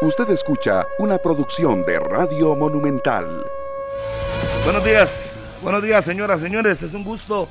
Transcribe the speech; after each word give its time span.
Usted 0.00 0.30
escucha 0.30 0.86
una 1.00 1.18
producción 1.18 1.84
de 1.84 1.98
Radio 1.98 2.54
Monumental. 2.54 3.44
Buenos 4.62 4.84
días, 4.84 5.34
buenos 5.60 5.82
días 5.82 6.04
señoras, 6.04 6.38
señores. 6.38 6.84
Es 6.84 6.94
un 6.94 7.02
gusto 7.02 7.48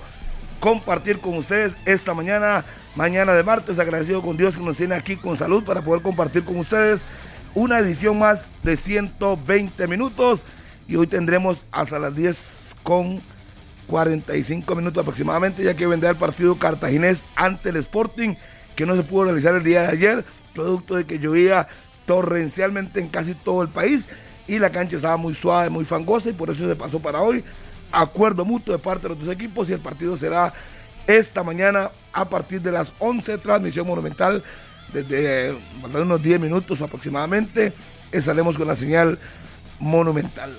compartir 0.61 1.19
con 1.19 1.35
ustedes 1.35 1.77
esta 1.85 2.13
mañana, 2.13 2.63
mañana 2.95 3.33
de 3.33 3.43
martes. 3.43 3.79
Agradecido 3.79 4.21
con 4.21 4.37
Dios 4.37 4.55
que 4.55 4.63
nos 4.63 4.77
tiene 4.77 4.95
aquí 4.95 5.17
con 5.17 5.35
salud 5.35 5.65
para 5.65 5.81
poder 5.81 6.01
compartir 6.01 6.45
con 6.45 6.57
ustedes 6.57 7.05
una 7.53 7.79
edición 7.79 8.17
más 8.17 8.47
de 8.63 8.77
120 8.77 9.85
minutos. 9.89 10.45
Y 10.87 10.95
hoy 10.95 11.07
tendremos 11.07 11.65
hasta 11.73 11.99
las 11.99 12.15
10 12.15 12.77
con 12.81 13.21
45 13.87 14.73
minutos 14.73 15.01
aproximadamente, 15.01 15.65
ya 15.65 15.73
que 15.73 15.85
vendrá 15.85 16.11
el 16.11 16.15
partido 16.15 16.57
cartaginés 16.57 17.25
ante 17.35 17.71
el 17.71 17.75
Sporting, 17.75 18.35
que 18.77 18.85
no 18.85 18.95
se 18.95 19.03
pudo 19.03 19.25
realizar 19.25 19.53
el 19.53 19.65
día 19.65 19.81
de 19.81 19.87
ayer, 19.89 20.25
producto 20.53 20.95
de 20.95 21.05
que 21.05 21.19
llovía 21.19 21.67
torrencialmente 22.07 23.01
en 23.01 23.09
casi 23.09 23.35
todo 23.35 23.61
el 23.61 23.67
país 23.67 24.09
y 24.47 24.57
la 24.57 24.71
cancha 24.71 24.95
estaba 24.95 25.17
muy 25.17 25.35
suave, 25.35 25.69
muy 25.69 25.85
fangosa 25.85 26.29
y 26.29 26.33
por 26.33 26.49
eso 26.49 26.67
se 26.67 26.75
pasó 26.75 26.99
para 26.99 27.21
hoy. 27.21 27.43
Acuerdo 27.91 28.45
mutuo 28.45 28.73
de 28.75 28.81
parte 28.81 29.03
de 29.03 29.09
los 29.09 29.19
dos 29.19 29.29
equipos 29.29 29.69
y 29.69 29.73
el 29.73 29.79
partido 29.79 30.17
será 30.17 30.53
esta 31.05 31.43
mañana 31.43 31.91
a 32.13 32.27
partir 32.29 32.61
de 32.61 32.71
las 32.71 32.93
11, 32.99 33.37
transmisión 33.39 33.85
monumental 33.85 34.43
desde 34.93 35.57
unos 35.93 36.23
10 36.23 36.39
minutos 36.39 36.81
aproximadamente. 36.81 37.73
Estaremos 38.11 38.57
con 38.57 38.67
la 38.67 38.75
señal 38.75 39.19
monumental. 39.79 40.57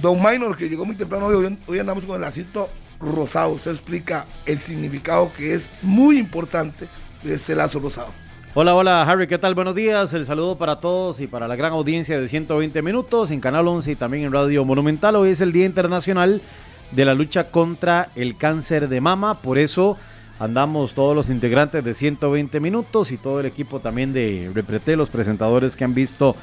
Don 0.00 0.22
Minor, 0.22 0.56
que 0.56 0.68
llegó 0.68 0.84
muy 0.84 0.94
temprano 0.94 1.26
hoy, 1.26 1.58
hoy 1.66 1.78
andamos 1.80 2.06
con 2.06 2.14
el 2.14 2.20
lacito 2.20 2.70
rosado. 3.00 3.58
Se 3.58 3.70
explica 3.70 4.24
el 4.46 4.60
significado 4.60 5.32
que 5.36 5.54
es 5.54 5.68
muy 5.82 6.18
importante 6.18 6.86
de 7.24 7.34
este 7.34 7.56
lazo 7.56 7.80
rosado. 7.80 8.29
Hola, 8.52 8.74
hola 8.74 9.02
Harry, 9.04 9.28
¿qué 9.28 9.38
tal? 9.38 9.54
Buenos 9.54 9.76
días. 9.76 10.12
El 10.12 10.26
saludo 10.26 10.58
para 10.58 10.80
todos 10.80 11.20
y 11.20 11.28
para 11.28 11.46
la 11.46 11.54
gran 11.54 11.72
audiencia 11.72 12.20
de 12.20 12.26
120 12.26 12.82
minutos 12.82 13.30
en 13.30 13.38
Canal 13.38 13.68
11 13.68 13.92
y 13.92 13.94
también 13.94 14.24
en 14.24 14.32
Radio 14.32 14.64
Monumental. 14.64 15.14
Hoy 15.14 15.30
es 15.30 15.40
el 15.40 15.52
Día 15.52 15.66
Internacional 15.66 16.42
de 16.90 17.04
la 17.04 17.14
lucha 17.14 17.52
contra 17.52 18.08
el 18.16 18.36
cáncer 18.36 18.88
de 18.88 19.00
mama. 19.00 19.40
Por 19.40 19.56
eso 19.56 19.96
andamos 20.40 20.94
todos 20.94 21.14
los 21.14 21.28
integrantes 21.28 21.84
de 21.84 21.94
120 21.94 22.58
minutos 22.58 23.12
y 23.12 23.18
todo 23.18 23.38
el 23.38 23.46
equipo 23.46 23.78
también 23.78 24.12
de 24.12 24.50
Repreté, 24.52 24.96
los 24.96 25.10
presentadores 25.10 25.76
que 25.76 25.84
han 25.84 25.94
visto 25.94 26.34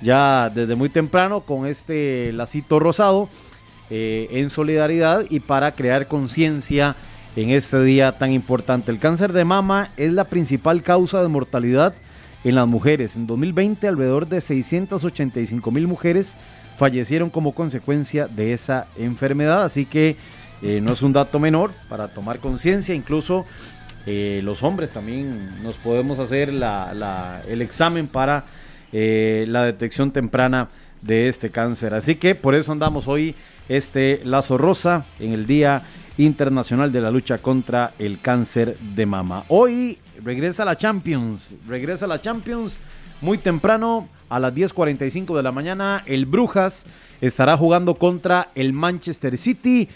ya 0.00 0.50
desde 0.52 0.74
muy 0.74 0.88
temprano 0.88 1.42
con 1.42 1.68
este 1.68 2.32
lacito 2.32 2.80
rosado 2.80 3.28
eh, 3.88 4.26
en 4.32 4.50
solidaridad 4.50 5.26
y 5.30 5.38
para 5.38 5.70
crear 5.76 6.08
conciencia 6.08 6.96
en 7.36 7.50
este 7.50 7.82
día 7.82 8.18
tan 8.18 8.32
importante. 8.32 8.90
El 8.90 8.98
cáncer 8.98 9.32
de 9.32 9.44
mama 9.44 9.90
es 9.96 10.12
la 10.12 10.24
principal 10.24 10.82
causa 10.82 11.22
de 11.22 11.28
mortalidad 11.28 11.94
en 12.44 12.54
las 12.54 12.66
mujeres. 12.66 13.16
En 13.16 13.26
2020 13.26 13.86
alrededor 13.88 14.28
de 14.28 14.40
685 14.40 15.70
mil 15.70 15.86
mujeres 15.86 16.36
fallecieron 16.76 17.30
como 17.30 17.54
consecuencia 17.54 18.26
de 18.26 18.52
esa 18.52 18.86
enfermedad, 18.96 19.64
así 19.64 19.86
que 19.86 20.16
eh, 20.62 20.80
no 20.80 20.92
es 20.92 21.02
un 21.02 21.12
dato 21.12 21.38
menor 21.38 21.70
para 21.88 22.08
tomar 22.08 22.38
conciencia, 22.38 22.94
incluso 22.94 23.46
eh, 24.06 24.40
los 24.42 24.62
hombres 24.62 24.90
también 24.90 25.62
nos 25.62 25.76
podemos 25.76 26.18
hacer 26.18 26.50
el 26.50 27.62
examen 27.62 28.08
para 28.08 28.44
eh, 28.92 29.44
la 29.48 29.64
detección 29.64 30.10
temprana 30.10 30.68
de 31.02 31.28
este 31.28 31.50
cáncer. 31.50 31.94
Así 31.94 32.16
que 32.16 32.34
por 32.34 32.54
eso 32.54 32.72
andamos 32.72 33.08
hoy 33.08 33.34
este 33.68 34.20
lazo 34.24 34.58
rosa 34.58 35.04
en 35.18 35.32
el 35.32 35.46
día 35.46 35.82
Internacional 36.18 36.92
de 36.92 37.00
la 37.00 37.10
Lucha 37.10 37.38
contra 37.38 37.94
el 37.98 38.20
Cáncer 38.20 38.76
de 38.78 39.06
Mama. 39.06 39.44
Hoy 39.48 39.98
regresa 40.22 40.64
la 40.64 40.76
Champions, 40.76 41.50
regresa 41.66 42.06
la 42.06 42.20
Champions 42.20 42.80
muy 43.20 43.38
temprano 43.38 44.08
a 44.28 44.38
las 44.38 44.54
10.45 44.54 45.36
de 45.36 45.42
la 45.42 45.52
mañana. 45.52 46.02
El 46.06 46.26
Brujas 46.26 46.84
estará 47.20 47.56
jugando 47.56 47.94
contra 47.94 48.50
el 48.54 48.72
Manchester 48.72 49.36
City. 49.38 49.88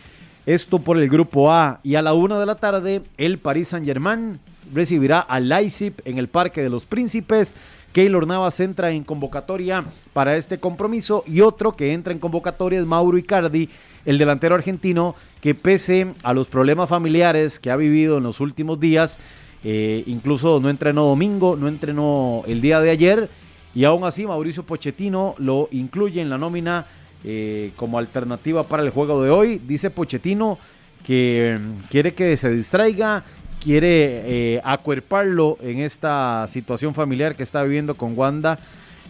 Esto 0.46 0.78
por 0.78 0.96
el 0.96 1.08
grupo 1.08 1.52
A. 1.52 1.80
Y 1.82 1.96
a 1.96 2.02
la 2.02 2.12
una 2.12 2.38
de 2.38 2.46
la 2.46 2.54
tarde, 2.54 3.02
el 3.18 3.38
Paris 3.38 3.68
Saint 3.68 3.84
Germain 3.84 4.38
recibirá 4.72 5.20
al 5.20 5.48
Leipzig 5.48 5.94
en 6.04 6.18
el 6.18 6.28
Parque 6.28 6.62
de 6.62 6.70
los 6.70 6.86
Príncipes. 6.86 7.54
Keylor 7.96 8.26
Navas 8.26 8.60
entra 8.60 8.90
en 8.90 9.04
convocatoria 9.04 9.82
para 10.12 10.36
este 10.36 10.58
compromiso 10.58 11.24
y 11.26 11.40
otro 11.40 11.72
que 11.72 11.94
entra 11.94 12.12
en 12.12 12.18
convocatoria 12.18 12.78
es 12.78 12.84
Mauro 12.84 13.16
Icardi, 13.16 13.70
el 14.04 14.18
delantero 14.18 14.54
argentino 14.54 15.14
que 15.40 15.54
pese 15.54 16.12
a 16.22 16.34
los 16.34 16.48
problemas 16.48 16.90
familiares 16.90 17.58
que 17.58 17.70
ha 17.70 17.76
vivido 17.76 18.18
en 18.18 18.24
los 18.24 18.40
últimos 18.40 18.78
días, 18.78 19.18
eh, 19.64 20.04
incluso 20.08 20.60
no 20.60 20.68
entrenó 20.68 21.06
domingo, 21.06 21.56
no 21.56 21.68
entrenó 21.68 22.42
el 22.46 22.60
día 22.60 22.80
de 22.80 22.90
ayer 22.90 23.30
y 23.74 23.84
aún 23.84 24.04
así 24.04 24.26
Mauricio 24.26 24.62
Pochettino 24.62 25.34
lo 25.38 25.70
incluye 25.70 26.20
en 26.20 26.28
la 26.28 26.36
nómina 26.36 26.84
eh, 27.24 27.72
como 27.76 27.98
alternativa 27.98 28.62
para 28.64 28.82
el 28.82 28.90
juego 28.90 29.22
de 29.22 29.30
hoy. 29.30 29.58
Dice 29.66 29.88
Pochettino 29.88 30.58
que 31.02 31.58
mm, 31.58 31.88
quiere 31.88 32.12
que 32.12 32.36
se 32.36 32.50
distraiga, 32.50 33.24
quiere 33.62 34.22
eh, 34.56 34.60
acuerparlo 34.64 35.58
en 35.60 35.80
esta 35.80 36.46
situación 36.48 36.94
familiar 36.94 37.34
que 37.34 37.42
está 37.42 37.62
viviendo 37.62 37.94
con 37.94 38.16
Wanda, 38.16 38.58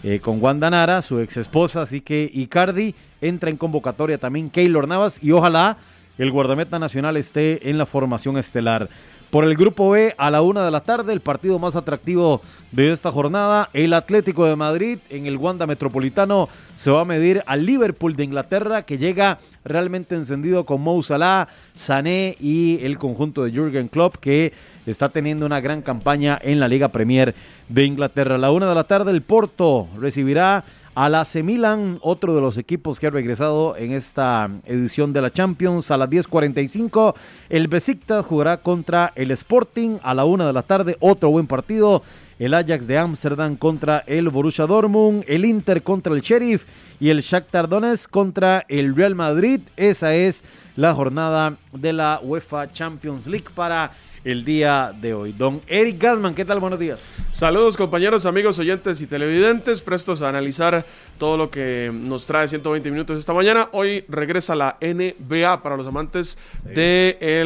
eh, 0.03 0.21
con 0.21 0.43
Wanda 0.43 0.71
Nara, 0.71 1.03
su 1.03 1.21
ex 1.21 1.37
esposa, 1.37 1.83
así 1.83 2.01
que 2.01 2.31
Icardi 2.33 2.95
entra 3.21 3.51
en 3.51 3.57
convocatoria 3.57 4.19
también. 4.19 4.51
Keylor 4.51 4.87
Navas 4.87 5.23
y 5.23 5.33
ojalá 5.33 5.77
el 6.19 6.31
guardameta 6.31 6.79
nacional 6.79 7.17
esté 7.17 7.69
en 7.69 7.79
la 7.79 7.87
formación 7.87 8.39
estelar. 8.39 8.89
Por 9.31 9.45
el 9.45 9.57
grupo 9.57 9.91
B, 9.91 10.15
a 10.17 10.31
la 10.31 10.41
una 10.41 10.65
de 10.65 10.71
la 10.71 10.81
tarde, 10.81 11.13
el 11.13 11.21
partido 11.21 11.59
más 11.59 11.75
atractivo 11.75 12.41
de 12.71 12.93
esta 12.93 13.11
jornada, 13.11 13.69
el 13.73 13.93
Atlético 13.93 14.47
de 14.47 14.55
Madrid 14.55 14.99
en 15.11 15.27
el 15.27 15.37
Wanda 15.37 15.67
Metropolitano 15.67 16.49
se 16.77 16.93
va 16.93 17.01
a 17.01 17.05
medir 17.05 17.43
al 17.47 17.67
Liverpool 17.67 18.15
de 18.15 18.23
Inglaterra, 18.23 18.83
que 18.83 18.99
llega 18.99 19.39
realmente 19.65 20.15
encendido 20.15 20.65
con 20.65 20.81
Mo 20.81 21.03
Sané 21.03 22.37
y 22.39 22.79
el 22.83 22.99
conjunto 22.99 23.43
de 23.43 23.51
Jürgen 23.51 23.89
Klopp, 23.89 24.17
que 24.17 24.53
está 24.87 25.09
teniendo 25.09 25.45
una 25.45 25.61
gran 25.61 25.83
campaña 25.83 26.39
en 26.41 26.61
la 26.61 26.69
Liga 26.69 26.89
Premier 26.89 27.35
de 27.69 27.85
Inglaterra. 27.85 28.37
A 28.37 28.39
la 28.39 28.53
una 28.53 28.69
de 28.69 28.75
la 28.77 28.85
tarde, 28.85 29.11
el 29.11 29.23
Porto 29.23 29.89
recibirá 29.99 30.65
a 30.97 31.11
la 31.11 31.27
Milan, 31.45 31.99
otro 32.01 32.35
de 32.35 32.41
los 32.41 32.57
equipos 32.57 32.99
que 32.99 33.07
ha 33.07 33.11
regresado 33.11 33.77
en 33.77 33.93
esta 33.93 34.49
edición 34.65 35.13
de 35.13 35.21
la 35.21 35.31
Champions. 35.31 35.91
A 35.91 35.99
las 35.99 36.09
10.45, 36.09 37.15
el 37.51 37.69
Besiktas 37.69 38.25
jugará 38.25 38.57
contra 38.57 39.13
el 39.15 39.31
Sporting. 39.31 39.99
A 40.03 40.15
la 40.15 40.25
una 40.25 40.47
de 40.47 40.55
la 40.55 40.63
tarde, 40.63 40.97
otro 41.01 41.29
buen 41.29 41.47
partido. 41.47 42.03
El 42.39 42.55
Ajax 42.55 42.87
de 42.87 42.97
Ámsterdam 42.97 43.57
contra 43.57 44.05
el 44.07 44.31
Borussia 44.31 44.65
Dortmund, 44.67 45.25
el 45.29 45.45
Inter 45.45 45.83
contra 45.83 46.15
el 46.15 46.23
Sheriff 46.23 46.65
y 46.99 47.11
el 47.11 47.21
Shakhtar 47.21 47.69
Donetsk 47.69 48.11
contra 48.11 48.65
el 48.67 48.97
Real 48.97 49.15
Madrid. 49.15 49.61
Esa 49.77 50.15
es 50.15 50.45
la 50.77 50.95
jornada 50.95 51.59
de 51.73 51.93
la 51.93 52.21
UEFA 52.23 52.73
Champions 52.73 53.27
League 53.27 53.49
para 53.55 53.93
el 54.27 54.45
día 54.45 54.93
de 55.01 55.15
hoy. 55.15 55.33
Don 55.33 55.61
Eric 55.69 56.03
Gasman, 56.03 56.35
¿qué 56.35 56.45
tal? 56.45 56.59
Buenos 56.59 56.81
días. 56.81 57.25
Saludos 57.31 57.77
compañeros, 57.77 58.27
amigos, 58.27 58.59
oyentes 58.59 59.01
y 59.01 59.07
televidentes, 59.07 59.81
prestos 59.81 60.21
a 60.21 60.29
analizar 60.29 60.85
todo 61.17 61.37
lo 61.37 61.49
que 61.49 61.93
nos 61.95 62.27
trae 62.27 62.49
120 62.49 62.91
minutos 62.91 63.21
esta 63.21 63.33
mañana. 63.33 63.69
Hoy 63.71 64.05
regresa 64.09 64.57
la 64.57 64.79
NBA 64.81 65.63
para 65.63 65.77
los 65.77 65.87
amantes 65.87 66.39
del 66.65 66.75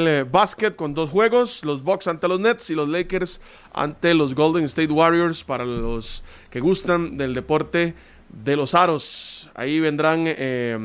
eh, 0.08 0.24
básquet 0.28 0.74
con 0.74 0.94
dos 0.94 1.10
juegos, 1.10 1.66
los 1.66 1.82
Bucks 1.82 2.06
ante 2.06 2.26
los 2.28 2.40
Nets 2.40 2.70
y 2.70 2.74
los 2.74 2.88
Lakers 2.88 3.42
ante 3.74 4.14
los 4.14 4.34
Golden 4.34 4.64
State 4.64 4.90
Warriors 4.90 5.44
para 5.44 5.66
los 5.66 6.22
que 6.48 6.60
gustan 6.60 7.18
del 7.18 7.34
deporte 7.34 7.94
de 8.32 8.56
los 8.56 8.74
aros. 8.74 9.50
Ahí 9.54 9.80
vendrán 9.80 10.24
eh, 10.26 10.78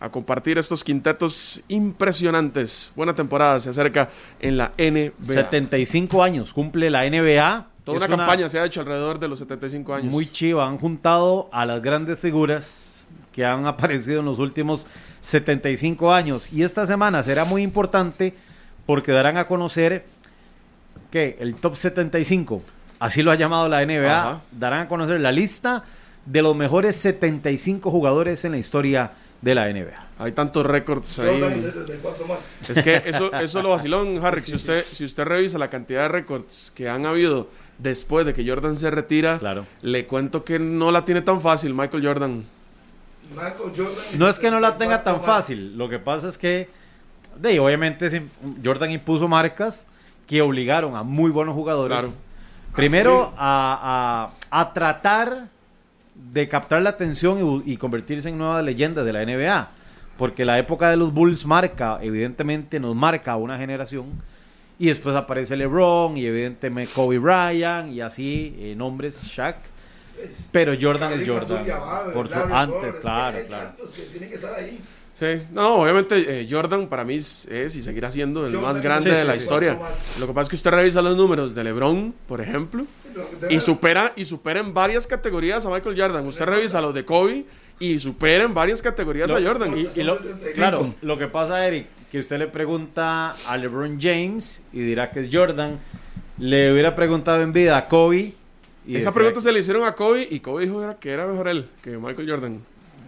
a 0.00 0.10
compartir 0.10 0.58
estos 0.58 0.84
quintetos 0.84 1.60
impresionantes. 1.68 2.92
Buena 2.94 3.14
temporada 3.14 3.60
se 3.60 3.70
acerca 3.70 4.10
en 4.40 4.56
la 4.56 4.72
NBA. 4.78 5.12
75 5.22 6.22
años 6.22 6.52
cumple 6.52 6.90
la 6.90 7.08
NBA. 7.08 7.66
Toda 7.84 7.98
una 7.98 8.08
campaña 8.08 8.48
se 8.48 8.58
ha 8.58 8.64
hecho 8.64 8.80
alrededor 8.80 9.18
de 9.18 9.28
los 9.28 9.38
75 9.38 9.94
años. 9.94 10.12
Muy 10.12 10.26
chiva. 10.26 10.66
Han 10.66 10.78
juntado 10.78 11.48
a 11.52 11.66
las 11.66 11.82
grandes 11.82 12.18
figuras 12.18 13.08
que 13.32 13.44
han 13.44 13.66
aparecido 13.66 14.20
en 14.20 14.26
los 14.26 14.38
últimos 14.38 14.86
75 15.20 16.12
años. 16.12 16.52
Y 16.52 16.62
esta 16.62 16.86
semana 16.86 17.22
será 17.22 17.44
muy 17.44 17.62
importante 17.62 18.34
porque 18.86 19.12
darán 19.12 19.36
a 19.36 19.46
conocer 19.46 20.04
que 21.10 21.36
el 21.40 21.54
top 21.54 21.76
75, 21.76 22.62
así 22.98 23.22
lo 23.22 23.30
ha 23.30 23.36
llamado 23.36 23.68
la 23.68 23.84
NBA, 23.84 24.42
darán 24.50 24.80
a 24.80 24.88
conocer 24.88 25.20
la 25.20 25.30
lista 25.32 25.84
de 26.26 26.42
los 26.42 26.56
mejores 26.56 26.96
75 26.96 27.90
jugadores 27.90 28.44
en 28.44 28.52
la 28.52 28.58
historia 28.58 29.12
de 29.40 29.54
la 29.54 29.70
NBA. 29.70 30.08
Hay 30.18 30.32
tantos 30.32 30.64
récords 30.64 31.18
ahí. 31.18 31.42
Es 32.68 32.82
que 32.82 32.96
eso, 33.04 33.32
eso 33.34 33.62
lo 33.62 33.70
vacilón, 33.70 34.24
Harry. 34.24 34.42
Si 34.42 34.54
usted, 34.54 34.84
si 34.90 35.04
usted 35.04 35.24
revisa 35.24 35.58
la 35.58 35.68
cantidad 35.68 36.02
de 36.02 36.08
récords 36.08 36.72
que 36.74 36.88
han 36.88 37.04
habido 37.04 37.48
después 37.78 38.24
de 38.24 38.32
que 38.32 38.48
Jordan 38.48 38.76
se 38.76 38.90
retira, 38.90 39.38
claro. 39.38 39.66
le 39.82 40.06
cuento 40.06 40.44
que 40.44 40.58
no 40.58 40.90
la 40.90 41.04
tiene 41.04 41.20
tan 41.20 41.40
fácil 41.40 41.74
Michael 41.74 42.06
Jordan. 42.06 42.44
no 44.16 44.28
es 44.28 44.38
que 44.38 44.50
no 44.50 44.60
la 44.60 44.78
tenga 44.78 45.02
tan 45.02 45.20
fácil, 45.20 45.76
lo 45.76 45.88
que 45.88 45.98
pasa 45.98 46.28
es 46.28 46.38
que, 46.38 46.68
de, 47.36 47.58
obviamente, 47.58 48.22
Jordan 48.64 48.92
impuso 48.92 49.28
marcas 49.28 49.86
que 50.26 50.40
obligaron 50.40 50.96
a 50.96 51.02
muy 51.02 51.30
buenos 51.30 51.54
jugadores. 51.54 52.18
Primero 52.74 53.32
a, 53.36 54.30
a, 54.50 54.60
a 54.60 54.72
tratar 54.72 55.48
de 56.34 56.48
captar 56.48 56.82
la 56.82 56.90
atención 56.90 57.62
y, 57.64 57.76
convertirse 57.76 58.28
en 58.28 58.36
nueva 58.36 58.60
leyenda 58.60 59.04
de 59.04 59.12
la 59.12 59.24
NBA. 59.24 59.70
Porque 60.18 60.44
la 60.44 60.58
época 60.58 60.90
de 60.90 60.96
los 60.96 61.12
Bulls 61.12 61.46
marca, 61.46 61.98
evidentemente 62.02 62.80
nos 62.80 62.94
marca 62.96 63.36
una 63.36 63.56
generación. 63.56 64.06
Y 64.78 64.88
después 64.88 65.14
aparece 65.14 65.56
LeBron 65.56 66.16
y 66.16 66.26
evidentemente 66.26 66.92
Kobe 66.92 67.18
Bryant 67.18 67.92
y 67.92 68.00
así, 68.00 68.56
eh, 68.58 68.74
nombres 68.76 69.22
Shaq. 69.22 69.56
Pero 70.50 70.74
Jordan 70.80 71.12
es 71.20 71.28
Jordan. 71.28 71.64
Por 72.12 72.28
su 72.28 72.38
antes, 72.38 72.96
claro, 72.96 73.38
claro. 73.46 73.72
Sí, 75.14 75.42
no, 75.52 75.76
obviamente 75.76 76.40
eh, 76.40 76.48
Jordan 76.50 76.88
para 76.88 77.04
mí 77.04 77.14
es, 77.14 77.46
es 77.46 77.76
y 77.76 77.82
seguirá 77.82 78.10
siendo 78.10 78.46
el 78.46 78.52
Jordan 78.56 78.72
más 78.74 78.82
grande 78.82 79.10
Sí, 79.10 79.16
de 79.16 79.24
la 79.24 79.34
sí. 79.34 79.38
historia. 79.38 79.78
Lo 80.18 80.26
que 80.26 80.32
pasa 80.32 80.42
es 80.42 80.48
que 80.48 80.56
usted 80.56 80.70
revisa 80.72 81.00
los 81.02 81.16
números 81.16 81.54
de 81.54 81.62
LeBron, 81.62 82.12
por 82.26 82.40
ejemplo, 82.40 82.84
y 83.48 83.60
supera 83.60 84.12
y 84.16 84.24
supera 84.24 84.58
en 84.58 84.74
varias 84.74 85.06
categorías 85.06 85.64
a 85.66 85.70
Michael 85.70 85.94
Jordan. 86.00 86.26
Usted 86.26 86.44
revisa 86.46 86.80
los 86.80 86.92
de 86.92 87.04
Kobe 87.04 87.44
y 87.78 88.00
supera 88.00 88.42
en 88.42 88.54
varias 88.54 88.82
categorías 88.82 89.30
a 89.30 89.40
Jordan. 89.40 89.78
Y, 89.78 89.88
y 90.00 90.02
lo- 90.02 90.18
claro, 90.56 90.92
lo 91.00 91.16
que 91.16 91.28
pasa, 91.28 91.64
Eric, 91.64 91.86
que 92.10 92.18
usted 92.18 92.38
le 92.38 92.48
pregunta 92.48 93.36
a 93.46 93.56
LeBron 93.56 94.00
James 94.00 94.62
y 94.72 94.80
dirá 94.80 95.12
que 95.12 95.20
es 95.20 95.28
Jordan. 95.32 95.78
Le 96.38 96.72
hubiera 96.72 96.96
preguntado 96.96 97.40
en 97.42 97.52
vida 97.52 97.76
a 97.76 97.86
Kobe. 97.86 98.32
Y 98.86 98.96
Esa 98.96 99.10
decía 99.10 99.12
pregunta 99.12 99.34
que- 99.36 99.42
se 99.42 99.52
le 99.52 99.60
hicieron 99.60 99.84
a 99.84 99.92
Kobe 99.92 100.26
y 100.28 100.40
Kobe 100.40 100.64
dijo 100.64 100.82
que 100.98 101.10
era 101.12 101.24
mejor 101.28 101.46
él 101.46 101.68
que 101.82 101.96
Michael 101.98 102.28
Jordan. 102.28 102.60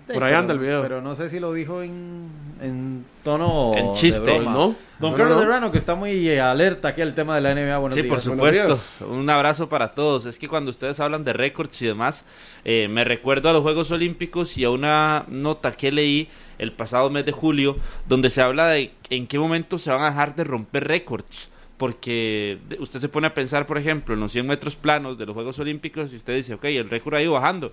Sí, 0.06 0.12
Por 0.12 0.23
ahí 0.23 0.29
pero- 0.31 0.38
anda 0.38 0.53
el 0.53 0.58
video. 0.61 0.82
Pero 0.82 1.03
no 1.03 1.14
sé 1.17 1.29
si 1.29 1.41
lo 1.41 1.53
dijo 1.53 1.82
en, 1.82 2.29
en 2.62 3.05
tono. 3.25 3.73
En 3.75 3.88
de 3.88 3.93
chiste. 3.94 4.20
broma. 4.20 4.44
Pues 4.44 4.47
no. 4.47 4.75
Don 5.00 5.11
No, 5.11 5.17
Carlos 5.17 5.29
no, 5.31 5.35
no. 5.35 5.41
Serrano, 5.41 5.73
que 5.73 5.79
está 5.79 5.94
muy 5.97 6.29
eh, 6.29 6.41
alerta 6.41 6.88
aquí 6.88 7.03
al 7.03 7.12
tema 7.14 7.35
de 7.35 7.41
la 7.41 7.53
NBA. 7.55 7.76
Buenos 7.79 7.94
Sí, 7.97 8.03
días. 8.03 8.11
por 8.12 8.20
supuesto. 8.20 9.08
Un 9.11 9.29
abrazo 9.29 9.69
para 9.69 9.94
todos. 9.94 10.25
Es 10.26 10.38
que 10.38 10.47
cuando 10.47 10.70
ustedes 10.70 11.00
hablan 11.00 11.25
de 11.25 11.32
récords 11.32 11.82
y 11.82 11.87
demás, 11.87 12.25
eh, 12.64 12.87
me 12.88 13.03
recuerdo 13.03 13.49
a 13.49 13.53
los 13.53 13.62
Juegos 13.62 13.91
Olímpicos 13.91 14.56
y 14.56 14.62
a 14.64 14.70
una 14.70 15.25
nota 15.29 15.73
que 15.73 15.91
leí 15.91 16.29
el 16.59 16.70
pasado 16.73 17.11
mes 17.11 17.26
de 17.26 17.32
julio, 17.32 17.76
donde 18.09 18.31
se 18.31 18.43
habla 18.43 18.69
de 18.69 18.93
en 19.11 19.26
qué 19.26 19.41
momento 19.41 19.76
se 19.76 19.91
van 19.91 20.02
a 20.02 20.11
dejar 20.11 20.37
de 20.37 20.44
romper 20.44 20.87
récords. 20.87 21.50
Porque 21.79 22.59
de- 22.70 22.76
usted 22.81 23.00
se 23.00 23.09
pone 23.09 23.26
a 23.26 23.35
pensar, 23.35 23.67
por 23.67 23.76
ejemplo, 23.76 24.14
en 24.14 24.20
los 24.20 24.32
100 24.32 24.47
metros 24.47 24.76
planos 24.76 25.19
de 25.19 25.26
los 25.26 25.35
Juegos 25.35 25.59
Olímpicos 25.59 26.12
y 26.12 26.17
usted 26.17 26.35
dice, 26.35 26.55
ok, 26.55 26.64
el 26.67 26.88
récord 26.88 27.17
ha 27.17 27.23
ido 27.23 27.32
bajando. 27.32 27.73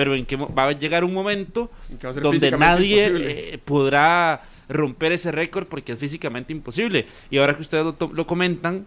Pero 0.00 0.14
en 0.14 0.26
mo- 0.38 0.54
va 0.54 0.64
a 0.64 0.72
llegar 0.72 1.04
un 1.04 1.12
momento 1.12 1.70
que 2.00 2.06
donde 2.20 2.50
nadie 2.52 3.12
eh, 3.54 3.58
podrá 3.62 4.40
romper 4.70 5.12
ese 5.12 5.30
récord 5.30 5.66
porque 5.66 5.92
es 5.92 5.98
físicamente 5.98 6.54
imposible. 6.54 7.04
Y 7.30 7.36
ahora 7.36 7.54
que 7.54 7.60
ustedes 7.60 7.84
lo, 7.84 7.96
lo 8.14 8.26
comentan, 8.26 8.86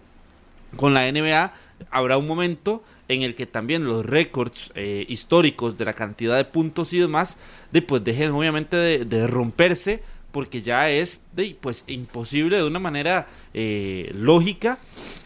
con 0.76 0.96
la 0.96 1.12
NBA 1.12 1.54
habrá 1.92 2.18
un 2.18 2.26
momento 2.26 2.84
en 3.10 3.22
el 3.22 3.36
que 3.36 3.46
también 3.46 3.84
los 3.86 4.04
récords 4.04 4.72
eh, 4.74 5.06
históricos 5.08 5.78
de 5.78 5.86
la 5.86 5.94
cantidad 5.94 6.36
de 6.36 6.46
puntos 6.46 6.94
y 6.94 7.00
demás, 7.00 7.38
de, 7.72 7.84
pues 7.84 8.04
dejen 8.04 8.32
obviamente 8.32 8.76
de, 8.76 9.06
de 9.06 9.28
romperse 9.28 10.02
porque 10.32 10.64
ya 10.64 10.90
es 10.90 11.20
de, 11.34 11.56
pues 11.62 11.84
imposible 11.86 12.58
de 12.58 12.64
una 12.64 12.80
manera 12.80 13.28
eh, 13.54 14.10
lógica 14.16 14.80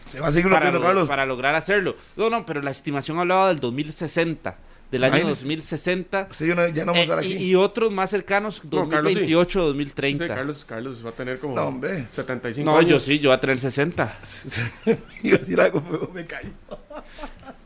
Se 0.06 0.20
va 0.20 0.26
a 0.28 0.32
seguir 0.32 0.50
para, 0.50 0.66
rompiendo, 0.66 0.80
lo- 0.80 0.84
Carlos. 0.86 1.08
para 1.08 1.24
lograr 1.24 1.54
hacerlo. 1.54 1.96
No, 2.16 2.28
no, 2.28 2.44
pero 2.44 2.60
la 2.60 2.72
estimación 2.72 3.18
hablaba 3.18 3.48
del 3.48 3.58
2060, 3.60 4.58
del 4.90 5.04
año 5.04 5.14
Imagínese. 5.16 5.40
2060. 5.42 6.28
Sí, 6.30 6.46
no- 6.46 6.66
ya 6.68 6.84
no 6.84 6.92
vamos 6.92 6.96
a 6.96 7.02
estar 7.02 7.24
eh, 7.24 7.26
y, 7.28 7.34
aquí. 7.34 7.44
y 7.44 7.54
otros 7.54 7.92
más 7.92 8.08
cercanos, 8.10 8.62
No, 8.64 8.88
Carlos 8.88 9.12
sí. 9.12 9.18
2028, 9.20 9.60
Sí, 9.60 9.66
2030. 9.66 10.28
Carlos, 10.28 10.64
Carlos 10.64 11.04
va 11.04 11.10
a 11.10 11.12
tener 11.12 11.38
como 11.38 11.54
No, 11.54 11.62
hombre. 11.64 12.06
75 12.10 12.70
no, 12.70 12.76
años. 12.78 12.90
yo 12.90 12.98
sí, 13.00 13.18
yo 13.18 13.28
voy 13.30 13.36
a 13.36 13.40
tener 13.40 13.58
60. 13.58 14.18
Iba 15.22 15.36
a 15.36 15.38
decir 15.38 15.60
algo, 15.60 15.82
pero 15.82 16.10
me 16.14 16.24
callo. 16.24 16.50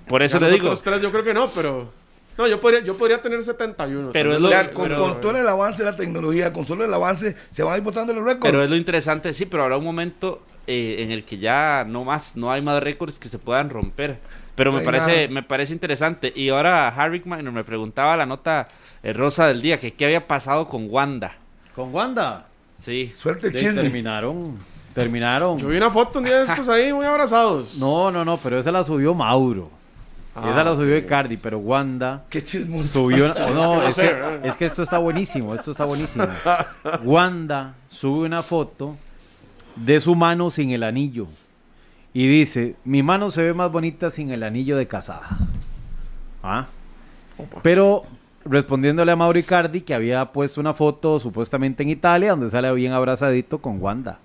Por 0.07 0.23
eso 0.23 0.39
Ya 0.41 0.47
le 0.47 0.53
digo. 0.55 0.77
tres 0.77 1.01
yo 1.01 1.11
creo 1.13 1.25
que 1.25 1.35
no, 1.35 1.49
pero... 1.51 1.91
No, 2.37 2.47
yo 2.49 2.61
podría, 2.63 2.81
yo 2.81 2.97
podría 2.97 3.21
tener 3.21 3.43
71. 3.43 4.11
Pero 4.13 4.35
es 4.35 4.41
lo- 4.41 4.51
con, 4.73 4.85
pero- 4.89 4.99
con 4.99 5.21
todo 5.21 5.37
el 5.37 5.47
avance 5.47 5.85
de 5.85 5.91
la 5.91 5.97
tecnología, 5.97 6.51
con 6.53 6.65
solo 6.67 6.85
el 6.85 6.93
avance, 6.93 7.37
se 7.51 7.63
van 7.63 7.75
a 7.75 7.77
ir 7.77 7.83
botando 7.83 8.13
los 8.15 8.25
récords. 8.25 8.51
Pero 8.51 8.65
es 8.65 8.71
lo 8.71 8.77
interesante, 8.77 9.35
sí, 9.35 9.45
pero 9.47 9.65
habrá 9.65 9.77
un 9.77 9.85
momento 9.85 10.43
eh, 10.67 10.97
en 11.01 11.11
el 11.11 11.25
que 11.25 11.37
ya 11.39 11.85
no 11.87 12.05
más, 12.05 12.35
no 12.37 12.51
hay 12.51 12.63
más 12.63 12.83
récords 12.83 13.19
que 13.19 13.29
se 13.29 13.39
puedan 13.39 13.69
romper. 13.69 14.19
Pero 14.55 14.73
me 14.73 14.81
parece, 14.81 15.29
me 15.29 15.43
parece 15.43 15.73
interesante. 15.73 16.33
Y 16.35 16.51
ahora 16.51 16.89
Harry 16.89 17.23
Minor 17.25 17.53
me 17.53 17.65
preguntaba 17.65 18.17
la 18.17 18.27
nota 18.27 18.69
eh, 19.03 19.13
rosa 19.13 19.47
del 19.47 19.63
día, 19.63 19.81
que 19.81 19.95
qué 19.95 20.05
había 20.05 20.27
pasado 20.27 20.69
con 20.69 20.89
Wanda. 20.91 21.37
Con 21.75 21.95
Wanda. 21.95 22.47
Sí. 22.77 23.13
Suerte 23.17 23.51
chisme. 23.53 23.83
terminaron. 23.83 24.59
Terminaron. 24.95 25.59
Yo 25.59 25.69
vi 25.69 25.79
una 25.79 25.91
foto 25.91 26.19
un 26.19 26.27
día 26.27 26.39
de 26.39 26.45
estos 26.45 26.69
ahí 26.69 26.93
muy 26.93 27.07
abrazados. 27.07 27.79
No, 27.79 28.11
no, 28.11 28.25
no, 28.25 28.37
pero 28.37 28.59
esa 28.59 28.71
la 28.71 28.85
subió 28.85 29.15
Mauro. 29.15 29.71
Ah, 30.35 30.49
esa 30.51 30.65
la 30.65 30.75
subió. 30.75 30.97
Icardi, 30.97 31.37
pero 31.37 31.59
Wanda 31.59 32.25
Qué 32.29 32.45
chismoso. 32.45 32.89
subió. 32.89 33.29
no, 33.35 33.77
no 33.77 33.83
es, 33.83 33.97
que, 33.97 34.41
es 34.45 34.57
que 34.57 34.67
esto 34.67 34.83
está 34.83 34.99
buenísimo, 34.99 35.55
esto 35.55 35.71
está 35.71 35.87
buenísimo. 35.87 36.27
Wanda 37.05 37.75
sube 37.89 38.27
una 38.27 38.43
foto 38.43 38.97
de 39.77 40.01
su 40.01 40.15
mano 40.15 40.51
sin 40.51 40.71
el 40.71 40.83
anillo 40.83 41.27
y 42.15 42.27
dice: 42.27 42.77
Mi 42.85 43.03
mano 43.03 43.31
se 43.31 43.43
ve 43.43 43.55
más 43.55 43.71
bonita 43.71 44.11
sin 44.11 44.31
el 44.31 44.43
anillo 44.43 44.77
de 44.77 44.87
casada. 44.87 45.39
¿Ah? 46.43 46.67
Pero 47.63 48.05
respondiéndole 48.45 49.13
a 49.13 49.17
Mauro 49.17 49.39
Icardi 49.39 49.83
que 49.83 49.95
había 49.95 50.33
puesto 50.33 50.61
una 50.61 50.75
foto 50.75 51.19
supuestamente 51.19 51.83
en 51.83 51.91
Italia 51.91 52.31
donde 52.31 52.51
sale 52.51 52.73
bien 52.73 52.93
abrazadito 52.93 53.59
con 53.59 53.81
Wanda. 53.81 54.19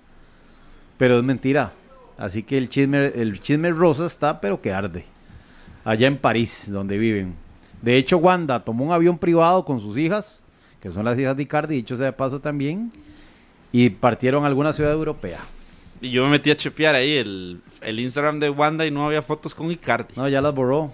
Pero 0.96 1.18
es 1.18 1.24
mentira. 1.24 1.72
Así 2.18 2.42
que 2.42 2.58
el 2.58 2.68
chisme, 2.68 3.06
el 3.14 3.40
chisme 3.40 3.70
rosa 3.70 4.06
está, 4.06 4.40
pero 4.40 4.60
que 4.60 4.72
arde. 4.72 5.04
Allá 5.84 6.08
en 6.08 6.18
París, 6.18 6.68
donde 6.70 6.98
viven. 6.98 7.34
De 7.80 7.96
hecho, 7.96 8.18
Wanda 8.18 8.64
tomó 8.64 8.84
un 8.84 8.92
avión 8.92 9.18
privado 9.18 9.64
con 9.64 9.80
sus 9.80 9.96
hijas, 9.96 10.44
que 10.80 10.90
son 10.90 11.04
las 11.04 11.16
hijas 11.16 11.36
de 11.36 11.44
Icardi, 11.44 11.76
dicho 11.76 11.96
sea 11.96 12.06
de 12.06 12.12
paso 12.12 12.40
también, 12.40 12.92
y 13.70 13.90
partieron 13.90 14.42
a 14.42 14.48
alguna 14.48 14.72
ciudad 14.72 14.92
europea. 14.92 15.38
Y 16.00 16.10
yo 16.10 16.24
me 16.24 16.30
metí 16.30 16.50
a 16.50 16.56
chepear 16.56 16.94
ahí 16.94 17.16
el, 17.16 17.60
el 17.80 18.00
Instagram 18.00 18.40
de 18.40 18.50
Wanda 18.50 18.86
y 18.86 18.90
no 18.90 19.06
había 19.06 19.22
fotos 19.22 19.54
con 19.54 19.70
Icardi. 19.70 20.14
No, 20.16 20.28
ya 20.28 20.40
las 20.40 20.54
borró. 20.54 20.92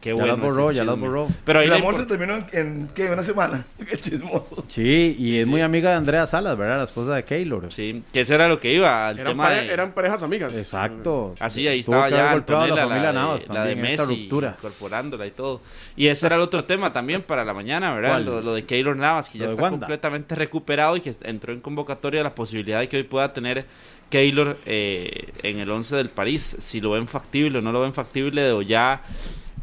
Qué 0.00 0.10
ya 0.10 0.16
bueno 0.16 0.36
las 0.36 0.38
borró, 0.40 0.70
ya 0.70 0.84
las 0.84 0.98
borró. 0.98 1.28
Pero 1.46 1.60
ahí 1.60 1.64
el 1.64 1.70
la 1.70 1.76
amor 1.76 1.96
se 1.96 2.04
terminó 2.04 2.34
en, 2.36 2.46
en, 2.52 2.88
¿qué? 2.94 3.08
una 3.10 3.22
semana. 3.22 3.64
Qué 3.88 3.96
chismoso. 3.96 4.62
Sí, 4.68 5.16
y 5.18 5.38
es 5.38 5.46
muy 5.46 5.62
amiga 5.62 5.88
de 5.92 5.96
Andrea 5.96 6.26
Salas, 6.26 6.58
¿verdad? 6.58 6.76
La 6.76 6.84
esposa 6.84 7.14
de 7.14 7.24
Keylor. 7.24 7.72
Sí, 7.72 8.02
que 8.12 8.20
eso 8.20 8.34
era 8.34 8.46
lo 8.46 8.60
que 8.60 8.70
iba, 8.74 9.08
al 9.08 9.18
Eran, 9.18 9.32
tema 9.32 9.44
pare- 9.44 9.62
de... 9.62 9.72
eran 9.72 9.92
parejas 9.94 10.22
amigas. 10.22 10.54
Exacto. 10.54 11.34
Así, 11.40 11.66
ahí 11.66 11.82
Tuvo 11.82 11.94
estaba 12.04 12.08
que 12.10 12.14
ya 12.16 12.32
golpeado 12.34 12.62
a 12.64 12.68
la 12.68 12.82
familia 12.82 13.06
de- 13.08 13.12
Navas 13.14 13.48
la 13.48 13.64
de 13.64 13.70
también 13.70 13.78
en 13.78 13.84
esta 13.92 14.06
Messi, 14.06 14.20
ruptura. 14.24 14.54
incorporándola 14.58 15.26
y 15.26 15.30
todo. 15.30 15.62
Y 15.96 16.08
ese 16.08 16.26
era 16.26 16.36
el 16.36 16.42
otro 16.42 16.64
tema 16.64 16.92
también 16.92 17.22
para 17.22 17.42
la 17.42 17.54
mañana, 17.54 17.94
¿verdad? 17.94 18.20
Lo, 18.20 18.42
lo 18.42 18.52
de 18.52 18.66
Keylor 18.66 18.96
Navas, 18.98 19.30
que 19.30 19.38
ya 19.38 19.44
Lo 19.44 19.50
de 19.52 19.54
está 19.54 19.62
Wanda. 19.62 19.78
completamente 19.86 20.34
recuperado 20.34 20.98
y 20.98 21.00
que 21.00 21.14
entró 21.22 21.50
en 21.54 21.62
convocatoria 21.62 22.22
la 22.22 22.34
posibilidad 22.34 22.80
de 22.80 22.90
que 22.90 22.98
hoy 22.98 23.04
pueda 23.04 23.32
tener 23.32 23.64
Keylor 24.10 24.58
eh, 24.66 25.32
en 25.42 25.58
el 25.58 25.70
11 25.70 25.96
del 25.96 26.08
París. 26.08 26.56
Si 26.58 26.80
lo 26.80 26.92
ven 26.92 27.06
factible 27.08 27.58
o 27.58 27.62
no 27.62 27.72
lo 27.72 27.80
ven 27.80 27.92
factible, 27.92 28.50
o 28.52 28.62
ya... 28.62 29.00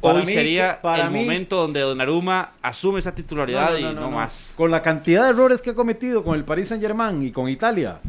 Para 0.02 0.16
hoy 0.16 0.26
mí, 0.26 0.34
sería 0.34 0.82
para 0.82 1.04
el 1.06 1.12
mí- 1.12 1.22
momento 1.22 1.58
donde 1.58 1.80
Donnarumma 1.82 2.54
asume 2.64 2.98
esa 2.98 3.14
titularidad 3.14 3.78
y 3.78 3.84
no, 3.84 4.10
más. 4.10 4.54
Con 4.58 4.72
la 4.72 4.82
cantidad 4.82 5.26
de 5.26 5.30
errores 5.30 5.62
que 5.62 5.70
ha 5.70 5.76
cometido 5.76 6.24
con 6.24 6.36
el 6.36 6.44
Paris 6.44 6.70
Saint 6.70 6.82
Germain 6.84 7.22
y 7.22 7.30
con 7.30 7.48
Italia. 7.48 8.00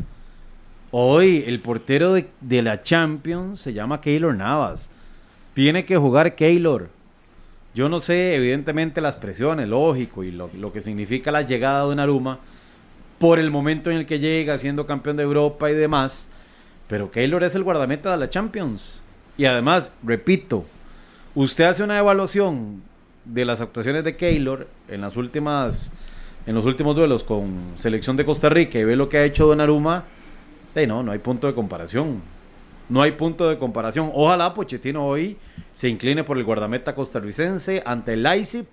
Hoy 0.90 1.44
el 1.46 1.60
portero 1.60 2.14
de, 2.14 2.28
de 2.40 2.62
la 2.62 2.82
Champions 2.82 3.60
se 3.60 3.72
llama 3.74 4.00
Keylor 4.00 4.34
Navas. 4.34 4.88
Tiene 5.54 5.84
que 5.84 5.96
jugar 5.98 6.34
Keylor. 6.34 6.88
Yo 7.74 7.88
no 7.88 8.00
sé, 8.00 8.36
evidentemente, 8.36 9.00
las 9.00 9.16
presiones, 9.16 9.68
lógico, 9.68 10.24
y 10.24 10.30
lo, 10.30 10.50
lo 10.58 10.72
que 10.72 10.80
significa 10.82 11.30
la 11.30 11.42
llegada 11.42 11.88
de 11.88 11.96
Naruma 11.96 12.38
por 13.22 13.38
el 13.38 13.52
momento 13.52 13.88
en 13.88 13.98
el 13.98 14.04
que 14.04 14.18
llega, 14.18 14.58
siendo 14.58 14.84
campeón 14.84 15.16
de 15.16 15.22
Europa 15.22 15.70
y 15.70 15.74
demás. 15.74 16.28
Pero 16.88 17.12
Keylor 17.12 17.44
es 17.44 17.54
el 17.54 17.62
guardameta 17.62 18.10
de 18.10 18.16
la 18.16 18.28
Champions. 18.28 19.00
Y 19.36 19.44
además, 19.44 19.92
repito, 20.02 20.64
usted 21.36 21.66
hace 21.66 21.84
una 21.84 22.00
evaluación 22.00 22.82
de 23.24 23.44
las 23.44 23.60
actuaciones 23.60 24.02
de 24.02 24.16
Keylor 24.16 24.66
en 24.88 25.02
las 25.02 25.16
últimas 25.16 25.92
en 26.46 26.56
los 26.56 26.64
últimos 26.64 26.96
duelos 26.96 27.22
con 27.22 27.74
selección 27.76 28.16
de 28.16 28.24
Costa 28.24 28.48
Rica 28.48 28.80
y 28.80 28.82
ve 28.82 28.96
lo 28.96 29.08
que 29.08 29.18
ha 29.18 29.24
hecho 29.24 29.46
Donnarumma, 29.46 30.02
eh, 30.74 30.88
no, 30.88 31.04
no 31.04 31.12
hay 31.12 31.20
punto 31.20 31.46
de 31.46 31.54
comparación. 31.54 32.20
No 32.88 33.02
hay 33.02 33.12
punto 33.12 33.48
de 33.48 33.56
comparación. 33.56 34.10
Ojalá 34.12 34.52
Pochettino 34.52 35.06
hoy 35.06 35.36
se 35.74 35.88
incline 35.88 36.24
por 36.24 36.38
el 36.38 36.42
guardameta 36.42 36.96
costarricense 36.96 37.84
ante 37.86 38.14
el 38.14 38.24
Leipzig 38.24 38.66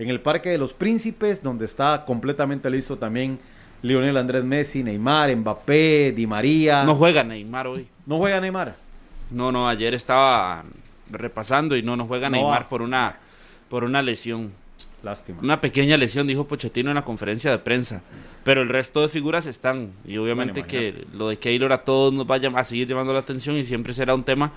en 0.00 0.08
el 0.08 0.20
Parque 0.20 0.50
de 0.50 0.58
los 0.58 0.72
Príncipes, 0.72 1.40
donde 1.40 1.66
está 1.66 2.02
completamente 2.04 2.68
listo 2.68 2.98
también 2.98 3.38
Lionel 3.82 4.16
Andrés 4.16 4.44
Messi, 4.44 4.82
Neymar, 4.82 5.34
Mbappé, 5.36 6.12
Di 6.14 6.26
María. 6.26 6.84
No 6.84 6.94
juega 6.94 7.24
Neymar 7.24 7.66
hoy. 7.66 7.86
No 8.06 8.18
juega 8.18 8.40
Neymar. 8.40 8.76
No, 9.30 9.50
no, 9.50 9.68
ayer 9.68 9.94
estaba 9.94 10.64
repasando 11.10 11.76
y 11.76 11.82
no, 11.82 11.96
no 11.96 12.06
juega 12.06 12.28
No 12.30 12.36
Neymar 12.36 12.62
va. 12.62 12.68
por 12.68 12.82
una, 12.82 13.16
por 13.68 13.84
una 13.84 14.02
lesión. 14.02 14.52
Lástima. 15.02 15.40
Una 15.42 15.60
pequeña 15.60 15.96
lesión, 15.96 16.28
dijo 16.28 16.46
Pochettino 16.46 16.90
en 16.90 16.94
la 16.94 17.04
conferencia 17.04 17.50
de 17.50 17.58
prensa. 17.58 18.02
Pero 18.44 18.62
el 18.62 18.68
resto 18.68 19.00
de 19.00 19.08
figuras 19.08 19.46
están. 19.46 19.90
Y 20.06 20.16
obviamente 20.16 20.60
Bueno, 20.60 20.68
que 20.68 21.06
lo 21.14 21.28
de 21.28 21.38
Keylor 21.38 21.72
a 21.72 21.82
todos 21.82 22.12
nos 22.12 22.24
vaya 22.26 22.50
a 22.54 22.64
seguir 22.64 22.86
llamando 22.86 23.12
la 23.12 23.18
atención 23.18 23.56
y 23.56 23.64
siempre 23.64 23.94
será 23.94 24.14
un 24.14 24.22
tema 24.22 24.52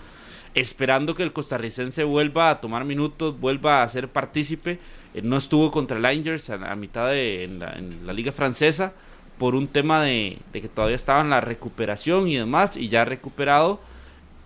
esperando 0.54 1.16
que 1.16 1.24
el 1.24 1.34
costarricense 1.34 2.04
vuelva 2.04 2.50
a 2.52 2.62
tomar 2.62 2.86
minutos, 2.86 3.40
vuelva 3.40 3.82
a 3.82 3.90
ser 3.90 4.08
partícipe. 4.08 4.80
Eh, 5.16 5.22
no 5.24 5.38
estuvo 5.38 5.72
contra 5.72 5.98
el 5.98 6.04
Rangers 6.04 6.50
a, 6.52 6.72
a 6.72 6.76
mitad 6.76 7.10
de 7.10 7.44
en 7.46 7.60
la, 7.60 7.74
en 7.74 8.06
la 8.06 8.14
liga 8.14 8.32
francesa 8.32 8.94
por 9.38 9.56
un 9.56 9.68
tema 9.68 10.02
de, 10.02 10.38
de 10.54 10.62
que 10.62 10.70
todavía 10.70 10.96
estaba 10.96 11.22
en 11.22 11.30
la 11.30 11.42
recuperación 11.42 12.28
y 12.28 12.36
demás, 12.36 12.78
y 12.78 12.90
ya 12.90 13.06
recuperado 13.06 13.80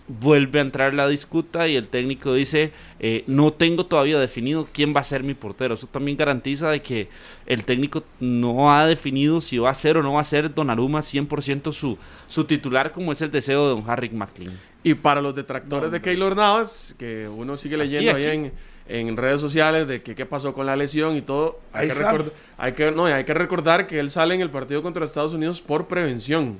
vuelve 0.09 0.57
a 0.57 0.63
entrar 0.63 0.93
la 0.93 1.07
disputa 1.07 1.67
y 1.67 1.75
el 1.75 1.87
técnico 1.87 2.33
dice 2.33 2.71
eh, 2.99 3.23
no 3.27 3.53
tengo 3.53 3.85
todavía 3.85 4.19
definido 4.19 4.67
quién 4.73 4.93
va 4.93 5.01
a 5.01 5.03
ser 5.03 5.21
mi 5.21 5.35
portero 5.35 5.75
eso 5.75 5.85
también 5.85 6.17
garantiza 6.17 6.71
de 6.71 6.81
que 6.81 7.09
el 7.45 7.63
técnico 7.63 8.03
no 8.19 8.73
ha 8.73 8.87
definido 8.87 9.39
si 9.39 9.59
va 9.59 9.69
a 9.69 9.75
ser 9.75 9.97
o 9.97 10.03
no 10.03 10.13
va 10.13 10.21
a 10.21 10.23
ser 10.23 10.53
Donnarumma 10.53 10.99
100% 10.99 11.71
su, 11.71 11.97
su 12.27 12.43
titular 12.45 12.91
como 12.91 13.11
es 13.11 13.21
el 13.21 13.29
deseo 13.29 13.69
de 13.69 13.81
don 13.81 13.89
Harry 13.89 14.09
McLean. 14.09 14.57
Y 14.83 14.95
para 14.95 15.21
los 15.21 15.35
detractores 15.35 15.91
de 15.91 16.01
Keylor 16.01 16.35
Navas, 16.35 16.95
que 16.97 17.27
uno 17.27 17.57
sigue 17.57 17.77
leyendo 17.77 18.11
Aquí, 18.11 18.23
ahí 18.23 18.35
en, 18.37 18.53
en 18.89 19.15
redes 19.15 19.39
sociales 19.39 19.87
de 19.87 20.01
que 20.01 20.15
qué 20.15 20.25
pasó 20.25 20.53
con 20.53 20.65
la 20.65 20.75
lesión 20.75 21.15
y 21.15 21.21
todo, 21.21 21.59
hay 21.71 21.89
Ahí 21.89 21.95
que, 21.95 22.03
record- 22.03 22.31
hay, 22.57 22.73
que, 22.73 22.91
no, 22.91 23.05
hay 23.05 23.23
que 23.23 23.33
recordar 23.33 23.87
que 23.87 23.99
él 23.99 24.09
sale 24.09 24.35
en 24.35 24.41
el 24.41 24.49
partido 24.49 24.81
contra 24.81 25.05
Estados 25.05 25.33
Unidos 25.33 25.61
por 25.61 25.87
prevención. 25.87 26.59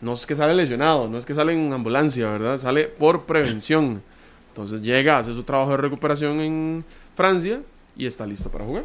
No 0.00 0.12
es 0.12 0.26
que 0.26 0.36
sale 0.36 0.54
lesionado, 0.54 1.08
no 1.08 1.16
es 1.18 1.24
que 1.24 1.34
sale 1.34 1.52
en 1.52 1.72
ambulancia, 1.72 2.30
¿verdad? 2.30 2.58
Sale 2.58 2.84
por 2.84 3.24
prevención. 3.24 4.02
Entonces 4.48 4.82
llega, 4.82 5.16
hace 5.18 5.32
su 5.32 5.42
trabajo 5.44 5.70
de 5.70 5.76
recuperación 5.78 6.40
en 6.40 6.84
Francia 7.16 7.60
y 7.96 8.04
está 8.06 8.26
listo 8.26 8.50
para 8.50 8.64
jugar. 8.64 8.84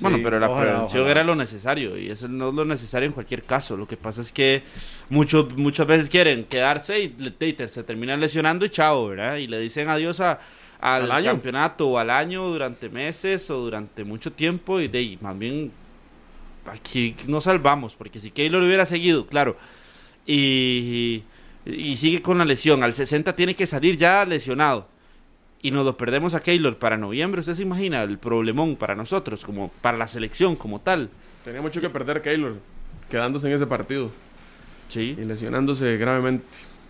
Bueno, 0.00 0.18
pero 0.24 0.40
la 0.40 0.50
ojalá, 0.50 0.72
prevención 0.72 1.02
ojalá. 1.02 1.20
era 1.20 1.24
lo 1.24 1.36
necesario 1.36 1.96
y 1.96 2.10
eso 2.10 2.26
no 2.26 2.48
es 2.48 2.54
lo 2.54 2.64
necesario 2.64 3.06
en 3.06 3.12
cualquier 3.12 3.44
caso. 3.44 3.76
Lo 3.76 3.86
que 3.86 3.96
pasa 3.96 4.22
es 4.22 4.32
que 4.32 4.64
muchos 5.08 5.56
muchas 5.56 5.86
veces 5.86 6.10
quieren 6.10 6.46
quedarse 6.46 6.98
y, 7.00 7.14
y 7.40 7.68
se 7.68 7.84
terminan 7.84 8.18
lesionando 8.20 8.64
y 8.64 8.70
chao, 8.70 9.06
¿verdad? 9.06 9.36
Y 9.36 9.46
le 9.46 9.60
dicen 9.60 9.88
adiós 9.88 10.18
a, 10.18 10.40
al, 10.84 11.24
campeonato 11.24 11.88
o 11.88 11.98
al 11.98 12.10
año 12.10 12.46
durante 12.46 12.90
meses 12.90 13.48
o 13.50 13.56
durante 13.56 14.04
mucho 14.04 14.30
tiempo 14.30 14.80
y 14.80 14.88
de 14.88 14.98
ahí, 14.98 15.18
más 15.22 15.38
bien 15.38 15.72
aquí 16.66 17.16
nos 17.26 17.44
salvamos 17.44 17.96
porque 17.96 18.20
si 18.20 18.30
Keylor 18.30 18.62
hubiera 18.62 18.84
seguido, 18.84 19.26
claro, 19.26 19.56
y, 20.26 21.22
y 21.64 21.96
sigue 21.96 22.20
con 22.20 22.36
la 22.36 22.44
lesión, 22.44 22.82
al 22.82 22.92
60 22.92 23.34
tiene 23.34 23.56
que 23.56 23.66
salir 23.66 23.96
ya 23.96 24.26
lesionado 24.26 24.86
y 25.62 25.70
nos 25.70 25.86
lo 25.86 25.96
perdemos 25.96 26.34
a 26.34 26.40
Keylor 26.40 26.76
para 26.76 26.98
noviembre, 26.98 27.40
¿usted 27.40 27.54
se 27.54 27.62
imagina 27.62 28.02
el 28.02 28.18
problemón 28.18 28.76
para 28.76 28.94
nosotros, 28.94 29.42
como 29.42 29.70
para 29.80 29.96
la 29.96 30.06
selección 30.06 30.54
como 30.54 30.80
tal? 30.80 31.08
Tenía 31.44 31.62
mucho 31.62 31.80
que 31.80 31.88
perder 31.88 32.20
Keylor, 32.20 32.56
quedándose 33.10 33.46
en 33.48 33.54
ese 33.54 33.66
partido 33.66 34.10
Sí. 34.88 35.16
y 35.18 35.24
lesionándose 35.24 35.96
gravemente. 35.96 36.44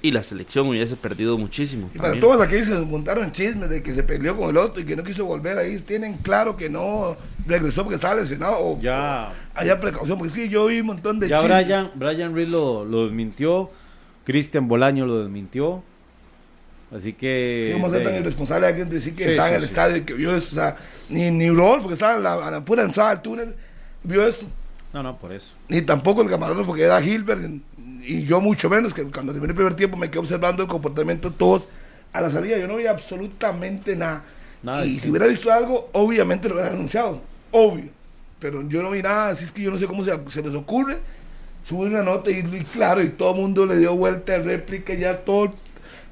Y 0.04 0.10
la 0.12 0.22
selección 0.22 0.68
hubiese 0.68 0.96
perdido 0.96 1.38
muchísimo. 1.38 1.88
Y 1.94 1.96
para 1.96 2.10
también. 2.10 2.20
todos 2.20 2.42
aquellos 2.42 2.68
que 2.68 2.74
se 2.74 2.80
montaron 2.82 3.32
chismes 3.32 3.70
de 3.70 3.82
que 3.82 3.90
se 3.94 4.02
peleó 4.02 4.36
con 4.36 4.50
el 4.50 4.58
otro 4.58 4.82
y 4.82 4.84
que 4.84 4.96
no 4.96 5.02
quiso 5.02 5.24
volver 5.24 5.56
ahí, 5.56 5.78
tienen 5.78 6.18
claro 6.18 6.58
que 6.58 6.68
no 6.68 7.16
regresó 7.46 7.84
porque 7.84 7.94
estaba 7.96 8.16
lesionado 8.16 8.56
o 8.58 8.78
Ya, 8.82 9.32
haya 9.54 9.80
precaución, 9.80 10.18
porque 10.18 10.32
sí, 10.34 10.48
yo 10.50 10.66
vi 10.66 10.80
un 10.80 10.86
montón 10.88 11.20
de 11.20 11.28
ya 11.28 11.38
chismes. 11.38 11.64
Brian, 11.64 11.90
Brian 11.94 12.34
Reed 12.34 12.48
lo, 12.48 12.84
lo 12.84 13.04
desmintió, 13.04 13.70
Cristian 14.24 14.68
Bolaño 14.68 15.06
lo 15.06 15.20
desmintió. 15.20 15.82
Así 16.94 17.14
que. 17.14 17.64
Sí, 17.68 17.72
¿Cómo 17.72 17.90
ser 17.90 18.02
tan 18.04 18.12
de- 18.12 18.20
irresponsable 18.20 18.66
alguien 18.66 18.90
decir 18.90 19.14
que 19.14 19.24
Sí, 19.24 19.30
estaba 19.30 19.48
sí, 19.48 19.54
en 19.54 19.60
el 19.62 19.66
sí. 19.66 19.72
estadio 19.72 19.96
y 19.96 20.00
que 20.02 20.12
vio 20.14 20.36
eso? 20.36 20.48
O 20.52 20.54
sea, 20.54 20.76
ni, 21.08 21.30
ni 21.30 21.48
Rolf, 21.50 21.80
porque 21.82 21.94
estaba 21.94 22.16
en 22.18 22.22
la, 22.22 22.34
a 22.46 22.50
la 22.50 22.64
pura 22.64 22.82
entrada 22.82 23.10
del 23.10 23.20
túnel, 23.22 23.54
vio 24.02 24.26
eso. 24.26 24.46
No, 24.92 25.02
no, 25.02 25.16
por 25.18 25.32
eso. 25.32 25.50
Ni 25.68 25.80
tampoco 25.80 26.22
el 26.22 26.28
camarógrafo 26.28 26.72
que 26.74 26.82
era 26.82 27.00
Gilbert, 27.02 27.40
y 28.06 28.24
yo 28.24 28.40
mucho 28.40 28.68
menos, 28.68 28.92
que 28.92 29.04
cuando 29.04 29.32
terminé 29.32 29.52
el 29.52 29.56
primer 29.56 29.74
tiempo 29.74 29.96
me 29.96 30.10
quedé 30.10 30.20
observando 30.20 30.62
el 30.62 30.68
comportamiento 30.68 31.30
de 31.30 31.36
todos 31.36 31.68
a 32.12 32.20
la 32.20 32.30
salida. 32.30 32.58
Yo 32.58 32.68
no 32.68 32.76
vi 32.76 32.86
absolutamente 32.86 33.96
nada. 33.96 34.24
Nada, 34.62 34.84
y 34.86 34.98
si 34.98 35.10
hubiera 35.10 35.26
visto 35.26 35.52
algo, 35.52 35.90
obviamente 35.92 36.48
lo 36.48 36.54
hubiera 36.54 36.70
anunciado. 36.70 37.20
Obvio. 37.50 37.90
Pero 38.38 38.66
yo 38.68 38.82
no 38.82 38.90
vi 38.90 39.02
nada, 39.02 39.30
así 39.30 39.44
es 39.44 39.52
que 39.52 39.62
yo 39.62 39.70
no 39.70 39.78
sé 39.78 39.86
cómo 39.86 40.04
se, 40.04 40.12
se 40.28 40.42
les 40.42 40.54
ocurre. 40.54 40.98
Subir 41.64 41.90
una 41.90 42.02
nota 42.02 42.30
y, 42.30 42.38
y 42.38 42.64
claro, 42.72 43.02
y 43.02 43.08
todo 43.08 43.34
el 43.34 43.40
mundo 43.40 43.64
le 43.64 43.78
dio 43.78 43.94
vuelta 43.96 44.32
de 44.34 44.40
réplica, 44.40 44.92
ya 44.94 45.18
todo 45.18 45.54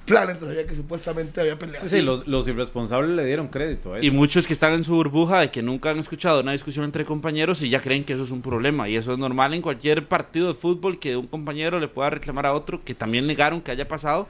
el 0.02 0.06
planeta 0.06 0.46
sabía 0.46 0.66
que 0.66 0.74
supuestamente 0.74 1.40
había 1.40 1.56
peleado. 1.58 1.88
Sí, 1.88 1.96
sí, 1.96 2.02
los, 2.02 2.26
los 2.26 2.48
irresponsables 2.48 3.10
le 3.10 3.24
dieron 3.24 3.48
crédito 3.48 3.94
a 3.94 3.98
eso. 3.98 4.06
Y 4.06 4.10
muchos 4.10 4.46
que 4.46 4.52
están 4.52 4.72
en 4.72 4.82
su 4.82 4.94
burbuja 4.94 5.40
de 5.40 5.50
que 5.50 5.62
nunca 5.62 5.90
han 5.90 5.98
escuchado 5.98 6.40
una 6.40 6.52
discusión 6.52 6.84
entre 6.84 7.04
compañeros 7.04 7.62
y 7.62 7.68
ya 7.68 7.80
creen 7.80 8.02
que 8.02 8.14
eso 8.14 8.24
es 8.24 8.32
un 8.32 8.42
problema. 8.42 8.88
Y 8.88 8.96
eso 8.96 9.12
es 9.12 9.18
normal 9.18 9.54
en 9.54 9.62
cualquier 9.62 10.06
partido 10.06 10.48
de 10.48 10.54
fútbol 10.54 10.98
que 10.98 11.16
un 11.16 11.28
compañero 11.28 11.78
le 11.78 11.86
pueda 11.86 12.10
reclamar 12.10 12.46
a 12.46 12.52
otro, 12.52 12.82
que 12.84 12.94
también 12.94 13.26
negaron 13.26 13.60
que 13.60 13.70
haya 13.70 13.86
pasado. 13.86 14.28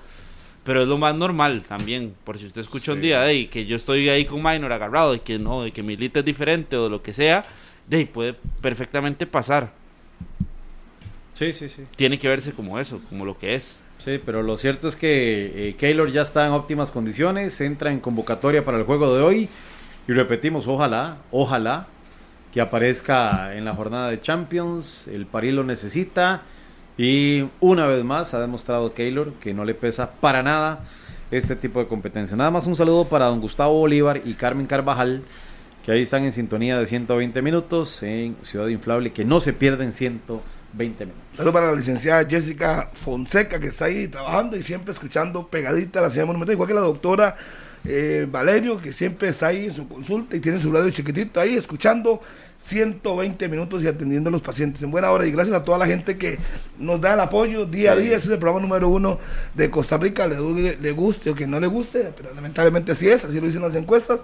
Pero 0.65 0.83
es 0.83 0.89
lo 0.89 0.99
más 0.99 1.15
normal 1.15 1.65
también. 1.67 2.15
Por 2.23 2.39
si 2.39 2.47
usted 2.47 2.61
escucha 2.61 2.93
un 2.93 3.01
día 3.01 3.23
de 3.23 3.49
que 3.49 3.65
yo 3.67 3.75
estoy 3.75 4.09
ahí 4.11 4.27
con 4.27 4.43
Minor 4.43 4.73
agarrado, 4.73 5.13
de 5.13 5.21
que 5.21 5.39
no, 5.39 5.63
de 5.63 5.73
que 5.73 5.83
mi 5.83 5.97
lita 5.97 6.21
es 6.21 6.25
diferente 6.25 6.77
o 6.77 6.89
lo 6.89 7.03
que 7.03 7.13
sea, 7.13 7.43
de 7.89 7.97
ahí 7.97 8.05
puede 8.05 8.35
perfectamente 8.61 9.27
pasar. 9.27 9.82
Sí, 11.43 11.53
sí, 11.53 11.69
sí. 11.69 11.83
Tiene 11.97 12.21
que 12.21 12.29
verse 12.29 12.53
como 12.53 12.79
eso, 12.79 13.01
como 13.09 13.25
lo 13.25 13.37
que 13.37 13.57
es. 13.57 13.83
Sí, 13.99 14.21
pero 14.25 14.43
lo 14.43 14.57
cierto 14.57 14.87
es 14.87 14.95
que 14.95 15.71
eh, 15.71 15.75
Keylor 15.75 16.13
ya 16.13 16.23
está 16.23 16.47
en 16.47 16.53
óptimas 16.53 16.93
condiciones, 16.93 17.61
entra 17.61 17.91
en 17.91 17.99
convocatoria 17.99 18.65
para 18.65 18.79
el 18.79 18.85
juego 18.85 19.17
de 19.17 19.23
hoy 19.23 19.49
y 20.07 20.13
repetimos, 20.13 20.69
ojalá, 20.69 21.19
ojalá 21.33 21.89
que 22.53 22.61
aparezca 22.61 23.57
en 23.57 23.65
la 23.65 23.75
jornada 23.75 24.11
de 24.11 24.21
Champions, 24.21 25.09
el 25.09 25.27
París 25.27 25.53
lo 25.55 25.65
necesita 25.65 26.43
y 26.97 27.45
una 27.59 27.87
vez 27.87 28.05
más 28.05 28.35
ha 28.35 28.41
demostrado 28.41 28.93
Keylor 28.95 29.33
que 29.35 29.53
no 29.53 29.65
le 29.65 29.75
pesa 29.75 30.13
para 30.13 30.45
nada 30.45 30.85
este 31.33 31.57
tipo 31.57 31.81
de 31.81 31.89
competencia. 31.89 32.37
Nada 32.37 32.53
más 32.53 32.69
un 32.69 32.77
saludo 32.77 33.07
para 33.07 33.27
don 33.27 33.41
Gustavo 33.41 33.81
Bolívar 33.81 34.21
y 34.25 34.35
Carmen 34.35 34.67
Carvajal, 34.67 35.23
que 35.85 35.91
ahí 35.91 36.03
están 36.03 36.23
en 36.23 36.31
sintonía 36.31 36.79
de 36.79 36.87
120 36.87 37.43
minutos 37.43 38.01
en 38.05 38.37
Ciudad 38.43 38.69
Inflable, 38.69 39.13
que 39.13 39.25
no 39.25 39.41
se 39.41 39.53
pierden 39.53 39.93
120 39.93 40.62
minutos. 40.73 41.09
Saludos 41.37 41.55
para 41.55 41.67
la 41.67 41.77
licenciada 41.77 42.29
Jessica 42.29 42.91
Fonseca, 43.03 43.59
que 43.59 43.69
está 43.69 43.87
ahí 43.87 44.09
trabajando 44.09 44.57
y 44.57 44.63
siempre 44.63 44.93
escuchando 44.93 45.47
pegadita 45.47 45.99
a 45.99 46.03
la 46.03 46.11
ciudad 46.11 46.27
monumental, 46.27 46.55
igual 46.55 46.69
que 46.69 46.75
la 46.75 46.81
doctora 46.81 47.37
eh, 47.85 48.27
Valerio, 48.31 48.81
que 48.81 48.93
siempre 48.93 49.29
está 49.29 49.49
ahí 49.49 49.67
en 49.67 49.73
su 49.73 49.89
consulta 49.89 50.37
y 50.37 50.41
tiene 50.41 50.61
su 50.61 50.71
radio 50.71 50.91
chiquitito 50.91 51.41
ahí, 51.41 51.55
escuchando 51.55 52.21
120 52.67 53.49
minutos 53.49 53.83
y 53.83 53.87
atendiendo 53.89 54.29
a 54.29 54.33
los 54.33 54.43
pacientes 54.43 54.83
en 54.83 54.91
buena 54.91 55.11
hora. 55.11 55.27
Y 55.27 55.33
gracias 55.33 55.55
a 55.57 55.65
toda 55.65 55.79
la 55.79 55.87
gente 55.87 56.17
que 56.17 56.39
nos 56.79 57.01
da 57.01 57.15
el 57.15 57.21
apoyo 57.21 57.67
día 57.67 57.93
a 57.93 57.97
día. 57.97 58.17
Ese 58.17 58.27
es 58.29 58.33
el 58.33 58.39
programa 58.39 58.61
número 58.63 58.89
uno 58.89 59.19
de 59.55 59.71
Costa 59.71 59.97
Rica, 59.99 60.27
le, 60.27 60.37
du- 60.37 60.55
le 60.81 60.93
guste 60.93 61.31
o 61.31 61.35
que 61.35 61.47
no 61.47 61.59
le 61.61 61.67
guste, 61.67 62.13
pero 62.17 62.33
lamentablemente 62.35 62.93
así 62.93 63.09
es, 63.09 63.25
así 63.25 63.41
lo 63.41 63.47
dicen 63.47 63.63
las 63.63 63.75
encuestas. 63.75 64.21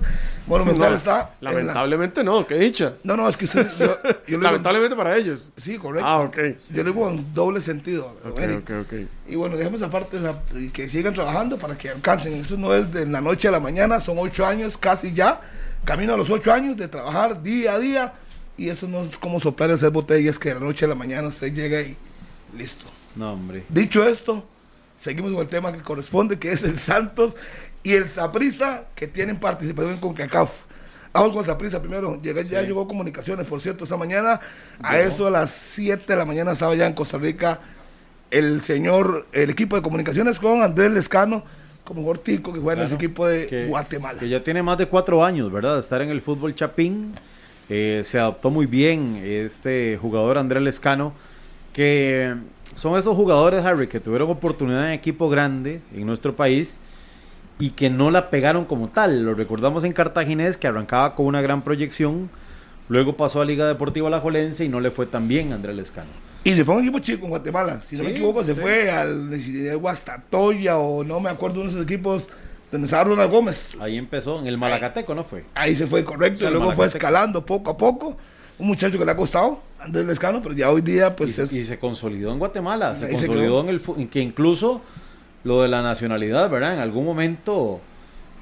Monumental 0.47 0.91
No, 0.91 0.97
está. 0.97 1.21
en 1.41 1.45
la- 1.45 1.53
Lamentablemente 1.53 2.25
no, 2.25 2.47
qué 2.47 2.55
dicha. 2.57 2.95
No, 3.03 3.17
no, 3.17 3.29
es 3.29 3.37
que 3.37 3.45
usted. 3.47 3.67
Yo, 3.79 3.87
yo 3.87 3.93
lo 4.05 4.23
digo- 4.27 4.41
Lamentablemente 4.43 4.97
para 4.97 5.17
ellos. 5.17 5.53
Sí, 5.57 5.77
correcto. 5.79 6.07
Ah, 6.09 6.21
ok. 6.21 6.37
Yo 6.73 6.83
le 6.85 6.91
digo 6.93 7.09
en 7.11 7.35
doble 7.35 7.61
sentido. 7.61 8.17
Ok, 8.25 8.39
Eric. 8.41 8.59
ok, 8.61 8.71
ok. 8.83 8.93
Y 9.29 9.37
bueno, 9.37 9.57
dejemos 9.57 9.83
aparte 9.83 10.19
y 10.57 10.69
que 10.71 10.89
sigan 10.89 11.13
trabajando 11.15 11.59
para 11.59 11.77
que 11.77 11.91
alcancen. 11.91 12.35
Eso 12.35 12.57
no 12.57 12.73
es 12.75 12.93
de 12.93 13.05
la 13.07 13.21
noche 13.21 13.49
a 13.49 13.51
la 13.51 13.61
mañana, 13.61 14.01
son 14.01 14.17
ocho 14.19 14.47
años 14.47 14.79
casi 14.79 15.13
ya. 15.13 15.41
Camino 15.85 16.15
a 16.15 16.17
los 16.17 16.29
ocho 16.31 16.53
años 16.53 16.77
de 16.77 16.89
trabajar 16.89 17.43
día 17.43 17.75
a 17.75 17.79
día. 17.79 18.13
Y 18.59 18.69
eso 18.69 18.89
no 18.89 19.03
es 19.03 19.17
como 19.17 19.41
soplar 19.41 19.71
y 19.71 19.75
hacer 19.75 19.91
botellas 19.91 20.39
que 20.39 20.51
de 20.51 20.57
la 20.57 20.61
noche 20.61 20.85
a 20.85 20.89
la 20.89 20.95
mañana 20.95 21.29
usted 21.29 21.55
llega 21.55 21.81
y 21.81 21.97
listo. 22.57 22.87
No, 23.15 23.33
hombre. 23.33 23.65
Dicho 23.69 24.07
esto, 24.07 24.45
seguimos 24.97 25.33
con 25.33 25.41
el 25.41 25.49
tema 25.49 25.73
que 25.73 25.81
corresponde, 25.81 26.39
que 26.39 26.53
es 26.53 26.65
el 26.65 26.79
Santos 26.79 27.37
y 27.83 27.93
el 27.93 28.09
Saprisa, 28.09 28.85
que 28.95 29.07
tienen 29.07 29.39
participación 29.39 29.99
con 29.99 30.13
CACAF. 30.13 30.65
Vamos 31.13 31.33
con 31.33 31.45
Saprisa 31.45 31.81
primero. 31.81 32.21
Llega, 32.21 32.43
Ya 32.43 32.63
llegó 32.63 32.87
comunicaciones, 32.87 33.47
por 33.47 33.61
cierto, 33.61 33.85
esta 33.85 33.97
mañana. 33.97 34.41
A 34.83 34.99
eso 34.99 35.27
a 35.27 35.31
las 35.31 35.51
7 35.51 36.05
de 36.07 36.17
la 36.17 36.25
mañana 36.25 36.53
estaba 36.53 36.75
ya 36.75 36.87
en 36.87 36.93
Costa 36.93 37.17
Rica 37.17 37.61
el 38.31 38.61
señor, 38.61 39.27
el 39.33 39.51
equipo 39.51 39.77
de 39.77 39.83
comunicaciones 39.83 40.39
con 40.39 40.63
Andrés 40.63 40.91
Lescano, 40.93 41.45
como 41.85 42.03
gortico 42.03 42.53
que 42.53 42.61
juega 42.61 42.81
en 42.81 42.87
ese 42.87 42.97
equipo 42.97 43.27
de 43.27 43.47
que, 43.47 43.67
Guatemala. 43.67 44.19
que 44.19 44.29
ya 44.29 44.43
tiene 44.43 44.63
más 44.63 44.77
de 44.79 44.87
cuatro 44.87 45.25
años, 45.25 45.51
¿verdad? 45.51 45.75
De 45.75 45.81
estar 45.81 46.03
en 46.03 46.11
el 46.11 46.21
fútbol 46.21 46.55
chapín. 46.55 47.15
Eh, 47.69 48.01
se 48.05 48.19
adaptó 48.19 48.51
muy 48.51 48.67
bien 48.67 49.21
este 49.23 49.99
jugador 50.01 50.39
Andrés 50.39 50.63
Lescano, 50.63 51.13
que 51.73 52.35
son 52.75 52.99
esos 52.99 53.15
jugadores, 53.15 53.65
Harry, 53.65 53.89
que 53.89 54.01
tuvieron 54.01 54.31
oportunidad 54.31 54.87
en 54.87 54.93
equipos 54.93 55.31
grandes 55.31 55.83
en 55.95 56.07
nuestro 56.07 56.35
país 56.35 56.79
y 57.59 57.71
que 57.71 57.91
no 57.91 58.11
la 58.11 58.31
pegaron 58.31 58.65
como 58.65 58.89
tal. 58.89 59.25
Lo 59.25 59.35
recordamos 59.35 59.85
en 59.85 59.93
Cartaginés, 59.93 60.57
que 60.57 60.67
arrancaba 60.67 61.15
con 61.15 61.27
una 61.27 61.43
gran 61.43 61.63
proyección. 61.63 62.31
Luego 62.89 63.17
pasó 63.17 63.43
a 63.43 63.45
Liga 63.45 63.67
Deportiva 63.67 64.09
La 64.09 64.21
Jolense 64.21 64.65
y 64.65 64.69
no 64.69 64.81
le 64.81 64.91
fue 64.91 65.07
tan 65.07 65.29
bien 65.29 65.53
a 65.53 65.57
Andrés 65.57 65.77
Lescano. 65.77 66.11
Y 66.45 66.55
se 66.55 66.65
fue 66.65 66.75
a 66.75 66.79
un 66.79 66.85
equipo 66.85 67.01
chico 67.01 67.25
en 67.25 67.31
Guatemala. 67.31 67.81
Si 67.81 67.97
no 67.97 68.05
me 68.05 68.11
equivoco, 68.11 68.43
se 68.45 68.55
sí. 68.55 68.61
fue 68.61 68.91
al 68.91 69.33
al 69.35 69.77
Guastatoya 69.77 70.79
o 70.79 71.05
no 71.05 71.21
me 71.21 71.29
acuerdo 71.29 71.61
uno 71.61 71.65
de 71.65 71.71
esos 71.71 71.85
equipos 71.85 72.31
donde 72.71 72.85
estaba 72.87 73.05
Ronald 73.05 73.31
Gómez. 73.31 73.77
Ahí 73.81 73.97
empezó, 73.97 74.39
en 74.41 74.47
el 74.47 74.59
Malacateco, 74.59 75.15
¿no 75.15 75.25
fue? 75.25 75.45
Ahí 75.55 75.75
se 75.75 75.87
fue 75.87 76.05
correcto. 76.05 76.47
Y 76.47 76.51
luego 76.51 76.73
fue 76.73 76.87
escalando 76.87 77.45
poco 77.45 77.71
a 77.71 77.77
poco. 77.77 78.17
Un 78.59 78.67
muchacho 78.67 78.99
que 78.99 79.05
le 79.05 79.13
ha 79.13 79.17
costado, 79.17 79.63
Andrés 79.79 80.05
Lescano, 80.07 80.43
pero 80.43 80.53
ya 80.55 80.71
hoy 80.71 80.81
día, 80.81 81.15
pues 81.15 81.39
y, 81.39 81.41
es- 81.43 81.53
y 81.53 81.65
se 81.65 81.79
consolidó 81.79 82.33
en 82.33 82.39
Guatemala, 82.41 82.95
se 82.97 83.07
Ahí 83.07 83.13
consolidó 83.13 83.61
en 83.61 83.69
el 83.69 84.09
que 84.11 84.21
incluso 84.21 84.81
lo 85.45 85.63
de 85.63 85.69
la 85.69 85.81
nacionalidad, 85.83 86.51
¿verdad? 86.51 86.75
En 86.75 86.81
algún 86.81 87.05
momento 87.05 87.81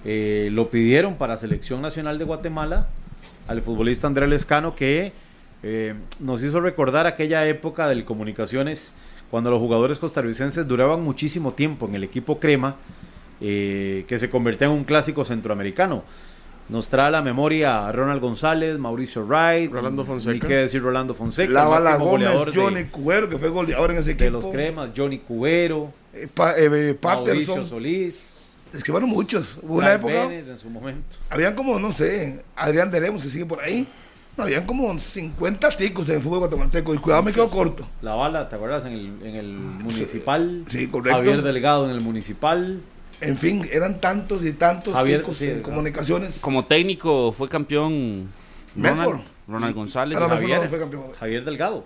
eh, 0.05 0.49
lo 0.53 0.71
pidieron 0.71 1.17
para 1.17 1.37
Selección 1.37 1.83
Nacional 1.83 2.19
de 2.19 2.25
Guatemala 2.25 2.87
al 3.47 3.61
futbolista 3.61 4.07
Andrés 4.07 4.29
Lescano 4.31 4.75
que 4.75 5.13
eh, 5.63 5.95
nos 6.21 6.43
hizo 6.43 6.61
recordar 6.61 7.07
aquella 7.07 7.47
época 7.47 7.87
del 7.89 8.05
comunicaciones 8.07 8.95
cuando 9.31 9.51
los 9.51 9.61
jugadores 9.61 9.99
costarricenses 9.99 10.67
duraban 10.67 11.03
muchísimo 11.03 11.53
tiempo 11.53 11.87
en 11.87 11.95
el 11.97 12.05
equipo 12.05 12.39
crema 12.39 12.77
eh, 13.41 14.05
que 14.09 14.19
se 14.19 14.31
convertía 14.31 14.67
en 14.67 14.73
un 14.73 14.85
clásico 14.85 15.25
centroamericano. 15.25 16.03
Nos 16.69 16.89
trae 16.89 17.07
a 17.07 17.11
la 17.13 17.23
memoria 17.23 17.87
a 17.87 17.93
Ronald 17.93 18.21
González, 18.21 18.77
Mauricio 18.77 19.25
Wright, 19.25 19.71
Rolando 19.71 20.05
Fonseca. 20.05 20.35
Ni 20.35 20.41
qué 20.41 20.55
decir 20.57 20.83
Rolando 20.83 21.15
Fonseca. 21.15 21.53
La 21.53 21.65
Bala 21.65 21.95
Gómez, 21.97 22.27
goleador 22.29 22.53
de- 22.53 22.61
Johnny 22.61 22.85
Cubero, 22.87 23.29
que 23.29 23.39
fue 23.39 23.49
goleador 23.51 23.93
en 23.93 23.99
ese 23.99 24.13
equipo. 24.13 24.25
de 24.25 24.31
los 24.31 24.47
cremas, 24.49 24.91
Johnny 24.97 25.19
Cubero, 25.19 25.93
Eh, 26.13 26.27
pa- 26.33 26.55
eh, 26.59 26.69
Mauricio 26.69 26.97
Patterson. 27.01 27.69
Solís, 27.69 28.33
Es 28.73 28.83
que 28.83 28.91
fueron 28.91 29.09
muchos. 29.09 29.59
Hubo 29.63 29.77
una 29.77 29.93
época, 29.95 30.27
Bennett 30.27 30.49
en 30.49 30.59
su 30.59 30.69
momento. 30.69 31.17
habían 31.31 31.55
como, 31.55 31.79
no 31.79 31.93
sé, 31.93 32.43
Adrián 32.57 32.91
Deremos 32.91 33.23
que 33.23 33.29
sigue 33.31 33.47
por 33.47 33.61
ahí. 33.61 33.87
No, 34.37 34.43
habían 34.45 34.67
como 34.67 34.99
50 34.99 35.71
ticos 35.71 36.09
en 36.11 36.17
el 36.17 36.21
fútbol 36.23 36.41
guatemalteco. 36.41 36.93
Y 36.95 36.99
cuidado, 36.99 37.23
me 37.23 37.33
quedo 37.33 37.49
corto. 37.49 37.87
La 38.03 38.15
bala, 38.17 38.49
¿te 38.49 38.57
acuerdas? 38.57 38.85
En 38.85 38.93
el, 38.93 39.07
en 39.23 39.35
el 39.37 39.53
municipal. 39.53 40.65
sí, 40.67 40.89
correcto. 40.89 41.17
Javier 41.17 41.43
Delgado 41.43 41.89
en 41.89 41.93
el 41.97 42.03
municipal. 42.03 42.81
En 43.21 43.39
fin, 43.39 43.69
eran 43.73 44.01
tantos 44.01 44.45
y 44.45 44.53
tantos 44.53 44.95
Javier, 44.95 45.21
ticos 45.21 45.39
sí, 45.39 45.49
en 45.49 45.63
comunicaciones. 45.63 46.41
Como 46.41 46.65
técnico 46.67 47.33
fue 47.33 47.49
campeón 47.49 48.29
Medford. 48.75 49.05
Ronald, 49.05 49.25
Ronald 49.49 49.75
González. 49.75 50.19
Medford 50.19 50.39
Javier. 50.41 50.63
no 50.63 50.69
fue 50.69 50.79
campeón. 50.79 51.03
Javier 51.19 51.45
Delgado. 51.45 51.85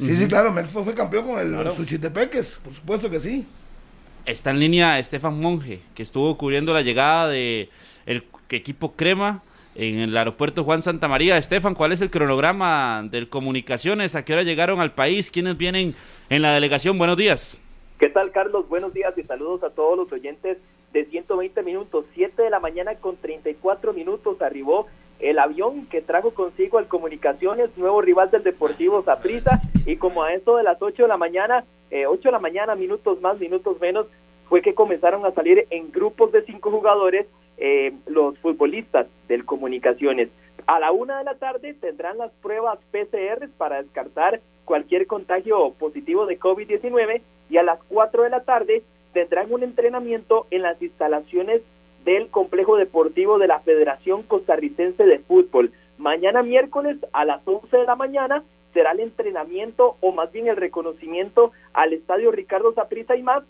Sí, 0.00 0.14
sí, 0.14 0.26
claro, 0.28 0.52
Medford 0.52 0.84
fue 0.84 0.94
campeón 0.94 1.26
con 1.26 1.40
el 1.40 1.52
Claro. 1.52 1.74
Suchitepeques, 1.74 2.60
por 2.62 2.72
supuesto 2.72 3.10
que 3.10 3.20
sí. 3.20 3.46
Está 4.26 4.50
en 4.50 4.60
línea 4.60 4.98
Estefan 4.98 5.40
Monge, 5.40 5.80
que 5.94 6.02
estuvo 6.02 6.36
cubriendo 6.36 6.72
la 6.74 6.82
llegada 6.82 7.28
de 7.28 7.70
el 8.06 8.24
equipo 8.50 8.94
Crema 8.94 9.42
en 9.74 10.00
el 10.00 10.16
aeropuerto 10.16 10.64
Juan 10.64 10.82
Santa 10.82 11.08
María. 11.08 11.38
Estefan, 11.38 11.74
¿cuál 11.74 11.92
es 11.92 12.00
el 12.00 12.10
cronograma 12.10 13.06
del 13.10 13.28
comunicaciones? 13.28 14.14
¿A 14.16 14.24
qué 14.24 14.34
hora 14.34 14.42
llegaron 14.42 14.80
al 14.80 14.92
país? 14.92 15.30
¿Quiénes 15.30 15.56
vienen 15.56 15.94
en 16.30 16.42
la 16.42 16.52
delegación? 16.52 16.98
Buenos 16.98 17.16
días. 17.16 17.58
¿Qué 17.98 18.08
tal, 18.08 18.30
Carlos? 18.30 18.68
Buenos 18.68 18.94
días 18.94 19.18
y 19.18 19.24
saludos 19.24 19.64
a 19.64 19.70
todos 19.70 19.98
los 19.98 20.12
oyentes 20.12 20.58
de 20.92 21.04
120 21.06 21.64
minutos. 21.64 22.04
7 22.14 22.42
de 22.42 22.48
la 22.48 22.60
mañana 22.60 22.94
con 22.94 23.16
34 23.16 23.92
minutos 23.92 24.40
arribó 24.40 24.86
el 25.18 25.40
avión 25.40 25.84
que 25.86 26.00
trajo 26.00 26.32
consigo 26.32 26.78
al 26.78 26.86
Comunicaciones, 26.86 27.76
nuevo 27.76 28.00
rival 28.00 28.30
del 28.30 28.44
Deportivo 28.44 29.02
Saprissa, 29.02 29.60
y 29.84 29.96
como 29.96 30.22
a 30.22 30.32
eso 30.32 30.56
de 30.56 30.62
las 30.62 30.80
8 30.80 31.02
de 31.02 31.08
la 31.08 31.16
mañana, 31.16 31.64
eh, 31.90 32.06
8 32.06 32.28
de 32.28 32.30
la 32.30 32.38
mañana, 32.38 32.76
minutos 32.76 33.20
más, 33.20 33.40
minutos 33.40 33.80
menos, 33.80 34.06
fue 34.48 34.62
que 34.62 34.74
comenzaron 34.74 35.26
a 35.26 35.32
salir 35.32 35.66
en 35.70 35.90
grupos 35.90 36.30
de 36.30 36.42
cinco 36.42 36.70
jugadores 36.70 37.26
eh, 37.56 37.92
los 38.06 38.38
futbolistas 38.38 39.08
del 39.26 39.44
Comunicaciones. 39.44 40.28
A 40.68 40.78
la 40.78 40.92
una 40.92 41.18
de 41.18 41.24
la 41.24 41.34
tarde 41.34 41.74
tendrán 41.74 42.18
las 42.18 42.30
pruebas 42.42 42.78
PCR 42.92 43.48
para 43.58 43.82
descartar 43.82 44.40
cualquier 44.64 45.08
contagio 45.08 45.72
positivo 45.72 46.26
de 46.26 46.38
COVID-19 46.38 47.22
y 47.50 47.56
a 47.56 47.62
las 47.62 47.82
4 47.88 48.24
de 48.24 48.30
la 48.30 48.40
tarde 48.42 48.82
tendrán 49.12 49.52
un 49.52 49.62
entrenamiento 49.62 50.46
en 50.50 50.62
las 50.62 50.80
instalaciones 50.80 51.62
del 52.04 52.28
complejo 52.28 52.76
deportivo 52.76 53.38
de 53.38 53.48
la 53.48 53.60
Federación 53.60 54.22
Costarricense 54.22 55.04
de 55.04 55.18
Fútbol. 55.18 55.72
Mañana 55.98 56.42
miércoles 56.42 56.98
a 57.12 57.24
las 57.24 57.40
11 57.44 57.76
de 57.76 57.84
la 57.84 57.96
mañana 57.96 58.44
será 58.72 58.92
el 58.92 59.00
entrenamiento 59.00 59.96
o 60.00 60.12
más 60.12 60.30
bien 60.30 60.46
el 60.46 60.56
reconocimiento 60.56 61.52
al 61.72 61.92
estadio 61.92 62.30
Ricardo 62.30 62.72
Saprissa 62.74 63.16
y 63.16 63.22
más. 63.22 63.42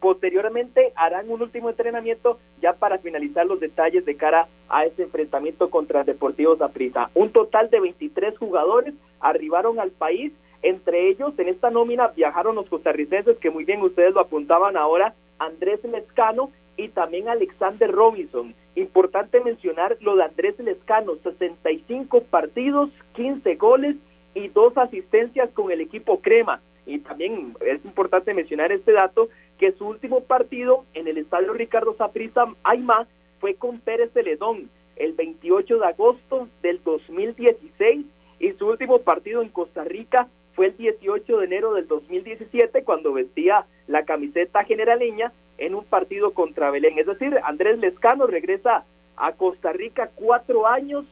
Posteriormente 0.00 0.92
harán 0.94 1.30
un 1.30 1.42
último 1.42 1.70
entrenamiento 1.70 2.38
ya 2.60 2.74
para 2.74 2.98
finalizar 2.98 3.46
los 3.46 3.60
detalles 3.60 4.04
de 4.04 4.16
cara 4.16 4.48
a 4.68 4.84
ese 4.84 5.02
enfrentamiento 5.02 5.70
contra 5.70 6.04
Deportivo 6.04 6.56
Saprissa. 6.56 7.10
Un 7.14 7.30
total 7.30 7.70
de 7.70 7.80
23 7.80 8.36
jugadores 8.38 8.94
arribaron 9.20 9.80
al 9.80 9.90
país. 9.90 10.32
Entre 10.62 11.08
ellos, 11.08 11.38
en 11.38 11.48
esta 11.48 11.70
nómina 11.70 12.08
viajaron 12.08 12.56
los 12.56 12.68
costarricenses, 12.68 13.38
que 13.38 13.50
muy 13.50 13.64
bien 13.64 13.82
ustedes 13.82 14.14
lo 14.14 14.20
apuntaban 14.20 14.76
ahora, 14.76 15.14
Andrés 15.38 15.82
Lescano 15.84 16.50
y 16.76 16.88
también 16.88 17.28
Alexander 17.28 17.90
Robinson. 17.90 18.54
Importante 18.74 19.40
mencionar 19.40 19.96
lo 20.00 20.16
de 20.16 20.24
Andrés 20.24 20.58
Lescano, 20.58 21.16
65 21.22 22.22
partidos, 22.24 22.90
15 23.14 23.54
goles 23.56 23.96
y 24.34 24.48
dos 24.48 24.76
asistencias 24.76 25.50
con 25.50 25.70
el 25.70 25.80
equipo 25.80 26.20
Crema. 26.20 26.60
Y 26.84 26.98
también 26.98 27.54
es 27.60 27.84
importante 27.84 28.34
mencionar 28.34 28.70
este 28.72 28.92
dato, 28.92 29.28
que 29.58 29.72
su 29.72 29.86
último 29.86 30.20
partido 30.20 30.84
en 30.94 31.08
el 31.08 31.18
estadio 31.18 31.52
Ricardo 31.52 31.94
Saprissa 31.96 32.44
Aymá 32.62 33.06
fue 33.40 33.54
con 33.54 33.80
Pérez 33.80 34.12
Celedón 34.12 34.70
el 34.96 35.12
28 35.12 35.78
de 35.78 35.86
agosto 35.86 36.48
del 36.62 36.82
2016 36.84 38.06
y 38.38 38.52
su 38.52 38.66
último 38.66 39.00
partido 39.00 39.42
en 39.42 39.48
Costa 39.48 39.84
Rica 39.84 40.28
fue 40.56 40.66
el 40.66 40.76
18 40.76 41.38
de 41.38 41.44
enero 41.44 41.74
del 41.74 41.86
2017 41.86 42.82
cuando 42.82 43.12
vestía 43.12 43.66
la 43.86 44.04
camiseta 44.04 44.64
generaleña 44.64 45.32
en 45.58 45.74
un 45.74 45.84
partido 45.84 46.32
contra 46.32 46.70
Belén. 46.70 46.98
Es 46.98 47.06
decir, 47.06 47.38
Andrés 47.44 47.78
Lescano 47.78 48.26
regresa 48.26 48.84
a 49.16 49.32
Costa 49.32 49.72
Rica 49.72 50.10
cuatro 50.14 50.66
años, 50.66 51.04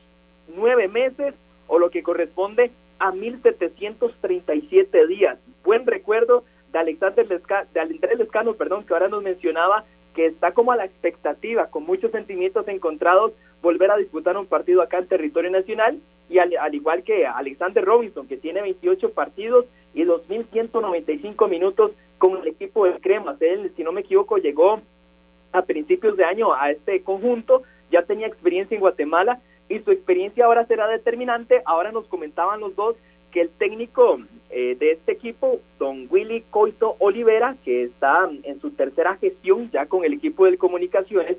nueve 0.57 0.89
meses 0.89 1.35
o 1.69 1.79
lo 1.79 1.91
que 1.91 2.03
corresponde 2.03 2.71
a 2.99 3.13
1737 3.13 5.07
días. 5.07 5.39
Buen 5.63 5.87
recuerdo 5.87 6.45
de 6.73 6.79
Alexander 6.79 7.27
Lesca- 7.29 7.67
de 7.73 7.81
Andrés 7.81 8.19
Lescano, 8.19 8.55
perdón, 8.55 8.85
que 8.85 8.93
ahora 8.95 9.09
nos 9.09 9.23
mencionaba 9.23 9.85
que 10.15 10.27
está 10.27 10.53
como 10.53 10.73
a 10.73 10.77
la 10.77 10.85
expectativa, 10.85 11.67
con 11.69 11.85
muchos 11.85 12.13
sentimientos 12.13 12.67
encontrados, 12.69 13.33
volver 13.63 13.91
a 13.91 13.97
disputar 13.97 14.37
un 14.37 14.47
partido 14.47 14.81
acá 14.83 14.99
en 14.99 15.09
territorio 15.09 15.51
nacional, 15.51 15.99
y 16.29 16.39
al, 16.39 16.57
al 16.57 16.75
igual 16.75 17.03
que 17.03 17.27
Alexander 17.27 17.85
Robinson, 17.85 18.27
que 18.27 18.37
tiene 18.37 18.63
28 18.63 19.13
partidos 19.13 19.67
y 19.95 20.05
2.195 20.05 21.49
minutos 21.49 21.93
con 22.19 22.39
el 22.39 22.49
equipo 22.49 22.87
de 22.87 22.99
Cremas. 23.01 23.41
Él, 23.41 23.73
si 23.77 23.85
no 23.85 23.93
me 23.93 24.01
equivoco, 24.01 24.39
llegó 24.39 24.81
a 25.53 25.63
principios 25.63 26.17
de 26.17 26.25
año 26.25 26.53
a 26.55 26.71
este 26.71 27.03
conjunto, 27.03 27.63
ya 27.91 28.03
tenía 28.03 28.27
experiencia 28.27 28.75
en 28.75 28.81
Guatemala 28.81 29.41
y 29.69 29.79
su 29.81 29.91
experiencia 29.93 30.45
ahora 30.45 30.67
será 30.67 30.89
determinante. 30.89 31.63
Ahora 31.65 31.93
nos 31.93 32.07
comentaban 32.07 32.61
los 32.61 32.75
dos 32.75 32.97
que 33.31 33.41
el 33.41 33.51
técnico 33.51 34.21
eh, 34.51 34.77
de 34.79 34.93
este 34.93 35.13
equipo, 35.13 35.61
don 35.79 36.07
Willy 36.11 36.45
Coito 36.51 36.97
Olivera, 36.99 37.57
que 37.65 37.85
está 37.85 38.31
en 38.45 38.61
su 38.61 38.71
tercera 38.71 39.17
gestión 39.17 39.71
ya 39.73 39.87
con 39.87 40.05
el 40.05 40.15
equipo 40.15 40.45
de 40.45 40.57
comunicaciones, 40.57 41.37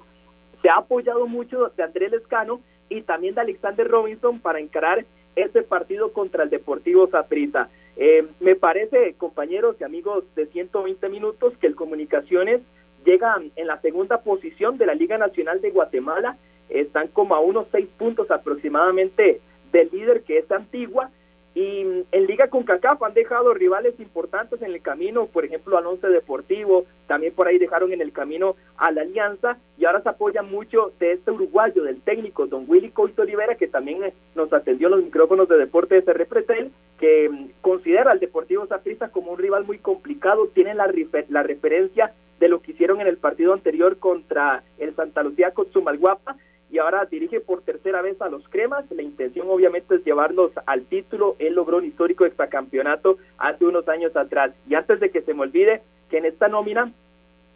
se 0.62 0.70
ha 0.70 0.78
apoyado 0.78 1.26
mucho 1.28 1.72
de 1.76 1.84
Andrés 1.84 2.12
Lescano 2.12 2.60
y 2.90 3.02
también 3.02 3.36
de 3.36 3.42
Alexander 3.42 3.88
Robinson 3.88 4.40
para 4.40 4.60
encarar 4.60 5.06
ese 5.36 5.64
partido 5.64 6.14
contra 6.14 6.44
el 6.44 6.50
Deportivo 6.50 7.08
Saprissa. 7.08 7.70
Eh, 7.98 8.26
me 8.40 8.56
parece, 8.56 9.14
compañeros 9.18 9.76
y 9.80 9.84
amigos 9.84 10.24
de 10.36 10.48
120 10.48 11.10
minutos, 11.10 11.54
que 11.60 11.68
el 11.68 11.76
Comunicaciones 11.76 12.62
llega 13.06 13.36
en 13.56 13.68
la 13.68 13.80
segunda 13.82 14.22
posición 14.22 14.78
de 14.78 14.86
la 14.86 14.96
Liga 14.96 15.18
Nacional 15.18 15.62
de 15.62 15.72
Guatemala. 15.72 16.38
Están 16.70 17.08
como 17.10 17.36
a 17.36 17.40
unos 17.40 17.68
seis 17.72 17.88
puntos 17.98 18.32
aproximadamente 18.32 19.40
del 19.72 19.90
líder 19.92 20.24
que 20.24 20.40
es 20.40 20.52
Antigua. 20.52 21.12
Y 21.56 22.04
en 22.12 22.28
Liga 22.28 22.50
con 22.50 22.64
CACAF 22.64 23.02
han 23.02 23.14
dejado 23.14 23.54
rivales 23.54 23.98
importantes 24.02 24.62
en 24.62 24.74
el 24.74 24.82
camino, 24.82 25.28
por 25.28 25.46
ejemplo 25.46 25.78
al 25.78 25.88
Once 25.88 26.06
Deportivo, 26.06 26.84
también 27.08 27.34
por 27.34 27.48
ahí 27.48 27.58
dejaron 27.58 27.94
en 27.94 28.02
el 28.02 28.12
camino 28.12 28.58
a 28.76 28.92
la 28.92 29.04
Alianza 29.04 29.58
y 29.78 29.86
ahora 29.86 30.02
se 30.02 30.10
apoya 30.10 30.42
mucho 30.42 30.92
de 31.00 31.14
este 31.14 31.32
uruguayo, 31.32 31.84
del 31.84 32.02
técnico 32.02 32.46
don 32.48 32.66
Willy 32.68 32.90
Coito 32.90 33.22
Olivera, 33.22 33.56
que 33.56 33.68
también 33.70 34.04
eh, 34.04 34.14
nos 34.36 34.52
atendió 34.52 34.88
en 34.90 34.96
los 34.96 35.04
micrófonos 35.06 35.48
de 35.48 35.58
Deportes 35.58 36.06
de 36.06 36.12
Repretel, 36.12 36.72
que 37.00 37.30
mm, 37.30 37.48
considera 37.62 38.12
al 38.12 38.20
Deportivo 38.20 38.68
Saprissa 38.68 39.08
como 39.08 39.32
un 39.32 39.38
rival 39.40 39.64
muy 39.64 39.78
complicado, 39.78 40.50
tiene 40.54 40.74
la, 40.76 40.88
refer- 40.88 41.28
la 41.30 41.42
referencia 41.44 42.12
de 42.42 42.50
lo 42.50 42.62
que 42.62 42.72
hicieron 42.74 43.00
en 43.00 43.08
el 43.08 43.16
partido 43.16 43.54
anterior 43.54 43.98
contra 43.98 44.64
el 44.78 44.94
Santa 44.94 45.24
Lucía 45.24 45.52
con 45.52 45.72
Sumalguapa 45.72 46.36
y 46.72 46.80
ahora 46.80 47.06
dirige 47.06 47.40
por 47.40 47.62
tercera 47.62 48.02
vez 48.02 48.22
a 48.22 48.30
los 48.30 48.48
Cremas. 48.50 48.86
La 48.92 49.02
intención 49.02 49.48
obviamente 49.50 49.96
es 49.96 50.04
llevarlos 50.04 50.52
al 50.66 50.86
título. 50.86 51.36
Él 51.40 51.56
logró 51.56 51.78
un 51.78 51.86
histórico 51.86 52.26
exacampeonato 52.26 53.18
hace 53.38 53.66
unos 53.66 53.88
años 53.88 54.16
atrás. 54.16 54.52
Y 54.68 54.76
antes 54.76 55.00
de 55.00 55.12
que 55.12 55.22
se 55.22 55.34
me 55.34 55.42
olvide 55.42 55.82
que 56.10 56.18
en 56.18 56.26
esta 56.26 56.48
nómina 56.48 56.92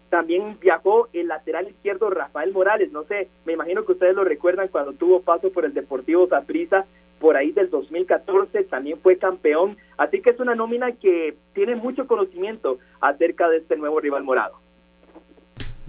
también 0.09 0.57
viajó 0.59 1.07
el 1.13 1.27
lateral 1.27 1.69
izquierdo 1.69 2.09
Rafael 2.09 2.51
Morales. 2.51 2.91
No 2.91 3.03
sé, 3.03 3.29
me 3.45 3.53
imagino 3.53 3.85
que 3.85 3.93
ustedes 3.93 4.15
lo 4.15 4.23
recuerdan 4.23 4.67
cuando 4.67 4.93
tuvo 4.93 5.21
paso 5.21 5.51
por 5.51 5.65
el 5.65 5.73
Deportivo 5.73 6.27
Saprissa 6.27 6.85
por 7.19 7.35
ahí 7.35 7.51
del 7.51 7.69
2014, 7.69 8.63
también 8.63 8.97
fue 8.99 9.17
campeón. 9.17 9.77
Así 9.97 10.21
que 10.21 10.31
es 10.31 10.39
una 10.39 10.55
nómina 10.55 10.93
que 10.93 11.35
tiene 11.53 11.75
mucho 11.75 12.07
conocimiento 12.07 12.79
acerca 13.01 13.49
de 13.49 13.57
este 13.57 13.75
nuevo 13.75 13.99
rival 13.99 14.23
morado. 14.23 14.55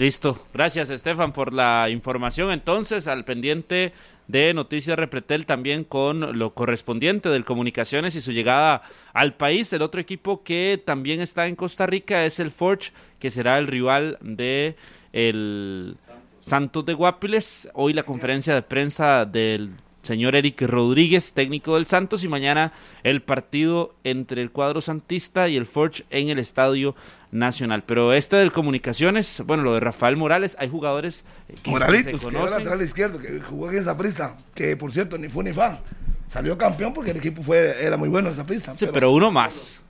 Listo. 0.00 0.38
Gracias, 0.54 0.88
Estefan, 0.88 1.34
por 1.34 1.52
la 1.52 1.90
información. 1.90 2.50
Entonces, 2.52 3.06
al 3.06 3.26
pendiente 3.26 3.92
de 4.28 4.54
Noticias 4.54 4.98
Repretel 4.98 5.44
también 5.44 5.84
con 5.84 6.38
lo 6.38 6.54
correspondiente 6.54 7.28
del 7.28 7.44
Comunicaciones 7.44 8.14
y 8.14 8.22
su 8.22 8.32
llegada 8.32 8.80
al 9.12 9.34
país. 9.34 9.70
El 9.74 9.82
otro 9.82 10.00
equipo 10.00 10.42
que 10.42 10.82
también 10.82 11.20
está 11.20 11.48
en 11.48 11.54
Costa 11.54 11.84
Rica 11.84 12.24
es 12.24 12.40
el 12.40 12.50
Forge, 12.50 12.92
que 13.18 13.30
será 13.30 13.58
el 13.58 13.66
rival 13.66 14.16
de 14.22 14.74
el 15.12 15.98
Santos 16.40 16.86
de 16.86 16.94
Guapiles. 16.94 17.68
Hoy 17.74 17.92
la 17.92 18.02
conferencia 18.02 18.54
de 18.54 18.62
prensa 18.62 19.26
del 19.26 19.68
señor 20.02 20.34
Eric 20.34 20.62
Rodríguez, 20.62 21.32
técnico 21.32 21.74
del 21.74 21.86
Santos, 21.86 22.24
y 22.24 22.28
mañana 22.28 22.72
el 23.02 23.22
partido 23.22 23.94
entre 24.04 24.42
el 24.42 24.50
cuadro 24.50 24.80
santista 24.80 25.48
y 25.48 25.56
el 25.56 25.66
Forge 25.66 26.04
en 26.10 26.30
el 26.30 26.38
Estadio 26.38 26.94
Nacional. 27.30 27.84
Pero 27.84 28.12
este 28.12 28.36
del 28.36 28.52
Comunicaciones, 28.52 29.42
bueno, 29.46 29.62
lo 29.62 29.74
de 29.74 29.80
Rafael 29.80 30.16
Morales, 30.16 30.56
hay 30.58 30.68
jugadores 30.68 31.24
que 31.62 31.70
Moralitos, 31.70 32.20
se 32.20 32.28
que 32.28 32.36
era 32.36 32.50
lateral 32.50 32.82
izquierdo, 32.82 33.18
que 33.18 33.40
jugó 33.40 33.70
en 33.70 33.78
esa 33.78 33.96
prisa, 33.96 34.36
que 34.54 34.76
por 34.76 34.92
cierto 34.92 35.18
ni 35.18 35.28
fue 35.28 35.44
ni 35.44 35.52
fa. 35.52 35.80
Salió 36.28 36.56
campeón 36.56 36.92
porque 36.92 37.10
el 37.10 37.16
equipo 37.16 37.42
fue 37.42 37.84
era 37.84 37.96
muy 37.96 38.08
bueno 38.08 38.30
esa 38.30 38.44
prisa. 38.44 38.74
Sí, 38.76 38.86
pero, 38.92 39.10
uno 39.10 39.32
más. 39.32 39.80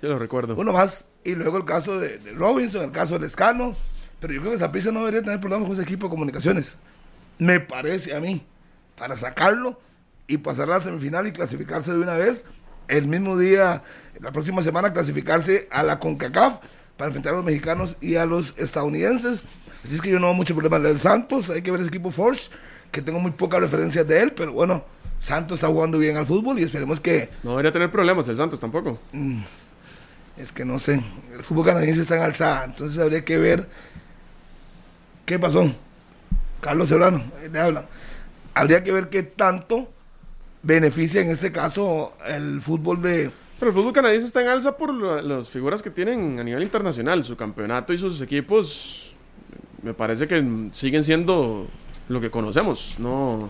Yo 0.00 0.08
lo 0.08 0.18
recuerdo. 0.18 0.54
Uno 0.56 0.72
más. 0.72 1.06
Y 1.22 1.34
luego 1.34 1.58
el 1.58 1.64
caso 1.64 1.98
de, 1.98 2.18
Robinson, 2.34 2.82
el 2.82 2.92
caso 2.92 3.18
de 3.18 3.26
Escano. 3.26 3.74
Pero 4.20 4.32
yo 4.32 4.40
creo 4.40 4.52
que 4.52 4.56
esa 4.56 4.72
prisa 4.72 4.90
no 4.90 5.00
debería 5.00 5.22
tener 5.22 5.40
problemas 5.40 5.66
con 5.66 5.74
ese 5.74 5.82
equipo 5.82 6.06
de 6.06 6.10
comunicaciones. 6.10 6.78
Me 7.38 7.60
parece 7.60 8.14
a 8.14 8.20
mí 8.20 8.42
para 8.96 9.16
sacarlo 9.16 9.78
y 10.26 10.38
pasar 10.38 10.70
a 10.70 10.78
la 10.78 10.84
semifinal 10.84 11.26
y 11.26 11.32
clasificarse 11.32 11.92
de 11.92 12.00
una 12.00 12.16
vez. 12.16 12.44
El 12.88 13.06
mismo 13.06 13.36
día, 13.36 13.82
la 14.20 14.32
próxima 14.32 14.62
semana, 14.62 14.92
clasificarse 14.92 15.68
a 15.70 15.82
la 15.82 15.98
CONCACAF 15.98 16.58
para 16.96 17.08
enfrentar 17.08 17.34
a 17.34 17.36
los 17.36 17.44
mexicanos 17.44 17.96
y 18.00 18.16
a 18.16 18.26
los 18.26 18.56
estadounidenses. 18.58 19.44
Así 19.82 19.94
es 19.94 20.00
que 20.00 20.10
yo 20.10 20.18
no 20.18 20.28
veo 20.28 20.34
mucho 20.34 20.54
problema 20.54 20.78
del 20.78 20.98
Santos. 20.98 21.50
Hay 21.50 21.62
que 21.62 21.70
ver 21.70 21.80
ese 21.80 21.88
equipo 21.88 22.10
Forge, 22.10 22.50
que 22.90 23.02
tengo 23.02 23.18
muy 23.18 23.32
pocas 23.32 23.60
referencias 23.60 24.06
de 24.06 24.20
él, 24.20 24.32
pero 24.32 24.52
bueno, 24.52 24.84
Santos 25.18 25.56
está 25.56 25.68
jugando 25.68 25.98
bien 25.98 26.16
al 26.16 26.26
fútbol 26.26 26.58
y 26.58 26.62
esperemos 26.62 27.00
que. 27.00 27.30
No 27.42 27.50
debería 27.50 27.72
tener 27.72 27.90
problemas 27.90 28.28
el 28.28 28.36
Santos 28.36 28.60
tampoco. 28.60 28.98
Mm, 29.12 29.40
es 30.38 30.52
que 30.52 30.64
no 30.64 30.78
sé. 30.78 31.02
El 31.32 31.42
fútbol 31.42 31.66
canadiense 31.66 32.02
está 32.02 32.16
en 32.16 32.22
alzada, 32.22 32.64
entonces 32.64 32.98
habría 32.98 33.24
que 33.24 33.38
ver 33.38 33.68
qué 35.26 35.38
pasó. 35.38 35.70
Carlos 36.60 36.88
Serrano, 36.88 37.22
le 37.50 37.58
habla 37.58 37.86
habría 38.54 38.82
que 38.82 38.92
ver 38.92 39.08
qué 39.08 39.22
tanto 39.22 39.88
beneficia 40.62 41.20
en 41.20 41.30
este 41.30 41.52
caso 41.52 42.12
el 42.26 42.60
fútbol 42.60 43.02
de... 43.02 43.30
Pero 43.58 43.70
el 43.70 43.76
fútbol 43.76 43.92
canadiense 43.92 44.26
está 44.26 44.42
en 44.42 44.48
alza 44.48 44.76
por 44.76 44.92
las 44.94 45.48
figuras 45.48 45.82
que 45.82 45.90
tienen 45.90 46.38
a 46.38 46.44
nivel 46.44 46.62
internacional. 46.62 47.22
Su 47.22 47.36
campeonato 47.36 47.92
y 47.92 47.98
sus 47.98 48.20
equipos 48.20 49.14
me 49.82 49.94
parece 49.94 50.26
que 50.26 50.68
siguen 50.72 51.04
siendo 51.04 51.66
lo 52.08 52.20
que 52.20 52.30
conocemos. 52.30 52.96
No, 52.98 53.48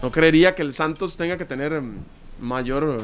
no 0.00 0.10
creería 0.10 0.54
que 0.54 0.62
el 0.62 0.72
Santos 0.72 1.16
tenga 1.16 1.36
que 1.36 1.44
tener 1.44 1.82
mayor 2.40 3.02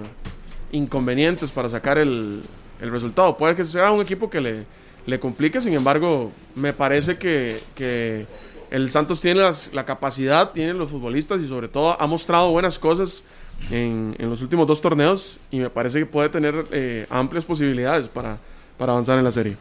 inconvenientes 0.70 1.50
para 1.50 1.68
sacar 1.68 1.98
el, 1.98 2.40
el 2.80 2.90
resultado. 2.90 3.36
Puede 3.36 3.56
que 3.56 3.64
sea 3.64 3.90
un 3.90 4.00
equipo 4.00 4.30
que 4.30 4.40
le, 4.40 4.64
le 5.06 5.18
complique, 5.18 5.60
sin 5.60 5.74
embargo, 5.74 6.30
me 6.54 6.72
parece 6.72 7.18
que 7.18 8.26
el 8.70 8.90
Santos 8.90 9.20
tiene 9.20 9.42
la 9.72 9.84
capacidad, 9.86 10.50
tiene 10.52 10.74
los 10.74 10.90
futbolistas 10.90 11.40
y 11.40 11.48
sobre 11.48 11.68
todo 11.68 12.00
ha 12.00 12.06
mostrado 12.06 12.50
buenas 12.50 12.78
cosas 12.78 13.22
en, 13.70 14.16
los 14.18 14.42
últimos 14.42 14.66
dos 14.66 14.80
torneos 14.80 15.38
y 15.50 15.58
me 15.58 15.70
parece 15.70 16.00
que 16.00 16.06
puede 16.06 16.28
tener 16.28 16.66
eh, 16.70 17.06
amplias 17.10 17.44
posibilidades 17.44 18.08
para, 18.08 18.38
para 18.76 18.92
avanzar 18.92 19.18
en 19.18 19.24
la 19.24 19.32
serie. 19.32 19.56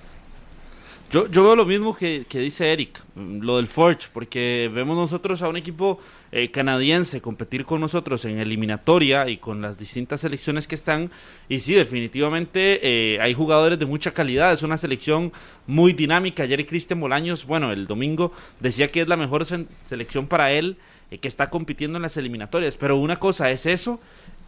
Yo, 1.10 1.26
yo 1.32 1.42
veo 1.44 1.56
lo 1.56 1.66
mismo 1.66 1.96
que, 1.96 2.26
dice 2.30 2.74
Eric, 2.74 3.02
lo 3.16 3.56
del 3.56 3.68
Forge, 3.68 4.10
porque 4.12 4.70
vemos 4.74 4.98
nosotros 4.98 5.42
a 5.42 5.48
un 5.48 5.56
equipo 5.56 6.02
eh, 6.34 6.52
canadiense 6.52 7.22
competir 7.22 7.64
con 7.64 7.80
nosotros 7.80 8.26
en 8.26 8.40
eliminatoria 8.40 9.30
y 9.30 9.38
con 9.38 9.62
las 9.62 9.78
distintas 9.78 10.20
selecciones 10.20 10.68
que 10.68 10.76
están. 10.76 11.10
Y 11.48 11.60
sí, 11.60 11.76
definitivamente 11.76 12.80
eh, 12.84 13.22
hay 13.22 13.34
jugadores 13.34 13.80
de 13.80 13.86
mucha 13.86 14.12
calidad, 14.12 14.52
es 14.52 14.64
una 14.64 14.76
selección 14.76 15.32
muy 15.66 15.94
dinámica. 15.94 16.44
Ayer 16.44 16.66
Cristian 16.66 17.00
Bolaños, 17.00 17.46
bueno, 17.46 17.72
el 17.72 17.88
domingo 17.88 18.34
decía 18.60 18.90
que 18.90 19.00
es 19.00 19.08
la 19.08 19.16
mejor 19.16 19.46
selección 19.86 20.28
para 20.28 20.52
él 20.52 20.76
eh, 21.10 21.20
que 21.20 21.30
está 21.30 21.50
compitiendo 21.50 21.98
en 21.98 22.02
las 22.02 22.18
eliminatorias. 22.18 22.76
Pero 22.76 22.98
una 22.98 23.18
cosa 23.18 23.50
es 23.50 23.66
eso 23.66 24.02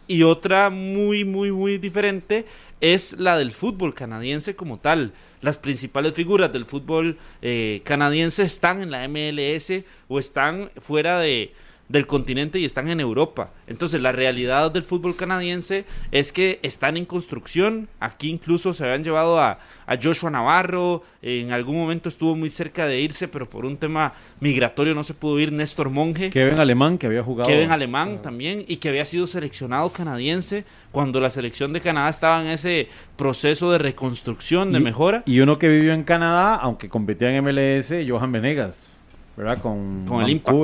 y 0.06 0.24
otra 0.24 0.68
muy, 0.68 1.24
muy, 1.24 1.52
muy 1.52 1.78
diferente 1.78 2.44
es 2.82 3.18
la 3.18 3.38
del 3.38 3.52
fútbol 3.52 3.94
canadiense 3.94 4.54
como 4.56 4.78
tal. 4.78 5.14
Las 5.40 5.56
principales 5.56 6.12
figuras 6.12 6.52
del 6.52 6.66
fútbol 6.66 7.18
eh, 7.40 7.80
canadiense 7.84 8.42
están 8.42 8.82
en 8.82 8.90
la 8.90 9.08
MLS 9.08 9.84
o 10.08 10.18
están 10.18 10.70
fuera 10.76 11.18
de, 11.18 11.54
del 11.90 12.06
continente 12.06 12.60
y 12.60 12.64
están 12.64 12.88
en 12.88 13.00
Europa. 13.00 13.50
Entonces 13.66 14.00
la 14.00 14.12
realidad 14.12 14.70
del 14.70 14.84
fútbol 14.84 15.16
canadiense 15.16 15.84
es 16.12 16.32
que 16.32 16.60
están 16.62 16.96
en 16.96 17.04
construcción. 17.04 17.88
Aquí 17.98 18.30
incluso 18.30 18.72
se 18.72 18.84
habían 18.84 19.02
llevado 19.02 19.40
a, 19.40 19.58
Joshua 20.00 20.30
Navarro. 20.30 21.02
En 21.20 21.50
algún 21.50 21.76
momento 21.76 22.08
estuvo 22.08 22.36
muy 22.36 22.48
cerca 22.48 22.86
de 22.86 23.00
irse, 23.00 23.26
pero 23.26 23.50
por 23.50 23.66
un 23.66 23.76
tema 23.76 24.12
migratorio 24.38 24.94
no 24.94 25.02
se 25.02 25.14
pudo 25.14 25.40
ir 25.40 25.52
Néstor 25.52 25.90
Monge. 25.90 26.30
Kevin 26.30 26.60
Alemán, 26.60 26.96
que 26.96 27.06
había 27.06 27.24
jugado. 27.24 27.50
Kevin 27.50 27.72
Alemán 27.72 28.22
también, 28.22 28.64
y 28.68 28.76
que 28.76 28.88
había 28.88 29.04
sido 29.04 29.26
seleccionado 29.26 29.90
canadiense 29.90 30.64
cuando 30.92 31.20
la 31.20 31.28
selección 31.30 31.72
de 31.72 31.80
Canadá 31.80 32.08
estaba 32.08 32.40
en 32.40 32.50
ese 32.50 32.88
proceso 33.16 33.72
de 33.72 33.78
reconstrucción, 33.78 34.72
de 34.72 34.78
mejora. 34.78 35.24
Y 35.26 35.40
uno 35.40 35.58
que 35.58 35.68
vivió 35.68 35.92
en 35.92 36.04
Canadá, 36.04 36.54
aunque 36.54 36.88
competía 36.88 37.34
en 37.36 37.44
MLS, 37.44 37.92
Johan 38.08 38.30
Venegas. 38.30 38.99
¿Verdad? 39.40 39.58
Con, 39.62 40.04
con 40.06 40.22
el 40.22 40.30
Impact. 40.30 40.58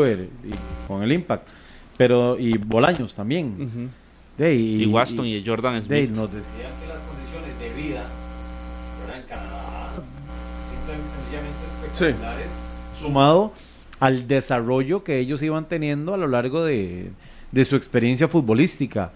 Y, 0.45 0.87
con 0.87 1.03
el 1.03 1.13
Impact. 1.13 1.49
Pero, 1.97 2.39
y 2.39 2.59
Bolaños 2.59 3.15
también. 3.15 3.91
y, 4.39 4.45
y, 4.45 4.87
Waston 4.87 5.27
y, 5.27 5.43
Jordan 5.45 5.81
Smith. 5.83 6.11
nos 6.11 6.31
decían 6.33 6.71
que 6.81 6.89
las 6.89 7.01
condiciones 7.01 7.59
de 7.59 7.83
vida 7.83 8.05
en 9.15 9.23
Canadá 9.23 9.95
espectaculares. 11.85 12.51
Sumado 13.01 13.53
al 13.99 14.29
desarrollo 14.29 15.03
que 15.03 15.19
ellos 15.19 15.43
iban 15.43 15.65
teniendo 15.65 16.13
a 16.13 16.19
lo 16.19 16.27
largo 16.27 16.63
de, 16.63 17.11
de 17.53 17.65
su 17.65 17.77
experiencia 17.77 18.29
futbolística 18.29 19.11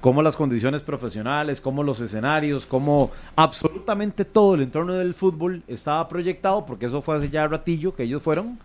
como 0.00 0.22
las 0.22 0.36
condiciones 0.36 0.82
profesionales, 0.82 1.60
como 1.60 1.82
los 1.82 2.00
escenarios, 2.00 2.66
como 2.66 3.10
absolutamente 3.36 4.24
todo 4.24 4.54
el 4.54 4.62
entorno 4.62 4.94
del 4.94 5.14
fútbol 5.14 5.62
estaba 5.68 6.08
proyectado, 6.08 6.66
porque 6.66 6.86
eso 6.86 7.02
fue 7.02 7.16
hace 7.16 7.28
ya 7.30 7.46
ratillo 7.46 7.94
que 7.94 8.04
ellos 8.04 8.22
fueron 8.22 8.58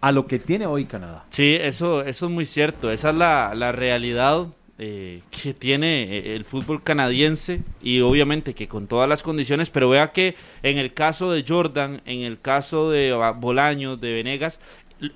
a 0.00 0.12
lo 0.12 0.26
que 0.26 0.38
tiene 0.38 0.66
hoy 0.66 0.84
Canadá. 0.84 1.24
Sí, 1.30 1.56
eso, 1.60 2.02
eso 2.02 2.26
es 2.26 2.32
muy 2.32 2.46
cierto. 2.46 2.90
Esa 2.90 3.10
es 3.10 3.16
la, 3.16 3.72
realidad 3.72 4.46
eh, 4.78 5.22
que 5.30 5.54
tiene 5.54 6.04
eh, 6.04 6.36
el 6.36 6.44
fútbol 6.44 6.82
canadiense 6.82 7.62
y 7.82 8.00
obviamente 8.00 8.54
que 8.54 8.68
con 8.68 8.86
todas 8.86 9.08
las 9.08 9.22
condiciones, 9.22 9.70
pero 9.70 9.88
vea 9.88 10.12
que 10.12 10.36
en 10.62 10.78
el 10.78 10.94
caso 10.94 11.32
de 11.32 11.44
Jordan, 11.46 12.00
en 12.04 12.20
el 12.20 12.40
caso 12.40 12.90
de 12.90 13.12
Bolaños, 13.36 14.00
de 14.00 14.12
Venegas, 14.12 14.60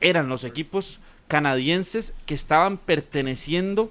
eran 0.01 0.29
los 0.29 0.45
equipos 0.45 1.01
canadienses 1.29 2.15
que 2.27 2.35
estaban 2.35 2.77
perteneciendo 2.77 3.91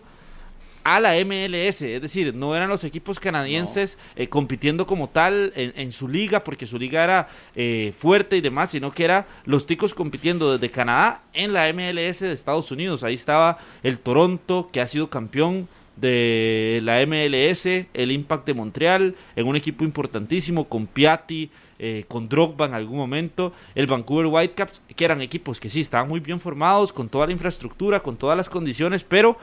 a 0.83 0.99
la 0.99 1.13
MLS, 1.23 1.81
es 1.81 2.01
decir, 2.01 2.33
no 2.33 2.55
eran 2.55 2.69
los 2.69 2.83
equipos 2.83 3.19
canadienses 3.19 3.97
eh, 4.15 4.27
compitiendo 4.27 4.85
como 4.85 5.09
tal 5.09 5.53
en, 5.55 5.91
su 5.91 6.07
liga, 6.07 6.43
porque 6.43 6.65
su 6.65 6.79
liga 6.79 7.03
era 7.03 7.27
eh, 7.55 7.93
fuerte 7.97 8.37
y 8.37 8.41
demás, 8.41 8.71
sino 8.71 8.91
que 8.91 9.03
era 9.03 9.27
los 9.45 9.65
ticos 9.65 9.93
compitiendo 9.93 10.51
desde 10.51 10.71
Canadá 10.71 11.21
en 11.33 11.53
la 11.53 11.71
MLS 11.73 12.19
de 12.19 12.31
Estados 12.31 12.71
Unidos. 12.71 13.03
Ahí 13.03 13.13
estaba 13.13 13.57
el 13.83 13.99
Toronto, 13.99 14.69
que 14.71 14.81
ha 14.81 14.87
sido 14.87 15.09
campeón 15.09 15.67
de 15.95 16.79
la 16.83 17.05
MLS, 17.05 17.65
el 17.65 18.11
Impact 18.11 18.47
de 18.47 18.53
Montreal, 18.53 19.15
en 19.35 19.47
un 19.47 19.55
equipo 19.55 19.83
importantísimo 19.83 20.67
con 20.67 20.87
Piatti, 20.87 21.51
eh, 21.77 22.05
con 22.07 22.29
Drogba 22.29 22.65
en 22.65 22.73
algún 22.73 22.97
momento, 22.97 23.53
el 23.75 23.87
Vancouver 23.87 24.27
Whitecaps, 24.27 24.83
que 24.95 25.05
eran 25.05 25.21
equipos 25.21 25.59
que 25.59 25.69
sí 25.69 25.79
estaban 25.79 26.07
muy 26.07 26.19
bien 26.19 26.39
formados, 26.39 26.93
con 26.93 27.09
toda 27.09 27.27
la 27.27 27.33
infraestructura, 27.33 27.99
con 27.99 28.17
todas 28.17 28.37
las 28.37 28.49
condiciones, 28.49 29.03
pero 29.03 29.37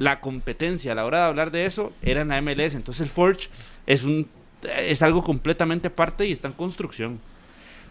la 0.00 0.18
competencia 0.18 0.92
a 0.92 0.94
la 0.94 1.04
hora 1.04 1.18
de 1.18 1.24
hablar 1.24 1.50
de 1.50 1.66
eso 1.66 1.92
era 2.00 2.22
en 2.22 2.28
la 2.28 2.40
MLS. 2.40 2.74
Entonces 2.74 3.02
el 3.02 3.10
Forge 3.10 3.50
es, 3.86 4.04
un, 4.04 4.26
es 4.62 5.02
algo 5.02 5.22
completamente 5.22 5.88
aparte 5.88 6.26
y 6.26 6.32
está 6.32 6.48
en 6.48 6.54
construcción. 6.54 7.20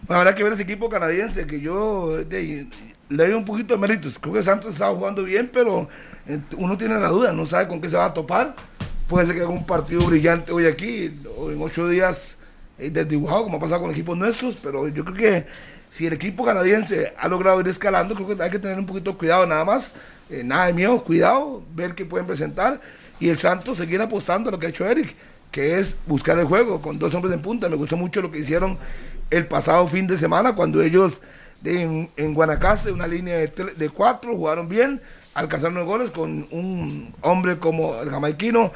habrá 0.07 0.33
que 0.33 0.43
ver 0.43 0.53
ese 0.53 0.63
equipo 0.63 0.89
canadiense 0.89 1.45
que 1.45 1.61
yo 1.61 2.17
le 2.27 2.67
doy 3.09 3.33
un 3.33 3.45
poquito 3.45 3.75
de 3.75 3.79
méritos. 3.79 4.17
Creo 4.17 4.33
que 4.33 4.41
Santos 4.41 4.73
estaba 4.73 4.95
jugando 4.95 5.23
bien, 5.23 5.51
pero 5.53 5.87
eh, 6.27 6.39
uno 6.57 6.75
tiene 6.79 6.99
la 6.99 7.09
duda, 7.09 7.31
no 7.31 7.45
sabe 7.45 7.67
con 7.67 7.79
qué 7.79 7.87
se 7.87 7.95
va 7.95 8.05
a 8.05 8.13
topar. 8.13 8.55
Puede 9.07 9.27
ser 9.27 9.35
que 9.35 9.41
haga 9.41 9.51
un 9.51 9.67
partido 9.67 10.01
brillante 10.01 10.51
hoy 10.51 10.65
aquí 10.65 11.15
o 11.37 11.51
en 11.51 11.61
ocho 11.61 11.87
días 11.87 12.39
eh, 12.79 12.89
desdibujado, 12.89 13.43
como 13.43 13.57
ha 13.57 13.59
pasado 13.59 13.81
con 13.81 13.91
equipos 13.91 14.17
nuestros, 14.17 14.57
pero 14.57 14.87
yo 14.87 15.05
creo 15.05 15.15
que 15.15 15.45
si 15.91 16.07
el 16.07 16.13
equipo 16.13 16.43
canadiense 16.43 17.13
ha 17.19 17.27
logrado 17.27 17.61
ir 17.61 17.67
escalando, 17.67 18.15
creo 18.15 18.35
que 18.35 18.43
hay 18.43 18.49
que 18.49 18.57
tener 18.57 18.79
un 18.79 18.87
poquito 18.87 19.11
de 19.11 19.17
cuidado 19.17 19.45
nada 19.45 19.63
más 19.63 19.93
eh, 20.29 20.43
nada 20.43 20.67
de 20.67 20.73
miedo, 20.73 21.03
cuidado, 21.03 21.63
ver 21.75 21.95
qué 21.95 22.05
pueden 22.05 22.27
presentar. 22.27 22.81
Y 23.19 23.29
el 23.29 23.37
Santos 23.37 23.77
seguir 23.77 24.01
apostando 24.01 24.49
a 24.49 24.51
lo 24.51 24.59
que 24.59 24.67
ha 24.67 24.69
hecho 24.69 24.85
Eric, 24.85 25.15
que 25.51 25.79
es 25.79 25.97
buscar 26.05 26.39
el 26.39 26.45
juego 26.45 26.81
con 26.81 26.99
dos 26.99 27.13
hombres 27.15 27.33
en 27.33 27.41
punta. 27.41 27.69
Me 27.69 27.75
gustó 27.75 27.97
mucho 27.97 28.21
lo 28.21 28.31
que 28.31 28.39
hicieron 28.39 28.77
el 29.29 29.47
pasado 29.47 29.87
fin 29.87 30.07
de 30.07 30.17
semana 30.17 30.55
cuando 30.55 30.81
ellos 30.81 31.21
en, 31.63 32.09
en 32.15 32.33
Guanacaste, 32.33 32.91
una 32.91 33.07
línea 33.07 33.37
de, 33.37 33.47
de 33.47 33.89
cuatro, 33.89 34.35
jugaron 34.35 34.69
bien, 34.69 35.01
alcanzaron 35.33 35.75
los 35.75 35.85
goles 35.85 36.11
con 36.11 36.47
un 36.51 37.13
hombre 37.21 37.59
como 37.59 37.99
el 38.01 38.09
jamaiquino 38.09 38.71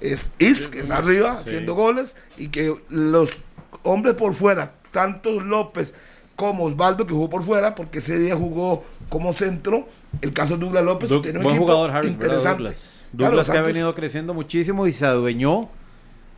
es 0.00 0.30
Is, 0.38 0.68
que 0.68 0.80
está 0.80 0.98
arriba 0.98 1.32
haciendo 1.32 1.74
goles, 1.74 2.16
y 2.36 2.48
que 2.48 2.76
los 2.88 3.38
hombres 3.82 4.14
por 4.14 4.34
fuera, 4.34 4.74
tanto 4.92 5.40
López 5.40 5.94
como 6.36 6.64
Osvaldo, 6.64 7.06
que 7.06 7.14
jugó 7.14 7.28
por 7.28 7.42
fuera, 7.42 7.74
porque 7.74 7.98
ese 7.98 8.18
día 8.18 8.36
jugó 8.36 8.84
como 9.08 9.32
centro, 9.32 9.88
el 10.22 10.32
caso 10.32 10.54
de 10.56 10.64
Douglas 10.64 10.84
López, 10.84 11.10
tiene 11.22 11.38
un 11.38 11.44
buen 11.44 11.58
jugador, 11.58 12.04
interesante. 12.04 12.72
Douglas, 13.12 13.50
que 13.50 13.58
ha 13.58 13.62
venido 13.62 13.94
creciendo 13.94 14.34
muchísimo 14.34 14.86
y 14.86 14.92
se 14.92 15.06
adueñó 15.06 15.68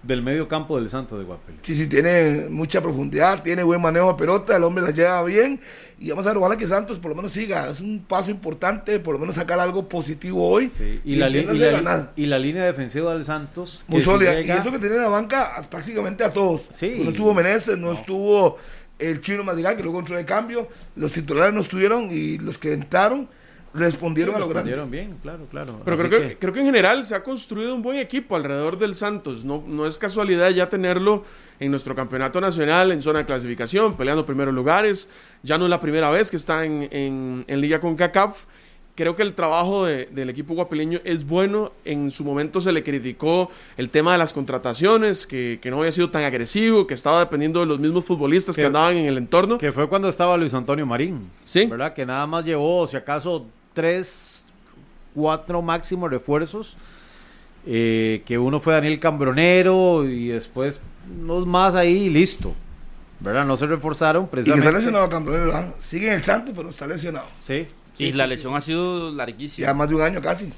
del 0.03 0.23
medio 0.23 0.49
campo 0.49 0.79
del 0.79 0.89
Santo 0.89 1.19
de 1.19 1.25
Guapel. 1.25 1.57
Sí, 1.63 1.75
sí, 1.75 1.87
tiene 1.87 2.47
mucha 2.49 2.81
profundidad, 2.81 3.43
tiene 3.43 3.63
buen 3.63 3.81
manejo 3.81 4.13
de 4.13 4.19
pelota, 4.19 4.57
el 4.57 4.65
hombre 4.65 4.83
la 4.83 4.91
lleva 4.91 5.23
bien. 5.25 5.61
Y 5.99 6.09
vamos 6.09 6.25
a 6.25 6.31
ver, 6.31 6.39
ojalá 6.39 6.57
que 6.57 6.67
Santos 6.67 6.99
por 6.99 7.11
lo 7.11 7.15
menos 7.15 7.33
siga. 7.33 7.69
Es 7.69 7.81
un 7.81 8.03
paso 8.09 8.31
importante, 8.31 8.99
por 9.01 9.15
lo 9.15 9.19
menos 9.19 9.35
sacar 9.35 9.61
algo 9.61 9.87
positivo 9.87 10.49
hoy. 10.49 10.73
Y, 11.05 11.17
la 11.17 11.29
y, 11.29 12.27
la 12.27 12.39
línea 12.39 12.65
defensiva 12.65 13.13
del 13.13 13.27
Santos. 13.27 13.85
Muy 13.87 14.03
sólida. 14.03 14.41
Y 14.41 14.51
eso 14.51 14.73
que 14.73 14.79
tiene 14.79 14.97
en 14.97 15.03
la 15.03 15.09
banca 15.09 15.67
prácticamente 15.69 16.25
a 16.25 16.33
todos. 16.33 16.71
No 16.81 17.11
estuvo 17.11 17.35
Meneses, 17.35 17.77
no, 17.77 17.93
estuvo 17.93 18.57
el 18.99 19.21
chino 19.21 19.45
Madigal, 19.45 19.77
que 19.77 19.83
luego 19.83 19.99
entró 19.99 20.17
de 20.17 20.25
cambio. 20.25 20.69
Los 20.97 21.13
titulares 21.13 21.53
no 21.53 21.61
estuvieron 21.61 22.09
y 22.11 22.39
los 22.39 22.57
que 22.57 22.73
entraron 22.73 23.29
respondieron 23.73 24.35
a 24.35 24.39
lo 24.39 24.49
grande. 24.49 24.71
Respondieron 24.71 24.91
bien, 24.91 25.19
claro, 25.23 25.47
claro. 25.51 25.81
Pero 25.85 25.97
creo 25.97 26.11
que, 26.11 26.39
creo 26.39 26.53
que 26.53 26.61
en 26.61 26.67
general 26.67 27.05
se 27.05 27.15
ha 27.15 27.23
construido 27.23 27.75
un 27.75 27.83
buen 27.83 27.99
equipo 27.99 28.37
alrededor 28.37 28.79
del 28.79 28.95
Santos. 28.95 29.45
No, 29.45 29.63
no 29.67 29.87
es 29.87 29.99
casualidad 29.99 30.51
ya 30.51 30.69
tenerlo 30.69 31.25
en 31.59 31.71
nuestro 31.71 31.95
campeonato 31.95 32.41
nacional 32.41 32.91
en 32.93 33.03
zona 33.03 33.21
de 33.21 33.27
clasificación, 33.27 33.97
peleando 33.97 34.27
primeros 34.27 34.55
lugares. 34.55 35.09
Ya 35.43 35.59
no 35.59 35.65
es 35.65 35.71
la 35.71 35.81
primera 35.81 36.11
vez 36.11 36.31
que 36.31 36.37
está 36.37 36.65
en, 36.65 36.89
en, 36.91 37.45
en 37.47 37.61
Liga 37.61 37.81
con 37.81 37.97
CACAF. 37.97 38.47
Creo 38.97 39.17
que 39.17 39.23
el 39.23 39.33
trabajo 39.33 39.87
del 39.87 40.29
equipo 40.29 40.53
guapileño 40.53 41.01
es 41.05 41.25
bueno. 41.25 41.73
En 41.87 42.11
su 42.11 42.23
momento 42.23 42.61
se 42.61 42.71
le 42.71 42.83
criticó 42.83 43.51
el 43.79 43.89
tema 43.89 44.13
de 44.13 44.19
las 44.19 44.35
contrataciones, 44.35 45.27
que, 45.27 45.59
que 45.63 45.71
no 45.71 45.79
había 45.79 45.93
sido 45.93 46.11
tan 46.11 46.23
agresivo, 46.25 46.87
que 46.87 46.93
estaba 46.93 47.21
dependiendo 47.21 47.61
de 47.61 47.67
los 47.67 47.79
mismos 47.79 48.05
futbolistas 48.05 48.57
que, 48.57 48.63
que 48.63 48.67
andaban 48.67 48.97
en 48.97 49.07
el 49.07 49.17
entorno. 49.17 49.57
Que 49.57 49.73
fue 49.73 49.89
cuando 49.89 50.09
estaba 50.09 50.37
Luis 50.37 50.53
Antonio 50.53 50.85
Marín. 50.85 51.31
Sí. 51.45 51.65
¿Verdad? 51.65 51.95
Que 51.95 52.05
nada 52.05 52.27
más 52.27 52.45
llevó, 52.45 52.87
si 52.89 52.97
acaso, 52.97 53.47
tres, 53.73 54.45
cuatro 55.15 55.63
máximos 55.63 56.11
refuerzos. 56.11 56.77
Eh, 57.67 58.23
que 58.25 58.39
uno 58.39 58.59
fue 58.59 58.73
Daniel 58.73 58.99
Cambronero 58.99 60.07
y 60.09 60.29
después 60.29 60.81
unos 61.21 61.47
más 61.47 61.75
ahí 61.75 62.09
listo. 62.09 62.55
¿Verdad? 63.21 63.45
No 63.45 63.57
se 63.57 63.67
reforzaron 63.67 64.29
precisamente. 64.29 64.61
Y 64.61 64.63
que 64.63 64.69
está 64.69 64.79
lesionado 64.79 65.11
Cambronero, 65.11 65.75
Sigue 65.79 66.09
en 66.09 66.15
el 66.15 66.23
Santo, 66.23 66.53
pero 66.57 66.71
está 66.71 66.87
lesionado. 66.87 67.27
Sí. 67.43 67.67
y 67.99 68.13
la 68.13 68.27
lesión 68.27 68.55
ha 68.57 68.63
sido 68.63 69.11
larguísima. 69.11 69.67
Ya 69.67 69.75
más 69.75 69.89
de 69.91 69.95
un 69.95 70.01
año 70.01 70.23
casi. 70.23 70.53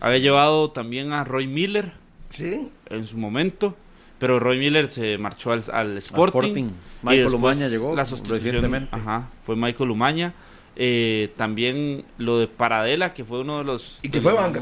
Había 0.00 0.18
llevado 0.18 0.70
también 0.72 1.12
a 1.12 1.22
Roy 1.22 1.46
Miller. 1.46 1.92
Sí. 2.30 2.70
En 2.88 3.06
su 3.06 3.18
momento. 3.18 3.76
Pero 4.18 4.38
Roy 4.38 4.58
Miller 4.58 4.90
se 4.90 5.16
marchó 5.16 5.52
al, 5.52 5.62
al 5.72 5.96
Sporting. 5.96 6.70
Michael 7.02 7.30
Lumaña 7.30 7.68
llegó 7.68 7.94
la 7.94 8.04
recientemente. 8.04 8.94
Ajá, 8.94 9.28
fue 9.42 9.56
Michael 9.56 9.88
Lumaña. 9.88 10.34
Eh, 10.82 11.34
también 11.36 12.06
lo 12.16 12.38
de 12.38 12.48
Paradela, 12.48 13.12
que 13.12 13.22
fue 13.22 13.42
uno 13.42 13.58
de 13.58 13.64
los. 13.64 13.98
Y 14.00 14.08
que 14.08 14.22
fue 14.22 14.32
banca. 14.32 14.58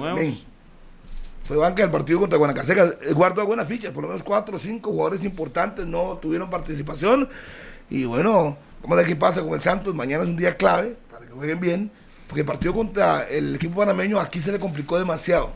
Fue 1.44 1.56
banca 1.56 1.82
del 1.82 1.92
partido 1.92 2.18
contra 2.18 2.36
Guanacaseca. 2.36 2.90
Guardó 3.14 3.46
buenas 3.46 3.68
fichas, 3.68 3.92
por 3.92 4.02
lo 4.02 4.08
menos 4.08 4.24
cuatro 4.24 4.56
o 4.56 4.58
cinco 4.58 4.90
jugadores 4.90 5.24
importantes 5.24 5.86
no 5.86 6.18
tuvieron 6.20 6.50
participación. 6.50 7.28
Y 7.88 8.04
bueno, 8.04 8.58
como 8.82 8.96
de 8.96 9.04
aquí 9.04 9.14
pasa 9.14 9.42
con 9.42 9.54
el 9.54 9.62
Santos, 9.62 9.94
mañana 9.94 10.24
es 10.24 10.28
un 10.28 10.36
día 10.36 10.56
clave 10.56 10.96
para 11.08 11.24
que 11.24 11.30
jueguen 11.30 11.60
bien. 11.60 11.90
Porque 12.26 12.40
el 12.40 12.46
partido 12.46 12.74
contra 12.74 13.22
el 13.28 13.54
equipo 13.54 13.76
panameño 13.76 14.18
aquí 14.18 14.40
se 14.40 14.50
le 14.50 14.58
complicó 14.58 14.98
demasiado. 14.98 15.52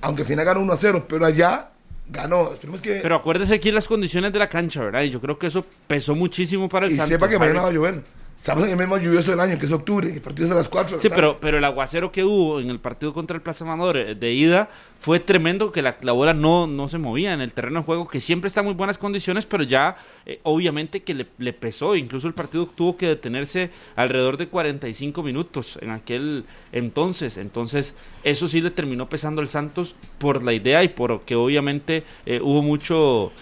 Aunque 0.00 0.22
al 0.22 0.28
final 0.28 0.46
ganó 0.46 0.60
1 0.60 0.72
a 0.72 0.76
0, 0.78 1.04
pero 1.06 1.26
allá 1.26 1.68
ganó. 2.08 2.54
Esperemos 2.54 2.80
que... 2.80 3.00
Pero 3.02 3.16
acuérdese 3.16 3.52
aquí 3.52 3.70
las 3.70 3.86
condiciones 3.86 4.32
de 4.32 4.38
la 4.38 4.48
cancha, 4.48 4.80
¿verdad? 4.80 5.02
Y 5.02 5.10
yo 5.10 5.20
creo 5.20 5.38
que 5.38 5.48
eso 5.48 5.66
pesó 5.86 6.14
muchísimo 6.14 6.70
para 6.70 6.86
el 6.86 6.92
y 6.92 6.96
Santos. 6.96 7.10
sepa 7.10 7.28
que 7.28 7.38
mañana 7.38 7.60
va 7.60 7.68
a 7.68 7.72
llover. 7.72 8.02
Estamos 8.44 8.64
en 8.64 8.72
el 8.72 8.76
mismo 8.76 8.98
lluvioso 8.98 9.30
del 9.30 9.40
año, 9.40 9.58
que 9.58 9.64
es 9.64 9.72
octubre, 9.72 10.06
el 10.12 10.20
partido 10.20 10.44
es 10.44 10.52
a 10.52 10.56
las 10.56 10.68
4. 10.68 10.98
Sí, 10.98 11.08
pero, 11.08 11.38
pero 11.40 11.56
el 11.56 11.64
aguacero 11.64 12.12
que 12.12 12.24
hubo 12.24 12.60
en 12.60 12.68
el 12.68 12.78
partido 12.78 13.14
contra 13.14 13.34
el 13.36 13.40
Plaza 13.40 13.64
Amador 13.64 13.96
eh, 13.96 14.14
de 14.14 14.32
ida 14.34 14.68
fue 15.00 15.18
tremendo, 15.18 15.72
que 15.72 15.80
la, 15.80 15.96
la, 16.02 16.12
bola 16.12 16.34
no, 16.34 16.66
no 16.66 16.86
se 16.88 16.98
movía 16.98 17.32
en 17.32 17.40
el 17.40 17.52
terreno 17.52 17.80
de 17.80 17.86
juego, 17.86 18.06
que 18.06 18.20
siempre 18.20 18.48
está 18.48 18.60
en 18.60 18.66
muy 18.66 18.74
buenas 18.74 18.98
condiciones, 18.98 19.46
pero 19.46 19.62
ya 19.62 19.96
eh, 20.26 20.40
obviamente 20.42 21.02
que 21.02 21.14
le, 21.14 21.26
le, 21.38 21.54
pesó. 21.54 21.96
Incluso 21.96 22.28
el 22.28 22.34
partido 22.34 22.66
tuvo 22.66 22.98
que 22.98 23.08
detenerse 23.08 23.70
alrededor 23.96 24.36
de 24.36 24.46
45 24.46 25.22
minutos 25.22 25.78
en 25.80 25.88
aquel 25.88 26.44
entonces. 26.70 27.38
Entonces, 27.38 27.94
eso 28.24 28.46
sí 28.46 28.60
le 28.60 28.70
terminó 28.70 29.08
pesando 29.08 29.40
al 29.40 29.48
Santos 29.48 29.96
por 30.18 30.42
la 30.42 30.52
idea 30.52 30.84
y 30.84 30.88
por 30.88 31.22
que 31.22 31.34
obviamente 31.34 32.04
eh, 32.26 32.40
hubo 32.42 32.60
mucho 32.60 33.32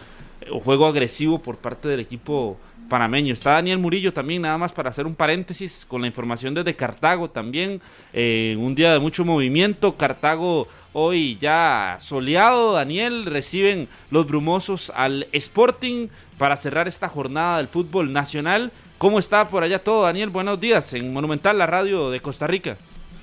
juego 0.63 0.87
agresivo 0.87 1.41
por 1.41 1.57
parte 1.57 1.89
del 1.89 2.01
equipo 2.01 2.57
panameño. 2.93 3.33
Está 3.33 3.53
Daniel 3.53 3.79
Murillo 3.79 4.13
también, 4.13 4.43
nada 4.43 4.59
más 4.59 4.71
para 4.71 4.91
hacer 4.91 5.07
un 5.07 5.15
paréntesis 5.15 5.87
con 5.87 6.03
la 6.03 6.07
información 6.07 6.53
desde 6.53 6.77
Cartago 6.77 7.31
también. 7.31 7.81
Eh, 8.13 8.55
un 8.59 8.75
día 8.75 8.93
de 8.93 8.99
mucho 8.99 9.25
movimiento. 9.25 9.97
Cartago 9.97 10.69
hoy 10.93 11.39
ya 11.39 11.97
soleado. 12.01 12.75
Daniel, 12.75 13.25
reciben 13.25 13.89
los 14.11 14.27
brumosos 14.27 14.93
al 14.95 15.27
Sporting 15.33 16.09
para 16.37 16.55
cerrar 16.59 16.87
esta 16.87 17.09
jornada 17.09 17.57
del 17.57 17.67
fútbol 17.67 18.13
nacional. 18.13 18.71
¿Cómo 18.99 19.19
está 19.19 19.49
por 19.49 19.63
allá 19.63 19.83
todo, 19.83 20.03
Daniel? 20.03 20.29
Buenos 20.29 20.61
días 20.61 20.93
en 20.93 21.15
Monumental, 21.15 21.57
la 21.57 21.67
radio 21.67 22.11
de 22.11 22.21
Costa 22.21 22.47
Rica. 22.47 22.77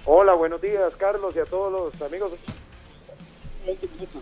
Hola, 0.04 0.34
buenos 0.34 0.60
días, 0.64 0.96
Carlos, 0.98 1.36
y 1.36 1.40
a 1.40 1.46
todos 1.46 1.72
los 1.72 2.02
amigos. 2.02 2.32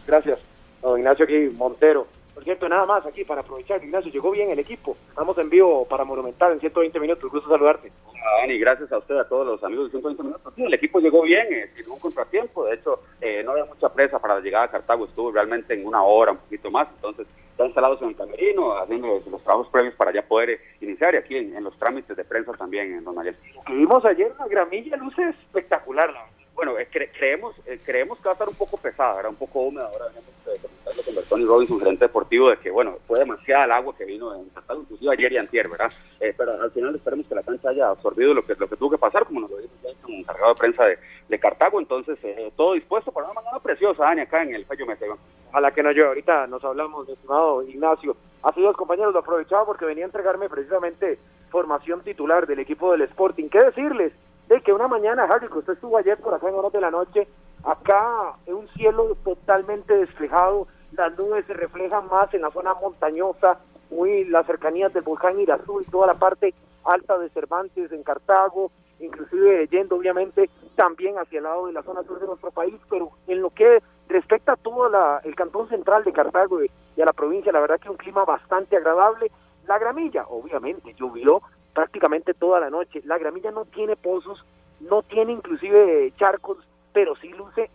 Gracias, 0.06 0.40
don 0.82 1.00
Ignacio 1.00 1.24
aquí, 1.24 1.56
Montero. 1.56 2.16
Cierto, 2.48 2.70
nada 2.70 2.86
más 2.86 3.06
aquí 3.06 3.26
para 3.26 3.42
aprovechar, 3.42 3.84
Ignacio, 3.84 4.10
llegó 4.10 4.32
bien 4.32 4.50
el 4.50 4.60
equipo. 4.60 4.96
Estamos 5.10 5.38
en 5.38 5.50
vivo 5.50 5.86
para 5.86 6.06
Monumental 6.06 6.54
en 6.54 6.62
120 6.62 6.98
minutos. 6.98 7.30
Gusto 7.30 7.50
saludarte. 7.50 7.92
Hola, 8.06 8.22
Dani, 8.40 8.58
gracias 8.58 8.90
a 8.90 9.00
usted, 9.00 9.18
a 9.18 9.28
todos 9.28 9.46
los 9.46 9.62
amigos 9.66 9.88
de 9.88 10.00
120 10.00 10.24
minutos. 10.24 10.54
Sí, 10.56 10.64
el 10.64 10.74
equipo 10.74 11.02
llegó 11.02 11.24
bien, 11.24 11.46
eh, 11.52 11.70
sin 11.76 11.92
un 11.92 12.00
contratiempo. 12.00 12.64
De 12.64 12.76
hecho, 12.76 13.02
eh, 13.20 13.42
no 13.44 13.52
había 13.52 13.66
mucha 13.66 13.90
presa 13.90 14.20
para 14.20 14.36
la 14.36 14.40
llegada 14.40 14.64
a 14.64 14.72
Cartago. 14.72 15.04
Estuvo 15.04 15.30
realmente 15.30 15.74
en 15.74 15.86
una 15.86 16.02
hora, 16.04 16.32
un 16.32 16.38
poquito 16.38 16.72
más. 16.72 16.88
Entonces, 16.96 17.28
están 17.52 17.66
instalados 17.68 18.02
en 18.02 18.08
el 18.08 18.16
camerino, 18.16 18.78
haciendo 18.78 19.08
los, 19.08 19.28
los 19.28 19.44
trabajos 19.44 19.68
previos 19.68 19.96
para 19.96 20.14
ya 20.14 20.22
poder 20.22 20.52
eh, 20.52 20.62
iniciar. 20.80 21.16
Y 21.16 21.18
aquí 21.18 21.36
en, 21.36 21.54
en, 21.54 21.66
los 21.66 21.78
trámites 21.78 22.16
de 22.16 22.24
prensa 22.24 22.54
también, 22.54 22.94
en 22.94 23.04
Don 23.04 23.14
Mayel. 23.14 23.36
Vimos 23.68 24.06
ayer 24.06 24.32
una 24.40 24.48
gramilla, 24.48 24.96
luce 24.96 25.22
espectacular, 25.28 26.14
¿no? 26.14 26.37
Bueno, 26.58 26.74
cre 26.91 27.12
creemos 27.12 27.56
eh, 27.67 27.80
creemos 27.86 28.17
que 28.17 28.24
va 28.24 28.32
a 28.32 28.34
estar 28.34 28.50
un 28.50 28.56
poco 28.56 28.78
pesada, 28.78 29.20
era 29.20 29.30
un 29.30 29.36
poco 29.36 29.62
húmeda. 29.62 29.86
Ahora 29.86 30.06
veníamos 30.06 30.34
eh, 30.48 30.60
comentando 30.60 31.04
con 31.04 31.15
Bertoni 31.15 31.46
Robinson, 31.46 31.80
gerente 31.80 32.06
deportivo, 32.06 32.50
de 32.50 32.58
que, 32.58 32.72
bueno, 32.72 32.98
fue 33.06 33.20
demasiada 33.20 33.65
el 33.65 33.72
agua 33.74 33.96
que 33.96 34.06
vino 34.06 34.34
en 34.34 34.50
Cartago, 34.50 34.82
inclusive 34.82 35.13
ayer 35.13 35.34
y 35.34 35.38
antier, 35.38 35.70
¿verdad? 35.70 35.93
Eh, 36.20 36.34
pero 36.36 36.60
al 36.60 36.72
final 36.72 36.96
esperemos 36.96 37.28
que 37.28 37.36
la 37.36 37.43
cancha 37.43 37.70
haya 37.70 37.89
absorbido 37.89 38.34
lo 38.34 38.43
que, 38.43 38.56
lo 38.56 38.67
que 38.67 38.76
tuvo 38.76 38.89
que 38.89 38.98
pasar, 38.98 39.26
como 39.26 39.41
nos 39.41 39.52
lo 39.52 39.58
dijo 39.58 39.72
ya 39.84 39.89
como 40.02 40.17
encargado 40.17 40.56
de 40.56 40.60
prensa 40.60 40.84
de, 40.84 40.98
de 41.30 41.39
Cartago. 41.39 41.80
Entonces, 41.80 42.17
eh, 42.24 42.52
todo 42.58 42.74
dispuesto 42.74 43.12
para 43.12 43.28
una 43.28 43.36
mañana 43.36 43.60
preciosa, 43.60 44.06
Dani, 44.06 44.22
acá 44.22 44.41
en 44.41 44.56
el 44.56 44.65
Fallo 44.65 44.88
Mesa. 44.88 45.06
Ojalá 45.50 45.72
que 45.72 45.84
no 45.84 45.91
llueva. 45.91 46.10
Ahorita 46.10 46.48
nos 46.48 46.63
hablamos, 46.63 47.08
estimado 47.08 47.62
Ignacio. 47.62 48.17
Hace 48.41 48.62
dos 48.62 48.76
compañeros 48.76 49.13
lo 49.13 49.20
aprovechaba 49.20 49.63
porque 49.63 49.86
venía 49.86 50.06
a 50.06 50.08
entregarme 50.08 50.50
precisamente 50.50 51.20
formación 51.52 52.02
titular 52.02 52.48
del 52.48 52.60
equipo 52.60 52.91
del 52.91 53.02
Sporting. 53.04 53.48
¿Qué 53.50 53.60
decirles? 53.60 54.12
De 54.48 54.62
que 54.62 54.74
una 54.74 54.88
mañana, 54.88 55.24
Harry, 55.24 55.48
que 55.48 55.60
usted 55.60 55.74
estuvo 55.74 55.98
ayer 55.98 56.18
por 56.18 56.34
acá 56.34 56.48
en 56.48 56.56
horas 56.56 56.72
de 56.72 56.82
la 56.82 56.92
noche, 56.92 57.28
acá 57.64 58.34
en 58.46 58.56
un 58.56 58.68
cielo 58.70 59.16
totalmente 59.24 59.94
despejado, 59.94 60.68
las 60.94 61.18
nubes 61.18 61.46
se 61.46 61.54
reflejan 61.54 62.08
más 62.08 62.34
en 62.34 62.42
la 62.42 62.52
zona 62.52 62.74
montañosa, 62.76 63.60
muy 63.90 64.26
las 64.26 64.46
cercanías 64.46 64.94
del 64.94 65.04
volcán 65.04 65.40
Irazú 65.40 65.82
y 65.82 65.86
toda 65.86 66.08
la 66.08 66.14
parte 66.14 66.54
alta 66.86 67.18
de 67.18 67.30
Cervantes 67.30 67.92
en 67.92 68.04
Cartago, 68.04 68.72
inclusive 69.00 69.68
yendo 69.68 69.96
obviamente 69.98 70.50
también 70.76 71.18
hacia 71.18 71.40
el 71.40 71.44
lado 71.44 71.68
de 71.68 71.74
la 71.74 71.84
zona 71.84 72.04
sur 72.04 72.20
de 72.20 72.28
nuestro 72.28 72.52
país, 72.52 72.76
pero 72.90 73.12
en 73.28 73.42
lo 73.42 73.50
que 73.50 73.82
respecta 74.08 74.54
a 74.54 74.58
todo 74.58 74.90
la, 74.90 75.20
el 75.24 75.36
cantón 75.36 75.68
central 75.68 76.04
de 76.04 76.14
Cartago 76.14 76.64
y, 76.64 76.72
y 76.96 77.02
a 77.02 77.06
la 77.06 77.14
provincia, 77.14 77.52
la 77.52 77.60
verdad 77.60 77.80
que 77.80 77.90
un 77.90 77.98
clima 77.98 78.24
bastante 78.24 78.78
agradable. 78.78 79.32
La 79.68 79.78
gramilla, 79.78 80.26
obviamente, 80.30 80.94
llovió, 80.94 81.42
prácticamente 81.78 82.34
toda 82.34 82.60
la 82.60 82.72
noche. 82.72 83.04
La 83.06 83.20
gramilla 83.20 83.52
no 83.52 83.63
tiene 83.66 83.96
pozos, 83.96 84.44
no 84.80 85.04
tiene 85.04 85.32
inclusive 85.32 86.12
charcos, 86.18 86.58
pero 86.92 87.16
sí 87.18 87.30
luce 87.30 87.70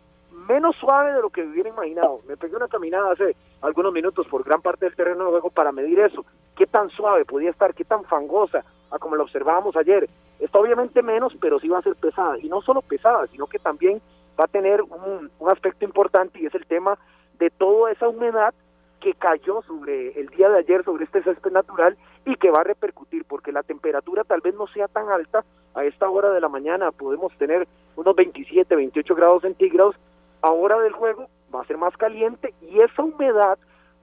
menos 0.48 0.74
suave 0.74 1.12
de 1.12 1.22
lo 1.22 1.30
que 1.30 1.44
hubiera 1.44 1.68
imaginado. 1.68 2.18
Me 2.26 2.36
pegué 2.36 2.56
una 2.56 2.66
caminada 2.66 3.12
hace 3.12 3.36
algunos 3.60 3.92
minutos 3.92 4.26
por 4.26 4.42
gran 4.42 4.60
parte 4.60 4.86
del 4.86 4.96
terreno 4.96 5.30
de 5.30 5.40
para 5.50 5.70
medir 5.70 6.00
eso. 6.00 6.24
¿Qué 6.56 6.66
tan 6.66 6.90
suave 6.90 7.24
podía 7.24 7.50
estar? 7.50 7.74
¿Qué 7.74 7.84
tan 7.84 8.02
fangosa? 8.02 8.64
A 8.90 8.98
como 8.98 9.14
lo 9.14 9.22
observábamos 9.22 9.76
ayer. 9.76 10.08
Está 10.40 10.58
obviamente 10.58 11.00
menos, 11.00 11.32
pero 11.40 11.60
sí 11.60 11.68
va 11.68 11.78
a 11.78 11.82
ser 11.82 11.94
pesada. 11.94 12.36
Y 12.40 12.48
no 12.48 12.60
solo 12.60 12.82
pesada, 12.82 13.28
sino 13.28 13.46
que 13.46 13.60
también 13.60 14.02
va 14.36 14.46
a 14.46 14.48
tener 14.48 14.82
un, 14.82 15.30
un 15.38 15.48
aspecto 15.48 15.84
importante 15.84 16.40
y 16.40 16.46
es 16.46 16.54
el 16.56 16.66
tema 16.66 16.98
de 17.38 17.50
toda 17.50 17.92
esa 17.92 18.08
humedad 18.08 18.52
que 18.98 19.14
cayó 19.14 19.62
sobre 19.62 20.18
el 20.18 20.26
día 20.30 20.48
de 20.48 20.58
ayer 20.58 20.82
sobre 20.84 21.04
este 21.04 21.22
césped 21.22 21.52
natural 21.52 21.96
y 22.24 22.36
que 22.36 22.50
va 22.50 22.60
a 22.60 22.64
repercutir 22.64 23.24
porque 23.24 23.52
la 23.52 23.62
temperatura 23.62 24.24
tal 24.24 24.40
vez 24.40 24.54
no 24.54 24.66
sea 24.68 24.88
tan 24.88 25.10
alta 25.10 25.44
a 25.74 25.84
esta 25.84 26.08
hora 26.08 26.30
de 26.30 26.40
la 26.40 26.48
mañana 26.48 26.92
podemos 26.92 27.36
tener 27.38 27.66
unos 27.96 28.14
27, 28.14 28.76
28 28.76 29.14
grados 29.14 29.42
centígrados 29.42 29.96
a 30.40 30.50
hora 30.50 30.78
del 30.80 30.92
juego 30.92 31.28
va 31.54 31.62
a 31.62 31.66
ser 31.66 31.78
más 31.78 31.96
caliente 31.96 32.54
y 32.62 32.80
esa 32.80 33.02
humedad 33.02 33.58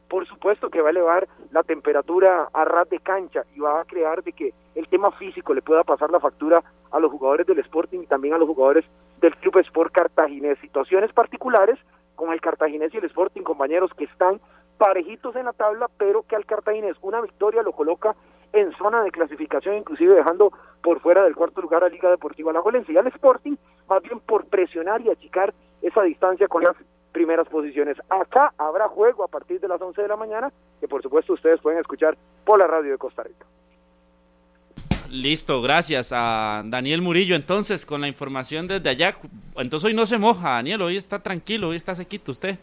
por 0.09 0.27
supuesto 0.27 0.69
que 0.69 0.81
va 0.81 0.87
a 0.87 0.91
elevar 0.91 1.27
la 1.51 1.63
temperatura 1.63 2.49
a 2.51 2.65
ras 2.65 2.89
de 2.89 2.99
cancha 2.99 3.43
y 3.55 3.59
va 3.59 3.81
a 3.81 3.85
crear 3.85 4.23
de 4.23 4.33
que 4.33 4.53
el 4.75 4.87
tema 4.87 5.11
físico 5.11 5.53
le 5.53 5.61
pueda 5.61 5.83
pasar 5.83 6.09
la 6.09 6.19
factura 6.19 6.63
a 6.91 6.99
los 6.99 7.11
jugadores 7.11 7.45
del 7.45 7.59
Sporting 7.59 7.99
y 7.99 8.07
también 8.07 8.33
a 8.33 8.37
los 8.37 8.47
jugadores 8.47 8.85
del 9.21 9.35
Club 9.37 9.59
Sport 9.59 9.93
Cartaginés. 9.93 10.57
Situaciones 10.59 11.13
particulares 11.13 11.77
con 12.15 12.33
el 12.33 12.41
Cartaginés 12.41 12.93
y 12.93 12.97
el 12.97 13.05
Sporting, 13.05 13.43
compañeros 13.43 13.91
que 13.93 14.05
están 14.05 14.41
parejitos 14.79 15.35
en 15.35 15.45
la 15.45 15.53
tabla, 15.53 15.87
pero 15.97 16.23
que 16.23 16.35
al 16.35 16.45
Cartaginés 16.45 16.95
una 17.01 17.21
victoria 17.21 17.61
lo 17.61 17.73
coloca 17.73 18.15
en 18.53 18.71
zona 18.77 19.03
de 19.03 19.11
clasificación, 19.11 19.75
inclusive 19.75 20.15
dejando 20.15 20.51
por 20.81 21.01
fuera 21.01 21.23
del 21.23 21.35
cuarto 21.35 21.61
lugar 21.61 21.83
a 21.83 21.89
Liga 21.89 22.09
Deportiva 22.09 22.53
La 22.53 22.61
Jolense. 22.61 22.93
Y 22.93 22.97
al 22.97 23.05
Sporting, 23.07 23.57
más 23.87 24.01
bien 24.01 24.19
por 24.21 24.45
presionar 24.45 25.01
y 25.01 25.09
achicar 25.09 25.53
esa 25.81 26.01
distancia 26.03 26.47
con 26.47 26.63
las 26.63 26.75
primeras 27.11 27.47
posiciones. 27.49 27.97
Acá 28.09 28.53
habrá 28.57 28.87
juego 28.87 29.23
a 29.23 29.27
partir 29.27 29.59
de 29.59 29.67
las 29.67 29.81
11 29.81 30.01
de 30.01 30.07
la 30.07 30.15
mañana, 30.15 30.51
que 30.79 30.87
por 30.87 31.03
supuesto 31.03 31.33
ustedes 31.33 31.59
pueden 31.59 31.79
escuchar 31.79 32.17
por 32.45 32.57
la 32.57 32.65
radio 32.65 32.93
de 32.93 32.97
Costa 32.97 33.23
Rica. 33.23 33.45
Listo, 35.11 35.61
gracias 35.61 36.13
a 36.15 36.61
Daniel 36.65 37.01
Murillo. 37.01 37.35
Entonces, 37.35 37.85
con 37.85 37.99
la 37.99 38.07
información 38.07 38.67
desde 38.67 38.89
allá, 38.89 39.17
entonces 39.57 39.87
hoy 39.87 39.93
no 39.93 40.05
se 40.05 40.17
moja, 40.17 40.51
Daniel, 40.51 40.83
hoy 40.83 40.97
está 40.97 41.21
tranquilo, 41.21 41.69
hoy 41.69 41.75
está 41.75 41.95
sequito 41.95 42.31
usted. 42.31 42.57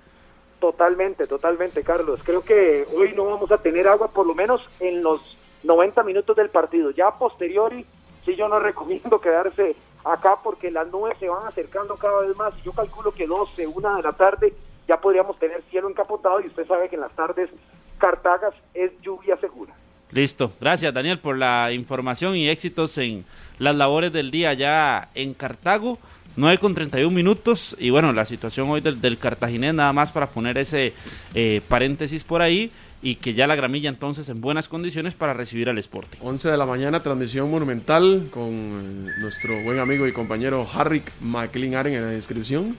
Totalmente, 0.60 1.26
totalmente, 1.26 1.82
Carlos. 1.82 2.20
Creo 2.24 2.42
que 2.42 2.86
hoy 2.96 3.12
no 3.14 3.26
vamos 3.26 3.50
a 3.52 3.58
tener 3.58 3.86
agua, 3.86 4.08
por 4.08 4.26
lo 4.26 4.34
menos 4.34 4.62
en 4.80 5.02
los 5.02 5.36
90 5.64 6.02
minutos 6.02 6.36
del 6.36 6.48
partido. 6.48 6.90
Ya 6.90 7.10
posteriori, 7.10 7.84
sí 8.24 8.34
yo 8.36 8.48
no 8.48 8.58
recomiendo 8.60 9.20
quedarse 9.20 9.76
acá 10.04 10.36
porque 10.42 10.70
las 10.70 10.88
nubes 10.88 11.18
se 11.18 11.28
van 11.28 11.46
acercando 11.46 11.96
cada 11.96 12.20
vez 12.20 12.36
más. 12.36 12.54
Yo 12.62 12.72
calculo 12.72 13.12
que 13.12 13.26
12, 13.26 13.66
1 13.66 13.96
de 13.96 14.02
la 14.02 14.12
tarde 14.12 14.54
ya 14.88 15.00
podríamos 15.00 15.38
tener 15.38 15.62
cielo 15.70 15.88
encapotado 15.88 16.40
y 16.40 16.46
usted 16.46 16.66
sabe 16.66 16.88
que 16.88 16.94
en 16.94 17.02
las 17.02 17.12
tardes 17.12 17.50
Cartagas 17.98 18.54
es 18.74 18.92
lluvia 19.02 19.36
segura. 19.38 19.74
Listo, 20.12 20.52
gracias 20.60 20.94
Daniel 20.94 21.18
por 21.18 21.36
la 21.36 21.72
información 21.72 22.36
y 22.36 22.48
éxitos 22.48 22.96
en 22.98 23.24
las 23.58 23.74
labores 23.74 24.12
del 24.12 24.30
día 24.30 24.54
ya 24.54 25.08
en 25.14 25.34
Cartago. 25.34 25.98
9 26.36 26.58
con 26.58 26.74
31 26.74 27.14
minutos 27.14 27.76
y 27.78 27.90
bueno, 27.90 28.12
la 28.12 28.26
situación 28.26 28.68
hoy 28.68 28.80
del, 28.80 29.00
del 29.00 29.18
Cartaginés, 29.18 29.74
nada 29.74 29.92
más 29.92 30.12
para 30.12 30.26
poner 30.26 30.58
ese 30.58 30.92
eh, 31.34 31.62
paréntesis 31.68 32.24
por 32.24 32.42
ahí 32.42 32.70
y 33.02 33.16
que 33.16 33.34
ya 33.34 33.46
la 33.46 33.56
gramilla 33.56 33.88
entonces 33.88 34.28
en 34.28 34.40
buenas 34.40 34.68
condiciones 34.68 35.14
para 35.14 35.32
recibir 35.32 35.68
al 35.68 35.78
Sporting. 35.78 36.18
11 36.20 36.50
de 36.50 36.56
la 36.56 36.66
mañana, 36.66 37.02
transmisión 37.02 37.50
monumental 37.50 38.28
con 38.30 38.50
eh, 38.50 39.10
nuestro 39.20 39.62
buen 39.62 39.78
amigo 39.78 40.06
y 40.06 40.12
compañero 40.12 40.66
Harrick 40.74 41.12
McLean 41.20 41.86
en 41.86 42.02
la 42.02 42.08
descripción. 42.08 42.76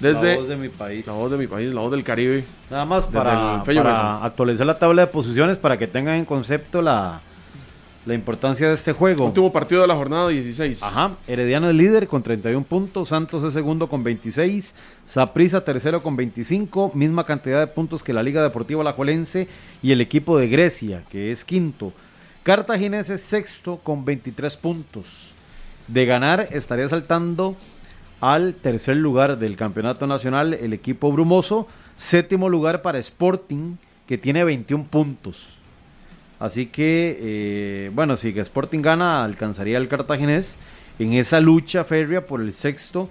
Desde 0.00 0.34
la 0.34 0.38
voz 0.40 0.48
de 0.48 0.56
mi 0.56 0.68
país. 0.68 1.06
La 1.06 1.12
voz 1.12 1.30
de 1.30 1.36
mi 1.38 1.46
país, 1.46 1.72
la 1.72 1.80
voz 1.80 1.92
del 1.92 2.02
Caribe. 2.02 2.44
Nada 2.70 2.84
más 2.84 3.06
para, 3.06 3.62
para 3.62 4.24
actualizar 4.24 4.66
la 4.66 4.78
tabla 4.78 5.02
de 5.02 5.12
posiciones 5.12 5.58
para 5.58 5.78
que 5.78 5.86
tengan 5.86 6.16
en 6.16 6.24
concepto 6.24 6.82
la, 6.82 7.20
la 8.06 8.14
importancia 8.14 8.68
de 8.68 8.74
este 8.74 8.92
juego. 8.92 9.26
Último 9.26 9.52
partido 9.52 9.80
de 9.80 9.86
la 9.86 9.94
jornada 9.94 10.28
16. 10.28 10.82
Ajá, 10.82 11.16
Herediano 11.26 11.68
es 11.68 11.74
líder 11.74 12.06
con 12.06 12.22
31 12.22 12.64
puntos, 12.64 13.08
Santos 13.08 13.42
es 13.44 13.54
segundo 13.54 13.88
con 13.88 14.04
26, 14.04 14.74
Saprissa 15.06 15.64
tercero 15.64 16.02
con 16.02 16.16
25, 16.16 16.92
misma 16.94 17.24
cantidad 17.24 17.60
de 17.60 17.66
puntos 17.66 18.02
que 18.02 18.12
la 18.12 18.22
Liga 18.22 18.42
Deportiva 18.42 18.82
Alajuelense 18.82 19.48
y 19.82 19.92
el 19.92 20.00
equipo 20.00 20.38
de 20.38 20.48
Grecia, 20.48 21.02
que 21.10 21.30
es 21.30 21.44
quinto. 21.44 21.92
Cartaginés 22.42 23.08
es 23.08 23.22
sexto 23.22 23.78
con 23.78 24.04
23 24.04 24.56
puntos. 24.58 25.32
De 25.88 26.04
ganar 26.06 26.48
estaría 26.50 26.88
saltando 26.88 27.56
al 28.20 28.54
tercer 28.54 28.96
lugar 28.96 29.38
del 29.38 29.56
campeonato 29.56 30.06
nacional 30.06 30.54
el 30.54 30.72
equipo 30.72 31.10
brumoso, 31.12 31.66
séptimo 31.96 32.48
lugar 32.48 32.82
para 32.82 32.98
Sporting, 32.98 33.76
que 34.06 34.18
tiene 34.18 34.44
21 34.44 34.84
puntos. 34.84 35.56
Así 36.44 36.66
que, 36.66 37.18
eh, 37.22 37.90
bueno, 37.94 38.16
si 38.16 38.28
Sporting 38.38 38.80
gana, 38.82 39.24
alcanzaría 39.24 39.78
el 39.78 39.88
cartaginés 39.88 40.58
en 40.98 41.14
esa 41.14 41.40
lucha 41.40 41.84
férrea 41.84 42.26
por 42.26 42.42
el 42.42 42.52
sexto 42.52 43.08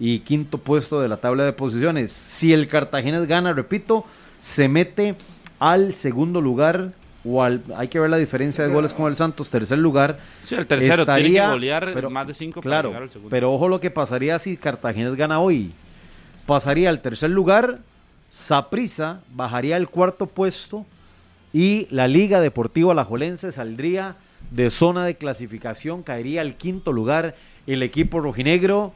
y 0.00 0.18
quinto 0.18 0.58
puesto 0.58 1.00
de 1.00 1.06
la 1.06 1.18
tabla 1.18 1.44
de 1.44 1.52
posiciones. 1.52 2.10
Si 2.10 2.52
el 2.52 2.66
cartaginés 2.66 3.28
gana, 3.28 3.52
repito, 3.52 4.04
se 4.40 4.68
mete 4.68 5.14
al 5.60 5.92
segundo 5.92 6.40
lugar 6.40 6.90
o 7.24 7.44
al, 7.44 7.62
hay 7.76 7.86
que 7.86 8.00
ver 8.00 8.10
la 8.10 8.16
diferencia 8.16 8.66
de 8.66 8.72
goles 8.74 8.92
con 8.92 9.06
el 9.08 9.14
Santos, 9.14 9.48
tercer 9.48 9.78
lugar. 9.78 10.18
Sí, 10.42 10.56
el 10.56 10.66
tercero 10.66 11.04
tiene 11.04 11.20
que 11.20 11.26
estaría- 11.28 11.50
golear 11.50 11.90
pero- 11.94 12.10
más 12.10 12.26
de 12.26 12.34
5 12.34 12.60
para 12.62 12.68
Claro, 12.68 12.88
llegar 12.88 13.02
al 13.04 13.10
segundo. 13.10 13.30
pero 13.30 13.52
ojo 13.52 13.68
lo 13.68 13.78
que 13.78 13.92
pasaría 13.92 14.36
si 14.40 14.56
Cartaginés 14.56 15.14
gana 15.14 15.38
hoy. 15.38 15.70
Pasaría 16.46 16.88
al 16.90 17.00
tercer 17.00 17.30
lugar, 17.30 17.78
Saprisa 18.32 19.20
bajaría 19.32 19.76
al 19.76 19.88
cuarto 19.88 20.26
puesto 20.26 20.84
y 21.52 21.86
la 21.90 22.08
Liga 22.08 22.40
Deportiva 22.40 22.92
Alajuelense 22.92 23.52
saldría 23.52 24.16
de 24.50 24.70
zona 24.70 25.04
de 25.04 25.16
clasificación, 25.16 26.02
caería 26.02 26.40
al 26.40 26.56
quinto 26.56 26.92
lugar 26.92 27.34
el 27.66 27.82
equipo 27.82 28.20
rojinegro. 28.20 28.92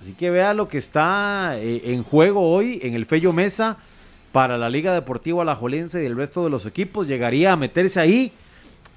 Así 0.00 0.12
que 0.12 0.30
vea 0.30 0.54
lo 0.54 0.68
que 0.68 0.78
está 0.78 1.56
eh, 1.58 1.82
en 1.86 2.02
juego 2.02 2.50
hoy 2.50 2.78
en 2.82 2.94
el 2.94 3.06
Fello 3.06 3.32
Mesa 3.32 3.78
para 4.32 4.58
la 4.58 4.68
Liga 4.68 4.92
Deportiva 4.92 5.42
Alajuelense 5.42 6.02
y 6.02 6.06
el 6.06 6.16
resto 6.16 6.44
de 6.44 6.50
los 6.50 6.66
equipos. 6.66 7.06
Llegaría 7.06 7.52
a 7.52 7.56
meterse 7.56 8.00
ahí 8.00 8.32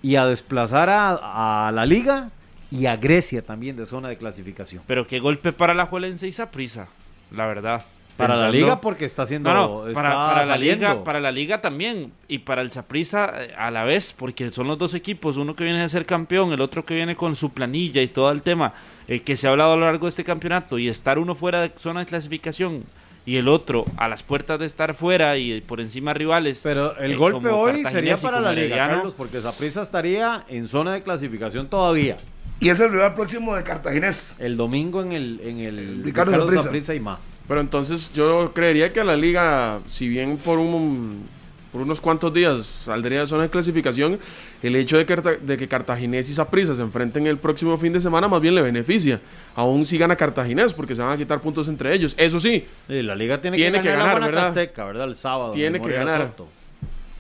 y 0.02 0.16
a 0.16 0.26
desplazar 0.26 0.90
a, 0.90 1.72
la 1.74 1.86
Liga 1.86 2.32
y 2.72 2.86
a 2.88 2.98
Grecia 2.98 3.42
también 3.42 3.78
de 3.78 3.86
zona 3.86 4.10
de 4.10 4.18
clasificación. 4.18 4.84
Pero 4.86 5.08
qué 5.08 5.20
golpe 5.20 5.54
para 5.54 5.74
la 5.74 5.86
Juelense 5.86 6.28
y 6.28 6.32
Saprisa, 6.32 6.88
la 7.32 7.46
verdad. 7.46 7.84
Para 8.18 8.36
la 8.36 8.50
Liga 8.50 8.82
porque 8.82 9.06
está 9.06 9.24
haciendo... 9.24 9.54
No, 9.54 9.68
no, 9.68 9.88
está 9.88 10.02
para, 10.02 10.16
para 10.16 10.46
la 10.46 10.58
liga, 10.58 11.04
para 11.04 11.20
la 11.20 11.32
liga 11.32 11.62
también 11.62 12.12
y 12.28 12.40
para 12.40 12.62
el 12.62 12.72
Saprissa 12.72 13.32
a 13.58 13.72
la 13.72 13.84
vez, 13.84 14.14
porque 14.18 14.50
son 14.50 14.68
los 14.68 14.78
dos 14.78 14.94
equipos, 14.96 15.38
uno 15.38 15.56
que 15.56 15.64
viene 15.64 15.84
a 15.84 15.90
ser 15.90 16.06
campeón, 16.06 16.52
el 16.52 16.62
otro 16.62 16.84
que 16.84 16.96
viene 16.96 17.16
con 17.16 17.36
su 17.36 17.52
planilla 17.54 18.02
y 18.02 18.08
todo 18.08 18.32
el 18.32 18.42
tema 18.42 18.74
eh, 19.08 19.22
que 19.22 19.36
se 19.36 19.48
ha 19.48 19.52
hablado 19.52 19.74
a 19.74 19.76
lo 19.78 19.86
largo 19.86 20.08
de 20.08 20.10
este 20.10 20.24
campeonato 20.24 20.80
y 20.80 20.90
estar 20.90 21.20
uno 21.20 21.36
fuera 21.36 21.62
de 21.62 21.72
zona 21.78 22.02
de 22.02 22.06
clasificación 22.08 22.84
y 23.28 23.36
el 23.36 23.50
otro 23.50 23.86
a 23.98 24.08
las 24.08 24.24
puertas 24.24 24.58
de 24.58 24.66
estar 24.66 24.94
fuera 24.94 25.38
y 25.38 25.60
por 25.62 25.82
encima 25.82 26.14
rivales. 26.14 26.62
Pero 26.64 26.98
el 26.98 27.12
eh, 27.12 27.16
golpe 27.16 27.50
hoy 27.50 27.84
sería 27.86 28.16
para 28.16 28.40
la 28.40 28.54
Liga. 28.54 28.78
Carlos, 28.78 29.14
porque 29.16 29.42
Saprissa 29.42 29.82
estaría 29.82 30.46
en 30.48 30.68
zona 30.68 30.94
de 30.94 31.04
clasificación 31.04 31.68
todavía. 31.68 32.18
Y 32.60 32.70
es 32.70 32.80
el 32.80 32.90
rival 32.90 33.14
próximo 33.14 33.54
de 33.56 33.64
Cartaginés. 33.64 34.34
El 34.40 34.58
domingo 34.58 35.02
en 35.02 35.12
el, 35.12 35.42
en 35.44 35.60
el 35.60 36.04
Ricardo 36.04 36.50
y 36.94 37.00
más. 37.00 37.20
Pero 37.48 37.62
entonces 37.62 38.12
yo 38.14 38.52
creería 38.54 38.92
que 38.92 39.00
a 39.00 39.04
la 39.04 39.16
liga, 39.16 39.80
si 39.90 40.08
bien 40.08 40.38
por 40.38 40.60
un 40.60 41.26
por 41.72 41.82
unos 41.82 42.02
cuantos 42.02 42.34
días 42.34 42.66
saldría 42.66 43.20
de 43.20 43.28
zona 43.28 43.44
de 43.44 43.50
clasificación, 43.50 44.20
el 44.64 44.76
hecho 44.76 44.98
de 44.98 45.06
que, 45.06 45.16
de 45.16 45.58
que 45.58 45.68
Cartaginés 45.68 46.30
y 46.30 46.34
Saprissa 46.34 46.76
se 46.76 46.82
enfrenten 46.82 47.28
el 47.28 47.38
próximo 47.38 47.78
fin 47.78 47.94
de 47.94 48.02
semana 48.02 48.28
más 48.28 48.42
bien 48.42 48.56
le 48.56 48.62
beneficia. 48.62 49.20
Aún 49.56 49.86
si 49.86 49.98
gana 49.98 50.16
Cartaginés, 50.16 50.74
porque 50.74 50.96
se 50.96 51.02
van 51.02 51.12
a 51.12 51.18
quitar 51.18 51.40
puntos 51.42 51.68
entre 51.68 51.94
ellos. 51.94 52.16
Eso 52.18 52.40
sí, 52.40 52.66
Sí, 52.88 53.04
la 53.04 53.16
Liga 53.16 53.40
tiene, 53.42 53.58
Tiene 53.58 53.80
que 53.80 53.84
que 53.84 53.96
ganar, 53.96 54.20
la 54.20 54.26
¿verdad? 54.28 55.04
El 55.04 55.16
sábado. 55.16 55.52
Tiene 55.52 55.78
en 55.78 55.84
que 55.84 55.92
ganar. 55.92 56.34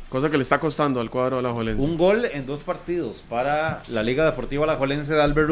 Cosa 0.09 0.31
que 0.31 0.37
le 0.37 0.43
está 0.43 0.59
costando 0.59 1.01
al 1.01 1.09
cuadro 1.09 1.37
de 1.37 1.43
la 1.43 1.51
Jolense. 1.51 1.83
Un 1.83 1.97
gol 1.97 2.25
en 2.25 2.45
dos 2.45 2.63
partidos 2.63 3.25
para 3.29 3.83
la 3.89 4.01
Liga 4.03 4.23
Deportiva 4.25 4.63
Alajuelense 4.63 5.13
de 5.13 5.21
Albert 5.21 5.49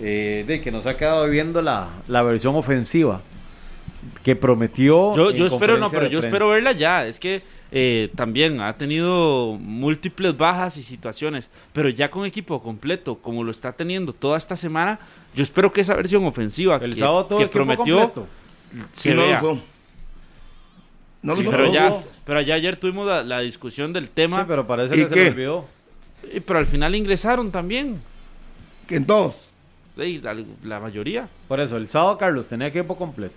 eh, 0.00 0.44
de 0.46 0.60
que 0.60 0.70
nos 0.70 0.86
ha 0.86 0.96
quedado 0.96 1.28
viendo 1.28 1.60
la, 1.60 1.88
la 2.06 2.22
versión 2.22 2.54
ofensiva 2.54 3.20
que 4.22 4.36
prometió. 4.36 5.14
Yo, 5.14 5.30
yo 5.30 5.46
espero, 5.46 5.76
no, 5.78 5.90
pero 5.90 6.04
yo 6.04 6.20
prensa. 6.20 6.26
espero 6.28 6.48
verla 6.50 6.72
ya. 6.72 7.06
Es 7.06 7.18
que 7.20 7.42
eh, 7.70 8.10
también 8.16 8.60
ha 8.60 8.76
tenido 8.76 9.56
múltiples 9.60 10.36
bajas 10.36 10.76
y 10.76 10.82
situaciones, 10.82 11.50
pero 11.72 11.88
ya 11.88 12.10
con 12.10 12.24
equipo 12.24 12.62
completo, 12.62 13.16
como 13.16 13.44
lo 13.44 13.50
está 13.50 13.72
teniendo 13.72 14.12
toda 14.12 14.38
esta 14.38 14.56
semana, 14.56 14.98
yo 15.34 15.42
espero 15.42 15.72
que 15.72 15.80
esa 15.82 15.94
versión 15.94 16.24
ofensiva 16.24 16.76
El 16.76 16.94
que, 16.94 17.00
sábado 17.00 17.26
todo 17.26 17.38
que 17.38 17.44
el 17.44 17.50
prometió 17.50 17.98
completo. 18.12 18.26
se 18.92 19.10
Sí, 19.10 19.14
no 19.14 19.22
lo 19.22 19.28
vea. 19.28 19.40
No 21.20 21.32
lo 21.32 21.34
Sí, 21.34 21.40
usó, 21.42 21.50
pero 21.50 21.72
ya, 21.72 21.92
pero 22.24 22.40
ya 22.40 22.54
ayer 22.54 22.76
tuvimos 22.76 23.06
la, 23.06 23.22
la 23.24 23.40
discusión 23.40 23.92
del 23.92 24.04
Sí, 24.04 24.10
tema, 24.14 24.46
pero 24.46 24.66
parece 24.66 24.94
¿Y 24.94 24.98
que 25.02 25.08
se 25.08 25.14
qué? 25.14 25.24
le 25.24 25.30
olvidó. 25.30 25.66
y- 26.32 26.40
pero 26.40 26.60
al 26.60 26.66
final 26.66 26.94
ingresaron 26.94 27.50
también, 27.50 28.00
Que 28.86 28.96
en 28.96 29.04
todos. 29.06 29.48
la, 29.96 30.36
la 30.64 30.78
mayoría. 30.80 31.28
Por 31.48 31.58
eso, 31.58 31.76
el 31.76 31.88
sábado, 31.88 32.16
Carlos, 32.18 32.46
tenía 32.46 32.68
equipo 32.68 32.96
completo. 32.96 33.34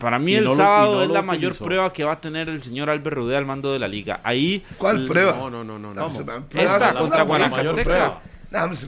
Para 0.00 0.18
mí 0.18 0.32
Y 0.32 0.36
el 0.36 0.44
no 0.44 0.50
lo- 0.50 0.54
y 0.54 0.56
sábado 0.58 0.94
no 0.96 1.02
es 1.02 1.08
la 1.10 1.22
mayor 1.22 1.50
utilizó. 1.52 1.64
prueba 1.64 1.92
que 1.92 2.04
va 2.04 2.12
a 2.12 2.20
tener 2.20 2.48
el 2.48 2.62
señor 2.62 2.88
Albert 2.90 3.16
Rudé 3.16 3.36
al 3.36 3.46
mando 3.46 3.72
de 3.72 3.78
la 3.78 3.88
liga. 3.88 4.20
Ahí 4.22 4.64
¿Cuál 4.78 5.04
prueba? 5.06 5.32
No, 5.32 5.50
no, 5.50 5.64
no, 5.64 5.78
no. 5.78 5.92
me- 5.94 6.62
Esta 6.62 6.92
la 6.92 7.00
contra 7.00 7.22
Guanacasteca. 7.24 8.20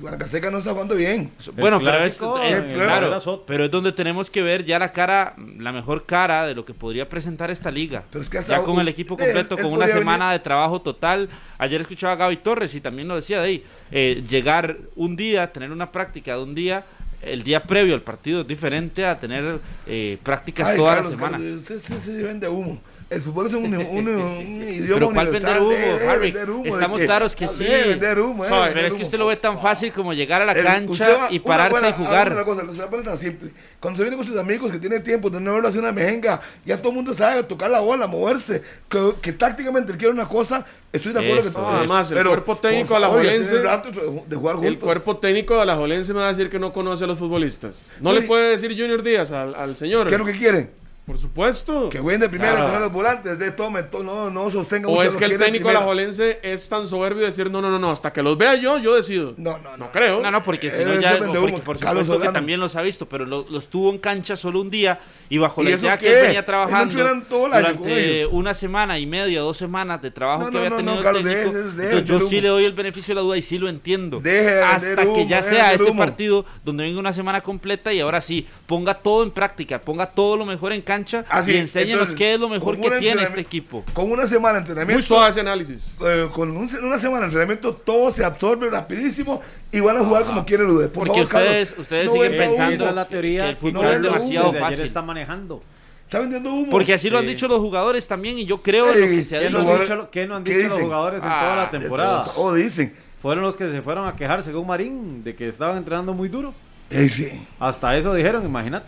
Guanacasteca 0.00 0.50
no 0.50 0.56
está 0.58 0.70
jugando 0.72 0.94
bien. 0.94 1.30
Bueno, 1.54 1.76
El 1.78 1.82
pero 1.84 1.98
es, 1.98 2.16
clásico, 2.18 2.40
eh, 2.42 2.70
claro, 2.74 3.42
pero 3.46 3.64
es 3.66 3.70
donde 3.70 3.92
tenemos 3.92 4.30
que 4.30 4.42
ver 4.42 4.64
ya 4.64 4.78
la 4.78 4.90
cara, 4.90 5.34
la 5.58 5.70
mejor 5.72 6.06
cara 6.06 6.46
de 6.46 6.54
lo 6.54 6.64
que 6.64 6.72
podría 6.72 7.06
presentar 7.08 7.50
esta 7.50 7.70
liga. 7.70 8.02
Pero 8.10 8.22
es 8.22 8.30
que 8.30 8.38
hasta 8.38 8.56
ya 8.58 8.64
con 8.64 8.80
el 8.80 8.88
equipo 8.88 9.16
él- 9.18 9.24
completo, 9.26 9.56
él 9.56 9.62
con 9.62 9.72
una 9.74 9.86
semana 9.86 10.26
venir- 10.28 10.38
de 10.38 10.44
trabajo 10.44 10.80
total. 10.80 11.28
Ayer 11.58 11.82
escuchaba 11.82 12.14
a 12.14 12.16
Gaby 12.16 12.38
Torres 12.38 12.74
y 12.74 12.80
también 12.80 13.06
lo 13.08 13.16
decía 13.16 13.40
de 13.40 13.46
ahí, 13.46 13.64
eh, 13.90 14.22
llegar 14.26 14.78
un 14.96 15.14
día, 15.14 15.52
tener 15.52 15.70
una 15.72 15.92
práctica 15.92 16.36
de 16.36 16.42
un 16.42 16.54
día, 16.54 16.84
el 17.22 17.42
día 17.42 17.62
previo 17.62 17.94
al 17.94 18.02
partido 18.02 18.42
es 18.42 18.46
diferente 18.46 19.04
a 19.04 19.18
tener 19.18 19.60
eh, 19.86 20.18
prácticas 20.22 20.68
Ay, 20.68 20.76
toda 20.76 20.94
Carlos, 20.94 21.10
la 21.12 21.16
semana. 21.16 21.36
Carlos, 21.38 21.56
usted, 21.56 21.76
usted 21.76 21.96
se 21.96 22.22
vende 22.22 22.48
humo. 22.48 22.80
El 23.10 23.20
fútbol 23.22 23.48
es 23.48 23.54
un, 23.54 23.64
un, 23.64 24.08
un 24.08 24.62
idioma 24.68 24.94
Pero 24.94 25.10
¿cuál 25.10 25.28
universal. 25.30 25.60
vender 25.60 25.62
humo, 25.62 25.98
de 25.98 26.08
Harry? 26.08 26.30
vender 26.30 26.50
humo, 26.50 26.62
de 26.62 26.68
Estamos 26.68 27.00
que- 27.00 27.04
claros 27.06 27.34
que 27.34 27.44
deje 27.46 27.56
sí. 27.58 27.64
de 27.64 27.82
vender 27.88 28.20
humo, 28.20 28.44
eh, 28.44 28.48
Sabe, 28.48 28.60
vender 28.66 28.74
Pero 28.74 28.86
es 28.86 28.90
que 28.92 28.96
humo. 28.98 29.04
usted 29.04 29.18
lo 29.18 29.26
ve 29.26 29.36
tan 29.36 29.58
fácil 29.60 29.92
como 29.92 30.12
llegar 30.12 30.42
a 30.42 30.44
la 30.44 30.52
El- 30.52 30.64
cancha 30.64 31.08
va- 31.08 31.26
y 31.32 31.38
una 31.38 31.44
pararse 31.44 31.70
buena- 31.72 31.88
y 31.88 31.92
jugar. 31.92 32.32
Una 32.32 32.44
cosa, 32.44 32.62
se 32.70 32.78
va 32.78 32.84
a 32.84 32.90
poner 32.90 33.04
tan 33.06 33.18
simple. 33.18 33.50
Cuando 33.80 33.96
se 33.98 34.04
viene 34.04 34.16
con 34.16 34.24
sus 34.24 34.36
amigos 34.38 34.70
que 34.70 34.78
tiene 34.78 35.00
tiempo 35.00 35.28
de 35.28 35.40
no 35.40 35.56
hacer 35.56 35.80
una 35.80 35.90
mejenga, 35.90 36.40
ya 36.64 36.76
todo 36.78 36.90
el 36.90 36.94
mundo 36.94 37.12
sabe 37.12 37.42
tocar 37.42 37.68
la 37.68 37.80
bola, 37.80 38.06
moverse. 38.06 38.62
Que, 38.88 39.12
que 39.20 39.32
tácticamente 39.32 39.90
él 39.90 39.98
quiere 39.98 40.14
una 40.14 40.28
cosa, 40.28 40.64
estoy 40.92 41.12
de 41.12 41.18
acuerdo 41.18 41.40
Eso 41.48 41.66
que 41.66 41.66
es. 41.72 41.78
Además, 41.80 42.10
el 42.12 42.24
cuerpo 42.24 42.44
por 42.52 42.60
técnico 42.60 42.94
alajuelense- 42.94 43.48
tiene 43.50 43.64
rato 43.64 43.90
de 43.90 44.36
jugar 44.36 44.54
juntos. 44.54 44.72
El 44.72 44.78
cuerpo 44.78 45.16
técnico 45.16 45.56
de 45.56 45.62
Alajuelense 45.62 46.14
me 46.14 46.20
va 46.20 46.26
a 46.26 46.30
decir 46.30 46.48
que 46.48 46.60
no 46.60 46.72
conoce 46.72 47.02
a 47.02 47.08
los 47.08 47.18
futbolistas. 47.18 47.90
No 48.00 48.10
Uy. 48.10 48.20
le 48.20 48.22
puede 48.22 48.50
decir 48.50 48.70
Junior 48.70 49.02
Díaz 49.02 49.32
al, 49.32 49.56
al 49.56 49.74
señor. 49.74 50.06
¿Qué 50.06 50.14
es 50.14 50.18
lo 50.20 50.24
que 50.26 50.38
quieren? 50.38 50.78
Por 51.10 51.18
supuesto. 51.18 51.90
Que 51.90 51.98
jueguen 51.98 52.20
de 52.20 52.28
primera, 52.28 52.52
Claro. 52.52 52.66
que 52.66 52.72
son 52.74 52.82
los 52.82 52.92
volantes, 52.92 53.36
de 53.36 53.50
tome, 53.50 53.82
to- 53.82 54.04
no, 54.04 54.30
no 54.30 54.48
sostenga 54.48 54.86
O 54.88 54.92
mucho 54.92 55.08
es 55.08 55.16
que 55.16 55.24
el 55.24 55.38
técnico 55.38 55.68
alajuelense 55.68 56.38
es 56.44 56.68
tan 56.68 56.86
soberbio 56.86 57.22
de 57.22 57.26
decir, 57.26 57.50
no, 57.50 57.60
no, 57.60 57.68
no, 57.68 57.80
no, 57.80 57.90
hasta 57.90 58.12
que 58.12 58.22
los 58.22 58.38
vea 58.38 58.54
yo, 58.54 58.78
yo 58.78 58.94
decido. 58.94 59.34
No, 59.36 59.58
no, 59.58 59.70
no. 59.72 59.76
No 59.86 59.90
creo. 59.92 60.20
No, 60.22 60.30
no, 60.30 60.40
porque 60.44 60.70
si 60.70 60.84
no 60.84 60.94
ya, 61.00 61.18
porque 61.18 61.36
humo, 61.36 61.58
por 61.58 61.78
Carlos 61.80 62.06
supuesto 62.06 62.28
que 62.28 62.32
también 62.32 62.60
los 62.60 62.76
ha 62.76 62.82
visto, 62.82 63.08
pero 63.08 63.26
lo- 63.26 63.44
los 63.50 63.66
tuvo 63.68 63.90
en 63.90 63.98
cancha 63.98 64.36
solo 64.36 64.60
un 64.60 64.70
día 64.70 65.00
y 65.28 65.38
bajo 65.38 65.62
¿Y 65.62 65.64
la 65.64 65.70
idea 65.72 65.98
que 65.98 66.12
él 66.16 66.26
venía 66.26 66.44
trabajando 66.46 66.94
durante 67.28 68.26
una 68.26 68.54
semana 68.54 68.96
y 68.98 69.06
media, 69.06 69.40
dos 69.40 69.56
semanas 69.56 70.00
de 70.02 70.12
trabajo 70.12 70.44
No, 70.44 70.46
que 70.50 70.52
no, 70.52 70.58
había 70.60 70.76
tenido 70.76 70.92
no, 70.92 70.98
el 70.98 71.04
Carlos, 71.04 71.24
técnico. 71.24 71.58
Entonces 71.82 72.04
yo 72.04 72.20
sí 72.20 72.40
le 72.40 72.48
doy 72.48 72.64
el 72.66 72.72
beneficio 72.72 73.12
de 73.12 73.16
la 73.16 73.22
duda 73.22 73.36
y 73.36 73.42
sí 73.42 73.58
lo 73.58 73.68
entiendo. 73.68 74.20
Deje 74.20 74.50
de 74.54 74.62
Hasta 74.62 75.12
que 75.12 75.26
ya 75.26 75.42
sea 75.42 75.72
ese 75.74 75.90
partido 75.92 76.44
donde 76.64 76.84
venga 76.84 77.00
una 77.00 77.12
semana 77.12 77.40
completa 77.40 77.92
y 77.92 77.98
ahora 77.98 78.20
sí, 78.20 78.46
ponga 78.66 78.94
todo 78.94 79.24
en 79.24 79.32
práctica, 79.32 79.80
ponga 79.80 80.06
todo 80.06 80.36
lo 80.36 80.46
mejor 80.46 80.72
en 80.72 80.82
cancha 80.82 80.99
Así, 81.28 81.52
y 81.52 81.56
enséñenos 81.56 81.90
Ah, 81.90 82.02
entonces, 82.02 82.16
qué 82.18 82.34
es 82.34 82.40
lo 82.40 82.48
mejor 82.48 82.80
que 82.80 82.90
tiene 82.98 83.22
este 83.22 83.40
equipo. 83.40 83.84
Con 83.92 84.10
una 84.10 84.26
semana 84.26 84.54
de 84.54 84.58
entrenamiento. 84.60 84.94
Muy 84.94 85.02
suave 85.02 85.30
ese 85.30 85.40
análisis. 85.40 85.96
eh, 86.04 86.28
con 86.32 86.50
un- 86.56 86.70
una 86.84 86.98
semana 86.98 87.20
de 87.20 87.24
entrenamiento 87.26 87.74
todo 87.74 88.10
se 88.12 88.24
absorbe 88.24 88.68
rapidísimo 88.70 89.40
y 89.72 89.80
van 89.80 89.96
a 89.96 90.00
jugar 90.00 90.24
como 90.24 90.44
quiere 90.44 90.64
Lude. 90.64 90.88
Por 90.88 91.06
Porque 91.06 91.24
favor, 91.26 91.42
ustedes- 91.42 91.68
Carlos, 91.70 91.82
ustedes 91.82 92.06
no 92.06 92.12
siguen 92.12 92.36
pensando 92.36 92.88
es 92.88 92.94
la 92.94 93.04
teoría 93.06 93.42
que 93.44 93.50
el 93.50 93.56
fútbol 93.56 93.72
No 93.72 93.90
es 93.90 94.02
demasiado 94.02 94.48
ayer 94.50 94.60
fácil. 94.60 94.84
está 94.84 95.02
manejando. 95.02 95.62
Está 96.04 96.18
vendiendo 96.20 96.52
humo. 96.52 96.70
Porque 96.70 96.92
así 96.94 97.08
lo 97.08 97.18
han 97.18 97.24
Sí. 97.24 97.30
dicho 97.30 97.46
los 97.46 97.58
jugadores 97.60 98.08
también 98.08 98.36
y 98.38 98.44
yo 98.44 98.58
creo 98.60 98.92
Ey, 98.92 99.00
lo 99.00 99.06
que 99.06 99.24
se 99.24 99.36
ha 99.36 99.40
¿Qué 99.40 99.50
Los 99.50 99.64
no 99.64 99.72
han 99.72 99.80
dicho. 99.80 100.08
qué 100.10 100.26
no 100.26 100.34
han 100.36 100.42
¿qué 100.44 100.50
dicho 100.50 100.62
los 100.64 100.72
dicen? 100.72 100.84
jugadores 100.86 101.22
en 101.22 101.28
Ah, 101.30 101.40
toda 101.40 101.56
la 101.56 101.66
de 101.66 101.78
temporada? 101.78 102.24
O 102.36 102.52
dicen. 102.54 102.94
Fueron 103.22 103.44
los 103.44 103.54
que 103.54 103.68
se 103.70 103.80
fueron 103.82 104.08
a 104.08 104.16
quejar, 104.16 104.42
según 104.42 104.66
Marín, 104.66 105.22
de 105.22 105.36
que 105.36 105.46
estaban 105.48 105.76
entrenando 105.76 106.12
muy 106.14 106.28
duro. 106.28 106.52
Ey, 106.90 107.08
sí. 107.08 107.28
Hasta 107.60 107.96
eso 107.96 108.12
dijeron, 108.14 108.44
imagínate. 108.44 108.86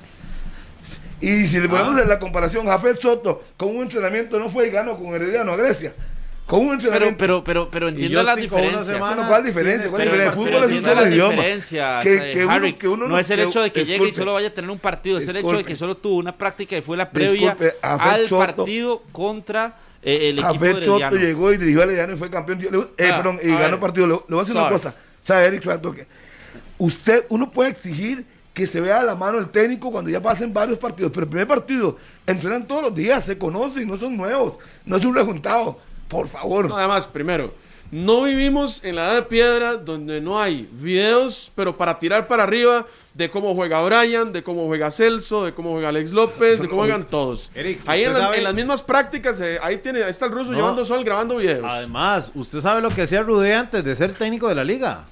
Y 1.23 1.47
si 1.47 1.61
le 1.61 1.69
ponemos 1.69 1.97
Ah. 1.97 2.03
en 2.03 2.09
la 2.09 2.19
comparación, 2.19 2.67
Jafet 2.67 3.01
Soto 3.01 3.43
con 3.57 3.75
un 3.77 3.83
entrenamiento 3.83 4.39
no 4.39 4.51
fue 4.51 4.67
y 4.67 4.71
ganó 4.71 4.99
con 4.99 5.15
Herediano 5.15 5.53
a 5.53 5.57
Grecia. 5.57 5.95
Con 6.45 6.59
un 6.61 6.67
Pero, 6.67 6.75
entrenamiento. 6.75 7.19
pero, 7.19 7.45
pero, 7.45 7.71
pero 7.71 7.87
con 7.87 7.95
una 7.95 8.37
diferencias. 8.37 8.87
semana- 8.87 9.15
Bueno, 9.15 9.29
¿cuál 9.29 9.45
diferencia? 9.45 9.89
¿Cuál 9.89 10.03
diferencia? 10.03 10.29
El 10.29 10.33
fútbol 10.35 10.65
es 10.65 10.73
un 10.79 10.83
solo 10.85 11.01
las 11.01 11.11
idioma. 11.11 11.31
diferencias, 11.33 12.03
Que, 12.03 12.31
que 12.33 12.45
uno, 12.45 12.53
Harry. 12.53 12.73
que 12.75 12.89
uno 12.89 13.09
no 13.09 13.19
es 13.19 13.31
el 13.31 13.37
que- 13.39 13.43
hecho 13.45 13.61
de 13.63 13.73
que 13.73 13.81
llegue 13.81 13.93
y 13.93 13.99
disculpe. 14.07 14.15
solo 14.17 14.33
vaya 14.35 14.49
a 14.49 14.53
tener 14.53 14.71
un 14.71 14.79
partido, 14.81 15.19
es 15.19 15.25
el 15.25 15.31
hecho 15.31 15.39
de 15.39 15.43
Disculpe. 15.53 15.69
que 15.69 15.77
solo 15.77 15.97
tuvo 15.97 16.17
una 16.17 16.33
práctica 16.33 16.77
y 16.77 16.83
fue 16.83 16.97
la 16.97 17.09
previa 17.11 17.53
Disculpe, 17.55 17.77
al 17.81 18.29
Soto- 18.29 18.39
partido 18.39 19.03
contra 19.13 19.77
eh, 20.03 20.31
el 20.31 20.41
equipo 20.41 20.53
Jafet 20.55 20.83
Soto 20.83 21.11
llegó 21.17 21.53
y 21.53 21.57
dirigió 21.59 21.83
al 21.83 21.89
Herediano 21.91 22.13
y 22.15 22.17
fue 22.17 22.29
campeón. 22.29 22.59
Eh, 22.99 23.09
Ah, 23.09 23.17
perdón, 23.19 23.39
y 23.41 23.49
a 23.51 23.59
ganó 23.59 23.71
ver. 23.71 23.81
partido. 23.81 24.07
Le, 24.09 24.15
le 24.15 24.21
voy 24.29 24.39
a 24.39 24.41
decir 24.41 24.57
una 24.57 24.65
Sabe. 24.65 24.75
cosa. 24.75 24.95
¿Sabe, 25.21 25.47
Eric 25.47 25.63
Usted, 26.79 27.25
uno 27.29 27.51
puede 27.53 27.71
exigir 27.71 28.25
que 28.55 28.67
se 28.67 28.81
vea 28.81 29.01
a 29.01 29.03
la 29.03 29.15
mano 29.15 29.39
el 29.39 29.49
técnico 29.49 29.91
cuando 29.91 30.11
ya 30.11 30.21
pasen 30.23 30.53
varios 30.53 30.79
partidos, 30.79 31.11
pero 31.13 31.25
el 31.25 31.31
primer 31.31 31.49
partido 31.49 31.97
entrenan 32.27 32.67
todos 32.67 32.83
los 32.83 32.95
días, 32.95 33.25
se 33.25 33.39
conocen, 33.39 33.89
no 33.89 33.97
son 33.97 34.17
nuevos, 34.17 34.59
no 34.85 34.97
es 34.97 35.05
un 35.05 35.15
rejuntado. 35.15 35.79
Por 36.09 36.29
favor. 36.29 36.69
No, 36.69 36.77
además, 36.77 37.07
primero, 37.07 37.55
no 37.91 38.25
vivimos 38.25 38.85
en 38.85 38.97
la 38.97 39.07
edad 39.07 39.15
de 39.15 39.23
piedra 39.23 39.77
donde 39.77 40.21
no 40.21 40.39
hay 40.39 40.69
videos, 40.73 41.51
pero 41.55 41.75
para 41.75 41.99
tirar 41.99 42.29
para 42.29 42.43
arriba 42.43 42.87
de 43.15 43.31
cómo 43.31 43.55
juega 43.55 43.83
Brian, 43.83 44.33
de 44.33 44.43
cómo 44.43 44.67
juega 44.67 44.91
Celso, 44.91 45.45
de 45.47 45.55
cómo 45.55 45.73
juega 45.73 45.89
Alex 45.89 46.13
López, 46.13 46.61
de 46.61 46.69
cómo 46.69 46.83
juegan 46.83 47.05
todos. 47.05 47.51
Eric, 47.55 47.81
ahí 47.87 48.03
en, 48.05 48.09
usted 48.11 48.19
las- 48.21 48.29
sabe- 48.29 48.39
en 48.39 48.45
las 48.45 48.55
mismas 48.55 48.83
prácticas, 48.83 49.41
eh, 49.41 49.59
ahí 49.63 49.79
tiene, 49.79 50.03
ahí 50.03 50.11
está 50.11 50.27
el 50.27 50.33
ruso 50.33 50.53
No. 50.53 50.59
llevando 50.59 50.85
sol 50.85 51.03
grabando 51.05 51.37
videos. 51.37 51.65
Además, 51.67 52.31
usted 52.35 52.61
sabe 52.61 52.83
lo 52.83 52.91
que 52.91 53.03
hacía 53.03 53.23
Rudé 53.23 53.55
antes 53.55 53.83
de 53.83 53.97
ser 53.97 54.13
técnico 54.13 54.49
de 54.49 54.55
la 54.55 54.65
liga. 54.65 55.05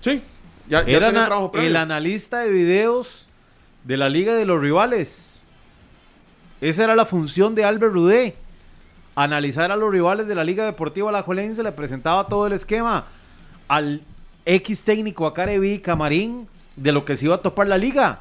sí, 0.00 0.20
ya, 0.72 0.86
ya 0.86 0.96
Era 0.96 1.12
trabajo 1.12 1.52
previo. 1.52 1.68
el 1.68 1.76
analista 1.76 2.38
de 2.40 2.50
videos 2.50 3.28
de 3.84 3.96
la 3.98 4.08
liga 4.08 4.34
de 4.34 4.44
los 4.46 4.60
rivales. 4.60 5.40
Esa 6.60 6.84
era 6.84 6.96
la 6.96 7.04
función 7.06 7.54
de 7.54 7.64
Albert 7.64 7.92
Rudé. 7.92 8.34
Analizar 9.14 9.70
a 9.70 9.76
los 9.76 9.92
rivales 9.92 10.26
de 10.26 10.34
la 10.34 10.42
Liga 10.42 10.64
Deportiva 10.64 11.10
Alajuelense, 11.10 11.62
le 11.62 11.72
presentaba 11.72 12.26
todo 12.28 12.46
el 12.46 12.54
esquema 12.54 13.04
al 13.68 14.00
X 14.46 14.82
técnico 14.84 15.26
a 15.26 15.34
Careví 15.34 15.80
Camarín 15.80 16.48
de 16.76 16.92
lo 16.92 17.04
que 17.04 17.14
se 17.14 17.26
iba 17.26 17.34
a 17.34 17.38
topar 17.42 17.66
la 17.66 17.76
liga. 17.76 18.20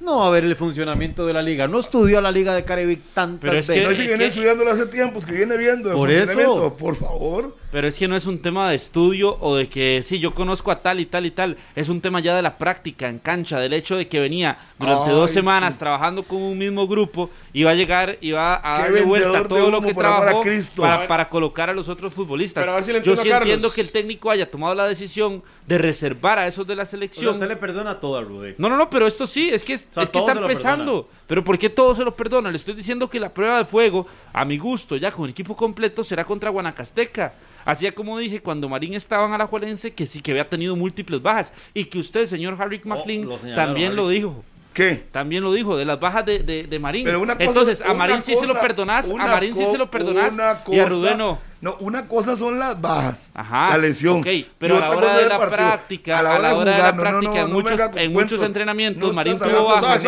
No 0.00 0.20
va 0.20 0.28
a 0.28 0.30
ver 0.30 0.44
el 0.44 0.56
funcionamiento 0.56 1.26
de 1.26 1.34
la 1.34 1.42
liga. 1.42 1.68
No 1.68 1.78
estudió 1.78 2.22
la 2.22 2.30
liga 2.32 2.54
de 2.54 2.64
Careví 2.64 2.96
tantas 3.12 3.50
Pero 3.50 3.58
es 3.60 3.66
que- 3.68 3.82
no 3.82 3.88
que 3.90 3.94
viene 3.96 4.30
que- 4.30 4.70
hace 4.70 4.86
tiempos, 4.86 5.26
que 5.26 5.32
viene 5.32 5.58
viendo 5.58 5.90
el 5.90 5.96
Por 5.96 6.10
eso. 6.10 6.74
Por 6.78 6.96
favor. 6.96 7.54
Pero 7.70 7.86
es 7.86 7.98
que 7.98 8.08
no 8.08 8.16
es 8.16 8.26
un 8.26 8.40
tema 8.40 8.68
de 8.68 8.74
estudio 8.74 9.36
o 9.40 9.54
de 9.56 9.68
que 9.68 10.02
sí, 10.02 10.18
yo 10.18 10.34
conozco 10.34 10.70
a 10.72 10.82
tal 10.82 10.98
y 10.98 11.06
tal 11.06 11.24
y 11.26 11.30
tal. 11.30 11.56
Es 11.76 11.88
un 11.88 12.00
tema 12.00 12.20
ya 12.20 12.34
de 12.34 12.42
la 12.42 12.58
práctica 12.58 13.08
en 13.08 13.18
cancha, 13.20 13.60
del 13.60 13.72
hecho 13.72 13.96
de 13.96 14.08
que 14.08 14.18
venía 14.18 14.58
durante 14.78 15.10
Ay, 15.10 15.14
dos 15.16 15.30
semanas 15.30 15.74
sí. 15.74 15.78
trabajando 15.80 16.24
con 16.24 16.42
un 16.42 16.58
mismo 16.58 16.88
grupo 16.88 17.30
y 17.52 17.62
va 17.62 17.70
a 17.70 17.74
llegar 17.74 18.18
y 18.20 18.32
va 18.32 18.56
a 18.56 18.76
Qué 18.76 18.82
darle 18.82 19.02
vuelta 19.02 19.46
todo 19.46 19.70
lo 19.70 19.80
que 19.80 19.94
por 19.94 20.04
amor 20.06 20.28
a 20.28 20.30
trabajó 20.30 20.50
para, 20.76 21.06
para 21.06 21.28
colocar 21.28 21.70
a 21.70 21.74
los 21.74 21.88
otros 21.88 22.12
futbolistas. 22.12 22.62
Pero 22.62 22.72
a 22.72 22.74
ver 22.76 22.84
si 22.84 22.92
le 22.92 23.02
yo 23.02 23.12
entiendo 23.12 23.22
sí 23.22 23.28
a 23.28 23.32
Carlos. 23.32 23.48
entiendo 23.54 23.72
que 23.74 23.80
el 23.82 23.92
técnico 23.92 24.30
haya 24.30 24.50
tomado 24.50 24.74
la 24.74 24.86
decisión 24.86 25.42
de 25.66 25.78
reservar 25.78 26.38
a 26.38 26.46
esos 26.48 26.66
de 26.66 26.74
la 26.74 26.82
O 26.82 26.86
sea, 26.86 26.90
selección. 26.90 27.34
usted 27.34 27.48
le 27.48 27.56
perdona 27.56 28.00
todo 28.00 28.16
a 28.16 28.22
Rudé. 28.22 28.56
No, 28.58 28.68
no, 28.68 28.76
no, 28.76 28.90
pero 28.90 29.06
esto 29.06 29.26
sí, 29.26 29.48
es 29.48 29.62
que, 29.64 29.74
es, 29.74 29.88
sea, 29.92 30.02
es 30.02 30.08
que 30.08 30.18
está 30.18 30.32
empezando. 30.32 31.08
Pero 31.26 31.44
¿por 31.44 31.56
qué 31.58 31.70
todo 31.70 31.94
se 31.94 32.02
lo 32.04 32.16
perdona? 32.16 32.50
Le 32.50 32.56
estoy 32.56 32.74
diciendo 32.74 33.08
que 33.08 33.20
la 33.20 33.32
prueba 33.32 33.58
de 33.58 33.64
fuego, 33.64 34.06
a 34.32 34.44
mi 34.44 34.58
gusto, 34.58 34.96
ya 34.96 35.12
con 35.12 35.30
equipo 35.30 35.54
completo, 35.54 36.02
será 36.02 36.24
contra 36.24 36.50
Guanacasteca. 36.50 37.32
Así 37.64 37.90
como 37.92 38.18
dije 38.18 38.40
cuando 38.40 38.68
Marín 38.68 38.94
estaba 38.94 39.26
en 39.26 39.32
Alajuelense, 39.32 39.92
que 39.92 40.06
sí 40.06 40.20
que 40.20 40.30
había 40.32 40.48
tenido 40.48 40.76
múltiples 40.76 41.20
bajas. 41.22 41.52
Y 41.74 41.84
que 41.84 41.98
usted, 41.98 42.26
señor 42.26 42.56
Harry 42.60 42.80
McLean, 42.84 43.26
lo 43.26 43.38
señalaron, 43.38 43.66
también 43.66 43.96
lo 43.96 44.08
dijo. 44.08 44.44
¿Qué? 44.72 45.02
También 45.10 45.42
lo 45.42 45.52
dijo, 45.52 45.76
de 45.76 45.84
las 45.84 45.98
bajas 45.98 46.24
de, 46.24 46.38
de, 46.38 46.62
de 46.62 46.78
Marín. 46.78 47.04
Pero 47.04 47.20
una 47.20 47.34
cosa- 47.34 47.44
Entonces, 47.44 47.82
a 47.82 47.92
Marín 47.92 48.22
sí 48.22 48.36
se 48.36 48.46
lo 48.46 48.54
perdonás, 48.60 49.10
a 49.10 49.14
Marín 49.26 49.54
sí 49.56 49.66
se 49.66 49.76
lo 49.76 49.90
perdonás 49.90 50.38
y 50.68 50.78
a 50.78 50.86
Rudé 50.86 51.16
no. 51.16 51.38
No, 51.60 51.76
una 51.80 52.06
cosa 52.08 52.36
son 52.36 52.58
las 52.58 52.80
bajas, 52.80 53.32
Ajá, 53.34 53.68
la 53.70 53.78
lesión. 53.78 54.20
ok, 54.20 54.26
pero 54.58 54.78
a 54.78 54.80
la 54.80 54.90
hora 54.92 55.16
de 55.18 55.26
la 55.28 55.38
partido. 55.38 55.56
práctica, 55.68 56.18
a 56.18 56.22
la 56.22 56.34
hora 56.38 56.48
de 56.48 56.54
la 56.54 56.60
jugar, 56.62 56.94
no, 56.94 57.02
no, 57.02 57.02
práctica, 57.02 57.30
no, 57.32 57.44
en 57.46 57.52
muchos- 57.52 57.80
en 57.96 58.12
muchos 58.14 58.42
entrenamientos, 58.42 59.12
Marín 59.14 59.38
tuvo 59.38 59.64
bajas. 59.64 60.02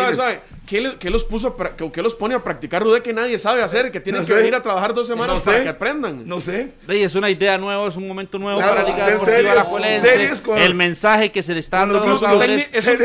¿Qué, 0.65 0.79
le- 0.79 0.95
qué 0.97 1.09
los 1.09 1.25
puso 1.25 1.49
a 1.49 1.57
pra- 1.57 1.75
qué, 1.75 1.91
qué 1.91 2.01
los 2.01 2.15
pone 2.15 2.35
a 2.35 2.43
practicar 2.43 2.81
Rudé 2.81 3.01
que 3.03 3.11
nadie 3.11 3.37
sabe 3.37 3.61
hacer? 3.61 3.91
Que 3.91 3.99
tienen 3.99 4.21
No 4.21 4.27
que 4.27 4.31
sé. 4.33 4.39
venir 4.39 4.55
a 4.55 4.63
trabajar 4.63 4.93
dos 4.93 5.07
semanas 5.07 5.35
No 5.37 5.43
para 5.43 5.57
sé. 5.57 5.63
que 5.63 5.69
aprendan. 5.69 6.25
No 6.25 6.39
sé. 6.39 6.71
Ey, 6.87 7.03
es 7.03 7.15
una 7.15 7.29
idea 7.29 7.57
nueva, 7.57 7.85
es 7.87 7.97
un 7.97 8.07
momento 8.07 8.39
nuevo 8.39 8.59
Claro, 8.59 8.75
para 8.75 8.87
la 8.87 8.95
Liga 8.95 9.07
Deportiva 9.07 10.41
con- 10.41 10.57
El 10.57 10.73
mensaje 10.73 11.31
que 11.33 11.43
se 11.43 11.53
le 11.53 11.59
está 11.59 11.79
dando 11.79 12.01
a 12.01 12.07
los 12.07 12.19
jugadores 12.19 12.69
Es 12.71 12.87
eh, 12.87 12.97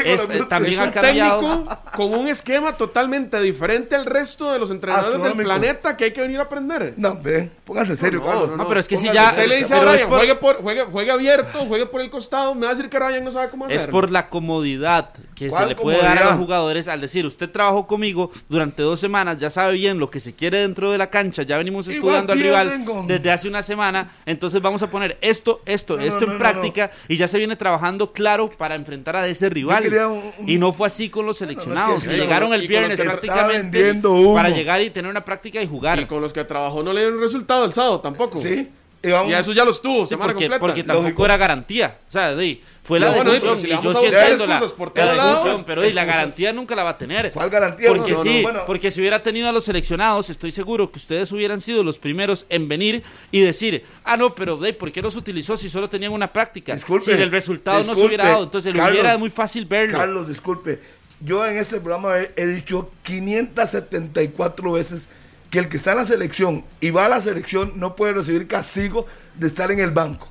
también 0.48 0.74
es 0.74 0.80
ha 0.80 0.84
un 0.84 0.90
cambiado. 0.90 1.40
técnico 1.40 1.78
con 1.96 2.14
un 2.14 2.28
esquema 2.28 2.76
totalmente 2.76 3.40
diferente 3.40 3.96
al 3.96 4.06
resto 4.06 4.52
de 4.52 4.58
los 4.60 4.70
entrenadores 4.70 5.20
del 5.20 5.32
planeta 5.44 5.96
que 5.96 6.04
hay 6.04 6.12
que 6.12 6.20
venir 6.20 6.38
a 6.38 6.42
aprender. 6.42 6.94
No, 6.96 7.10
hombre, 7.10 7.50
póngase 7.64 7.96
serio, 7.96 8.20
no, 8.20 8.26
Carlos. 8.26 8.50
no, 8.50 8.56
No, 8.56 8.68
pero 8.68 8.78
es 8.78 8.86
que 8.86 8.96
si 8.96 9.06
ya-. 9.10 9.30
Usted 9.30 9.48
le 9.48 9.56
dice 9.56 9.74
a 9.74 9.80
Brian, 9.80 10.08
por- 10.08 10.18
juegue, 10.18 10.34
por, 10.36 10.56
juegue, 10.62 10.82
juegue 10.84 11.10
abierto, 11.10 11.58
juegue 11.66 11.86
por 11.86 12.00
el 12.02 12.08
costado. 12.10 12.54
Me 12.54 12.66
va 12.66 12.72
a 12.72 12.74
decir 12.74 12.88
que 12.88 12.98
Brian 12.98 13.24
no 13.24 13.32
sabe 13.32 13.50
cómo 13.50 13.64
hacer. 13.64 13.76
Es 13.76 13.86
por 13.88 14.10
la 14.12 14.28
comodidad 14.28 15.10
que 15.34 15.46
se 15.46 15.50
¿Cuál 15.50 15.68
le 15.70 15.76
puede 15.76 15.98
dar 16.02 16.18
a 16.18 16.24
los 16.30 16.36
jugadores 16.36 16.86
al 16.88 17.00
decir, 17.00 17.26
usted 17.26 17.47
trabajó 17.48 17.86
conmigo 17.86 18.30
durante 18.48 18.82
dos 18.82 19.00
semanas, 19.00 19.38
ya 19.38 19.50
sabe 19.50 19.74
bien 19.74 19.98
lo 19.98 20.10
que 20.10 20.20
se 20.20 20.34
quiere 20.34 20.58
dentro 20.60 20.90
de 20.90 20.98
la 20.98 21.10
cancha, 21.10 21.42
ya 21.42 21.58
venimos 21.58 21.88
estudiando 21.88 22.32
al 22.32 22.40
rival 22.40 22.84
con- 22.84 23.06
desde 23.06 23.30
hace 23.30 23.48
una 23.48 23.62
semana, 23.62 24.10
entonces 24.26 24.60
vamos 24.62 24.82
a 24.82 24.90
poner 24.90 25.18
esto, 25.20 25.62
esto, 25.66 25.96
No, 25.96 26.02
esto 26.02 26.20
no, 26.26 26.32
en 26.32 26.32
no, 26.32 26.38
práctica 26.38 26.90
y 27.08 27.16
ya 27.16 27.26
se 27.28 27.38
viene 27.38 27.56
trabajando 27.56 28.12
claro 28.12 28.50
para 28.50 28.74
enfrentar 28.74 29.16
a 29.16 29.26
ese 29.26 29.48
rival. 29.50 29.82
quería 29.82 30.08
un- 30.08 30.32
un- 30.38 30.48
Y 30.48 30.58
no 30.58 30.72
fue 30.72 30.86
así 30.86 31.08
con 31.08 31.26
los 31.26 31.40
no, 31.40 31.46
es 31.46 31.50
seleccionados, 31.50 32.02
que 32.02 32.10
sí, 32.10 32.16
llegaron 32.16 32.52
el 32.54 32.66
viernes 32.68 32.96
prácticamente 32.96 33.94
para 34.34 34.50
llegar 34.50 34.80
y 34.82 34.90
tener 34.90 35.10
una 35.10 35.24
práctica 35.24 35.60
y 35.62 35.66
jugar. 35.66 35.98
Y 36.00 36.06
con 36.06 36.20
los 36.20 36.32
que 36.32 36.44
trabajó 36.44 36.82
no 36.82 36.92
le 36.92 37.00
dieron 37.02 37.20
resultado 37.20 37.64
el 37.64 37.72
sábado 37.72 38.00
tampoco. 38.00 38.40
Sí. 38.40 38.68
Y 39.00 39.10
vamos- 39.10 39.30
Y 39.30 39.34
a 39.34 39.38
eso 39.38 39.52
ya 39.52 39.64
los 39.64 39.80
tuvo, 39.80 40.02
Sí, 40.04 40.08
semana 40.10 40.32
porque, 40.32 40.44
completa. 40.46 40.60
porque 40.60 40.82
tampoco 40.82 41.02
Lógico. 41.04 41.24
era 41.24 41.36
garantía. 41.36 41.98
O 42.08 42.10
sea, 42.10 42.34
de, 42.34 42.60
fue 42.82 42.98
la 42.98 43.06
No, 43.10 43.14
bueno, 43.14 43.30
decisión. 43.30 43.54
pero 43.54 43.60
si 43.60 43.66
le 43.68 43.74
y 43.74 43.82
yo 43.82 43.92
sí 43.92 44.06
entiendo 44.06 44.46
la, 44.46 44.58
por 44.60 45.64
pero 45.64 45.86
y 45.86 45.92
la 45.92 46.04
garantía 46.04 46.52
nunca 46.52 46.74
la 46.74 46.82
va 46.82 46.90
a 46.90 46.98
tener. 46.98 47.30
¿Cuál 47.30 47.48
garantía? 47.48 47.90
Porque 47.90 48.10
No, 48.12 48.16
no, 48.18 48.22
sí, 48.24 48.42
bueno, 48.42 48.60
porque 48.66 48.90
si 48.90 48.98
hubiera 49.00 49.22
tenido 49.22 49.48
a 49.48 49.52
los 49.52 49.64
seleccionados, 49.64 50.30
estoy 50.30 50.50
seguro 50.50 50.90
que 50.90 50.98
ustedes 50.98 51.30
hubieran 51.30 51.60
sido 51.60 51.84
los 51.84 51.98
primeros 52.00 52.44
en 52.48 52.66
venir 52.66 53.04
y 53.30 53.40
decir, 53.40 53.84
ah, 54.02 54.16
no, 54.16 54.34
pero 54.34 54.56
de, 54.56 54.72
¿por 54.72 54.90
qué 54.90 55.00
los 55.00 55.14
utilizó 55.14 55.56
si 55.56 55.70
solo 55.70 55.88
tenían 55.88 56.10
una 56.12 56.32
práctica? 56.32 56.74
Disculpe, 56.74 57.04
si 57.16 57.22
el 57.22 57.30
resultado 57.30 57.84
no 57.84 57.94
se 57.94 58.04
hubiera 58.04 58.28
dado, 58.28 58.44
entonces 58.44 58.72
lo 58.74 58.80
Carlos, 58.80 59.00
hubiera 59.00 59.16
muy 59.16 59.30
fácil 59.30 59.64
verlo. 59.64 59.96
Carlos, 59.96 60.26
disculpe. 60.26 60.80
Yo 61.20 61.46
en 61.46 61.56
este 61.56 61.78
programa 61.80 62.18
he, 62.18 62.32
he 62.36 62.46
dicho 62.46 62.90
574 63.04 64.72
veces 64.72 65.08
que 65.50 65.58
el 65.58 65.68
que 65.68 65.76
está 65.76 65.92
en 65.92 65.98
la 65.98 66.06
selección 66.06 66.64
y 66.80 66.90
va 66.90 67.06
a 67.06 67.08
la 67.08 67.20
selección 67.20 67.72
no 67.76 67.96
puede 67.96 68.12
recibir 68.12 68.46
castigo 68.46 69.06
de 69.34 69.46
estar 69.46 69.70
en 69.70 69.80
el 69.80 69.90
banco. 69.90 70.28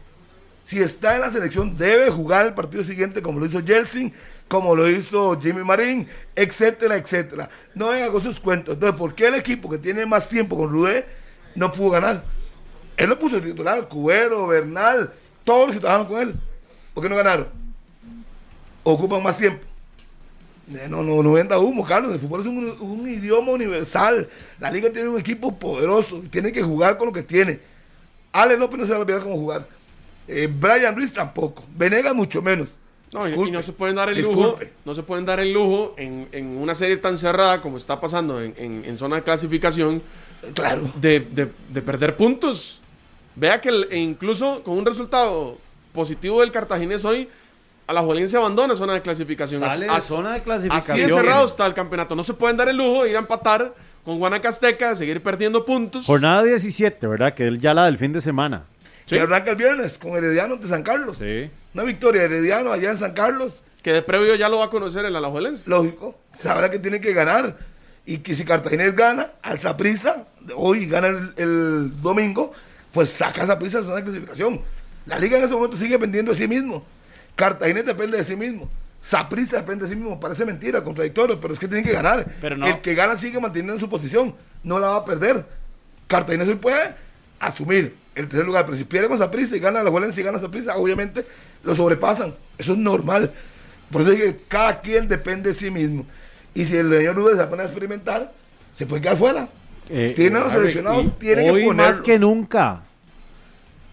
Si 0.65 0.79
está 0.81 1.15
en 1.15 1.21
la 1.21 1.31
selección, 1.31 1.77
debe 1.77 2.09
jugar 2.09 2.45
el 2.45 2.53
partido 2.53 2.83
siguiente 2.83 3.21
como 3.21 3.39
lo 3.39 3.45
hizo 3.45 3.63
Jelsin, 3.65 4.13
como 4.47 4.75
lo 4.75 4.89
hizo 4.89 5.39
Jimmy 5.39 5.63
Marín, 5.63 6.07
etcétera, 6.35 6.97
etcétera. 6.97 7.49
No 7.73 7.89
venga 7.89 8.11
con 8.11 8.21
sus 8.21 8.39
cuentos. 8.39 8.73
Entonces, 8.73 8.97
¿por 8.97 9.15
qué 9.15 9.27
el 9.27 9.35
equipo 9.35 9.69
que 9.69 9.77
tiene 9.77 10.05
más 10.05 10.27
tiempo 10.27 10.57
con 10.57 10.69
Rudé 10.69 11.05
no 11.55 11.71
pudo 11.71 11.91
ganar? 11.91 12.23
Él 12.97 13.09
lo 13.09 13.17
puso 13.17 13.39
titular, 13.39 13.87
Cubero, 13.87 14.47
Bernal, 14.47 15.13
todos 15.43 15.67
los 15.67 15.75
que 15.75 15.79
trabajaron 15.79 16.07
con 16.07 16.21
él. 16.21 16.35
¿Por 16.93 17.03
qué 17.03 17.09
no 17.09 17.15
ganaron? 17.15 17.47
Ocupan 18.83 19.21
más 19.21 19.37
tiempo. 19.37 19.66
Eh, 20.73 20.87
No, 20.89 21.03
no, 21.03 21.21
no 21.23 21.33
venda 21.33 21.57
humo, 21.59 21.85
Carlos. 21.85 22.13
El 22.13 22.19
fútbol 22.19 22.41
es 22.41 22.47
un, 22.47 22.73
un 22.81 23.07
idioma 23.09 23.51
universal. 23.51 24.27
La 24.59 24.71
liga 24.71 24.91
tiene 24.91 25.09
un 25.09 25.19
equipo 25.19 25.57
poderoso 25.57 26.21
y 26.23 26.27
tiene 26.27 26.51
que 26.51 26.61
jugar 26.61 26.97
con 26.97 27.07
lo 27.07 27.13
que 27.13 27.23
tiene. 27.23 27.59
Ale 28.33 28.57
López 28.57 28.79
no 28.79 28.85
se 28.85 28.91
va 28.91 28.97
a 28.97 29.01
olvidar 29.01 29.21
cómo 29.21 29.35
jugar. 29.37 29.67
Eh, 30.27 30.47
Brian 30.51 30.95
Ruiz 30.95 31.13
tampoco. 31.13 31.63
Venegas 31.75 32.13
mucho 32.13 32.41
menos. 32.41 32.75
No, 33.13 33.21
y- 33.25 33.29
y, 33.29 33.31
Disculpe, 33.31 33.51
no 33.53 33.61
se 33.61 33.71
pueden 33.71 33.95
dar 33.95 34.09
el 34.09 34.21
lujo, 34.21 34.41
disculpe. 34.41 34.73
no 34.83 34.93
se 34.93 35.01
pueden 35.03 35.25
dar 35.25 35.39
el 35.39 35.53
lujo 35.53 35.95
en, 35.97 36.27
en 36.33 36.45
una 36.57 36.75
serie 36.75 36.97
tan 36.97 37.17
cerrada 37.17 37.61
como 37.61 37.77
está 37.77 38.01
pasando 38.01 38.41
en, 38.41 38.53
en- 38.57 38.83
en 38.83 38.97
zona 38.97 39.15
de 39.15 39.23
clasificación 39.23 40.01
Claro. 40.53 40.91
de, 40.99 41.21
de- 41.21 41.49
de 41.69 41.81
perder 41.81 42.17
puntos. 42.17 42.81
Vea 43.35 43.61
que 43.61 43.69
el- 43.69 43.87
e 43.91 43.97
incluso 43.97 44.61
con 44.63 44.77
un 44.77 44.85
resultado 44.85 45.57
positivo 45.93 46.41
del 46.41 46.51
cartaginés 46.51 47.05
hoy, 47.05 47.29
a 47.87 47.93
la 47.93 48.27
se 48.27 48.35
abandona 48.37 48.75
zona 48.75 48.93
de 48.93 49.01
clasificación. 49.01 49.61
Sale 49.61 49.87
Así- 49.87 49.95
de 49.95 50.15
zona 50.17 50.33
de 50.33 50.41
clasificación. 50.43 50.97
Así 50.97 51.03
de 51.07 51.09
cerrado 51.09 51.45
está 51.45 51.65
el 51.65 51.73
campeonato. 51.73 52.15
No 52.15 52.23
se 52.23 52.33
pueden 52.33 52.57
dar 52.57 52.67
el 52.67 52.75
lujo 52.75 53.03
de 53.03 53.11
ir 53.11 53.15
a 53.15 53.19
empatar 53.19 53.73
con 54.03 54.19
Guanacasteca, 54.19 54.89
de 54.89 54.95
seguir 54.97 55.23
perdiendo 55.23 55.63
puntos. 55.63 56.05
Jornada 56.05 56.43
17, 56.43 57.07
¿verdad? 57.07 57.33
Que 57.33 57.47
es 57.47 57.59
ya 57.59 57.73
la 57.73 57.85
del 57.85 57.97
fin 57.97 58.11
de 58.11 58.19
semana. 58.19 58.65
Sí. 59.05 59.15
Que 59.15 59.21
arranca 59.21 59.51
el 59.51 59.55
viernes 59.57 59.97
con 59.97 60.11
Herediano 60.17 60.57
de 60.57 60.67
San 60.67 60.83
Carlos. 60.83 61.17
Sí. 61.17 61.49
Una 61.73 61.83
victoria 61.83 62.21
de 62.21 62.27
Herediano 62.27 62.73
allá 62.73 62.91
en 62.91 62.97
San 62.97 63.13
Carlos. 63.13 63.63
Que 63.81 63.93
de 63.93 64.01
previo 64.01 64.35
ya 64.35 64.49
lo 64.49 64.59
va 64.59 64.65
a 64.65 64.69
conocer 64.69 65.05
el 65.05 65.15
Alajuelense. 65.15 65.63
Lógico. 65.67 66.19
Sabrá 66.37 66.69
que 66.69 66.79
tiene 66.79 66.99
que 66.99 67.13
ganar. 67.13 67.57
Y 68.05 68.17
que 68.17 68.35
si 68.35 68.43
Cartaginés 68.43 68.95
gana, 68.95 69.31
al 69.41 69.61
Saprissa, 69.61 70.25
hoy 70.55 70.87
gana 70.87 71.07
el, 71.07 71.33
el 71.37 72.01
domingo, 72.01 72.51
pues 72.91 73.09
saca 73.09 73.43
a 73.43 73.47
Saprissa 73.47 73.77
de 73.79 73.83
zona 73.85 73.97
de 73.97 74.03
clasificación. 74.03 74.61
La 75.05 75.19
liga 75.19 75.37
en 75.37 75.45
ese 75.45 75.53
momento 75.53 75.77
sigue 75.77 75.91
dependiendo 75.91 76.31
de 76.33 76.37
sí 76.37 76.47
mismo. 76.49 76.83
Cartaginés 77.37 77.85
depende 77.85 78.17
de 78.17 78.25
sí 78.25 78.35
mismo. 78.35 78.67
Saprissa 78.99 79.57
depende 79.57 79.85
de 79.85 79.89
sí 79.91 79.95
mismo. 79.95 80.19
Parece 80.19 80.43
mentira, 80.43 80.83
contradictorio, 80.83 81.39
pero 81.39 81.53
es 81.53 81.59
que 81.59 81.67
tiene 81.69 81.83
que 81.83 81.93
ganar. 81.93 82.25
Pero 82.41 82.57
no. 82.57 82.67
El 82.67 82.81
que 82.81 82.93
gana 82.95 83.15
sigue 83.15 83.39
manteniendo 83.39 83.79
su 83.79 83.87
posición. 83.89 84.35
No 84.63 84.79
la 84.79 84.89
va 84.89 84.95
a 84.97 85.05
perder. 85.05 85.45
Cartaginés 86.07 86.47
hoy 86.49 86.55
puede 86.55 86.95
asumir 87.39 87.95
el 88.15 88.27
tercer 88.27 88.45
lugar, 88.45 88.65
pero 88.65 88.75
si 88.77 88.83
pierde 88.83 89.07
con 89.07 89.17
Saprissa 89.17 89.55
y 89.55 89.59
gana 89.59 89.83
la 89.83 89.91
Juelense 89.91 90.19
y 90.19 90.23
gana 90.23 90.39
Saprissa, 90.39 90.75
obviamente 90.75 91.25
lo 91.63 91.75
sobrepasan. 91.75 92.33
Eso 92.57 92.73
es 92.73 92.79
normal. 92.79 93.31
Por 93.91 94.01
eso 94.01 94.11
es 94.11 94.17
que 94.19 94.39
cada 94.47 94.81
quien 94.81 95.07
depende 95.07 95.53
de 95.53 95.55
sí 95.59 95.69
mismo. 95.71 96.05
Y 96.55 96.65
si 96.65 96.75
el 96.75 96.91
señor 96.91 97.15
Rubén 97.15 97.37
se 97.37 97.45
pone 97.45 97.61
a 97.61 97.65
experimentar, 97.67 98.33
se 98.73 98.87
puede 98.87 99.03
quedar 99.03 99.17
fuera. 99.17 99.47
Eh, 99.89 100.13
Tiene 100.15 100.37
a 100.37 100.43
los 100.43 100.47
Harry, 100.51 100.71
seleccionados, 100.71 101.17
tiene 101.19 101.43
que 101.45 101.51
hoy 101.51 101.65
ponerlos. 101.65 101.95
más 101.97 102.01
que 102.03 102.19
nunca, 102.19 102.81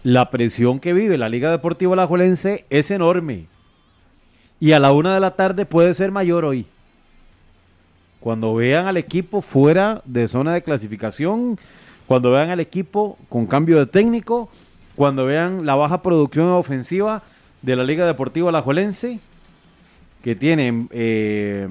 la 0.05 0.29
presión 0.29 0.79
que 0.79 0.93
vive 0.93 1.17
la 1.17 1.29
Liga 1.29 1.49
Deportiva 1.49 1.93
Alajuelense 1.93 2.65
es 2.69 2.91
enorme. 2.91 3.47
Y 4.59 4.73
a 4.73 4.79
la 4.79 4.91
una 4.91 5.15
de 5.15 5.19
la 5.19 5.31
tarde 5.31 5.65
puede 5.65 5.95
ser 5.95 6.11
mayor 6.11 6.45
hoy. 6.45 6.67
Cuando 8.19 8.53
vean 8.53 8.85
al 8.85 8.97
equipo 8.97 9.41
fuera 9.41 10.03
de 10.05 10.27
zona 10.27 10.53
de 10.53 10.61
clasificación, 10.61 11.57
cuando 12.05 12.29
vean 12.29 12.51
al 12.51 12.59
equipo 12.59 13.17
con 13.29 13.47
cambio 13.47 13.79
de 13.79 13.87
técnico, 13.87 14.47
cuando 14.95 15.25
vean 15.25 15.65
la 15.65 15.73
baja 15.73 16.03
producción 16.03 16.49
ofensiva 16.49 17.23
de 17.63 17.75
la 17.75 17.83
Liga 17.83 18.05
Deportiva 18.05 18.49
Alajuelense, 18.49 19.19
que 20.23 20.35
tiene 20.35 20.85
eh, 20.91 21.67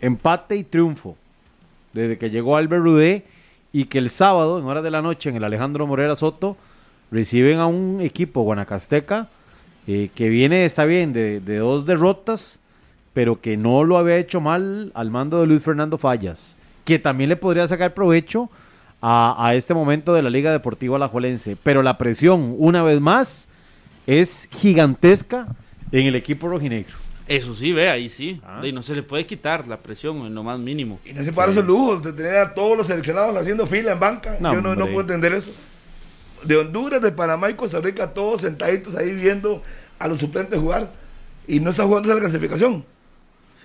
empate 0.00 0.56
y 0.56 0.64
triunfo 0.64 1.14
desde 1.92 2.16
que 2.16 2.30
llegó 2.30 2.56
Albert 2.56 2.82
Rudé 2.82 3.24
y 3.70 3.84
que 3.84 3.98
el 3.98 4.08
sábado, 4.08 4.58
en 4.58 4.64
horas 4.64 4.82
de 4.82 4.90
la 4.90 5.02
noche, 5.02 5.28
en 5.28 5.36
el 5.36 5.44
Alejandro 5.44 5.86
Morera 5.86 6.16
Soto, 6.16 6.56
reciben 7.10 7.58
a 7.58 7.66
un 7.66 8.00
equipo 8.00 8.42
guanacasteca 8.42 9.28
eh, 9.86 10.10
que 10.14 10.28
viene, 10.28 10.64
está 10.64 10.84
bien, 10.84 11.12
de, 11.12 11.40
de 11.40 11.58
dos 11.58 11.86
derrotas, 11.86 12.58
pero 13.12 13.40
que 13.40 13.56
no 13.56 13.84
lo 13.84 13.96
había 13.96 14.16
hecho 14.16 14.40
mal 14.40 14.90
al 14.94 15.10
mando 15.10 15.40
de 15.40 15.46
Luis 15.46 15.62
Fernando 15.62 15.98
Fallas, 15.98 16.56
que 16.84 16.98
también 16.98 17.30
le 17.30 17.36
podría 17.36 17.66
sacar 17.68 17.94
provecho 17.94 18.50
a, 19.00 19.36
a 19.38 19.54
este 19.54 19.74
momento 19.74 20.12
de 20.14 20.22
la 20.22 20.30
Liga 20.30 20.52
Deportiva 20.52 20.96
Alajuelense. 20.96 21.56
Pero 21.62 21.82
la 21.82 21.98
presión, 21.98 22.54
una 22.58 22.82
vez 22.82 23.00
más, 23.00 23.48
es 24.06 24.48
gigantesca 24.52 25.46
en 25.92 26.06
el 26.06 26.14
equipo 26.14 26.48
rojinegro. 26.48 26.94
Eso 27.28 27.54
sí, 27.54 27.72
ve, 27.72 27.90
ahí 27.90 28.08
sí. 28.08 28.40
Ah. 28.44 28.60
Y 28.64 28.70
no 28.72 28.82
se 28.82 28.94
le 28.94 29.02
puede 29.02 29.26
quitar 29.26 29.66
la 29.66 29.78
presión 29.78 30.18
en 30.26 30.34
lo 30.34 30.44
más 30.44 30.58
mínimo. 30.58 31.00
Y 31.04 31.12
no 31.12 31.24
se 31.24 31.32
para 31.32 31.50
esos 31.50 31.64
lujos 31.64 32.02
de 32.02 32.12
tener 32.12 32.36
a 32.36 32.54
todos 32.54 32.76
los 32.76 32.86
seleccionados 32.86 33.34
haciendo 33.36 33.66
fila 33.66 33.92
en 33.92 34.00
banca. 34.00 34.36
No, 34.38 34.54
Yo 34.54 34.60
no, 34.60 34.76
no 34.76 34.86
puedo 34.86 35.00
entender 35.00 35.32
eso. 35.32 35.52
De 36.46 36.56
Honduras, 36.56 37.00
de 37.02 37.12
Panamá 37.12 37.50
y 37.50 37.54
Costa 37.54 37.80
Rica, 37.80 38.12
todos 38.14 38.42
sentaditos 38.42 38.94
ahí 38.94 39.12
viendo 39.12 39.62
a 39.98 40.08
los 40.08 40.20
suplentes 40.20 40.58
jugar. 40.58 40.90
Y 41.46 41.60
no 41.60 41.70
está 41.70 41.84
jugando 41.84 42.10
esa 42.10 42.18
clasificación. 42.20 42.84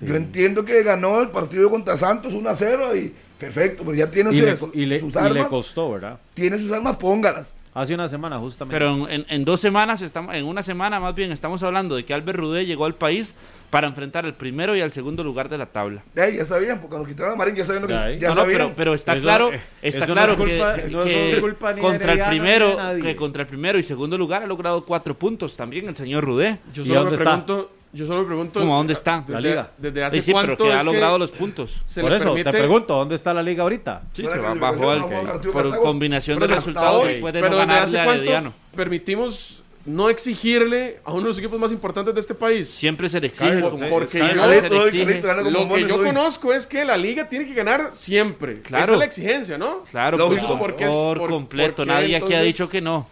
Yo 0.01 0.15
entiendo 0.15 0.65
que 0.65 0.82
ganó 0.84 1.21
el 1.21 1.29
partido 1.29 1.69
contra 1.69 1.95
Santos 1.95 2.34
1 2.34 2.49
a 2.49 2.55
0 2.55 2.95
y 2.95 3.13
perfecto, 3.38 3.84
pero 3.84 3.95
ya 3.95 4.09
tiene 4.09 4.32
Y 4.34 4.39
sus, 4.55 4.73
le, 4.75 4.82
y 4.82 4.86
le- 4.88 4.99
sus 4.99 5.13
y 5.13 5.15
le 5.15 5.19
armas. 5.21 5.47
costó, 5.47 5.91
¿verdad? 5.91 6.19
tiene 6.34 6.57
sus 6.57 6.71
armas, 6.71 6.97
póngalas. 6.97 7.51
Hace 7.74 7.93
una 7.93 8.09
semana 8.09 8.38
justamente. 8.38 8.76
Pero 8.78 9.07
en, 9.07 9.22
en- 9.22 9.26
en 9.30 9.45
dos 9.45 9.61
semanas, 9.61 10.01
estamos, 10.01 10.36
en 10.36 10.43
una 10.45 10.61
semana 10.61 10.99
más 10.99 11.15
bien, 11.15 11.32
estamos 11.32 11.63
hablando 11.63 11.95
de 11.95 12.03
que 12.03 12.13
Albert 12.13 12.38
Rudé 12.38 12.65
llegó 12.65 12.84
al 12.86 12.95
país 12.95 13.34
para 13.69 13.88
enfrentar 13.88 14.26
al 14.26 14.34
primero 14.34 14.76
y 14.76 14.82
al 14.82 14.91
segundo 14.91 15.24
lugar 15.24 15.47
de 15.47 15.57
la 15.57 15.67
tabla. 15.67 16.03
Ahí 16.17 16.36
ya 16.36 16.43
sabían, 16.43 16.80
porque 16.82 16.89
cuando 16.89 17.07
quitaron 17.07 17.32
a 17.34 17.36
Marín 17.38 17.55
ya 17.55 17.63
sabían 17.63 17.84
lo 17.84 17.88
que 17.88 17.93
Ya 17.93 18.28
no, 18.28 18.36
no, 18.36 18.41
sabían. 18.41 18.57
pero, 18.59 18.74
pero 18.76 18.93
está 18.93 19.13
Eso- 19.15 19.24
claro, 19.24 19.53
eh, 19.53 19.61
está 19.82 20.05
no 20.05 20.13
claro 20.13 20.32
es 20.34 20.38
culpa- 20.38 20.76
que, 20.76 20.89
no 20.89 21.03
es 21.03 21.05
que 21.36 21.39
culpa 21.41 21.69
ni 21.72 21.76
de 21.78 21.82
contra 21.82 22.11
el 22.13 22.24
primero, 22.28 22.78
que 23.01 23.15
contra 23.15 23.41
el 23.43 23.47
primero 23.47 23.80
y 23.80 23.84
segundo 23.84 24.17
lugar 24.17 24.43
ha 24.43 24.47
logrado 24.47 24.84
cuatro 24.84 25.13
puntos 25.17 25.55
también 25.55 25.88
el 25.88 25.95
señor 25.95 26.26
Rudé. 26.26 26.59
Yo 26.74 26.84
¿Y 26.84 26.88
solo, 26.88 27.09
me 27.09 27.17
pregunto, 27.17 27.72
yo 27.93 28.05
solo 28.05 28.21
me 28.21 28.27
pregunto. 28.27 28.59
¿Cómo, 28.59 28.75
dónde 28.77 28.93
está? 28.93 29.19
Desde, 29.19 29.33
La 29.33 29.39
liga. 29.41 29.71
Desde 29.77 30.03
hace 30.03 30.15
Sí, 30.17 30.21
sí, 30.21 30.33
pero 30.33 30.47
cuánto 30.55 30.63
que 30.65 30.73
ha 30.73 30.83
logrado 30.83 31.17
los 31.19 31.31
puntos. 31.31 31.81
se 31.85 32.01
Por 32.01 32.13
eso, 32.13 32.23
permite- 32.25 32.51
te 32.51 32.57
pregunto, 32.57 32.95
¿dónde 32.95 33.15
está 33.15 33.33
la 33.33 33.43
liga 33.43 33.63
ahorita? 33.63 34.01
Sí, 34.13 34.21
se 34.23 34.37
va- 34.39 34.53
bajó 34.53 34.93
el, 34.93 35.01
por 35.01 35.53
Cartago. 35.53 35.81
combinación 35.83 36.39
Por 36.39 36.47
de 36.47 36.55
resultados 36.55 37.03
hoy, 37.03 37.13
después 37.13 37.33
de 37.33 37.39
pero 37.41 37.51
no 37.55 37.57
desde 37.59 37.73
hace 37.79 37.99
a 37.99 38.05
cuánto 38.05 38.53
permitimos 38.75 39.63
no 39.83 40.09
exigirle 40.09 40.99
a 41.03 41.11
uno 41.11 41.21
de 41.23 41.27
los 41.29 41.39
equipos 41.39 41.59
más 41.59 41.71
importantes 41.71 42.13
de 42.13 42.19
este 42.19 42.35
país. 42.35 42.69
Siempre 42.69 43.09
se 43.09 43.19
le 43.19 43.27
exige. 43.27 43.49
Carlos, 43.49 43.71
como- 43.71 43.89
porque 43.89 44.19
yo- 44.19 44.25
Lo 44.25 45.67
que 45.75 45.87
yo 45.87 45.95
hoy. 45.95 46.05
conozco 46.05 46.53
es 46.53 46.67
que 46.67 46.85
la 46.85 46.97
liga 46.97 47.27
tiene 47.27 47.45
que 47.47 47.53
ganar 47.55 47.89
siempre. 47.93 48.59
Claro. 48.59 48.83
Esa 48.83 48.93
es 48.93 48.99
la 48.99 49.05
exigencia, 49.05 49.57
¿no? 49.57 49.83
Claro, 49.89 50.17
por, 50.19 50.27
¿Por 50.59 50.75
qué 50.75 50.83
es- 50.85 50.89
por 50.91 51.17
por- 51.17 51.29
completo. 51.31 51.83
Nadie 51.85 52.15
aquí 52.15 52.33
ha 52.35 52.41
dicho 52.41 52.69
que 52.69 52.79
no. 52.79 53.07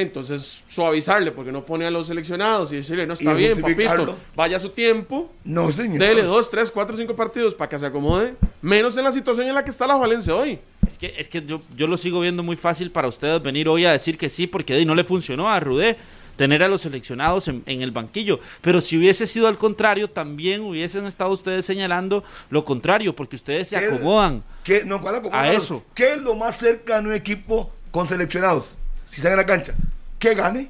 Entonces, 0.00 0.62
suavizarle, 0.68 1.32
porque 1.32 1.52
no 1.52 1.64
pone 1.64 1.86
a 1.86 1.90
los 1.90 2.06
seleccionados 2.06 2.72
y 2.72 2.76
decirle, 2.76 3.06
no 3.06 3.14
está 3.14 3.32
bien, 3.34 3.60
papito, 3.60 4.16
vaya 4.36 4.56
a 4.56 4.60
su 4.60 4.70
tiempo, 4.70 5.30
No, 5.44 5.70
señor. 5.70 5.98
dele 5.98 6.22
dos, 6.22 6.50
tres, 6.50 6.70
cuatro, 6.70 6.96
cinco 6.96 7.14
partidos 7.16 7.54
para 7.54 7.68
que 7.68 7.78
se 7.78 7.86
acomode, 7.86 8.34
menos 8.62 8.96
en 8.96 9.04
la 9.04 9.12
situación 9.12 9.46
en 9.48 9.54
la 9.54 9.64
que 9.64 9.70
está 9.70 9.86
la 9.86 9.96
Valencia 9.96 10.34
hoy. 10.34 10.58
Es 10.86 10.96
que, 10.98 11.14
es 11.18 11.28
que 11.28 11.44
yo, 11.44 11.60
yo 11.76 11.86
lo 11.86 11.96
sigo 11.96 12.20
viendo 12.20 12.42
muy 12.42 12.56
fácil 12.56 12.90
para 12.90 13.08
ustedes 13.08 13.42
venir 13.42 13.68
hoy 13.68 13.84
a 13.84 13.92
decir 13.92 14.16
que 14.16 14.28
sí, 14.28 14.46
porque 14.46 14.74
de, 14.74 14.84
no 14.86 14.94
le 14.94 15.04
funcionó 15.04 15.48
a 15.50 15.60
Rudé 15.60 15.96
tener 16.36 16.62
a 16.62 16.68
los 16.68 16.82
seleccionados 16.82 17.48
en, 17.48 17.62
en 17.66 17.82
el 17.82 17.90
banquillo. 17.90 18.38
Pero 18.62 18.80
si 18.80 18.96
hubiese 18.96 19.26
sido 19.26 19.48
al 19.48 19.58
contrario, 19.58 20.08
también 20.08 20.60
hubiesen 20.62 21.04
estado 21.06 21.30
ustedes 21.32 21.66
señalando 21.66 22.22
lo 22.48 22.64
contrario, 22.64 23.14
porque 23.14 23.34
ustedes 23.36 23.68
se 23.68 23.78
¿Qué- 23.78 23.86
acomodan. 23.86 24.44
¿Qué, 24.62 24.84
no, 24.84 25.02
¿cuál 25.02 25.16
acomodo, 25.16 25.36
A 25.38 25.52
eso. 25.52 25.82
¿Qué 25.94 26.12
es 26.12 26.22
lo 26.22 26.36
más 26.36 26.56
cercano 26.56 27.08
a 27.08 27.10
un 27.10 27.16
equipo 27.16 27.70
con 27.90 28.06
seleccionados? 28.06 28.76
Si 29.08 29.16
están 29.16 29.32
en 29.32 29.38
la 29.38 29.46
cancha. 29.46 29.74
Que 30.18 30.34
gane. 30.34 30.68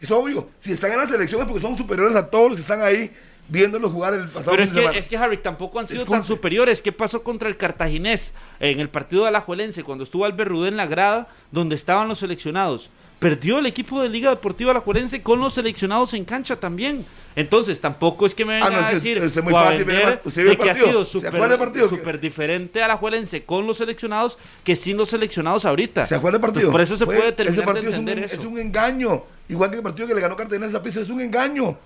Es 0.00 0.10
obvio. 0.10 0.48
Si 0.58 0.72
están 0.72 0.92
en 0.92 0.98
la 0.98 1.08
selección 1.08 1.40
es 1.40 1.46
porque 1.46 1.60
son 1.60 1.76
superiores 1.76 2.16
a 2.16 2.28
todos 2.28 2.48
los 2.48 2.56
que 2.56 2.62
están 2.62 2.82
ahí 2.82 3.10
viéndolo 3.48 3.90
jugar 3.90 4.14
el 4.14 4.28
pasado 4.28 4.52
Pero 4.52 4.62
es 4.62 4.72
que, 4.72 4.98
es 4.98 5.08
que 5.08 5.16
Harry 5.16 5.36
tampoco 5.38 5.78
han 5.78 5.86
sido 5.86 6.06
tan 6.06 6.24
superiores. 6.24 6.82
¿Qué 6.82 6.92
pasó 6.92 7.22
contra 7.22 7.48
el 7.48 7.56
Cartaginés 7.56 8.34
en 8.60 8.80
el 8.80 8.88
partido 8.88 9.22
de 9.22 9.28
Alajuelense 9.28 9.84
cuando 9.84 10.04
estuvo 10.04 10.24
Albert 10.24 10.50
Rudé 10.50 10.68
en 10.68 10.76
la 10.76 10.86
grada 10.86 11.28
donde 11.50 11.74
estaban 11.74 12.08
los 12.08 12.18
seleccionados? 12.18 12.90
Perdió 13.22 13.58
el 13.60 13.66
equipo 13.66 14.02
de 14.02 14.08
Liga 14.08 14.30
Deportiva 14.30 14.72
Alajuelense 14.72 15.22
con 15.22 15.38
los 15.38 15.54
seleccionados 15.54 16.12
en 16.14 16.24
cancha 16.24 16.56
también. 16.56 17.06
Entonces 17.36 17.80
tampoco 17.80 18.26
es 18.26 18.34
que 18.34 18.44
me 18.44 18.60
Ah, 18.60 18.66
vengan 18.66 18.80
no, 18.82 18.86
a 18.86 18.90
es- 18.90 18.94
decir 19.02 19.16
es 19.18 19.42
muy 19.42 19.54
o 19.54 19.58
a 19.58 19.64
fácil, 19.64 19.84
vender 19.84 20.20
de 20.22 20.42
el 20.50 20.58
que 20.58 20.70
ha 20.70 20.74
sido 20.74 21.04
súper 21.04 22.20
diferente 22.20 22.82
Alajuelense 22.82 23.44
con 23.44 23.66
los 23.66 23.78
seleccionados 23.78 24.36
que 24.64 24.76
sin 24.76 24.96
los 24.96 25.08
seleccionados 25.08 25.64
ahorita. 25.64 26.04
¿Se 26.04 26.14
acuerda 26.16 26.38
del 26.38 26.42
partido? 26.42 26.66
Entonces, 26.68 26.72
por 26.72 26.80
eso 26.82 26.96
se 26.96 27.04
Fue- 27.06 27.16
puede 27.16 27.32
terminar 27.32 27.52
ese 27.52 27.60
de 27.60 27.66
partido 27.66 27.90
es 27.92 27.98
entender 27.98 28.18
un, 28.18 28.24
eso. 28.24 28.34
Es 28.34 28.44
un 28.44 28.58
engaño. 28.58 29.22
Igual 29.48 29.70
que 29.70 29.76
el 29.76 29.82
partido 29.82 30.08
que 30.08 30.14
le 30.14 30.20
ganó 30.20 30.36
Cartagena 30.36 30.66
a 30.66 30.70
Zaprisa 30.70 31.00
es 31.00 31.08
un 31.08 31.20
engaño. 31.20 31.78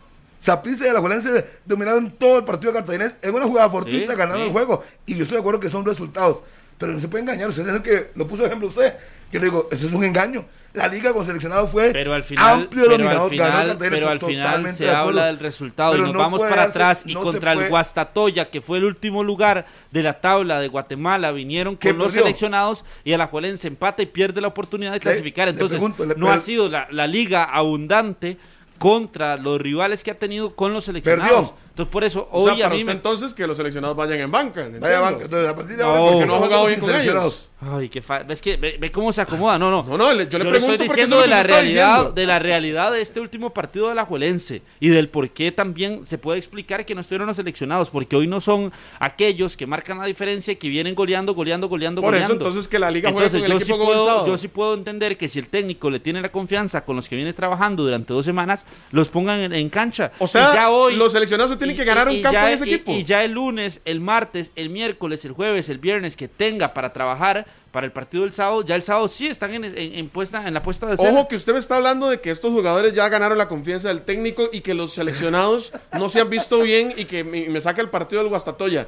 Zaprisa 0.43 0.87
y 0.89 0.93
la 0.93 1.01
Juelense 1.01 1.47
dominaron 1.65 2.11
todo 2.11 2.39
el 2.39 2.45
partido 2.45 2.73
de 2.73 2.79
Cartagena 2.79 3.17
en 3.23 3.35
una 3.35 3.45
jugada 3.47 3.71
fortuita, 3.71 4.13
Sí, 4.13 4.19
ganaron 4.19 4.43
sí. 4.43 4.47
el 4.49 4.53
juego. 4.53 4.83
Y 5.07 5.15
yo 5.15 5.23
estoy 5.23 5.37
de 5.37 5.41
acuerdo 5.41 5.61
que 5.61 5.69
son 5.71 5.85
resultados. 5.85 6.43
Pero 6.79 6.93
no 6.93 7.01
se 7.01 7.09
puede 7.09 7.23
engañar. 7.23 7.49
Usted 7.49 7.67
es 7.69 7.75
el 7.75 7.83
que 7.83 8.11
lo 8.15 8.27
puso 8.27 8.45
ejemplo 8.47 8.69
usted. 8.69 8.95
Que 9.31 9.41
le 9.41 9.47
digo, 9.47 9.69
eso 9.73 9.89
es 9.89 9.93
un 9.93 10.05
engaño. 10.05 10.45
La 10.73 10.87
liga 10.87 11.13
con 11.13 11.25
seleccionado 11.27 11.67
fue 11.67 11.91
Pero 11.91 12.13
al 12.15 12.23
final, 12.23 12.61
amplio 12.63 12.85
pero 12.85 12.93
dominador. 12.99 13.23
al 13.23 13.29
final, 13.31 13.49
ganó 13.51 13.67
Cartagena, 13.71 13.91
pero 13.91 14.09
al 14.09 14.21
final 14.21 14.75
se 14.75 14.85
de 14.85 14.91
habla 14.91 15.27
del 15.27 15.39
resultado 15.41 15.93
Pero 15.93 16.05
y 16.05 16.07
nos 16.07 16.13
no 16.13 16.19
vamos 16.21 16.41
para 16.43 16.57
darse- 16.67 16.69
atrás 16.71 17.03
y 17.07 17.15
no 17.15 17.21
se 17.21 17.25
contra 17.33 17.53
el 17.53 17.69
Guastatoya, 17.69 18.51
que 18.51 18.61
fue 18.61 18.79
el 18.79 18.85
último 18.85 19.25
lugar 19.25 19.67
de 19.91 20.03
la 20.05 20.21
tabla 20.21 20.61
de 20.61 20.69
Guatemala, 20.69 21.33
vinieron 21.33 21.77
¿Qué 21.77 21.89
con 21.89 21.99
los 21.99 22.09
perdió? 22.09 22.23
seleccionados 22.23 22.85
y 23.05 23.15
Alajuelense 23.15 23.67
empata 23.67 24.03
y 24.03 24.07
pierde 24.07 24.41
la 24.41 24.49
oportunidad 24.49 24.93
de 24.93 25.01
clasificar. 25.01 25.49
Entonces, 25.49 25.79
pregunto, 25.81 26.05
no 26.17 26.31
ha 26.31 26.39
sido 26.39 26.69
la, 26.69 26.87
la 26.93 27.07
liga 27.09 27.43
abundante 27.45 28.37
contra 28.79 29.37
los 29.39 29.61
rivales 29.61 30.05
que 30.05 30.11
ha 30.13 30.19
tenido 30.19 30.55
con 30.55 30.73
los 30.73 30.85
seleccionados. 30.85 31.51
Perdió. 31.51 31.66
Entonces, 31.77 31.93
por 31.93 32.05
eso, 32.05 32.27
O 32.33 32.43
sea, 32.45 32.55
hoy 32.55 32.63
a 32.63 32.65
para 32.65 32.75
mí 32.75 32.81
usted 32.81 32.93
me... 32.93 32.97
entonces 32.97 33.35
que 33.35 33.47
los 33.47 33.55
seleccionados 33.59 33.95
vayan 33.95 34.19
en 34.21 34.31
banca. 34.31 34.67
Vaya 34.81 34.99
banca. 35.01 35.25
Entonces, 35.25 35.49
a 35.51 35.55
partir 35.55 35.77
de 35.77 35.83
No, 35.83 35.91
ahora, 35.91 36.11
porque 36.13 36.27
no 36.27 36.35
ha 36.35 36.39
jugado 36.39 36.67
bien 36.69 36.81
con 36.81 36.89
seleccionados. 36.89 37.49
Ay, 37.61 37.89
qué 37.89 38.01
fa... 38.03 38.19
Es 38.29 38.41
que 38.43 38.57
ve, 38.57 38.77
ve 38.79 38.91
cómo 38.93 39.13
se 39.13 39.21
acomoda. 39.21 39.59
No, 39.59 39.71
no. 39.71 39.83
No, 39.83 39.97
no, 39.99 40.13
le- 40.15 40.27
yo 40.29 40.39
le 40.39 40.45
Yo 40.45 40.51
pregunto 40.51 40.73
estoy 40.73 40.87
eso 40.87 40.95
diciendo 40.95 41.17
es 41.17 41.23
de 41.23 41.29
lo 41.29 41.35
la 41.37 41.43
realidad, 41.43 41.89
diciendo. 41.97 42.13
de 42.13 42.27
la 42.27 42.39
realidad 42.39 42.93
de 42.93 43.01
este 43.03 43.21
último 43.21 43.51
partido 43.51 43.89
de 43.91 43.95
la 43.95 44.07
Juelense 44.07 44.63
y 44.81 44.89
del 44.89 45.11
por 45.11 45.29
qué 45.31 45.53
también 45.53 46.07
se 46.07 46.17
puede 46.17 46.39
explicar 46.39 46.87
que 46.87 46.95
no 46.95 47.03
estuvieron 47.03 47.27
los 47.29 47.37
seleccionados, 47.37 47.91
porque 47.91 48.17
hoy 48.17 48.27
no 48.27 48.41
son 48.41 48.73
aquellos 48.99 49.57
que 49.57 49.67
marcan 49.67 49.99
la 49.99 50.07
diferencia 50.07 50.53
y 50.53 50.57
que 50.57 50.69
vienen 50.69 50.95
goleando, 50.95 51.35
goleando, 51.35 51.69
goleando, 51.69 52.01
Por 52.03 52.15
eso, 52.15 52.23
goleando. 52.25 52.45
entonces, 52.47 52.69
que 52.69 52.79
la 52.79 52.91
liga 52.91 53.11
juegue 53.11 53.27
Entonces, 53.27 53.43
con 53.43 53.53
el 53.53 53.59
yo 53.59 53.65
sí 53.65 53.73
equipo 53.73 53.91
el 53.93 53.97
puedo, 53.99 54.27
yo 54.27 54.37
sí 54.39 54.49
puedo 54.49 54.75
entender 54.75 55.17
que 55.19 55.29
si 55.29 55.39
el 55.39 55.49
técnico 55.49 55.91
le 55.91 56.01
tiene 56.01 56.21
la 56.23 56.31
confianza 56.31 56.85
con 56.87 56.97
los 56.97 57.07
que 57.09 57.17
viene 57.17 57.33
trabajando 57.35 57.83
durante 57.85 58.13
dos 58.15 58.25
semanas, 58.25 58.67
los 58.93 59.09
pongan 59.09 59.41
en, 59.41 59.53
en 59.55 59.69
cancha. 59.71 60.13
O 60.19 60.27
sea, 60.27 60.53
ya 60.55 60.71
hoy 60.71 60.97
los 60.97 61.13
seleccionados 61.13 61.51
se 61.53 61.57
tienen 61.57 61.66
y- 61.75 61.77
que 61.77 61.85
ganar 61.85 62.09
y- 62.09 62.11
un 62.11 62.17
y 62.19 62.23
campo 62.23 62.33
ya- 62.39 62.49
en 62.49 62.55
ese 62.55 62.67
y- 62.69 62.75
equipo. 62.75 62.93
Y 62.93 63.05
ya 63.05 63.25
el 63.25 63.33
lunes, 63.33 63.81
el 63.85 64.01
martes, 64.01 64.53
el 64.57 64.71
miércoles, 64.71 65.25
el 65.25 65.33
jueves, 65.33 65.69
el 65.69 65.79
viernes 65.79 66.17
que 66.17 66.29
tenga 66.29 66.75
para 66.75 66.93
trabajar 66.93 67.47
para 67.73 67.85
el 67.87 67.93
partido 67.93 68.23
del 68.23 68.33
sábado, 68.33 68.65
ya 68.65 68.75
el 68.75 68.83
sábado 68.83 69.07
sí 69.09 69.27
están 69.27 69.53
en, 69.53 69.65
en- 69.65 69.77
en 69.77 70.09
puesta, 70.09 70.47
en 70.49 70.55
la 70.55 70.63
puesta 70.63 70.87
de 70.87 70.95
escena. 70.95 71.11
Ojo 71.11 71.29
que 71.29 71.37
usted 71.37 71.53
me 71.53 71.59
está 71.59 71.77
hablando 71.77 72.09
de 72.09 72.21
que 72.21 72.31
estos 72.31 72.51
jugadores 72.53 72.95
ya 72.95 73.09
ganaron 73.11 73.37
la 73.37 73.49
confianza 73.49 73.89
del 73.89 74.03
técnico 74.03 74.49
y 74.53 74.63
que 74.63 74.73
los 74.75 74.95
seleccionados 74.95 75.73
no 75.99 76.09
se 76.09 76.21
han 76.21 76.31
visto 76.31 76.61
bien 76.63 76.95
y 76.97 77.05
que 77.05 77.23
me, 77.25 77.49
me 77.51 77.61
saca 77.61 77.83
el 77.83 77.91
partido 77.91 78.23
del 78.23 78.31
Guastatoya. 78.31 78.87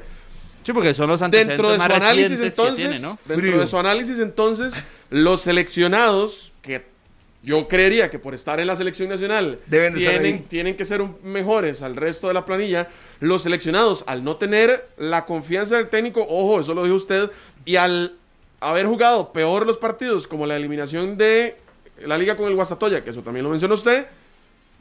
Sí, 0.63 0.73
porque 0.73 0.93
son 0.93 1.07
los 1.07 1.21
antecedentes 1.21 1.57
Dentro 1.57 1.69
de 1.69 1.75
su 1.75 1.79
más 1.87 1.91
análisis 1.91 2.31
recientes 2.31 2.55
que 2.55 2.61
entonces, 2.61 2.85
tiene, 2.89 2.99
¿no? 2.99 3.17
dentro 3.25 3.47
Frío. 3.47 3.59
de 3.61 3.67
su 3.67 3.77
análisis 3.77 4.19
entonces, 4.19 4.73
los 5.09 5.39
seleccionados 5.41 6.51
que 6.61 6.85
yo 7.41 7.67
creería 7.67 8.09
que 8.11 8.19
por 8.19 8.33
estar 8.33 8.59
en 8.59 8.67
la 8.67 8.75
selección 8.75 9.07
nacional 9.09 9.59
Deben 9.67 9.93
de 9.93 9.99
estar 10.03 10.21
tienen, 10.21 10.43
tienen 10.43 10.75
que 10.75 10.83
ser 10.85 11.01
un- 11.01 11.15
mejores 11.23 11.81
al 11.81 11.95
resto 11.95 12.27
de 12.27 12.33
la 12.33 12.45
planilla, 12.45 12.89
los 13.21 13.43
seleccionados. 13.43 14.03
Al 14.07 14.23
no 14.23 14.35
tener 14.35 14.87
la 14.97 15.25
confianza 15.25 15.77
del 15.77 15.87
técnico, 15.87 16.25
ojo, 16.29 16.59
eso 16.59 16.73
lo 16.73 16.83
dijo 16.83 16.95
usted, 16.97 17.29
y 17.65 17.77
al 17.77 18.15
haber 18.59 18.85
jugado 18.87 19.31
peor 19.31 19.65
los 19.65 19.77
partidos 19.77 20.27
como 20.27 20.45
la 20.45 20.57
eliminación 20.57 21.17
de 21.17 21.55
la 22.05 22.17
liga 22.17 22.35
con 22.35 22.47
el 22.49 22.55
Guastatoya, 22.55 23.03
que 23.03 23.11
eso 23.11 23.21
también 23.21 23.43
lo 23.45 23.49
mencionó 23.49 23.75
usted, 23.75 24.05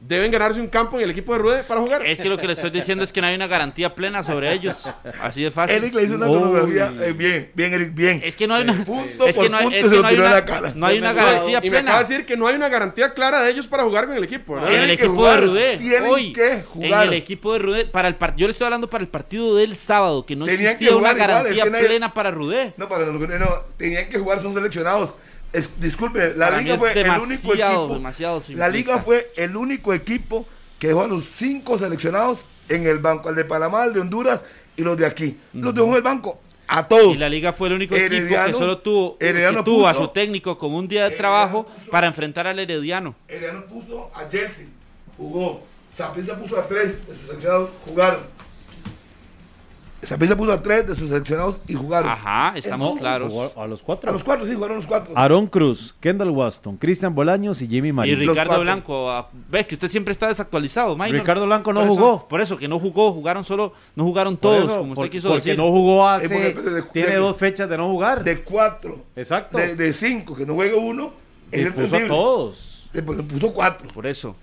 deben 0.00 0.30
ganarse 0.30 0.60
un 0.60 0.68
campo 0.68 0.96
en 0.98 1.04
el 1.04 1.10
equipo 1.10 1.32
de 1.32 1.38
Ruede 1.40 1.62
para 1.64 1.80
jugar. 1.80 2.06
Es 2.06 2.20
que 2.20 2.28
lo 2.28 2.38
que 2.38 2.46
le 2.46 2.52
estoy 2.52 2.70
diciendo 2.70 3.02
es 3.04 3.12
que 3.12 3.20
no 3.20 3.26
hay 3.26 3.34
una 3.34 3.46
garantía 3.48 3.94
plena 3.94 4.22
sobre 4.22 4.52
ellos. 4.52 4.88
Así 5.20 5.42
de 5.42 5.50
fácil. 5.50 5.76
Eric 5.76 5.94
le 5.94 6.04
hizo 6.04 6.14
una 6.14 6.26
cronología. 6.26 6.92
eh, 7.00 7.12
bien, 7.12 7.50
bien, 7.54 7.72
Eric, 7.74 7.94
bien. 7.94 8.20
Es 8.24 8.36
que 8.36 8.46
no 8.46 8.54
hay 8.54 8.62
una, 8.62 8.84
Punto 8.84 9.26
es 9.26 9.34
que 9.36 9.42
por 9.42 9.50
no 9.50 9.56
hay, 9.56 9.64
punto 9.64 9.76
es 9.78 9.84
se 9.84 9.90
que 9.90 9.96
lo 9.96 10.02
no 10.02 10.08
hay 10.08 10.14
tiró 10.14 10.24
en 10.24 10.30
una, 10.30 10.38
la 10.40 10.44
cara. 10.46 10.72
no 10.74 10.86
hay 10.86 10.98
una 10.98 11.12
garantía 11.12 11.60
y 11.62 11.70
me 11.70 11.78
acaba 11.78 11.82
plena. 11.82 11.92
de 11.98 11.98
decir 12.14 12.26
que 12.26 12.36
no 12.36 12.46
hay 12.46 12.54
una 12.54 12.68
garantía 12.68 13.12
clara 13.12 13.42
de 13.42 13.50
ellos 13.50 13.66
para 13.66 13.82
jugar 13.84 14.06
con 14.06 14.16
el 14.16 14.24
equipo, 14.24 14.54
¿verdad? 14.54 14.72
En 14.72 14.80
el 14.82 14.86
que 14.88 14.92
equipo 14.94 15.14
jugar, 15.14 15.40
de 15.40 15.46
Rudé, 15.46 15.76
tienen 15.78 16.10
hoy, 16.10 16.32
que 16.32 16.62
jugar. 16.62 17.06
en 17.06 17.12
el 17.12 17.18
equipo 17.18 17.52
de 17.52 17.58
Rudé, 17.58 17.84
para 17.86 18.08
el 18.08 18.14
par- 18.14 18.36
yo 18.36 18.46
le 18.46 18.52
estoy 18.52 18.64
hablando 18.66 18.88
para 18.88 19.02
el 19.02 19.08
partido 19.08 19.56
del 19.56 19.76
sábado, 19.76 20.24
que 20.24 20.36
no 20.36 20.44
Tenían 20.44 20.78
que 20.78 20.84
existía 20.84 20.96
una 20.96 21.10
jugar 21.10 21.16
igual, 21.30 21.30
es 21.48 21.56
garantía 21.56 21.80
que 21.80 21.86
plena 21.88 22.14
para 22.14 22.30
Rudé. 22.30 22.72
No, 22.76 22.88
para 22.88 23.04
no, 23.06 23.12
no, 23.18 23.48
tenían 23.76 24.08
que 24.08 24.18
jugar, 24.18 24.40
son 24.40 24.54
seleccionados. 24.54 25.16
Es, 25.52 25.80
disculpe, 25.80 26.34
la 26.36 26.48
Para 26.50 26.60
liga 26.60 26.76
fue 26.78 26.92
el 27.00 27.10
único 27.10 27.54
equipo. 27.54 27.88
demasiado 27.94 28.42
la 28.50 28.68
liga 28.68 28.98
fue 28.98 29.32
el 29.36 29.56
único 29.56 29.94
equipo 29.94 30.46
que 30.78 30.88
dejó 30.88 31.02
a 31.04 31.08
los 31.08 31.24
cinco 31.24 31.78
seleccionados 31.78 32.48
en 32.68 32.86
el 32.86 32.98
banco, 32.98 33.30
el 33.30 33.34
de 33.34 33.44
Panamá, 33.44 33.84
el 33.84 33.94
de 33.94 34.00
Honduras 34.00 34.44
y 34.76 34.82
los 34.82 34.96
de 34.98 35.06
aquí. 35.06 35.38
Los 35.54 35.74
dejó 35.74 35.88
en 35.88 35.94
el 35.94 36.02
banco 36.02 36.38
a 36.66 36.86
todos. 36.86 37.14
Y 37.14 37.18
la 37.18 37.30
liga 37.30 37.54
fue 37.54 37.68
el 37.68 37.74
único 37.74 37.96
equipo 37.96 38.28
que 38.44 38.52
solo 38.52 38.78
tuvo, 38.78 39.16
que 39.18 39.32
tuvo 39.64 39.88
a 39.88 39.94
su 39.94 40.08
técnico 40.08 40.58
con 40.58 40.74
un 40.74 40.86
día 40.86 41.02
de 41.02 41.06
Herediano 41.14 41.18
trabajo 41.18 41.66
puso- 41.66 41.90
para 41.90 42.06
enfrentar 42.06 42.46
al 42.46 42.58
Herediano. 42.58 43.14
Herediano 43.26 43.64
puso 43.64 44.10
a 44.14 44.28
Jersey, 44.30 44.68
jugó. 45.16 45.62
Saprissa 45.94 46.38
puso 46.38 46.58
a 46.60 46.68
tres 46.68 47.08
de 47.08 47.14
sus 47.14 47.26
seleccionados, 47.26 47.70
jugaron. 47.86 48.20
Saprissa 50.00 50.36
puso 50.36 50.52
a 50.52 50.62
tres 50.62 50.86
de 50.86 50.94
sus 50.94 51.08
seleccionados 51.10 51.60
y 51.66 51.74
jugaron. 51.74 52.08
Ajá, 52.10 52.52
estamos 52.56 53.00
claros. 53.00 53.34
A 53.56 53.66
los 53.66 53.82
A 53.82 53.84
cuatro. 53.84 54.12
los 54.12 54.22
cuatro, 54.22 54.46
sí, 54.46 54.54
jugaron 54.54 54.76
los 54.76 54.86
cuatro. 54.86 55.12
Aaron 55.16 55.46
Cruz, 55.48 55.92
Kendall 55.98 56.30
Waston, 56.30 56.76
Cristian 56.76 57.12
Bolaños 57.14 57.60
y 57.62 57.66
Jimmy 57.66 57.88
Y 57.88 57.92
Marín. 57.92 58.24
Los 58.24 58.36
Ricardo. 58.36 58.60
Blanco, 58.60 59.10
ah, 59.10 59.28
ves 59.50 59.66
que 59.66 59.74
usted 59.74 59.88
siempre 59.88 60.12
está 60.12 60.28
desactualizado, 60.28 60.94
Minor. 60.96 61.12
Ricardo 61.20 61.46
Blanco 61.46 61.72
no 61.72 61.80
Por 61.80 61.88
eso- 61.90 61.94
jugó. 61.96 62.28
por 62.28 62.40
eso 62.40 62.56
que 62.56 62.68
no 62.68 62.78
jugó, 62.78 63.12
jugaron 63.12 63.44
solo, 63.44 63.72
no 63.96 64.04
jugaron 64.04 64.36
todos, 64.36 64.68
eso, 64.68 64.78
como 64.78 64.92
usted 64.92 65.02
por- 65.02 65.10
quiso 65.10 65.28
porque 65.30 65.42
decir. 65.50 65.58
no 65.58 65.64
jugó 65.70 66.08
hace. 66.08 66.26
Eh, 66.26 66.50
porque- 66.54 66.70
de- 66.70 66.82
tiene 66.82 67.08
de- 67.10 67.16
dos 67.16 67.36
fechas 67.36 67.68
de 67.68 67.76
no 67.76 67.88
jugar. 67.88 68.22
De 68.22 68.40
cuatro. 68.42 69.04
Exacto. 69.16 69.58
De, 69.58 69.74
de 69.74 69.92
cinco, 69.92 70.36
que 70.36 70.46
no 70.46 70.54
juegue 70.54 70.74
uno, 70.76 71.10
es 71.50 71.66
Y 71.66 71.70
puso 71.70 71.96
a 71.96 72.06
todos. 72.06 72.88
Puso 73.28 73.52
cuatro. 73.52 73.88
Por 73.92 74.06
eso. 74.06 74.36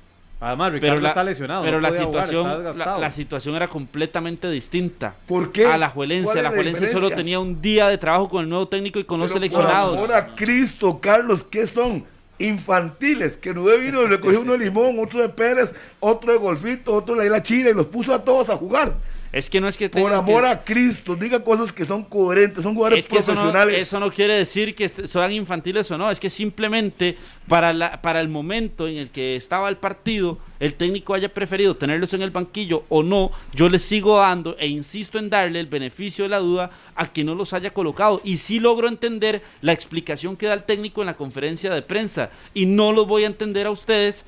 Además, 0.46 0.74
Ricardo 0.74 0.96
Pero 0.96 1.02
la, 1.02 1.10
está 1.10 1.24
lesionado. 1.24 1.64
pero 1.64 1.78
no 1.78 1.82
la 1.82 1.90
jugar, 1.90 2.06
situación, 2.06 2.68
está 2.68 3.00
la, 3.00 3.10
situación 3.10 3.56
era 3.56 3.68
completamente 3.68 4.48
distinta. 4.52 5.16
¿Por 5.26 5.52
qué? 5.52 5.66
A 5.66 5.76
la 5.76 5.90
Juelense, 5.90 6.26
¿Cuál 6.26 6.38
a 6.38 6.40
es 6.42 6.44
la 6.44 6.50
Juelense 6.52 6.88
solo 6.92 7.10
tenía 7.10 7.40
un 7.40 7.64
día 7.64 7.88
de 7.88 7.98
trabajo 7.98 8.30
con 8.30 8.44
el 8.44 8.50
nuevo 8.50 8.68
técnico 8.68 9.00
y 9.00 9.06
con 9.06 9.20
los 9.20 9.32
seleccionados. 9.32 10.00
Por 10.00 10.12
amor 10.12 10.32
a 10.32 10.36
Cristo, 10.36 11.00
Carlos, 11.02 11.44
¿qué 11.44 11.66
son? 11.66 12.06
Infantiles, 12.38 13.38
que 13.38 13.54
Rubén 13.54 13.82
vino 13.82 14.04
y 14.04 14.10
le 14.10 14.20
cogió 14.20 14.42
uno 14.42 14.52
de 14.52 14.60
limón, 14.60 15.00
otro 15.00 15.22
de 15.22 15.30
Pérez, 15.30 15.74
otro 16.00 16.32
de 16.32 16.38
Golfito, 16.38 16.94
otro 16.94 17.16
de 17.16 17.22
la 17.22 17.26
isla 17.26 17.42
China 17.42 17.70
y 17.72 17.74
los 17.74 17.88
puso 17.88 18.14
a 18.14 18.24
todos 18.24 18.50
a 18.50 18.58
jugar. 18.58 18.94
Es 19.36 19.50
que 19.50 19.60
no 19.60 19.68
es 19.68 19.76
que 19.76 19.90
Por 19.90 20.14
amor 20.14 20.44
que- 20.46 20.50
a 20.50 20.64
Cristo, 20.64 21.14
diga 21.14 21.44
cosas 21.44 21.74
que 21.74 21.84
son 21.84 22.06
coherentes, 22.06 22.64
son 22.64 22.74
jugadores 22.74 23.00
es 23.04 23.10
que 23.10 23.18
eso 23.18 23.34
no, 23.34 23.42
profesionales. 23.42 23.82
eso 23.82 24.00
no 24.00 24.10
quiere 24.10 24.36
decir 24.36 24.74
que 24.74 24.88
sean 24.88 25.34
infantiles 25.34 25.92
o 25.92 25.98
no, 25.98 26.10
es 26.10 26.22
que 26.22 26.30
simplemente 26.30 27.18
para, 27.46 27.74
la, 27.74 28.02
para 28.02 28.22
el 28.22 28.30
momento 28.30 28.88
en 28.88 28.96
el 28.96 29.10
que 29.10 29.36
estaba 29.36 29.68
el 29.68 29.76
partido, 29.76 30.38
el 30.62 30.76
técnico 30.76 31.14
haya 31.14 31.28
preferido 31.28 31.76
tenerlos 31.76 32.14
en 32.14 32.22
el 32.22 32.32
banquillo 32.32 32.86
o 32.88 33.04
no, 33.04 33.30
yo 33.54 33.68
les 33.68 33.84
sigo 33.84 34.18
dando 34.18 34.56
e 34.58 34.68
insisto 34.68 35.20
en 35.20 35.30
darle 35.30 35.60
el 35.60 35.68
beneficio 35.68 36.24
de 36.24 36.30
la 36.30 36.40
duda 36.40 36.72
a 36.96 37.12
que 37.12 37.26
no 37.26 37.36
los 37.36 37.52
haya 37.52 37.72
colocado. 37.72 38.22
Y 38.24 38.38
sí 38.38 38.62
logro 38.62 38.88
entender 38.88 39.42
la 39.60 39.74
explicación 39.74 40.38
que 40.38 40.46
da 40.48 40.54
el 40.54 40.64
técnico 40.64 41.02
en 41.02 41.08
la 41.08 41.16
conferencia 41.16 41.74
de 41.74 41.82
prensa 41.82 42.30
y 42.54 42.68
no 42.68 42.94
los 42.94 43.06
voy 43.06 43.26
a 43.26 43.28
entender 43.28 43.68
a 43.68 43.72
ustedes 43.72 44.24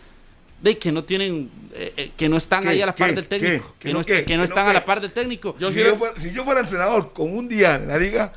de 0.61 0.77
que 0.77 0.91
no 0.91 1.03
tienen, 1.03 1.49
eh, 1.73 1.93
eh, 1.97 2.11
que 2.17 2.27
no 2.29 2.37
están 2.37 2.63
¿Qué? 2.63 2.69
ahí 2.69 2.81
a 2.81 2.87
la 2.87 2.95
par 2.95 3.09
¿Qué? 3.09 3.15
del 3.15 3.27
técnico, 3.27 3.75
¿Qué? 3.79 3.89
que, 4.05 4.25
¿Que 4.25 4.37
no, 4.37 4.43
están 4.43 4.67
a 4.67 4.73
la 4.73 4.83
par 4.85 4.99
del 5.01 5.11
técnico. 5.11 5.55
Yo 5.59 5.71
si, 5.71 5.79
yo 5.83 5.95
fuera, 5.95 6.19
si 6.19 6.31
yo 6.31 6.43
fuera 6.43 6.61
entrenador 6.61 7.13
con 7.13 7.35
un 7.35 7.47
día 7.47 7.75
en 7.75 7.87
la 7.87 7.97
liga, 7.97 8.33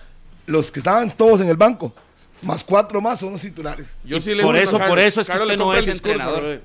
los 0.46 0.70
que 0.70 0.80
estaban 0.80 1.10
todos 1.16 1.40
en 1.40 1.48
el 1.48 1.56
banco, 1.56 1.94
más 2.42 2.62
cuatro 2.64 3.00
más 3.00 3.20
son 3.20 3.32
los 3.32 3.40
titulares. 3.40 3.94
Yo 4.04 4.18
Y 4.18 4.20
sí 4.20 4.34
le 4.34 4.42
por 4.42 4.56
eso- 4.56 4.78
por 4.78 4.98
eso 4.98 5.20
es 5.22 5.26
que 5.26 5.32
Carlos 5.32 5.48
usted 5.48 5.58
no 5.58 5.74
es 5.74 5.86
discurso, 5.86 6.12
entrenador. 6.12 6.60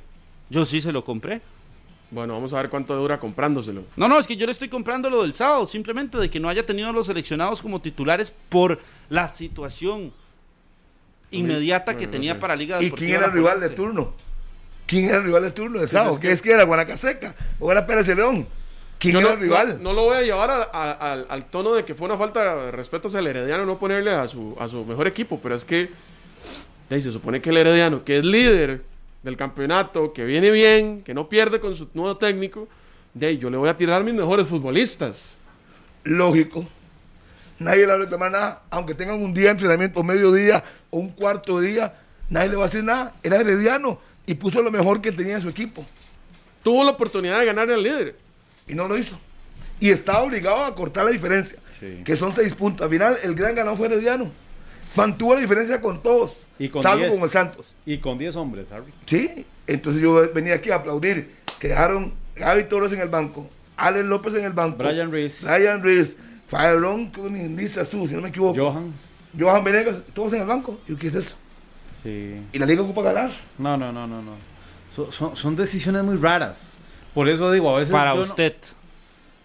Yo 0.50 0.66
sí 0.66 0.82
se 0.82 0.92
lo 0.92 1.04
compré. 1.04 1.42
Bueno, 2.12 2.34
vamos 2.34 2.54
a 2.54 2.58
ver 2.58 2.70
cuánto 2.70 2.96
dura 2.96 3.20
comprándoselo. 3.20 3.84
No, 3.96 4.08
no, 4.08 4.20
es 4.20 4.28
que 4.28 4.36
yo 4.38 4.46
le 4.46 4.52
estoy 4.52 4.70
comprando 4.70 5.10
lo 5.10 5.24
del 5.24 5.34
sábado, 5.34 5.66
simplemente 5.66 6.18
de 6.18 6.30
que 6.30 6.40
no 6.40 6.50
haya 6.50 6.66
tenido 6.66 6.90
a 6.90 6.94
los 6.94 7.08
seleccionados 7.08 7.62
como 7.62 7.82
titulares 7.82 8.32
por 8.50 8.80
la 9.10 9.28
situación 9.28 10.14
inmediata 11.32 11.94
que 11.94 11.98
bueno, 12.00 12.08
no 12.08 12.12
tenía 12.12 12.34
sé. 12.36 12.40
para 12.40 12.56
Liga 12.56 12.80
¿Y 12.82 12.86
Deportiva 12.86 13.08
quién 13.08 13.18
era 13.18 13.26
el 13.28 13.32
rival 13.34 13.60
de 13.60 13.70
turno? 13.70 14.14
¿Quién 14.86 15.06
era 15.06 15.18
el 15.18 15.24
rival 15.24 15.44
de 15.44 15.52
turno 15.52 15.80
de 15.80 15.86
es 15.86 15.92
¿Qué 15.92 16.20
que- 16.20 16.32
es 16.32 16.42
que 16.42 16.52
era 16.52 16.64
Guanacaseca? 16.64 17.34
¿O 17.60 17.72
era 17.72 17.86
Pérez 17.88 18.08
de 18.08 18.16
León? 18.16 18.48
¿Quién 19.00 19.14
Yo 19.14 19.20
era 19.20 19.30
no, 19.30 19.34
el 19.36 19.40
rival? 19.42 19.78
no- 19.78 19.90
no 19.90 19.94
lo 19.94 20.04
voy 20.06 20.18
a 20.18 20.22
llevar 20.22 20.50
a- 20.52 20.64
a- 20.72 20.92
al, 21.14 21.26
al 21.30 21.46
tono 21.46 21.74
de 21.74 21.84
que 21.86 21.96
fue 21.96 22.08
una 22.08 22.18
falta 22.18 22.56
de 22.56 22.72
respeto 22.72 23.08
hacia 23.08 23.20
el 23.20 23.28
Herediano 23.28 23.66
no 23.66 23.78
ponerle 23.80 24.12
a 24.12 24.28
su, 24.28 24.56
a 24.60 24.68
su 24.68 24.86
mejor 24.86 25.08
equipo, 25.08 25.40
pero 25.42 25.56
es 25.56 25.66
que 25.66 25.90
ey, 26.90 27.02
se 27.02 27.12
supone 27.12 27.42
que 27.42 27.50
el 27.50 27.58
Herediano, 27.58 28.04
que 28.04 28.20
es 28.20 28.26
líder 28.26 28.84
del 29.24 29.36
campeonato, 29.38 30.14
que 30.14 30.24
viene 30.24 30.52
bien, 30.52 31.02
que 31.04 31.14
no 31.16 31.28
pierde 31.28 31.60
con 31.60 31.76
su 31.76 31.90
nuevo 31.96 32.16
técnico, 32.18 32.68
de 33.16 33.26
ahí 33.28 33.38
yo 33.40 33.50
le 33.50 33.58
voy 33.58 33.70
a 33.70 33.76
tirar 33.76 34.02
a 34.02 34.04
mis 34.04 34.14
mejores 34.14 34.46
futbolistas. 34.48 35.38
Lógico. 36.04 36.66
Nadie 37.58 37.82
le 37.82 37.88
va 37.88 37.94
a 37.94 37.98
reclamar 37.98 38.32
nada, 38.32 38.62
aunque 38.70 38.94
tengan 38.94 39.22
un 39.22 39.34
día 39.34 39.46
de 39.46 39.52
entrenamiento, 39.52 40.04
medio 40.04 40.32
día 40.32 40.64
o 40.92 41.00
un 41.00 41.10
cuarto 41.10 41.60
de 41.60 41.70
día, 41.70 41.94
nadie 42.30 42.50
le 42.50 42.56
va 42.58 42.64
a 42.64 42.68
decir 42.68 42.84
nada. 42.84 43.14
Era 43.24 43.38
herediano 43.38 43.98
y 44.26 44.34
puso 44.34 44.62
lo 44.62 44.72
mejor 44.72 45.02
que 45.02 45.12
tenía 45.12 45.36
en 45.36 45.42
su 45.42 45.50
equipo. 45.50 45.86
Tuvo 46.64 46.84
la 46.84 46.92
oportunidad 46.92 47.40
de 47.40 47.46
ganar 47.46 47.70
al 47.70 47.82
líder. 47.84 48.16
y 48.68 48.74
no 48.74 48.88
lo 48.88 48.98
hizo. 48.98 49.20
Y 49.80 49.90
estaba 49.92 50.22
obligado 50.24 50.64
a 50.66 50.74
cortar 50.74 51.06
la 51.06 51.12
diferencia, 51.12 51.60
que 52.04 52.16
son 52.16 52.32
seis 52.32 52.54
puntos. 52.54 52.84
Al 52.86 52.90
final, 52.92 53.16
el 53.24 53.36
gran 53.36 53.54
ganador 53.54 53.78
fue 53.78 53.88
Herediano. 53.88 54.32
Mantuvo 54.96 55.36
la 55.36 55.42
diferencia 55.42 55.82
con 55.82 56.02
todos, 56.02 56.48
Y 56.58 56.70
con 56.70 56.82
salvo 56.82 57.04
10. 57.06 57.14
con 57.16 57.24
el 57.24 57.30
Santos. 57.30 57.76
Y 57.86 57.98
con 57.98 58.18
10 58.18 58.36
hombres, 58.38 58.66
Harry. 58.72 58.92
Sí, 59.06 59.46
entonces 59.68 60.02
yo 60.02 60.32
venía 60.34 60.56
aquí 60.56 60.72
a 60.72 60.76
aplaudir 60.76 61.36
que 61.60 61.68
dejaron 61.68 62.14
Gaby 62.38 62.64
Torres 62.70 62.94
en 62.94 63.02
el 63.02 63.10
banco, 63.10 63.48
Alex 63.78 64.06
López 64.06 64.36
en 64.36 64.46
el 64.46 64.54
banco, 64.54 64.78
Brian 64.78 65.12
Reese. 65.12 65.46
Brian 65.46 65.84
Reese, 65.84 66.16
Fairón, 66.48 67.12
Lisa 67.58 67.84
Su, 67.84 68.08
si 68.08 68.14
no 68.16 68.22
me 68.22 68.30
equivoco, 68.30 68.58
Johan. 68.58 68.94
Johan 69.38 69.64
Venegas, 69.66 69.98
todos 70.14 70.32
en 70.34 70.42
el 70.42 70.48
banco. 70.48 70.80
Yo, 70.88 70.98
¿qué 70.98 71.08
es 71.08 71.16
eso? 71.16 71.36
Sí. 72.06 72.40
Y 72.54 72.60
la 72.60 72.66
liga 72.68 72.84
ocupa 72.84 73.02
ganar. 73.02 73.32
No, 73.58 73.76
no, 73.76 73.92
no, 73.92 74.06
no, 74.06 74.22
no. 74.22 74.32
So- 74.96 75.12
son, 75.12 75.36
son 75.36 75.56
decisiones 75.56 76.04
muy 76.04 76.16
raras. 76.18 76.78
Por 77.14 77.28
eso 77.28 77.52
digo, 77.52 77.76
a 77.76 77.80
veces. 77.80 77.92
Para 77.92 78.14
no- 78.14 78.22
usted. 78.22 78.54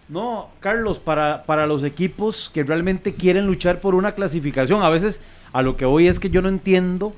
No, 0.07 0.49
Carlos, 0.59 0.99
para, 0.99 1.43
para 1.43 1.65
los 1.65 1.83
equipos 1.83 2.51
que 2.53 2.63
realmente 2.63 3.13
quieren 3.15 3.47
luchar 3.47 3.79
por 3.79 3.95
una 3.95 4.11
clasificación, 4.13 4.83
a 4.83 4.89
veces 4.89 5.19
a 5.53 5.61
lo 5.61 5.75
que 5.77 5.85
voy 5.85 6.07
es 6.07 6.19
que 6.19 6.29
yo 6.29 6.41
no 6.41 6.49
entiendo 6.49 7.13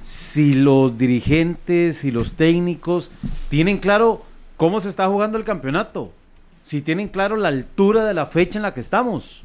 si 0.00 0.54
los 0.54 0.96
dirigentes, 0.96 1.98
si 1.98 2.10
los 2.10 2.34
técnicos 2.34 3.10
tienen 3.50 3.78
claro 3.78 4.24
cómo 4.56 4.80
se 4.80 4.88
está 4.88 5.06
jugando 5.06 5.36
el 5.38 5.44
campeonato, 5.44 6.12
si 6.62 6.80
tienen 6.82 7.08
claro 7.08 7.36
la 7.36 7.48
altura 7.48 8.04
de 8.04 8.14
la 8.14 8.26
fecha 8.26 8.58
en 8.58 8.62
la 8.62 8.74
que 8.74 8.80
estamos. 8.80 9.44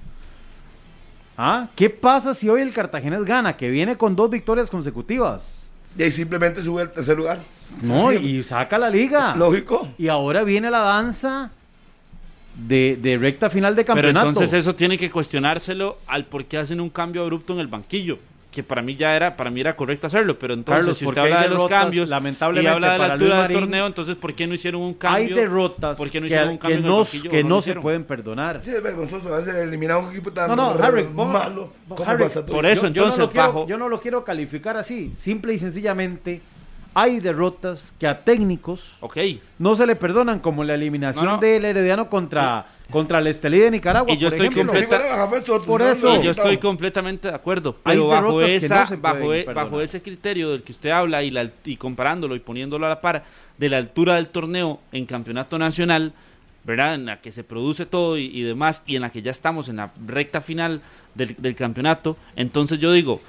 ¿Ah? 1.37 1.67
¿Qué 1.75 1.89
pasa 1.89 2.33
si 2.33 2.47
hoy 2.49 2.61
el 2.61 2.73
Cartaginés 2.73 3.23
gana, 3.25 3.57
que 3.57 3.69
viene 3.69 3.97
con 3.97 4.15
dos 4.15 4.29
victorias 4.29 4.69
consecutivas? 4.69 5.69
Y 5.97 6.03
ahí 6.03 6.11
simplemente 6.11 6.61
sube 6.61 6.81
al 6.83 6.91
tercer 6.91 7.17
lugar. 7.17 7.39
No, 7.81 8.09
Así, 8.09 8.17
y 8.17 8.43
saca 8.43 8.77
la 8.77 8.89
liga. 8.89 9.35
Lógico. 9.35 9.87
Y 9.97 10.07
ahora 10.07 10.43
viene 10.43 10.69
la 10.69 10.79
danza 10.79 11.51
de, 12.55 12.97
de 13.01 13.17
recta 13.17 13.49
final 13.49 13.75
de 13.75 13.83
Pero 13.83 13.95
campeonato. 13.95 14.29
entonces 14.29 14.53
eso 14.59 14.75
tiene 14.75 14.97
que 14.97 15.09
cuestionárselo 15.09 15.97
al 16.07 16.25
por 16.25 16.45
qué 16.45 16.57
hacen 16.59 16.79
un 16.79 16.89
cambio 16.89 17.23
abrupto 17.23 17.53
en 17.53 17.59
el 17.59 17.67
banquillo. 17.67 18.19
Que 18.53 18.61
para 18.61 18.83
mí 18.83 18.95
ya 18.95 19.15
era, 19.15 19.35
para 19.35 19.49
mí 19.49 19.61
era 19.61 19.75
correcto 19.75 20.05
hacerlo, 20.05 20.37
pero 20.37 20.53
entonces 20.53 20.79
Carlos, 20.81 20.97
si 20.99 21.05
usted 21.07 21.21
hay 21.21 21.31
habla 21.31 21.41
de 21.41 21.49
los 21.49 21.57
derrotas, 21.57 21.81
cambios 21.81 22.07
y 22.07 22.11
lamentablemente, 22.11 22.69
habla 22.71 22.91
de 22.93 22.97
la 22.99 23.13
altura 23.13 23.47
del 23.47 23.59
torneo, 23.59 23.87
entonces 23.87 24.15
¿por 24.15 24.35
qué 24.35 24.45
no 24.45 24.53
hicieron 24.53 24.81
un 24.81 24.89
Hay 24.89 24.95
cambio? 25.25 25.35
derrotas 25.35 25.97
¿Por 25.97 26.09
qué 26.11 26.21
no 26.21 26.27
que, 26.27 26.35
un 26.43 26.57
cambio 26.59 26.79
no, 26.81 26.97
no 27.49 27.61
se 27.61 27.73
pueden 27.75 28.03
perdonar. 28.03 28.63
Sí, 28.63 28.69
es 28.69 28.83
vergonzoso 28.83 29.33
a 29.33 29.37
veces 29.37 29.55
eliminar 29.55 29.97
a 29.97 29.99
un 29.99 30.11
equipo 30.11 30.31
tan 30.31 30.49
No, 30.49 30.55
no, 30.55 30.83
Harry, 30.83 31.03
malo. 31.05 31.73
como 31.87 32.03
Harry, 32.07 32.23
pasa 32.25 32.45
todo. 32.45 32.55
por 32.55 32.65
eso, 32.67 32.87
yo, 32.89 32.93
yo 32.93 33.01
no 33.01 33.07
entonces, 33.07 33.19
lo 33.19 33.29
quiero, 33.31 33.47
bajo- 33.47 33.67
yo 33.67 33.77
no 33.79 33.89
lo 33.89 33.99
quiero 33.99 34.23
calificar 34.23 34.77
así. 34.77 35.11
Simple 35.15 35.55
y 35.55 35.57
sencillamente, 35.59 36.39
hay 36.93 37.19
derrotas 37.19 37.91
que 37.99 38.05
a 38.05 38.23
técnicos 38.23 38.97
no 39.57 39.75
se 39.75 39.87
le 39.87 39.95
perdonan, 39.95 40.37
como 40.37 40.63
la 40.63 40.75
eliminación 40.75 41.25
No, 41.25 41.31
no. 41.33 41.37
del 41.39 41.65
Herediano 41.65 42.07
contra, 42.07 42.67
contra 42.91 43.19
el 43.19 43.27
Estelí 43.27 43.59
de 43.59 43.71
Nicaragua. 43.71 44.11
Y 44.13 44.17
yo 44.17 44.27
por 44.29 44.33
estoy 44.33 44.47
ejemplo. 44.47 44.73
completa- 44.97 44.97
Por 45.65 45.81
eso. 45.81 46.07
Y 46.21 46.25
yo 46.25 46.31
completamente 46.59 47.27
de 47.29 47.33
acuerdo, 47.35 47.75
pero 47.83 48.07
bajo, 48.23 48.41
esa, 48.55 48.75
no 48.95 49.01
bajo, 49.01 49.33
e- 49.33 49.43
bajo 49.55 49.81
ese 49.81 50.01
criterio 50.01 50.51
del 50.51 50.63
que 50.63 50.71
usted 50.73 50.89
habla 50.89 51.23
y, 51.23 51.31
la, 51.31 51.49
y 51.65 51.77
comparándolo 51.77 52.35
y 52.35 52.39
poniéndolo 52.39 52.85
a 52.85 52.89
la 52.89 53.01
par 53.01 53.23
de 53.57 53.69
la 53.69 53.77
altura 53.77 54.15
del 54.15 54.27
torneo 54.27 54.79
en 54.91 55.05
campeonato 55.05 55.57
nacional, 55.57 56.13
¿verdad? 56.65 56.95
En 56.95 57.05
la 57.05 57.19
que 57.21 57.31
se 57.31 57.43
produce 57.43 57.85
todo 57.85 58.17
y, 58.17 58.25
y 58.25 58.41
demás, 58.43 58.83
y 58.85 58.95
en 58.95 59.01
la 59.03 59.09
que 59.11 59.21
ya 59.21 59.31
estamos 59.31 59.69
en 59.69 59.77
la 59.77 59.91
recta 60.05 60.41
final 60.41 60.81
del, 61.15 61.35
del 61.37 61.55
campeonato, 61.55 62.17
entonces 62.35 62.79
yo 62.79 62.91
digo, 62.91 63.21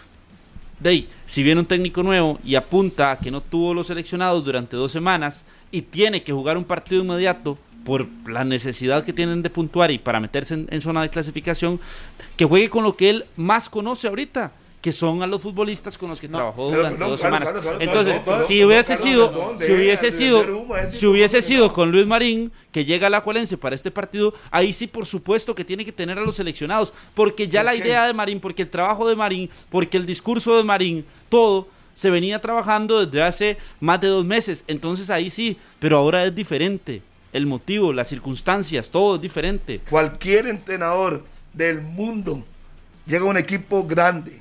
de 0.81 0.89
ahí, 0.91 1.09
si 1.27 1.43
viene 1.45 1.61
un 1.61 1.67
técnico 1.67 2.03
nuevo 2.03 2.39
y 2.45 2.57
apunta 2.57 3.13
a 3.13 3.19
que 3.19 3.31
no 3.31 3.41
tuvo 3.41 3.73
los 3.73 3.87
seleccionados 3.87 4.45
durante 4.45 4.77
dos 4.77 4.91
semanas 4.93 5.45
y 5.71 5.83
tiene 5.83 6.23
que 6.23 6.33
jugar 6.33 6.57
un 6.59 6.65
partido 6.65 7.03
inmediato 7.03 7.57
por 7.85 8.07
la 8.27 8.45
necesidad 8.45 9.05
que 9.05 9.13
tienen 9.13 9.43
de 9.43 9.51
puntuar 9.51 9.91
y 9.91 9.99
para 9.99 10.21
meterse 10.21 10.55
en, 10.55 10.69
en 10.71 10.81
zona 10.81 11.03
de 11.03 11.11
clasificación, 11.11 11.79
que 12.37 12.45
juegue 12.45 12.71
con 12.71 12.83
lo 12.85 12.97
que 12.97 13.11
él 13.11 13.25
más 13.37 13.69
conoce 13.69 14.09
ahorita, 14.09 14.53
que 14.81 14.93
son 14.93 15.23
a 15.23 15.27
los 15.27 15.41
futbolistas 15.41 15.97
con 15.97 16.11
los 16.11 16.21
que 16.21 16.29
trabajó 16.29 16.69
pero, 16.69 16.83
durante 16.83 17.03
dos 17.03 17.19
claro, 17.19 17.37
semanas. 17.37 17.49
claro, 17.63 17.79
claro, 17.79 17.81
Entonces, 17.81 18.21
si 18.47 18.63
hubiese 18.63 18.97
sido, 18.97 19.57
si 19.59 19.73
hubiese 19.73 20.11
sido, 20.11 20.45
si 20.91 21.07
hubiese 21.07 21.41
sido 21.41 21.73
con 21.73 21.91
Luis 21.91 22.07
Marín, 22.07 22.53
que 22.71 22.85
llega 22.85 23.07
a 23.07 23.11
la 23.11 23.23
Juelense 23.23 23.57
para 23.57 23.75
este 23.75 23.91
partido, 23.91 24.35
ahí 24.51 24.75
sí 24.75 24.87
por 24.87 25.07
supuesto 25.07 25.55
que 25.55 25.65
tiene 25.65 25.87
que 25.87 25.93
tener 25.93 26.19
a 26.19 26.21
los 26.21 26.37
seleccionados, 26.37 26.93
porque 27.15 27.49
ya 27.49 27.61
¿Por 27.61 27.65
la 27.65 27.73
qué? 27.73 27.79
idea 27.79 28.07
de 28.07 28.13
Marín, 28.13 28.41
porque 28.41 28.61
el 28.61 28.69
trabajo 28.69 29.09
de 29.09 29.17
Marín, 29.17 29.49
porque 29.71 29.97
el 29.97 30.05
discurso 30.05 30.55
de 30.57 30.65
Marín, 30.65 31.07
todo 31.31 31.67
se 31.95 32.11
venía 32.11 32.39
trabajando 32.41 33.07
desde 33.07 33.23
hace 33.23 33.57
más 33.81 34.03
de 34.03 34.09
dos 34.09 34.27
meses, 34.27 34.65
entonces 34.67 35.09
ahí 35.09 35.31
sí, 35.31 35.57
pero 35.79 35.97
ahora 35.97 36.27
es 36.27 36.35
diferente. 36.35 37.01
El 37.35 37.47
motivo, 37.47 37.93
las 37.93 38.07
circunstancias, 38.07 38.91
todo 38.91 39.17
es 39.17 39.21
diferente. 39.21 39.81
Cualquier 39.91 40.47
entrenador 40.47 41.25
del 41.53 41.81
mundo 41.81 42.45
llega 43.07 43.25
a 43.25 43.29
un 43.29 43.37
equipo 43.37 43.85
grande 43.89 44.41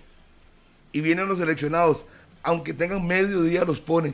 y 0.92 1.02
vienen 1.02 1.28
los 1.28 1.40
seleccionados, 1.40 2.06
aunque 2.44 2.72
tengan 2.72 3.04
medio 3.04 3.42
día 3.42 3.66
los 3.66 3.80
pone. 3.80 4.14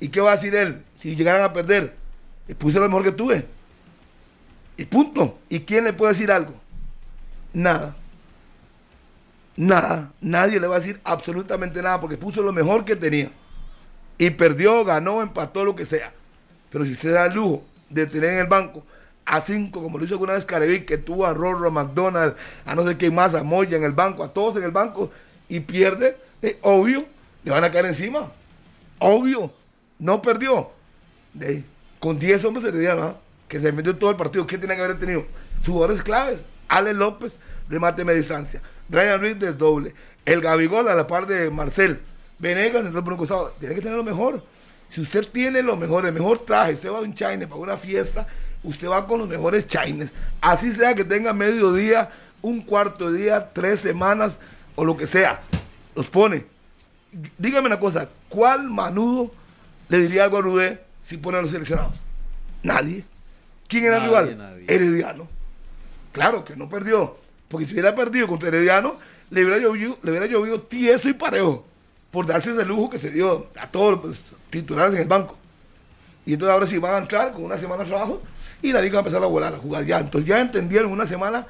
¿Y 0.00 0.08
qué 0.08 0.22
va 0.22 0.32
a 0.32 0.36
decir 0.36 0.54
él? 0.54 0.82
Si 0.98 1.14
llegaran 1.14 1.42
a 1.42 1.52
perder, 1.52 1.94
le 2.48 2.54
puse 2.54 2.80
lo 2.80 2.88
mejor 2.88 3.02
que 3.04 3.12
tuve. 3.12 3.44
Y 4.78 4.86
punto. 4.86 5.38
¿Y 5.50 5.60
quién 5.60 5.84
le 5.84 5.92
puede 5.92 6.14
decir 6.14 6.32
algo? 6.32 6.54
Nada. 7.52 7.94
Nada. 9.56 10.10
Nadie 10.22 10.58
le 10.58 10.66
va 10.66 10.76
a 10.76 10.78
decir 10.78 10.98
absolutamente 11.04 11.82
nada 11.82 12.00
porque 12.00 12.16
puso 12.16 12.42
lo 12.42 12.54
mejor 12.54 12.86
que 12.86 12.96
tenía. 12.96 13.30
Y 14.16 14.30
perdió, 14.30 14.86
ganó, 14.86 15.20
empató, 15.20 15.66
lo 15.66 15.76
que 15.76 15.84
sea. 15.84 16.14
Pero 16.70 16.86
si 16.86 16.92
usted 16.92 17.12
da 17.12 17.26
el 17.26 17.34
lujo 17.34 17.62
de 17.90 18.06
tener 18.06 18.30
en 18.30 18.38
el 18.38 18.46
banco 18.46 18.84
a 19.26 19.40
cinco, 19.40 19.82
como 19.82 19.98
lo 19.98 20.04
hizo 20.04 20.14
alguna 20.14 20.34
vez 20.34 20.46
Carevic, 20.46 20.86
que 20.86 20.98
tuvo 20.98 21.26
a 21.26 21.34
Rorro, 21.34 21.66
a 21.66 21.70
McDonald, 21.70 22.36
a 22.64 22.74
no 22.74 22.86
sé 22.86 22.96
quién 22.96 23.14
más, 23.14 23.34
a 23.34 23.42
Moya 23.42 23.76
en 23.76 23.82
el 23.82 23.92
banco, 23.92 24.22
a 24.22 24.32
todos 24.32 24.56
en 24.56 24.62
el 24.62 24.70
banco, 24.70 25.10
y 25.48 25.60
pierde, 25.60 26.16
eh, 26.42 26.58
obvio, 26.62 27.04
le 27.44 27.50
van 27.50 27.64
a 27.64 27.70
caer 27.70 27.86
encima. 27.86 28.30
Obvio, 29.00 29.52
no 29.98 30.22
perdió. 30.22 30.70
De 31.34 31.46
ahí, 31.46 31.64
con 31.98 32.18
10 32.18 32.44
hombres 32.44 32.64
se 32.64 32.72
le 32.72 32.78
dieron, 32.78 33.02
¿ah? 33.02 33.16
que 33.48 33.58
se 33.58 33.72
metió 33.72 33.96
todo 33.96 34.10
el 34.10 34.16
partido. 34.16 34.46
¿Qué 34.46 34.58
tenía 34.58 34.76
que 34.76 34.82
haber 34.82 34.98
tenido? 34.98 35.26
Sus 35.62 35.74
jugadores 35.74 36.02
claves. 36.02 36.44
Ale 36.68 36.94
López, 36.94 37.40
remate 37.68 38.04
media 38.04 38.18
distancia. 38.18 38.62
Brian 38.88 39.20
Reed 39.20 39.36
del 39.36 39.58
doble. 39.58 39.94
El 40.24 40.40
Gabigol 40.40 40.88
a 40.88 40.94
la 40.94 41.06
par 41.06 41.26
de 41.26 41.50
Marcel. 41.50 42.00
Venegas 42.38 42.82
en 42.82 42.88
el 42.88 42.96
otro 42.96 43.16
costado. 43.16 43.54
Tiene 43.58 43.74
que 43.74 43.80
tener 43.80 43.96
lo 43.96 44.04
mejor. 44.04 44.42
Si 44.88 45.00
usted 45.00 45.26
tiene 45.30 45.62
lo 45.62 45.76
mejor, 45.76 46.06
el 46.06 46.12
mejor 46.12 46.44
traje, 46.44 46.74
usted 46.74 46.90
va 46.90 46.98
a 46.98 47.02
un 47.02 47.14
China 47.14 47.46
para 47.46 47.56
una 47.60 47.76
fiesta, 47.76 48.26
usted 48.62 48.88
va 48.88 49.06
con 49.06 49.18
los 49.18 49.28
mejores 49.28 49.66
Chines. 49.66 50.12
Así 50.40 50.72
sea 50.72 50.94
que 50.94 51.04
tenga 51.04 51.32
medio 51.32 51.72
día, 51.72 52.10
un 52.42 52.60
cuarto 52.62 53.10
de 53.10 53.18
día, 53.24 53.50
tres 53.52 53.80
semanas 53.80 54.38
o 54.74 54.84
lo 54.84 54.96
que 54.96 55.06
sea. 55.06 55.40
Los 55.94 56.06
pone. 56.08 56.44
Dígame 57.38 57.66
una 57.66 57.78
cosa, 57.80 58.08
¿cuál 58.28 58.68
manudo 58.70 59.32
le 59.88 59.98
diría 59.98 60.24
algo 60.24 60.38
a 60.38 60.42
Rudé 60.42 60.80
si 61.02 61.16
pone 61.16 61.38
a 61.38 61.42
los 61.42 61.50
seleccionados? 61.50 61.94
Nadie. 62.62 63.04
¿Quién 63.68 63.84
era 63.84 63.96
el 63.96 64.02
Nadie, 64.04 64.20
rival? 64.20 64.38
nadie. 64.38 64.64
Herediano. 64.68 65.28
Claro 66.12 66.44
que 66.44 66.56
no 66.56 66.68
perdió. 66.68 67.18
Porque 67.48 67.66
si 67.66 67.72
hubiera 67.72 67.94
perdido 67.94 68.26
contra 68.26 68.48
Herediano, 68.48 68.96
le 69.30 69.44
hubiera 69.44 69.58
llovido, 69.60 69.98
le 70.02 70.10
hubiera 70.10 70.26
llovido 70.26 70.60
tieso 70.60 71.08
y 71.08 71.12
parejo. 71.14 71.66
Por 72.16 72.24
darse 72.24 72.52
ese 72.52 72.64
lujo 72.64 72.88
que 72.88 72.96
se 72.96 73.10
dio 73.10 73.48
a 73.60 73.66
todos 73.66 73.90
los 73.92 74.00
pues, 74.00 74.34
titulares 74.48 74.94
en 74.94 75.02
el 75.02 75.06
banco. 75.06 75.36
Y 76.24 76.32
entonces 76.32 76.54
ahora 76.54 76.66
sí 76.66 76.78
van 76.78 76.94
a 76.94 76.96
entrar 76.96 77.30
con 77.30 77.44
una 77.44 77.58
semana 77.58 77.82
de 77.82 77.90
trabajo 77.90 78.22
y 78.62 78.72
la 78.72 78.80
liga 78.80 78.94
va 78.94 79.00
a 79.00 79.02
empezar 79.02 79.22
a 79.22 79.26
volar, 79.26 79.52
a 79.52 79.58
jugar 79.58 79.84
ya. 79.84 79.98
Entonces 79.98 80.26
ya 80.26 80.40
entendieron 80.40 80.88
en 80.88 80.94
una 80.94 81.06
semana 81.06 81.46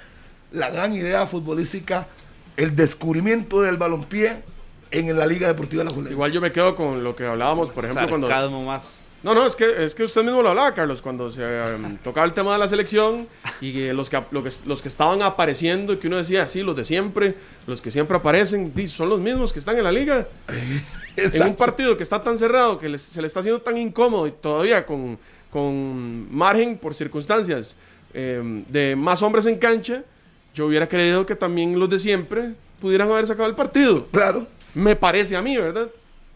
la 0.51 0.71
gran 0.71 0.93
idea 0.93 1.25
futbolística, 1.29 2.09
el 2.57 2.75
descubrimiento 2.75 3.63
del 3.63 3.77
balompié 3.77 4.43
en 4.91 5.17
la 5.17 5.25
Liga 5.25 5.47
Deportiva 5.47 5.85
de 5.85 5.91
la 5.91 5.95
Juventud. 5.95 6.11
Igual 6.11 6.33
yo 6.33 6.41
me 6.41 6.51
quedo 6.51 6.75
con 6.75 7.05
lo 7.05 7.15
que 7.15 7.27
hablábamos, 7.27 7.71
por 7.71 7.85
ejemplo, 7.85 8.09
cuando... 8.09 8.27
Sarcasmo 8.27 8.65
más. 8.65 9.06
No, 9.27 9.35
no, 9.35 9.45
es 9.45 9.57
que, 9.57 9.85
es 9.85 9.93
que 9.97 10.05
usted 10.05 10.23
mismo 10.23 10.41
lo 10.41 10.51
hablaba, 10.51 10.73
Carlos, 10.73 11.03
cuando 11.03 11.33
se 11.33 11.43
em, 11.43 11.97
tocaba 11.97 12.25
el 12.27 12.33
tema 12.33 12.53
de 12.53 12.59
la 12.61 12.69
selección 12.69 13.27
y 13.61 13.73
que 13.73 13.93
los, 13.93 14.09
que, 14.09 14.23
lo 14.31 14.41
que- 14.45 14.51
los 14.67 14.81
que 14.81 14.87
estaban 14.87 15.21
apareciendo 15.21 15.93
y 15.93 15.97
que 15.97 16.07
uno 16.07 16.19
decía, 16.19 16.47
sí, 16.47 16.63
los 16.63 16.77
de 16.77 16.85
siempre, 16.85 17.35
los 17.67 17.83
que 17.83 17.91
siempre 17.91 18.17
aparecen, 18.17 18.73
son 18.87 19.09
los 19.09 19.19
mismos 19.19 19.53
que 19.53 19.59
están 19.59 19.77
en 19.79 19.83
la 19.83 19.91
liga. 19.91 20.29
En 21.17 21.43
un 21.43 21.57
partido 21.57 21.97
que 21.97 22.05
está 22.05 22.23
tan 22.23 22.39
cerrado, 22.39 22.79
que 22.79 22.89
les- 22.89 23.03
se 23.03 23.21
le 23.21 23.27
está 23.27 23.41
haciendo 23.41 23.61
tan 23.61 23.77
incómodo 23.79 24.29
y 24.29 24.31
todavía 24.31 24.87
con, 24.87 25.19
con 25.51 26.33
margen 26.33 26.79
por 26.79 26.95
circunstancias 26.95 27.77
em, 28.15 28.65
de 28.69 28.95
más 28.95 29.23
hombres 29.23 29.47
en 29.47 29.59
cancha, 29.59 30.05
yo 30.55 30.67
hubiera 30.67 30.89
creído 30.89 31.27
que 31.27 31.35
también 31.35 31.77
los 31.81 31.91
de 31.91 31.99
siempre 31.99 32.53
pudieran 32.81 33.11
haber 33.11 33.27
sacado 33.27 33.49
el 33.49 33.57
partido. 33.57 34.07
Claro. 34.13 34.47
Me 34.73 34.95
parece 34.95 35.35
a 35.37 35.43
mí, 35.43 35.57
¿verdad? 35.57 35.89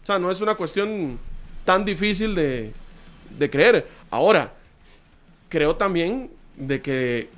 O 0.03 0.05
sea, 0.05 0.19
no 0.19 0.29
es 0.29 0.41
una 0.41 0.55
cuestión 0.55 1.17
tan 1.63 1.85
difícil 1.85 2.33
de, 2.35 2.73
de 3.37 3.49
creer. 3.49 3.87
Ahora, 4.09 4.53
creo 5.49 5.75
también 5.75 6.29
de 6.55 6.81
que 6.81 7.29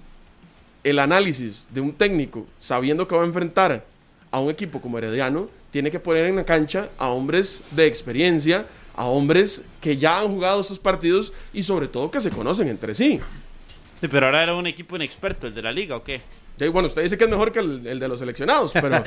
el 0.84 1.00
análisis 1.00 1.68
de 1.72 1.82
un 1.82 1.94
técnico, 1.94 2.46
sabiendo 2.60 3.08
que 3.08 3.16
va 3.16 3.24
a 3.24 3.26
enfrentar 3.26 3.86
a 4.32 4.40
un 4.40 4.50
equipo 4.50 4.82
como 4.82 4.98
Herediano, 4.98 5.50
tiene 5.72 5.90
que 5.90 6.00
poner 6.00 6.26
en 6.26 6.36
la 6.36 6.46
cancha 6.46 6.90
a 6.98 7.10
hombres 7.10 7.64
de 7.72 7.88
experiencia, 7.88 8.66
a 8.96 9.06
hombres 9.06 9.64
que 9.82 9.98
ya 9.98 10.20
han 10.20 10.28
jugado 10.28 10.62
estos 10.62 10.80
partidos 10.80 11.34
y 11.54 11.64
sobre 11.64 11.88
todo 11.88 12.12
que 12.12 12.22
se 12.22 12.30
conocen 12.30 12.68
entre 12.68 12.94
sí. 12.94 13.20
Sí, 14.00 14.08
pero 14.08 14.26
ahora 14.28 14.44
era 14.44 14.56
un 14.56 14.68
equipo 14.68 14.96
inexperto, 14.96 15.48
el 15.48 15.56
de 15.56 15.62
la 15.62 15.72
liga, 15.72 15.96
¿o 15.96 16.04
qué? 16.04 16.22
Bueno, 16.72 16.88
usted 16.88 17.02
dice 17.04 17.18
que 17.18 17.24
es 17.26 17.30
mejor 17.30 17.52
que 17.52 17.60
el, 17.60 17.86
el 17.86 18.00
de 18.00 18.08
los 18.08 18.20
seleccionados, 18.20 18.72
pero 18.74 19.04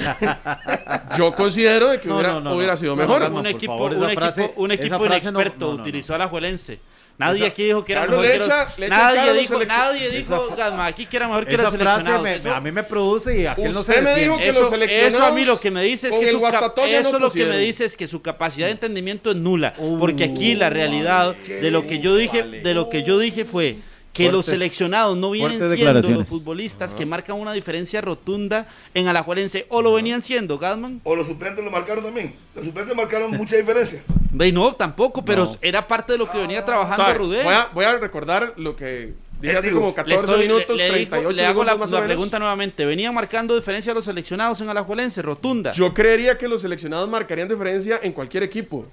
yo 1.16 1.32
considero 1.32 1.88
de 1.88 2.00
que 2.00 2.08
No, 2.08 2.16
hubiera, 2.16 2.32
no, 2.34 2.40
no, 2.40 2.54
hubiera 2.56 2.72
no. 2.74 2.76
sido 2.76 2.96
No, 2.96 3.02
mejor. 3.02 3.22
Un 3.32 3.46
equipo, 3.46 3.72
favor, 3.78 3.92
un 3.94 4.10
equipo, 4.10 4.52
un 4.56 4.72
inexperto 4.72 5.64
no, 5.66 5.70
no, 5.72 5.76
no. 5.76 5.82
utilizó 5.82 6.14
a 6.14 6.18
la 6.18 6.28
Juelense. 6.28 6.78
Nadie 7.18 7.38
Esa- 7.38 7.46
aquí 7.46 7.64
dijo 7.64 7.82
que 7.82 7.92
era 7.92 8.02
Carlos, 8.02 8.20
mejor 8.20 8.34
le 8.36 8.44
que 8.44 8.50
echa- 8.50 8.66
los, 8.78 8.88
nadie 8.90 9.32
dijo, 9.40 9.64
nadie 9.64 10.10
dijo, 10.10 10.54
Galma, 10.54 10.84
aquí 10.86 11.06
que 11.06 11.16
era 11.16 11.28
mejor 11.28 11.46
que 11.46 11.56
los 11.56 11.70
seleccionados. 11.70 12.22
me- 12.22 12.34
Eso- 12.34 12.54
a 12.54 12.60
mí 12.60 12.72
me 12.72 12.82
produce 12.82 13.40
y 13.40 13.46
aquel 13.46 13.72
no 13.72 13.82
se 13.82 13.92
Usted 13.92 14.02
me 14.02 14.14
dijo 14.16 14.36
que 14.36 14.48
eso, 14.50 14.60
los 14.60 14.68
seleccionados 14.68 15.14
eso 15.14 15.24
a 15.24 15.30
mí 15.32 15.44
lo 15.46 15.58
que 15.58 15.70
me 15.70 15.82
dice 15.82 16.08
es 16.08 16.14
que 16.14 16.26
su 16.30 16.36
eso 16.46 17.12
no 17.12 17.18
lo 17.18 17.32
que 17.32 17.46
me 17.46 17.58
dice 17.58 17.86
es 17.86 17.96
que 17.96 18.06
su 18.06 18.20
capacidad 18.20 18.66
de 18.66 18.72
entendimiento 18.72 19.30
es 19.30 19.36
nula, 19.36 19.72
porque 19.98 20.24
aquí 20.24 20.56
la 20.56 20.68
realidad 20.68 21.34
de 21.36 21.70
lo 21.70 21.86
que 21.86 22.00
yo 22.00 22.14
dije, 22.16 22.42
de 22.42 22.74
lo 22.74 22.90
que 22.90 23.02
yo 23.02 23.18
dije 23.18 23.46
fue 23.46 23.76
que 24.16 24.32
los 24.32 24.46
seleccionados 24.46 25.16
no 25.16 25.30
vienen 25.30 25.58
siendo 25.76 26.10
los 26.10 26.26
futbolistas 26.28 26.94
que 26.94 27.04
marcan 27.06 27.36
una 27.36 27.52
diferencia 27.52 28.00
rotunda 28.00 28.66
en 28.94 29.08
Alajuelense 29.08 29.66
o 29.68 29.82
lo 29.82 29.92
venían 29.94 30.22
siendo, 30.22 30.58
Galman. 30.58 31.00
O 31.04 31.14
los 31.14 31.26
suplentes 31.26 31.64
lo 31.64 31.70
marcaron 31.70 32.04
también. 32.04 32.34
Los 32.54 32.64
suplentes 32.64 32.96
marcaron 32.96 33.30
mucha 33.32 33.56
diferencia. 33.56 34.02
No, 34.32 34.74
tampoco, 34.74 35.24
pero 35.24 35.44
No. 35.44 35.56
era 35.62 35.86
parte 35.86 36.12
de 36.12 36.18
lo 36.18 36.30
que 36.30 36.38
venía 36.38 36.60
O 36.60 36.64
trabajando 36.64 37.04
sea, 37.04 37.14
Rudé. 37.14 37.42
voy, 37.42 37.54
a, 37.54 37.68
voy 37.72 37.84
a 37.84 37.96
recordar 37.98 38.52
lo 38.56 38.76
que 38.76 39.14
dije 39.40 39.56
hace 39.56 39.70
como 39.70 39.88
Le 39.88 39.94
14 39.94 40.24
estoy- 40.24 40.40
minutos, 40.40 40.76
le- 40.78 40.88
le 40.90 40.98
digo- 40.98 41.10
38 41.10 41.36
le 41.42 41.46
hago 41.46 41.64
la, 41.64 41.74
o 41.74 41.78
menos. 41.78 42.04
pregunta 42.04 42.38
nuevamente. 42.38 42.84
¿Venían 42.86 43.14
marcando 43.14 43.54
diferencia 43.54 43.92
a 43.92 43.94
los 43.94 44.04
seleccionados 44.04 44.60
en 44.60 44.68
Alajuelense? 44.68 45.22
Rotunda. 45.22 45.72
Yo 45.72 45.92
creería 45.94 46.36
que 46.38 46.48
los 46.48 46.60
seleccionados 46.62 47.08
marcarían 47.08 47.48
diferencia 47.48 48.00
en 48.02 48.12
cualquier 48.12 48.42
equipo. 48.42 48.86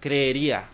creería 0.00 0.64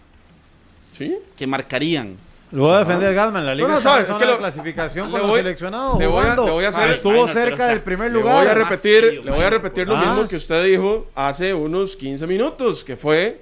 ¿Sí? 0.98 1.16
que 1.36 1.46
marcarían. 1.46 2.16
Lo 2.52 2.64
voy 2.64 2.74
a 2.74 2.78
defender 2.80 3.14
Galman. 3.14 3.46
La 3.46 3.54
liga 3.54 3.66
no, 3.68 3.76
en 3.76 3.80
sabes, 3.80 4.08
es 4.10 4.16
que 4.18 4.26
lo- 4.26 4.36
clasificación 4.38 5.10
le 5.12 5.18
con 5.18 5.28
voy- 5.28 5.38
seleccionados. 5.40 5.98
le 5.98 6.06
voy 6.06 6.18
a- 6.18 6.22
jugando. 6.22 6.44
le 6.46 6.50
voy 6.52 6.64
a 6.64 6.68
hacer- 6.68 6.90
Estuvo 6.90 7.12
Minor, 7.12 7.30
pero, 7.32 7.44
cerca 7.46 7.68
del 7.68 7.80
primer 7.80 8.12
Le 8.12 8.18
lugar. 8.18 8.36
voy 8.36 8.46
a 8.46 8.54
repetir, 8.54 9.22
le 9.24 9.30
voy 9.30 9.42
a 9.44 9.50
repetir 9.50 9.88
lo 9.88 9.96
Ah. 9.96 10.04
mismo 10.04 10.28
que 10.28 10.36
usted 10.36 10.62
dijo 10.64 11.06
hace 11.14 11.54
unos 11.54 11.96
15 11.96 12.26
minutos, 12.26 12.84
que 12.84 12.96
fue 12.96 13.40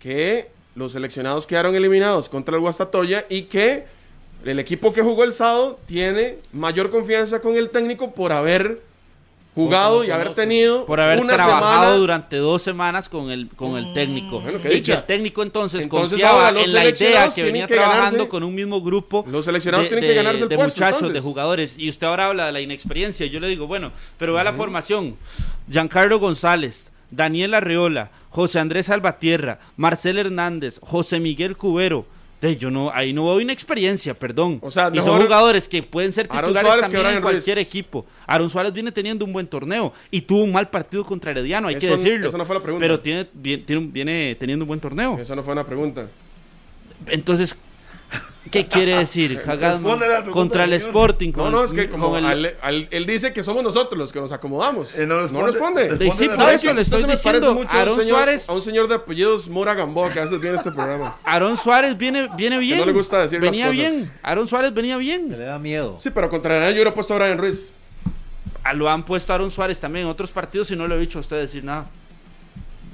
que 0.00 0.50
los 0.74 0.92
seleccionados 0.92 1.46
quedaron 1.46 1.74
eliminados 1.74 2.28
contra 2.28 2.54
el 2.56 2.60
Guastatoya 2.60 3.24
y 3.28 3.42
que 3.42 3.84
el 4.44 4.58
equipo 4.58 4.92
que 4.92 5.02
jugó 5.02 5.24
el 5.24 5.32
sábado 5.32 5.78
tiene 5.86 6.38
mayor 6.52 6.90
confianza 6.90 7.40
con 7.40 7.56
el 7.56 7.70
técnico 7.70 8.12
por 8.12 8.32
haber 8.32 8.80
jugado 9.64 10.04
y 10.04 10.10
haber 10.10 10.34
tenido 10.34 10.86
Por 10.86 11.00
haber 11.00 11.18
una 11.20 11.34
trabajado 11.34 11.70
semana 11.70 11.96
durante 11.96 12.36
dos 12.36 12.62
semanas 12.62 13.08
con 13.08 13.30
el, 13.30 13.48
con 13.48 13.76
el 13.76 13.92
técnico. 13.94 14.40
Bueno, 14.40 14.58
y 14.58 14.62
que 14.62 14.68
dicha. 14.68 14.94
el 14.98 15.02
técnico 15.04 15.42
entonces, 15.42 15.82
Entonces, 15.82 16.10
confiaba 16.12 16.48
ahora 16.48 16.60
en 16.62 16.72
la 16.72 16.88
idea 16.88 17.28
que 17.28 17.42
venía 17.42 17.66
que 17.66 17.74
trabajando 17.74 18.24
ganarse- 18.24 18.28
con 18.28 18.42
un 18.44 18.54
mismo 18.54 18.80
grupo. 18.82 19.24
Los 19.28 19.44
seleccionados 19.44 19.88
tienen 19.88 20.08
que 20.08 20.14
ganarse 20.14 20.42
el 20.44 20.48
de 20.48 20.56
puesto, 20.56 20.74
muchachos, 20.76 21.00
entonces. 21.02 21.14
de 21.14 21.20
jugadores. 21.28 21.78
Y 21.78 21.88
usted 21.88 22.06
ahora 22.06 22.26
habla 22.26 22.46
de 22.46 22.52
la 22.52 22.60
inexperiencia. 22.60 23.26
Yo 23.26 23.40
le 23.40 23.48
digo, 23.48 23.66
bueno, 23.66 23.92
pero 24.16 24.32
vea 24.34 24.44
la 24.44 24.52
formación. 24.52 25.16
Giancarlo 25.70 26.18
González, 26.18 26.92
Daniel 27.10 27.54
Arreola, 27.54 28.10
José 28.30 28.58
Andrés 28.60 28.86
Salvatierra, 28.86 29.58
Marcel 29.76 30.18
Hernández, 30.18 30.78
José 30.82 31.20
Miguel 31.20 31.56
Cubero. 31.56 32.06
De, 32.40 32.56
yo 32.56 32.70
no, 32.70 32.90
ahí 32.94 33.12
no 33.12 33.24
veo 33.24 33.40
inexperiencia, 33.40 34.14
perdón. 34.14 34.60
O 34.62 34.70
sea, 34.70 34.90
y 34.94 35.00
son 35.00 35.20
jugadores 35.20 35.66
que 35.66 35.82
pueden 35.82 36.12
ser 36.12 36.28
titulares 36.28 36.80
también 36.82 37.06
en 37.06 37.12
Ruiz. 37.14 37.22
cualquier 37.22 37.58
equipo. 37.58 38.06
Aaron 38.28 38.48
Suárez 38.48 38.72
viene 38.72 38.92
teniendo 38.92 39.24
un 39.24 39.32
buen 39.32 39.48
torneo 39.48 39.92
y 40.10 40.20
tuvo 40.20 40.44
un 40.44 40.52
mal 40.52 40.68
partido 40.70 41.04
contra 41.04 41.32
Herediano, 41.32 41.66
hay 41.66 41.76
que 41.78 41.86
Eso- 41.86 41.96
decirlo. 41.96 42.28
eso 42.28 42.38
no 42.38 42.44
fue 42.44 42.54
la 42.54 42.62
pregunta. 42.62 42.84
Pero 42.84 43.00
tiene, 43.00 43.26
viene, 43.34 43.64
viene 43.90 44.36
teniendo 44.38 44.64
un 44.64 44.68
buen 44.68 44.78
torneo. 44.78 45.18
Esa 45.18 45.34
no 45.34 45.42
fue 45.42 45.52
una 45.52 45.64
pregunta. 45.66 46.06
Entonces, 47.08 47.56
¿qué 48.50 48.66
quiere 48.66 48.96
decir? 48.96 49.40
Contra 50.32 50.64
el. 50.64 50.72
Sporting. 50.74 51.32
No, 51.36 51.42
con 51.44 51.52
no, 51.52 51.64
es 51.64 51.72
que 51.72 51.88
como 51.88 52.10
con 52.10 52.18
el- 52.18 52.24
al- 52.26 52.54
al- 52.62 52.88
él 52.90 53.06
dice 53.06 53.32
que 53.32 53.42
somos 53.42 53.62
nosotros 53.62 53.98
los 53.98 54.12
que 54.12 54.20
nos 54.20 54.32
acomodamos. 54.32 54.94
Eh, 54.98 55.06
no 55.06 55.20
responde. 55.20 55.46
responde. 55.52 55.88
Responde 55.88 56.58
Sí, 56.58 56.72
le 56.74 56.80
estoy 56.82 57.00
Entonces 57.02 57.22
diciendo, 57.22 57.54
mucho 57.54 57.68
a 57.70 57.72
un 57.74 57.78
Aaron 57.80 57.96
señor- 58.00 58.18
Suárez- 58.18 58.48
A 58.48 58.52
un 58.54 58.62
señor 58.62 58.88
de 58.88 58.94
apellidos 58.94 59.48
Mora 59.48 59.74
Gamboa 59.74 60.10
que 60.12 60.20
viene 60.24 60.50
a 60.50 60.54
este 60.54 60.72
programa. 60.72 61.16
Aaron 61.24 61.56
Suárez 61.56 61.96
viene, 61.98 62.28
viene 62.36 62.58
bien. 62.58 62.78
no 62.78 62.86
le 62.86 62.92
gusta 62.92 63.22
decir 63.22 63.42
las 63.42 63.50
venía 63.50 63.66
cosas. 63.66 63.76
bien. 63.76 64.12
Aaron 64.22 64.48
Suárez 64.48 64.72
venía 64.74 64.96
bien. 64.96 65.30
le 65.30 65.38
da 65.44 65.58
miedo. 65.58 65.96
Sí, 65.98 66.10
pero 66.10 66.28
contra 66.30 66.50
Granada 66.54 66.70
yo 66.70 66.76
hubiera 66.76 66.94
puesto 66.94 67.14
a 67.14 67.18
Brian 67.18 67.38
Ruiz. 67.38 67.74
Ah, 68.64 68.72
Lo 68.72 68.88
han 68.90 69.04
puesto 69.04 69.32
a 69.32 69.36
Aaron 69.36 69.50
Suárez 69.50 69.78
también 69.78 70.04
en 70.06 70.10
otros 70.10 70.30
partidos 70.30 70.70
y 70.70 70.76
no 70.76 70.86
le 70.86 70.94
he 70.94 70.98
dicho 70.98 71.18
a 71.18 71.20
usted 71.20 71.36
decir 71.38 71.64
nada. 71.64 71.86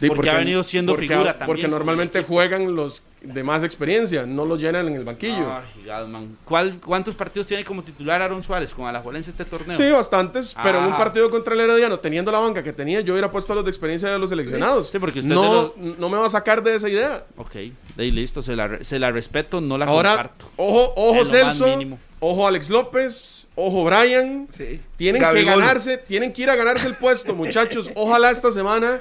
Sí, 0.04 0.14
Porque 0.14 0.30
ha 0.30 0.34
venido 0.38 0.62
siendo 0.62 0.92
porque- 0.92 1.08
figura 1.08 1.32
también 1.32 1.46
Porque 1.46 1.68
normalmente 1.68 2.22
juegan 2.22 2.74
los 2.76 3.02
de 3.22 3.42
más 3.42 3.62
experiencia, 3.62 4.26
no 4.26 4.44
los 4.44 4.60
llenan 4.60 4.86
en 4.86 4.96
el 4.96 5.04
banquillo. 5.04 5.50
Ay, 5.50 5.84
Galman. 5.86 6.36
¿Cuál, 6.44 6.78
¿Cuántos 6.84 7.14
partidos 7.14 7.46
tiene 7.46 7.64
como 7.64 7.82
titular 7.82 8.20
Aaron 8.20 8.42
Suárez 8.42 8.74
con 8.74 8.86
Alajuelense 8.86 9.30
este 9.30 9.46
torneo? 9.46 9.74
Sí, 9.78 9.88
bastantes, 9.90 10.54
pero 10.62 10.76
en 10.78 10.84
un 10.84 10.90
Ajá. 10.90 10.98
partido 11.04 11.30
contra 11.30 11.54
el 11.54 11.60
Herediano, 11.60 11.98
teniendo 12.00 12.30
la 12.30 12.38
banca 12.40 12.62
que 12.62 12.74
tenía, 12.74 13.00
yo 13.00 13.14
hubiera 13.14 13.30
puesto 13.30 13.54
a 13.54 13.56
los 13.56 13.64
de 13.64 13.70
experiencia 13.70 14.10
de 14.10 14.18
los 14.18 14.28
seleccionados. 14.28 14.90
Sí, 14.90 14.98
porque 14.98 15.20
usted 15.20 15.32
no, 15.34 15.72
no 15.98 16.08
me 16.10 16.18
va 16.18 16.26
a 16.26 16.30
sacar 16.30 16.62
de 16.62 16.74
esa 16.76 16.86
idea. 16.90 17.24
Ok, 17.38 17.52
de 17.54 17.72
ahí 17.96 18.10
listo, 18.10 18.42
se 18.42 18.54
la, 18.56 18.84
se 18.84 18.98
la 18.98 19.10
respeto, 19.10 19.62
no 19.62 19.78
la 19.78 19.86
Ahora, 19.86 20.10
comparto. 20.10 20.50
ojo, 20.56 20.92
ojo 20.94 21.24
Celso, 21.24 21.78
ojo 22.20 22.46
Alex 22.46 22.68
López, 22.68 23.46
ojo 23.54 23.84
Brian. 23.84 24.48
Sí. 24.50 24.82
Tienen 24.98 25.22
Gabigol. 25.22 25.54
que 25.54 25.60
ganarse, 25.60 25.96
tienen 25.96 26.30
que 26.30 26.42
ir 26.42 26.50
a 26.50 26.56
ganarse 26.56 26.86
el 26.88 26.94
puesto, 26.96 27.34
muchachos. 27.34 27.90
Ojalá 27.96 28.30
esta 28.30 28.52
semana 28.52 29.00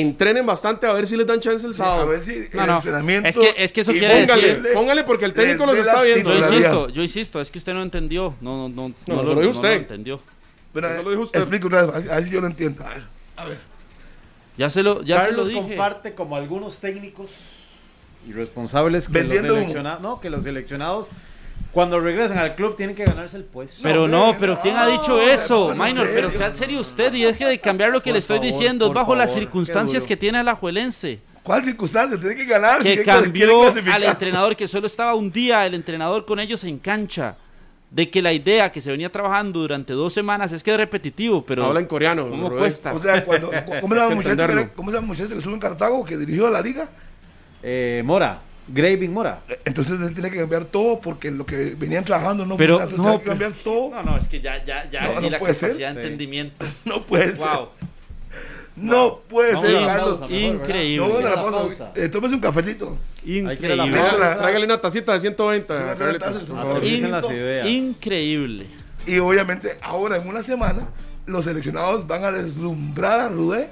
entrenen 0.00 0.44
bastante 0.44 0.86
a 0.86 0.92
ver 0.92 1.06
si 1.06 1.16
les 1.16 1.26
dan 1.26 1.38
chance 1.40 1.64
el 1.66 1.72
A 1.72 1.76
sábado. 1.76 2.08
ver 2.08 2.20
si 2.22 2.48
No, 2.52 2.62
el 2.62 2.66
no. 2.66 2.76
entrenamiento 2.76 3.28
Es 3.28 3.36
que- 3.36 3.54
es 3.64 3.72
que 3.72 3.80
eso 3.82 3.92
y 3.92 3.98
quiere 4.00 4.20
Póngale, 4.26 4.54
decir- 4.60 4.74
póngale 4.74 5.04
porque 5.04 5.24
el 5.24 5.32
técnico 5.34 5.66
los 5.66 5.76
está 5.76 6.02
viendo. 6.02 6.30
Yo 6.32 6.48
insisto, 6.48 6.88
yo 6.88 7.02
insisto, 7.02 7.40
es 7.40 7.50
que 7.50 7.58
usted 7.58 7.74
no 7.74 7.82
entendió. 7.82 8.34
No, 8.40 8.68
no, 8.68 8.68
no, 8.68 8.88
No, 9.06 9.14
no, 9.14 9.22
eso 9.22 9.34
lo 9.34 9.40
dijo 9.40 9.52
no 9.52 9.58
usted. 9.60 9.72
entendió. 9.72 10.20
Bueno, 10.72 10.88
Eso 10.88 11.02
lo 11.04 11.10
dijo 11.10 11.22
usted. 11.22 11.38
Explique 11.40 11.66
otra 11.66 11.86
vez, 11.86 11.94
a 11.94 11.98
ver- 12.00 12.12
a 12.12 12.22
si 12.22 12.30
yo 12.30 12.40
lo 12.40 12.46
entiendo. 12.48 12.84
A 12.84 12.88
ver, 12.90 13.02
a 13.36 13.44
ver. 13.44 13.58
Ya 14.56 14.68
se 14.70 14.82
lo, 14.82 15.02
ya 15.02 15.18
Carlos 15.18 15.46
se 15.48 15.52
lo 15.52 15.60
dije. 15.60 15.74
comparte 15.76 16.14
como 16.14 16.34
algunos 16.36 16.78
técnicos 16.80 17.30
irresponsables 18.28 19.06
que 19.06 19.12
Vendiendo 19.12 19.48
los 19.48 19.56
humo. 19.56 19.60
seleccionados, 19.62 20.00
no, 20.02 20.20
que 20.20 20.30
los 20.30 20.42
seleccionados 20.44 21.08
cuando 21.74 22.00
regresan 22.00 22.38
al 22.38 22.54
club 22.54 22.76
tienen 22.76 22.94
que 22.96 23.04
ganarse 23.04 23.36
el 23.36 23.44
puesto. 23.44 23.80
Pero 23.82 24.08
No, 24.08 24.36
pero 24.38 24.58
¿quién 24.62 24.76
ha 24.76 24.86
no, 24.86 24.92
dicho 24.92 25.20
eso? 25.20 25.68
pasa 25.68 25.84
Minor, 25.84 26.08
pero 26.14 26.30
sea 26.30 26.52
serio 26.54 26.80
usted 26.80 27.12
y 27.12 27.22
deje 27.24 27.44
de 27.44 27.60
cambiar 27.60 27.90
lo 27.90 28.00
que 28.00 28.10
Por 28.10 28.12
le 28.14 28.18
estoy 28.20 28.38
favor, 28.38 28.52
diciendo. 28.52 28.86
Es 28.86 28.94
bajo 28.94 29.14
las 29.16 29.30
favor, 29.30 29.42
circunstancias 29.44 30.06
que 30.06 30.16
tiene 30.16 30.40
el 30.40 30.48
Ajuelense. 30.48 31.18
¿Cuál 31.42 31.62
circunstancia? 31.62 32.18
Tiene 32.18 32.36
que 32.36 32.44
ganar. 32.46 32.80
Que 32.80 33.02
cambió 33.02 33.70
al 33.92 34.04
entrenador, 34.04 34.56
que 34.56 34.66
solo 34.66 34.86
estaba 34.86 35.14
un 35.14 35.30
día 35.30 35.66
el 35.66 35.74
entrenador 35.74 36.24
con 36.24 36.40
ellos 36.40 36.64
en 36.64 36.78
cancha. 36.78 37.36
De 37.90 38.10
que 38.10 38.20
la 38.22 38.32
idea 38.32 38.72
que 38.72 38.80
se 38.80 38.90
venía 38.90 39.10
trabajando 39.12 39.60
durante 39.60 39.92
dos 39.92 40.12
semanas 40.12 40.50
es 40.52 40.62
que 40.64 40.72
es 40.72 40.76
repetitivo, 40.76 41.44
pero 41.44 41.66
Habla 41.66 41.78
en 41.80 41.86
coreano. 41.86 42.26
¿cómo 42.28 42.48
Rubén. 42.48 42.62
cuesta? 42.62 42.92
O 42.92 42.98
sea, 42.98 43.24
cuando, 43.24 43.50
¿cómo 43.80 43.94
se 43.94 44.00
llama 44.00 44.10
el 44.10 44.16
muchacho, 44.16 44.30
Entenderlo. 44.32 44.62
que, 44.62 44.68
¿cómo 44.72 44.90
se 44.90 44.96
llama 44.96 45.04
el 45.04 45.08
muchacho 45.10 45.28
que 45.28 45.36
estuvo 45.36 45.54
en 45.54 45.60
Cartago, 45.60 46.04
que 46.04 46.16
dirigió 46.16 46.46
a 46.48 46.50
la 46.50 46.60
liga? 46.60 46.88
Eh, 47.62 48.02
Mora, 48.04 48.40
Graving 48.68 49.12
Mora. 49.12 49.42
Entonces 49.64 50.00
él 50.00 50.14
tiene 50.14 50.30
que 50.30 50.38
cambiar 50.38 50.64
todo 50.64 51.00
porque 51.00 51.30
lo 51.30 51.44
que 51.44 51.74
venían 51.76 52.04
trabajando 52.04 52.46
no 52.46 52.56
Pero, 52.56 52.78
funciona, 52.80 52.90
entonces 52.96 52.98
no, 52.98 53.20
tiene 53.20 53.22
que 53.22 53.28
cambiar 53.28 53.52
todo. 53.64 53.90
No, 53.90 54.02
no, 54.12 54.16
es 54.16 54.28
que 54.28 54.40
ya, 54.40 54.64
ya, 54.64 54.88
ya, 54.90 55.02
No, 55.14 55.20
no 55.20 55.30
la 55.30 55.38
puede 55.38 55.54
ser. 55.54 55.68
capacidad 55.70 55.88
de 55.94 55.94
Sí. 55.94 56.00
entendimiento. 56.06 56.64
No 56.84 57.02
puede 57.02 57.26
ser. 57.32 57.36
Wow, 57.38 57.68
No 58.76 59.20
puede 59.28 59.52
Vamos 59.52 59.68
ser, 59.70 59.86
Carlos. 59.86 60.18
pausa, 60.18 60.26
mejor, 60.34 60.54
increíble. 60.56 61.06
No, 61.08 61.20
la 61.20 61.30
la 61.30 61.34
pausa. 61.36 61.92
Eh, 61.94 62.08
tómese 62.08 62.34
un 62.34 62.40
cafecito. 62.40 62.98
Increíble. 63.24 63.76
Tráigale- 64.00 64.64
una 64.64 64.80
tacita 64.80 65.12
de 65.12 65.20
120. 65.20 65.76
Sí, 65.76 65.82
una 65.82 65.94
Carlitos, 65.94 66.32
taza, 66.32 66.40
por 66.40 66.50
una 66.50 66.62
favor. 66.62 66.74
taza. 66.80 66.86
Dicen 66.92 67.10
las 67.12 67.24
ideas. 67.30 67.68
Increíble. 67.68 68.66
Y 69.06 69.18
obviamente 69.18 69.76
ahora 69.80 70.16
en 70.16 70.26
una 70.26 70.42
semana 70.42 70.88
los 71.26 71.44
seleccionados 71.44 72.06
van 72.06 72.24
a 72.24 72.30
deslumbrar 72.32 73.20
a 73.20 73.28
Rudé 73.28 73.68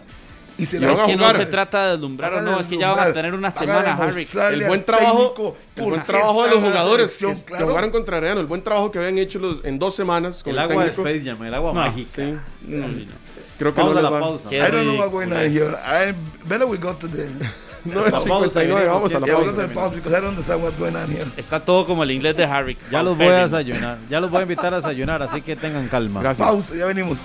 y 0.59 0.67
se 0.67 0.77
Y 0.77 0.81
le 0.81 0.87
van 0.87 0.97
es 0.97 1.03
a 1.03 1.07
que 1.07 1.17
no 1.17 1.33
se 1.33 1.47
trata 1.47 1.85
de 1.87 1.91
deslumbrar 1.93 2.35
o 2.35 2.43
no, 2.43 2.61
es 2.61 2.67
que 2.67 2.79
ya 2.79 2.93
van 2.93 3.11
a 3.11 3.13
tener 3.13 3.35
una 3.35 3.51
semana, 3.51 3.95
Harry. 3.95 4.29
El 4.53 4.67
buen 4.67 4.85
trabajo, 4.85 5.57
el 5.77 5.83
buen 5.85 6.05
trabajo 6.05 6.45
de 6.45 6.51
los 6.51 6.63
la 6.63 6.69
jugadores 6.69 7.13
que, 7.13 7.19
selección, 7.19 7.47
que 7.47 7.53
claro. 7.53 7.69
jugaron 7.69 7.91
contra 7.91 8.17
Herediano, 8.19 8.41
el 8.41 8.47
buen 8.47 8.63
trabajo 8.63 8.91
que 8.91 8.99
habían 8.99 9.19
hecho 9.19 9.39
los, 9.39 9.65
en 9.65 9.79
dos 9.79 9.95
semanas 9.95 10.43
con 10.43 10.51
El 10.53 10.59
el, 10.59 10.65
agua 10.71 10.85
de 10.85 10.91
técnico. 10.91 11.09
Space 11.09 11.31
Jam, 11.31 11.43
el 11.47 11.55
agua 11.55 11.73
No, 11.73 11.81
mágica. 11.81 12.09
Sí, 12.15 12.23
No, 12.63 12.87
sí, 12.89 13.07
no. 13.09 13.13
creo 13.59 13.75
que 13.75 13.81
Vamos 13.81 13.95
no 13.97 14.03
la 14.03 14.11
va. 14.11 14.21
pausa. 14.21 14.49
I 14.55 14.59
don't 14.59 14.83
know 14.85 14.97
what's 14.99 15.11
going 15.13 15.33
on 15.33 15.51
here. 15.51 15.75
I 15.87 16.15
better 16.47 16.67
we 16.67 16.77
go 16.79 16.95
to 16.95 17.09
the 17.09 17.29
No, 17.85 18.07
es 18.07 18.13
La 18.13 18.21
pausa, 18.21 18.61
59, 18.61 18.75
venimos 18.75 18.95
vamos 18.95 19.15
a 19.15 19.19
la 19.19 19.27
pausa. 19.75 21.23
Está 21.37 21.65
todo 21.65 21.85
como 21.85 22.05
el 22.05 22.13
inglés 22.13 22.37
de 22.37 22.45
Harry. 22.45 22.79
Ya 22.93 23.03
los 23.03 23.17
voy 23.19 23.27
a 23.27 23.43
desayunar, 23.49 23.99
ya 24.09 24.21
los 24.21 24.31
voy 24.31 24.39
a 24.41 24.43
invitar 24.43 24.73
a 24.73 24.77
desayunar, 24.77 25.21
así 25.23 25.43
que 25.43 25.57
tengan 25.57 25.89
calma. 25.89 26.21
Gracias. 26.21 26.47
Pausa, 26.47 26.77
ya 26.77 26.87
venimos. 26.87 27.19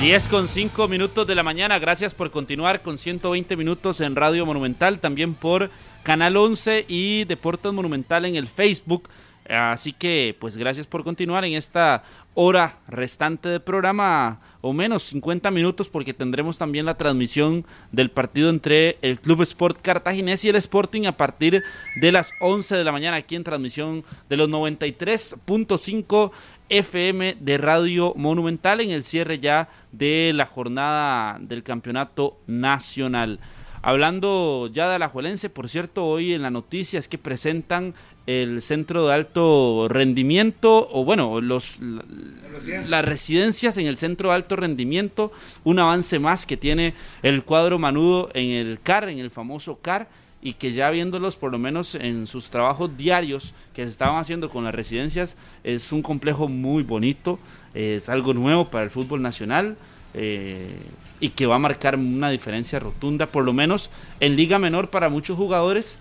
10 0.00 0.28
con 0.28 0.48
5 0.48 0.88
minutos 0.88 1.26
de 1.26 1.34
la 1.34 1.42
mañana. 1.42 1.78
Gracias 1.78 2.14
por 2.14 2.30
continuar 2.30 2.80
con 2.80 2.96
120 2.96 3.54
minutos 3.54 4.00
en 4.00 4.16
Radio 4.16 4.46
Monumental, 4.46 4.98
también 4.98 5.34
por 5.34 5.68
Canal 6.04 6.38
11 6.38 6.86
y 6.88 7.24
Deportes 7.24 7.70
Monumental 7.70 8.24
en 8.24 8.34
el 8.34 8.46
Facebook. 8.46 9.10
Así 9.46 9.92
que, 9.92 10.34
pues 10.40 10.56
gracias 10.56 10.86
por 10.86 11.04
continuar 11.04 11.44
en 11.44 11.52
esta 11.52 12.04
hora 12.32 12.78
restante 12.88 13.50
de 13.50 13.60
programa, 13.60 14.40
o 14.62 14.72
menos 14.72 15.02
50 15.02 15.50
minutos, 15.50 15.88
porque 15.88 16.14
tendremos 16.14 16.56
también 16.56 16.86
la 16.86 16.96
transmisión 16.96 17.66
del 17.92 18.10
partido 18.10 18.48
entre 18.48 18.96
el 19.02 19.20
Club 19.20 19.42
Sport 19.42 19.82
Cartaginés 19.82 20.44
y 20.44 20.48
el 20.48 20.56
Sporting 20.56 21.06
a 21.06 21.16
partir 21.16 21.62
de 22.00 22.12
las 22.12 22.30
11 22.40 22.76
de 22.76 22.84
la 22.84 22.92
mañana, 22.92 23.18
aquí 23.18 23.36
en 23.36 23.44
transmisión 23.44 24.04
de 24.30 24.36
los 24.38 24.48
93.5 24.48 26.30
FM 26.70 27.36
de 27.40 27.58
Radio 27.58 28.14
Monumental 28.16 28.80
en 28.80 28.90
el 28.90 29.02
cierre 29.02 29.38
ya 29.38 29.68
de 29.92 30.32
la 30.34 30.46
jornada 30.46 31.38
del 31.40 31.62
campeonato 31.62 32.38
nacional. 32.46 33.40
Hablando 33.82 34.68
ya 34.72 34.88
de 34.88 34.96
Alajuelense, 34.96 35.48
por 35.48 35.68
cierto, 35.68 36.06
hoy 36.06 36.34
en 36.34 36.42
la 36.42 36.50
noticia 36.50 36.98
es 36.98 37.08
que 37.08 37.16
presentan 37.16 37.94
el 38.26 38.60
centro 38.60 39.08
de 39.08 39.14
alto 39.14 39.88
rendimiento, 39.88 40.88
o 40.92 41.04
bueno, 41.04 41.40
los, 41.40 41.78
las 41.80 43.04
residencias 43.04 43.78
en 43.78 43.86
el 43.86 43.96
centro 43.96 44.28
de 44.28 44.34
alto 44.36 44.54
rendimiento, 44.54 45.32
un 45.64 45.78
avance 45.78 46.18
más 46.18 46.44
que 46.44 46.58
tiene 46.58 46.94
el 47.22 47.42
cuadro 47.42 47.78
manudo 47.78 48.28
en 48.34 48.50
el 48.50 48.80
CAR, 48.80 49.08
en 49.08 49.18
el 49.18 49.30
famoso 49.30 49.78
CAR, 49.80 50.08
y 50.42 50.54
que 50.54 50.72
ya 50.72 50.90
viéndolos 50.90 51.36
por 51.36 51.52
lo 51.52 51.58
menos 51.58 51.94
en 51.94 52.26
sus 52.26 52.50
trabajos 52.50 52.96
diarios 52.96 53.54
que 53.74 53.82
se 53.82 53.88
estaban 53.88 54.16
haciendo 54.18 54.48
con 54.48 54.64
las 54.64 54.74
residencias, 54.74 55.36
es 55.64 55.92
un 55.92 56.02
complejo 56.02 56.48
muy 56.48 56.82
bonito, 56.82 57.38
es 57.74 58.08
algo 58.08 58.34
nuevo 58.34 58.70
para 58.70 58.84
el 58.84 58.90
fútbol 58.90 59.22
nacional. 59.22 59.76
Eh, 60.12 60.74
y 61.20 61.28
que 61.28 61.46
va 61.46 61.54
a 61.54 61.58
marcar 61.60 61.94
una 61.94 62.30
diferencia 62.30 62.80
rotunda, 62.80 63.26
por 63.26 63.44
lo 63.44 63.52
menos 63.52 63.90
en 64.18 64.34
Liga 64.34 64.58
Menor 64.58 64.90
para 64.90 65.08
muchos 65.08 65.36
jugadores 65.36 66.00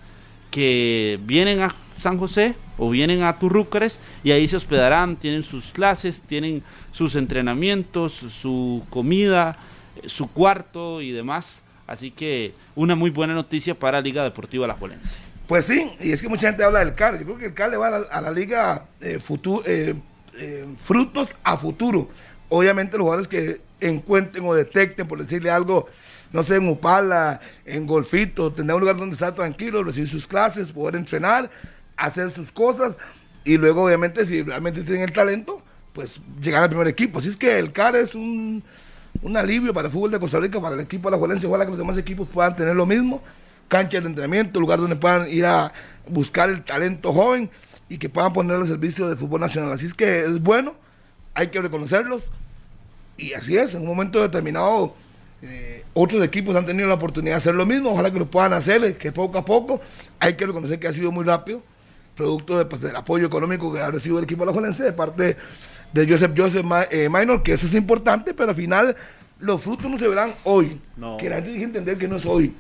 que 0.50 1.20
vienen 1.24 1.62
a 1.62 1.76
San 1.98 2.18
José 2.18 2.56
o 2.78 2.90
vienen 2.90 3.24
a 3.24 3.38
Turrúcares 3.38 4.00
y 4.24 4.32
ahí 4.32 4.48
se 4.48 4.56
hospedarán, 4.56 5.18
tienen 5.18 5.44
sus 5.44 5.72
clases, 5.72 6.22
tienen 6.22 6.64
sus 6.92 7.16
entrenamientos, 7.16 8.14
su 8.14 8.84
comida, 8.90 9.58
su 10.06 10.32
cuarto 10.32 11.02
y 11.02 11.12
demás. 11.12 11.64
Así 11.90 12.12
que 12.12 12.54
una 12.76 12.94
muy 12.94 13.10
buena 13.10 13.34
noticia 13.34 13.74
para 13.74 14.00
Liga 14.00 14.24
Deportiva 14.24 14.68
La 14.68 14.76
Juelense. 14.76 15.18
Pues 15.48 15.66
sí, 15.66 15.92
y 16.00 16.12
es 16.12 16.22
que 16.22 16.30
mucha 16.30 16.50
gente 16.50 16.64
habla 16.64 16.80
del 16.80 16.94
CAR. 16.94 17.18
Yo 17.18 17.26
creo 17.26 17.38
que 17.40 17.46
el 17.48 17.54
CAR 17.56 17.72
le 17.72 17.78
va 17.78 17.88
a 17.88 18.22
la, 18.22 18.32
Liga 18.32 18.86
eh, 19.02 19.20
eh, 19.66 19.96
eh, 20.38 20.66
Frutos 20.86 21.36
a 21.44 21.58
futuro. 21.58 22.08
Obviamente 22.50 22.96
los 22.96 23.06
jugadores 23.06 23.28
que 23.28 23.60
encuentren 23.82 24.46
o 24.46 24.54
detecten, 24.54 25.08
por 25.08 25.18
decirle 25.18 25.50
algo, 25.50 25.88
no 26.32 26.44
sé, 26.44 26.58
en 26.58 26.70
Upala, 26.70 27.42
en 27.66 27.88
Golfito, 27.88 28.54
tener 28.54 28.76
un 28.76 28.82
lugar 28.82 28.96
donde 28.96 29.14
estar 29.14 29.34
tranquilo, 29.34 29.84
recibir 29.84 30.08
sus 30.08 30.28
clases, 30.28 30.72
poder 30.72 30.96
entrenar, 30.96 31.50
hacer 31.98 32.30
sus 32.30 32.52
cosas 32.52 33.00
y 33.44 33.58
luego 33.58 33.86
obviamente 33.86 34.28
si 34.28 34.44
realmente 34.44 34.84
tienen 34.84 35.06
el 35.06 35.12
talento, 35.12 35.64
pues 35.94 36.22
llegar 36.40 36.62
al 36.62 36.70
primer 36.70 36.88
equipo. 36.88 37.18
Así 37.18 37.30
es 37.30 37.36
que 37.36 37.58
el 37.58 37.72
CAR 37.72 37.96
es 37.96 38.14
un, 38.14 38.64
alivio 39.36 39.74
para 39.74 39.88
el 39.88 39.94
fútbol 39.94 40.12
de 40.12 40.20
Costa 40.20 40.40
Rica, 40.40 40.62
para 40.62 40.76
el 40.76 40.82
equipo 40.82 41.10
de 41.10 41.16
la 41.16 41.20
Juelense, 41.20 41.48
ojalá 41.48 41.66
que 41.66 41.72
los 41.72 41.80
demás 41.80 41.98
equipos 41.98 42.28
puedan 42.28 42.56
tener 42.56 42.76
lo 42.76 42.86
mismo, 42.86 43.22
canchas 43.68 44.02
de 44.04 44.10
entrenamiento, 44.10 44.60
lugar 44.60 44.80
donde 44.80 44.96
puedan 44.96 45.30
ir 45.30 45.46
a 45.46 45.72
buscar 46.08 46.50
el 46.50 46.64
talento 46.64 47.14
joven 47.14 47.50
y 47.90 47.98
que 47.98 48.10
puedan 48.10 48.34
poner 48.34 48.56
al 48.56 48.68
servicio 48.68 49.08
del 49.08 49.18
fútbol 49.18 49.42
nacional. 49.42 49.72
Así 49.72 49.86
es 49.86 49.94
que 49.94 50.22
es 50.22 50.42
bueno, 50.42 50.76
hay 51.34 51.48
que 51.48 51.62
reconocerlos. 51.62 52.32
Y 53.18 53.34
así 53.34 53.58
es, 53.58 53.76
en 53.76 53.82
un 53.82 53.88
momento 53.88 54.22
determinado 54.22 54.96
eh, 55.42 55.86
otros 55.94 56.24
equipos 56.24 56.56
han 56.56 56.66
tenido 56.66 56.88
la 56.88 56.96
oportunidad 56.96 57.36
de 57.36 57.38
hacer 57.40 57.56
lo 57.56 57.66
mismo, 57.66 57.92
ojalá 57.92 58.12
que 58.12 58.20
lo 58.20 58.30
puedan 58.30 58.54
hacer, 58.54 58.98
que 58.98 59.12
poco 59.12 59.38
a 59.38 59.46
poco. 59.46 59.82
Hay 60.20 60.36
que 60.36 60.46
reconocer 60.46 60.80
que 60.80 60.88
ha 60.88 60.94
sido 60.94 61.12
muy 61.12 61.24
rápido, 61.24 61.62
producto 62.16 62.58
de, 62.58 62.66
pues, 62.66 62.82
del 62.82 62.96
apoyo 62.96 63.28
económico 63.28 63.72
que 63.72 63.80
ha 63.80 63.90
recibido 63.90 64.20
el 64.20 64.26
equipo 64.26 64.44
de 64.44 64.48
la 64.48 64.54
Jolense 64.54 64.84
de 64.84 64.94
parte 64.94 65.38
de 65.94 66.08
Joseph 66.08 66.32
Joseph 66.36 66.66
eh, 66.92 67.10
Minor, 67.10 67.44
que 67.44 67.54
eso 67.54 67.66
es 67.66 67.74
importante, 67.74 68.34
pero 68.34 68.50
al 68.50 68.56
final 68.56 68.96
los 69.40 69.62
frutos 69.62 69.90
no 69.90 69.98
se 69.98 70.08
verán 70.08 70.34
hoy, 70.44 70.80
que 71.18 71.30
la 71.30 71.36
gente 71.36 71.50
tiene 71.50 71.60
que 71.60 71.64
entender 71.64 71.98
que 71.98 72.08
no 72.08 72.18
es 72.18 72.26
hoy. 72.26 72.54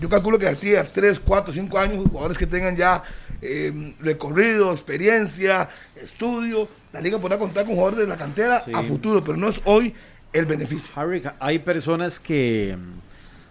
Yo 0.00 0.08
calculo 0.08 0.38
que 0.38 0.48
aquí 0.48 0.74
a 0.74 0.84
3, 0.84 1.20
4, 1.20 1.52
5 1.52 1.78
años, 1.78 2.06
jugadores 2.08 2.36
que 2.36 2.46
tengan 2.46 2.76
ya 2.76 3.02
eh, 3.40 3.94
recorrido, 4.00 4.72
experiencia, 4.72 5.70
estudio, 5.94 6.68
la 6.92 7.00
liga 7.00 7.18
podrá 7.18 7.38
contar 7.38 7.64
con 7.64 7.74
jugadores 7.74 8.00
de 8.00 8.06
la 8.06 8.16
cantera 8.16 8.62
a 8.72 8.82
futuro, 8.82 9.22
pero 9.24 9.38
no 9.38 9.48
es 9.48 9.60
hoy 9.64 9.94
el 10.32 10.44
beneficio. 10.44 10.90
Harry, 10.94 11.22
hay 11.40 11.58
personas 11.60 12.20
que 12.20 12.76
mm, 12.76 13.00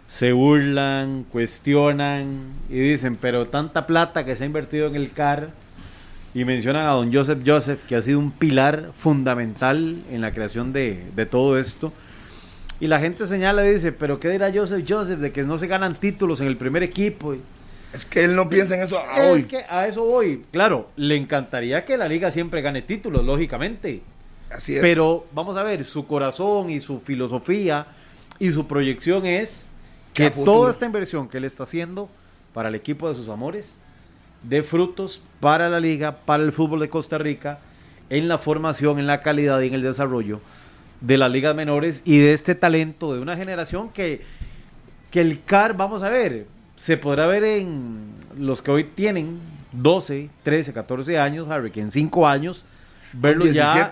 se 0.08 0.34
burlan, 0.34 1.26
cuestionan 1.32 2.54
y 2.70 2.80
dicen, 2.80 3.18
pero 3.20 3.48
tanta 3.48 3.88
plata 3.88 4.24
que 4.24 4.36
se 4.36 4.44
ha 4.44 4.46
invertido 4.48 4.88
en 4.88 4.96
el 4.96 5.12
CAR 5.12 5.50
y 6.36 6.44
mencionan 6.44 6.86
a 6.86 6.92
don 6.92 7.14
Joseph 7.14 7.40
Joseph, 7.46 7.86
que 7.88 7.96
ha 7.96 8.02
sido 8.02 8.20
un 8.20 8.30
pilar 8.30 8.92
fundamental 8.94 10.04
en 10.12 10.20
la 10.20 10.34
creación 10.34 10.74
de, 10.74 11.28
todo 11.32 11.58
esto. 11.58 11.94
Y 12.82 12.88
la 12.88 13.00
gente 13.00 13.26
señala 13.26 13.66
y 13.66 13.72
dice, 13.72 13.94
pero 13.94 14.20
¿qué 14.20 14.30
dirá 14.30 14.52
Joseph 14.54 14.86
Joseph 14.86 15.20
de 15.20 15.32
que 15.32 15.44
no 15.44 15.58
se 15.58 15.68
ganan 15.68 15.96
títulos 15.96 16.42
en 16.42 16.48
el 16.48 16.58
primer 16.58 16.84
equipo? 16.84 17.38
Es 17.94 18.04
que 18.04 18.26
él 18.26 18.36
no 18.36 18.50
piensa 18.50 18.76
en 18.76 18.84
eso 18.84 19.00
a 19.00 19.30
hoy. 19.30 19.40
Es 19.40 19.46
que 19.46 19.60
a 19.70 19.88
eso 19.88 20.04
voy. 20.04 20.44
Claro, 20.52 20.90
le 20.98 21.16
encantaría 21.16 21.86
que 21.86 21.96
la 21.96 22.10
liga 22.10 22.30
siempre 22.32 22.62
gane 22.62 22.82
títulos, 22.82 23.24
lógicamente. 23.24 24.02
Así 24.52 24.76
es. 24.76 24.82
Pero 24.82 25.28
vamos 25.32 25.56
a 25.56 25.64
ver, 25.64 25.86
su 25.86 26.06
corazón 26.06 26.70
y 26.70 26.82
su 26.82 27.00
filosofía 27.00 27.88
y 28.40 28.52
su 28.52 28.68
proyección 28.68 29.26
es 29.26 29.70
que 30.14 30.32
toda 30.32 30.70
esta 30.70 30.86
inversión 30.86 31.30
que 31.30 31.38
él 31.38 31.46
está 31.46 31.64
haciendo 31.64 32.10
para 32.54 32.68
el 32.68 32.76
equipo 32.76 33.08
de 33.08 33.16
sus 33.16 33.30
amores 33.30 33.80
dé 34.48 34.64
frutos 34.64 35.22
para 35.40 35.70
la 35.70 35.80
liga, 35.80 36.18
para 36.26 36.44
el 36.44 36.52
fútbol 36.52 36.80
de 36.80 36.90
Costa 36.90 37.18
Rica, 37.18 37.60
en 38.10 38.28
la 38.28 38.38
formación, 38.38 39.00
en 39.00 39.08
la 39.08 39.22
calidad 39.22 39.60
y 39.62 39.68
en 39.68 39.74
el 39.74 39.82
desarrollo 39.82 40.40
de 41.02 41.18
las 41.18 41.32
ligas 41.32 41.56
menores 41.56 42.02
y 42.06 42.20
de 42.20 42.34
este 42.34 42.56
talento 42.56 43.14
de 43.14 43.20
una 43.20 43.36
generación 43.36 43.90
que, 43.90 44.22
que 45.12 45.22
el 45.22 45.44
CAR, 45.44 45.76
vamos 45.76 46.04
a 46.04 46.10
ver, 46.10 46.48
se 46.76 46.98
podrá 46.98 47.28
ver 47.28 47.44
en 47.44 48.00
los 48.38 48.62
que 48.62 48.72
hoy 48.72 48.84
tienen 48.84 49.40
12, 49.72 50.30
13, 50.44 50.74
14 50.74 51.20
años, 51.20 51.50
Harry, 51.50 51.72
que 51.72 51.82
en 51.82 51.92
5 51.92 52.28
años, 52.28 52.64
verlos 53.14 53.54
ya, 53.54 53.92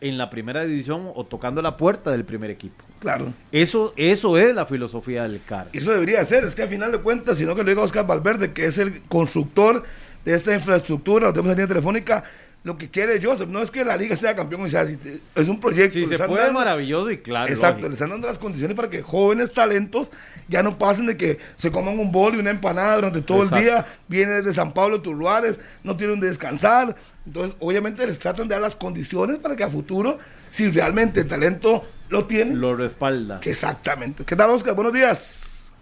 en 0.00 0.18
la 0.18 0.30
primera 0.30 0.64
división 0.64 1.10
o 1.14 1.24
tocando 1.24 1.62
la 1.62 1.76
puerta 1.76 2.10
del 2.10 2.24
primer 2.24 2.50
equipo. 2.50 2.84
Claro. 3.02 3.34
Eso, 3.50 3.92
eso 3.96 4.38
es 4.38 4.54
la 4.54 4.64
filosofía 4.64 5.24
del 5.24 5.40
CAR. 5.44 5.66
Eso 5.72 5.90
debería 5.90 6.24
ser, 6.24 6.44
es 6.44 6.54
que 6.54 6.62
al 6.62 6.68
final 6.68 6.92
de 6.92 6.98
cuentas, 6.98 7.36
sino 7.36 7.56
que 7.56 7.64
lo 7.64 7.70
diga 7.70 7.82
Oscar 7.82 8.06
Valverde, 8.06 8.52
que 8.52 8.64
es 8.64 8.78
el 8.78 9.02
constructor 9.08 9.82
de 10.24 10.34
esta 10.34 10.54
infraestructura, 10.54 11.26
la 11.26 11.32
tenemos 11.32 11.50
en 11.50 11.56
línea 11.56 11.66
telefónica, 11.66 12.22
lo 12.62 12.78
que 12.78 12.88
quiere 12.88 13.20
Joseph. 13.20 13.48
No 13.48 13.60
es 13.60 13.72
que 13.72 13.84
la 13.84 13.96
liga 13.96 14.14
sea 14.14 14.36
campeón, 14.36 14.62
o 14.62 14.68
sea, 14.68 14.82
es 14.82 15.48
un 15.48 15.58
proyecto. 15.58 15.94
Si 15.94 16.06
se 16.06 16.16
puede, 16.16 16.52
maravilloso 16.52 17.10
y 17.10 17.18
claro. 17.18 17.52
Exacto, 17.52 17.88
le 17.88 17.94
están 17.94 18.10
dando 18.10 18.28
las 18.28 18.38
condiciones 18.38 18.76
para 18.76 18.88
que 18.88 19.02
jóvenes 19.02 19.52
talentos 19.52 20.12
ya 20.46 20.62
no 20.62 20.78
pasen 20.78 21.06
de 21.06 21.16
que 21.16 21.38
se 21.56 21.72
coman 21.72 21.98
un 21.98 22.12
bol 22.12 22.36
y 22.36 22.38
una 22.38 22.50
empanada 22.50 22.94
durante 22.94 23.20
todo 23.20 23.42
el 23.42 23.50
día, 23.50 23.84
viene 24.06 24.34
desde 24.34 24.54
San 24.54 24.72
Pablo, 24.72 25.02
Turruares, 25.02 25.58
no 25.82 25.96
tienen 25.96 26.20
de 26.20 26.28
descansar. 26.28 26.94
Entonces, 27.26 27.56
obviamente 27.58 28.06
les 28.06 28.20
tratan 28.20 28.46
de 28.46 28.54
dar 28.54 28.62
las 28.62 28.76
condiciones 28.76 29.38
para 29.38 29.56
que 29.56 29.64
a 29.64 29.70
futuro, 29.70 30.20
si 30.48 30.70
realmente 30.70 31.20
el 31.20 31.26
talento 31.26 31.84
lo 32.12 32.26
tiene, 32.26 32.54
lo 32.54 32.76
respalda. 32.76 33.40
exactamente. 33.42 34.24
¿Qué 34.24 34.36
tal, 34.36 34.50
Oscar? 34.50 34.74
Buenos 34.74 34.92
días. 34.92 35.72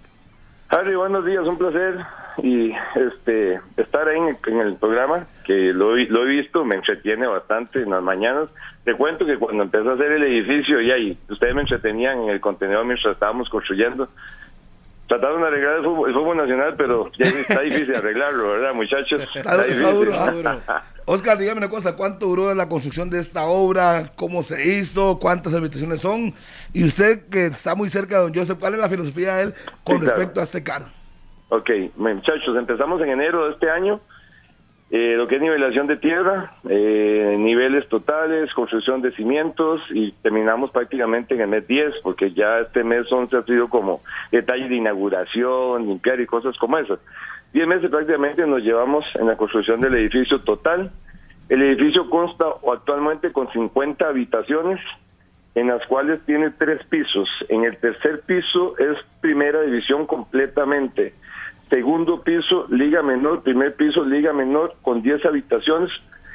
Harry, 0.68 0.94
buenos 0.94 1.24
días, 1.24 1.44
un 1.46 1.58
placer 1.58 1.98
y 2.38 2.72
este 2.94 3.60
estar 3.76 4.06
ahí 4.06 4.18
en, 4.46 4.60
el 4.60 4.76
programa, 4.76 5.26
que 5.44 5.72
lo, 5.72 5.96
lo, 5.96 6.22
he 6.22 6.28
visto, 6.28 6.64
me 6.64 6.76
entretiene 6.76 7.26
bastante 7.26 7.82
en 7.82 7.90
las 7.90 8.02
mañanas. 8.02 8.48
Te 8.84 8.94
cuento 8.94 9.26
que 9.26 9.36
cuando 9.36 9.64
empezó 9.64 9.90
a 9.90 9.94
hacer 9.94 10.12
el 10.12 10.22
edificio, 10.22 10.80
ya 10.80 10.96
y 10.96 11.18
ustedes 11.28 11.54
me 11.54 11.62
entretenían 11.62 12.20
en 12.20 12.30
el 12.30 12.40
contenedor 12.40 12.84
mientras 12.86 13.14
estábamos 13.14 13.50
construyendo, 13.50 14.08
trataron 15.08 15.40
de 15.40 15.48
arreglar 15.48 15.78
el 15.78 15.84
fútbol, 15.84 16.36
nacional, 16.36 16.74
pero 16.78 17.10
ya 17.18 17.28
está 17.28 17.60
difícil 17.62 17.96
arreglarlo, 17.96 18.52
¿verdad, 18.52 18.72
muchachos? 18.72 19.28
Está, 19.34 19.56
duro, 19.92 20.12
Oscar, 21.12 21.36
dígame 21.38 21.58
una 21.58 21.68
cosa, 21.68 21.96
¿cuánto 21.96 22.26
duró 22.26 22.54
la 22.54 22.68
construcción 22.68 23.10
de 23.10 23.18
esta 23.18 23.46
obra? 23.46 24.12
¿Cómo 24.14 24.44
se 24.44 24.76
hizo? 24.76 25.18
¿Cuántas 25.18 25.52
habitaciones 25.52 26.02
son? 26.02 26.32
Y 26.72 26.84
usted 26.84 27.28
que 27.28 27.46
está 27.46 27.74
muy 27.74 27.88
cerca 27.88 28.14
de 28.14 28.22
don 28.22 28.32
Joseph, 28.32 28.60
¿cuál 28.60 28.74
es 28.74 28.80
la 28.80 28.88
filosofía 28.88 29.34
de 29.34 29.42
él 29.42 29.54
con 29.82 30.00
respecto 30.00 30.38
a 30.38 30.44
este 30.44 30.62
carro? 30.62 30.84
Ok, 31.48 31.68
muchachos, 31.96 32.56
empezamos 32.56 33.02
en 33.02 33.08
enero 33.08 33.46
de 33.46 33.54
este 33.54 33.68
año. 33.68 34.00
Eh, 34.92 35.14
lo 35.16 35.26
que 35.26 35.34
es 35.34 35.42
nivelación 35.42 35.88
de 35.88 35.96
tierra, 35.96 36.52
eh, 36.68 37.34
niveles 37.40 37.88
totales, 37.88 38.54
construcción 38.54 39.02
de 39.02 39.10
cimientos 39.16 39.80
y 39.90 40.12
terminamos 40.22 40.70
prácticamente 40.70 41.34
en 41.34 41.40
el 41.40 41.48
mes 41.48 41.66
10 41.66 41.92
porque 42.04 42.32
ya 42.32 42.60
este 42.60 42.84
mes 42.84 43.10
11 43.10 43.36
ha 43.36 43.42
sido 43.42 43.68
como 43.68 44.00
detalle 44.30 44.68
de 44.68 44.76
inauguración, 44.76 45.88
limpiar 45.88 46.20
y 46.20 46.26
cosas 46.26 46.56
como 46.56 46.78
esas. 46.78 47.00
10 47.52 47.66
meses 47.66 47.90
prácticamente 47.90 48.46
nos 48.46 48.62
llevamos 48.62 49.04
en 49.14 49.26
la 49.26 49.36
construcción 49.36 49.80
del 49.80 49.94
edificio 49.94 50.40
total. 50.42 50.92
El 51.48 51.62
edificio 51.62 52.08
consta 52.08 52.46
actualmente 52.72 53.32
con 53.32 53.50
50 53.50 54.06
habitaciones 54.06 54.80
en 55.54 55.66
las 55.66 55.84
cuales 55.86 56.20
tiene 56.26 56.50
tres 56.50 56.84
pisos. 56.86 57.28
En 57.48 57.64
el 57.64 57.76
tercer 57.78 58.20
piso 58.20 58.78
es 58.78 58.96
primera 59.20 59.62
división 59.62 60.06
completamente. 60.06 61.12
Segundo 61.70 62.22
piso, 62.22 62.66
liga 62.68 63.02
menor. 63.02 63.42
Primer 63.42 63.74
piso, 63.74 64.04
liga 64.04 64.32
menor, 64.32 64.74
con 64.82 65.02
10 65.02 65.24
habitaciones. 65.24 65.90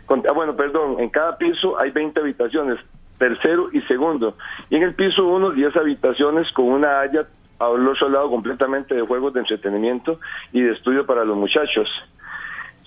Con, 0.05 0.23
ah, 0.29 0.33
bueno, 0.33 0.55
perdón, 0.55 0.99
en 0.99 1.09
cada 1.09 1.37
piso 1.37 1.79
hay 1.81 1.91
20 1.91 2.19
habitaciones, 2.19 2.79
tercero 3.17 3.69
y 3.71 3.81
segundo. 3.81 4.35
Y 4.69 4.75
en 4.75 4.83
el 4.83 4.93
piso 4.93 5.25
uno, 5.25 5.51
10 5.51 5.75
habitaciones 5.77 6.51
con 6.51 6.65
una 6.65 6.99
haya 6.99 7.25
al 7.59 7.87
otro 7.87 8.09
lado 8.09 8.29
completamente 8.29 8.95
de 8.95 9.01
juegos 9.01 9.33
de 9.33 9.41
entretenimiento 9.41 10.19
y 10.51 10.61
de 10.61 10.73
estudio 10.73 11.05
para 11.05 11.23
los 11.23 11.37
muchachos. 11.37 11.87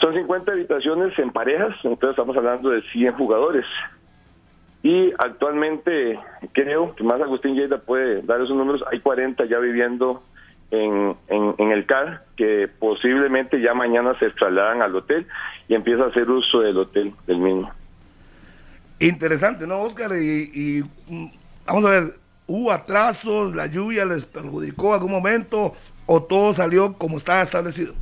Son 0.01 0.15
50 0.15 0.53
habitaciones 0.53 1.19
en 1.19 1.31
parejas, 1.31 1.75
entonces 1.83 2.11
estamos 2.11 2.37
hablando 2.37 2.71
de 2.71 2.83
100 2.93 3.15
jugadores. 3.15 3.65
Y 4.83 5.13
actualmente 5.19 6.19
creo 6.53 6.95
que 6.95 7.03
más 7.03 7.21
Agustín 7.21 7.57
Lleida 7.57 7.79
puede 7.79 8.23
dar 8.23 8.41
esos 8.41 8.57
números, 8.57 8.85
hay 8.91 9.01
40 9.01 9.45
ya 9.47 9.59
viviendo 9.59 10.23
en, 10.71 11.17
en, 11.29 11.73
el 11.73 11.87
CAR, 11.87 12.25
que 12.37 12.69
posiblemente 12.79 13.61
ya 13.61 13.75
mañana 13.75 14.17
se 14.19 14.31
trasladan 14.31 14.83
al 14.83 14.95
hotel 14.95 15.27
y 15.67 15.75
empieza 15.75 16.05
a 16.05 16.09
hacer 16.09 16.31
uso 16.31 16.61
del 16.61 16.77
hotel 16.77 17.13
del 17.27 17.39
mismo. 17.39 17.71
Interesante, 19.01 19.67
¿no, 19.67 19.81
Oscar? 19.81 20.11
Y, 20.21 20.51
y 20.53 20.83
mm, 21.13 21.31
vamos 21.67 21.85
a 21.87 21.91
ver, 21.91 22.03
¿hubo 22.49 22.73
atrasos? 22.73 23.55
¿La 23.55 23.67
lluvia 23.67 24.05
les 24.05 24.25
perjudicó 24.25 24.95
algún 24.95 25.13
momento? 25.13 25.75
¿O 26.07 26.23
todo 26.23 26.53
salió 26.53 26.95
como 26.95 27.19
estaba 27.19 27.43
establecido? 27.43 27.93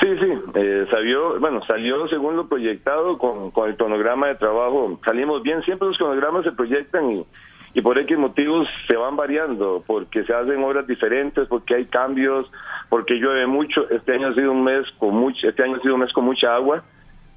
Sí, 0.00 0.08
sí, 0.20 0.32
eh, 0.54 0.86
salió, 0.90 1.40
bueno, 1.40 1.60
salió 1.66 2.06
según 2.08 2.36
lo 2.36 2.48
proyectado 2.48 3.18
con, 3.18 3.50
con 3.50 3.68
el 3.68 3.76
cronograma 3.76 4.28
de 4.28 4.34
trabajo. 4.36 4.98
Salimos 5.04 5.42
bien, 5.42 5.62
siempre 5.62 5.88
los 5.88 5.96
cronogramas 5.96 6.44
se 6.44 6.52
proyectan 6.52 7.10
y, 7.10 7.26
y 7.74 7.80
por 7.80 7.98
X 7.98 8.16
motivos 8.16 8.68
se 8.88 8.96
van 8.96 9.16
variando, 9.16 9.82
porque 9.86 10.22
se 10.24 10.34
hacen 10.34 10.62
obras 10.62 10.86
diferentes, 10.86 11.48
porque 11.48 11.74
hay 11.74 11.86
cambios, 11.86 12.50
porque 12.90 13.14
llueve 13.14 13.46
mucho. 13.46 13.88
Este 13.90 14.12
año 14.12 14.28
ha 14.28 14.34
sido 14.34 14.52
un 14.52 14.64
mes 14.64 14.86
con 14.98 15.14
mucho, 15.14 15.48
este 15.48 15.62
año 15.62 15.76
ha 15.76 15.80
sido 15.80 15.94
un 15.94 16.00
mes 16.00 16.12
con 16.12 16.24
mucha 16.24 16.54
agua. 16.54 16.84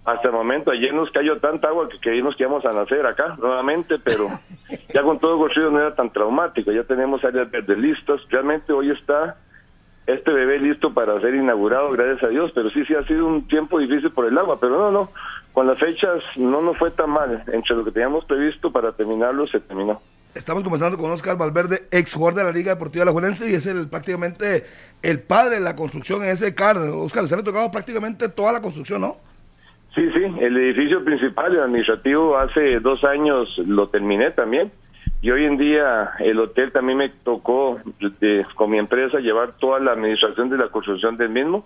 Hasta 0.06 0.30
el 0.30 0.34
momento, 0.34 0.72
ayer 0.72 0.94
nos 0.94 1.12
cayó 1.12 1.38
tanta 1.40 1.68
agua 1.68 1.90
que 1.90 2.00
creímos 2.00 2.36
que 2.36 2.44
íbamos 2.44 2.66
a 2.66 2.72
nacer 2.72 3.06
acá 3.06 3.36
nuevamente, 3.38 4.00
pero 4.00 4.28
ya 4.94 5.04
con 5.04 5.20
todo 5.20 5.38
construido 5.38 5.72
no 5.72 5.80
era 5.80 5.96
tan 5.96 6.12
traumático. 6.12 6.72
Ya 6.72 6.84
tenemos 6.84 7.24
áreas 7.24 7.52
verdes 7.52 7.78
listas. 7.78 8.22
Realmente 8.30 8.74
hoy 8.74 8.92
está 8.92 9.38
este 10.08 10.32
bebé 10.32 10.60
listo 10.60 10.94
para 10.94 11.20
ser 11.22 11.36
inaugurado, 11.36 11.92
gracias 11.92 12.24
a 12.24 12.28
Dios, 12.30 12.52
pero 12.56 12.70
sí, 12.72 12.84
sí 12.86 12.96
ha 12.96 13.06
sido 13.06 13.28
un 13.28 13.48
tiempo 13.48 13.78
difícil 13.78 14.10
por 14.12 14.26
el 14.26 14.38
agua, 14.38 14.60
pero 14.60 14.78
no, 14.80 14.92
no, 14.92 15.10
con 15.54 15.68
las 15.68 15.78
fechas 15.78 16.24
no 16.36 16.62
nos 16.62 16.78
fue 16.78 16.90
tan 16.90 17.12
mal, 17.12 17.44
entre 17.52 17.76
lo 17.76 17.86
que 17.86 17.92
teníamos 17.92 18.26
previsto 18.26 18.72
para 18.72 18.92
terminarlo 18.94 19.46
se 19.48 19.60
terminó. 19.60 20.02
Estamos 20.34 20.64
comenzando 20.64 20.98
con 20.98 21.12
Oscar 21.12 21.38
Valverde, 21.38 21.88
ex 21.92 22.14
jugador 22.14 22.36
de 22.36 22.44
la 22.44 22.52
Liga 22.52 22.74
Deportiva 22.74 23.06
La 23.06 23.12
Juelense 23.12 23.50
y 23.50 23.56
es 23.56 23.66
el, 23.66 23.88
prácticamente 23.88 24.66
el 25.02 25.22
padre 25.22 25.56
de 25.56 25.62
la 25.62 25.76
construcción 25.76 26.24
en 26.24 26.30
ese 26.30 26.56
CAR. 26.56 26.78
Oscar, 26.78 27.28
se 27.28 27.36
le 27.36 27.42
ha 27.42 27.44
tocado 27.44 27.70
prácticamente 27.72 28.30
toda 28.30 28.52
la 28.52 28.62
construcción, 28.62 29.02
¿no? 29.02 29.18
Sí, 29.96 30.08
sí, 30.12 30.24
el 30.40 30.56
edificio 30.58 31.04
principal, 31.04 31.54
el 31.54 31.62
administrativo, 31.62 32.38
hace 32.38 32.80
dos 32.80 33.04
años 33.04 33.58
lo 33.58 33.90
terminé 33.90 34.32
también 34.32 34.72
y 35.22 35.32
hoy 35.32 35.46
en 35.46 35.58
día 35.58 36.12
el 36.20 36.40
hotel 36.40 36.72
también 36.72 36.98
me 36.98 37.10
tocó 37.10 37.78
con 38.56 38.70
mi 38.70 38.78
empresa 38.78 39.20
llevar 39.20 39.54
toda 39.58 39.80
la 39.80 39.92
administración 39.92 40.50
de 40.50 40.58
la 40.58 40.68
construcción 40.70 41.18
del 41.18 41.30
mismo 41.30 41.66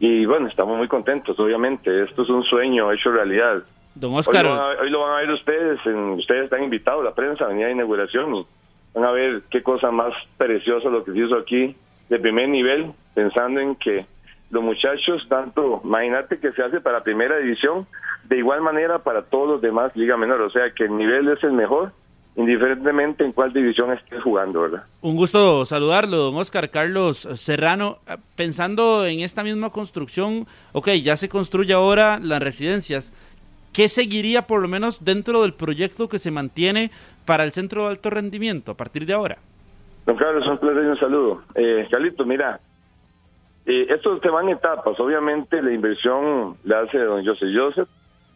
y 0.00 0.24
bueno, 0.24 0.48
estamos 0.48 0.78
muy 0.78 0.88
contentos, 0.88 1.38
obviamente. 1.38 2.04
Esto 2.04 2.22
es 2.22 2.30
un 2.30 2.42
sueño 2.44 2.90
hecho 2.90 3.12
realidad. 3.12 3.62
Don 3.94 4.14
Oscar. 4.14 4.46
Hoy 4.80 4.88
lo, 4.88 5.00
van 5.00 5.12
a, 5.12 5.20
ver 5.20 5.30
ustedes, 5.30 5.78
ustedes 6.16 6.44
están 6.44 6.64
invitados, 6.64 7.04
la 7.04 7.14
prensa 7.14 7.46
venía 7.46 7.66
de 7.66 7.72
inauguración 7.72 8.34
y 8.34 8.46
van 8.94 9.04
a 9.04 9.10
ver 9.10 9.42
qué 9.50 9.62
cosa 9.62 9.90
más 9.90 10.14
preciosa 10.38 10.88
lo 10.88 11.04
que 11.04 11.12
se 11.12 11.18
hizo 11.18 11.36
aquí 11.36 11.76
de 12.08 12.18
primer 12.18 12.48
nivel, 12.48 12.92
pensando 13.14 13.60
en 13.60 13.76
que 13.76 14.06
los 14.50 14.62
muchachos, 14.62 15.24
tanto, 15.28 15.80
imagínate 15.84 16.38
que 16.38 16.52
se 16.52 16.62
hace 16.62 16.80
para 16.80 17.02
primera 17.02 17.38
división, 17.38 17.86
de 18.24 18.38
igual 18.38 18.60
manera 18.60 18.98
para 18.98 19.22
todos 19.22 19.48
los 19.48 19.60
demás 19.60 19.94
liga 19.96 20.16
menor, 20.16 20.40
o 20.40 20.50
sea 20.50 20.72
que 20.72 20.84
el 20.84 20.96
nivel 20.96 21.28
es 21.28 21.42
el 21.44 21.52
mejor 21.52 21.92
indiferentemente 22.36 23.24
en 23.24 23.32
cuál 23.32 23.52
división 23.52 23.92
estés 23.92 24.22
jugando, 24.22 24.62
¿verdad? 24.62 24.84
Un 25.00 25.16
gusto 25.16 25.64
saludarlo, 25.64 26.16
don 26.16 26.36
Oscar 26.36 26.70
Carlos 26.70 27.18
Serrano. 27.34 27.98
Eh, 28.08 28.16
pensando 28.36 29.04
en 29.06 29.20
esta 29.20 29.42
misma 29.42 29.70
construcción, 29.70 30.46
ok, 30.72 30.90
ya 31.02 31.16
se 31.16 31.28
construye 31.28 31.72
ahora 31.72 32.18
las 32.20 32.40
residencias. 32.40 33.12
¿Qué 33.72 33.88
seguiría 33.88 34.42
por 34.42 34.62
lo 34.62 34.68
menos 34.68 35.04
dentro 35.04 35.42
del 35.42 35.54
proyecto 35.54 36.08
que 36.08 36.18
se 36.18 36.30
mantiene 36.30 36.90
para 37.24 37.44
el 37.44 37.52
centro 37.52 37.84
de 37.84 37.90
alto 37.90 38.10
rendimiento 38.10 38.72
a 38.72 38.76
partir 38.76 39.06
de 39.06 39.12
ahora? 39.12 39.38
Don 40.06 40.16
Carlos, 40.16 40.46
un 40.46 40.58
placer 40.58 40.84
y 40.84 40.86
un 40.86 40.98
saludo. 40.98 41.42
Eh, 41.54 41.86
Carlito, 41.90 42.24
mira, 42.24 42.60
eh, 43.70 43.86
esto 43.90 44.18
se 44.18 44.28
va 44.28 44.42
en 44.42 44.48
etapas. 44.50 44.98
Obviamente 44.98 45.62
la 45.62 45.72
inversión 45.72 46.56
la 46.64 46.80
hace 46.80 46.98
don 46.98 47.24
Joseph 47.24 47.50
Joseph. 47.54 47.88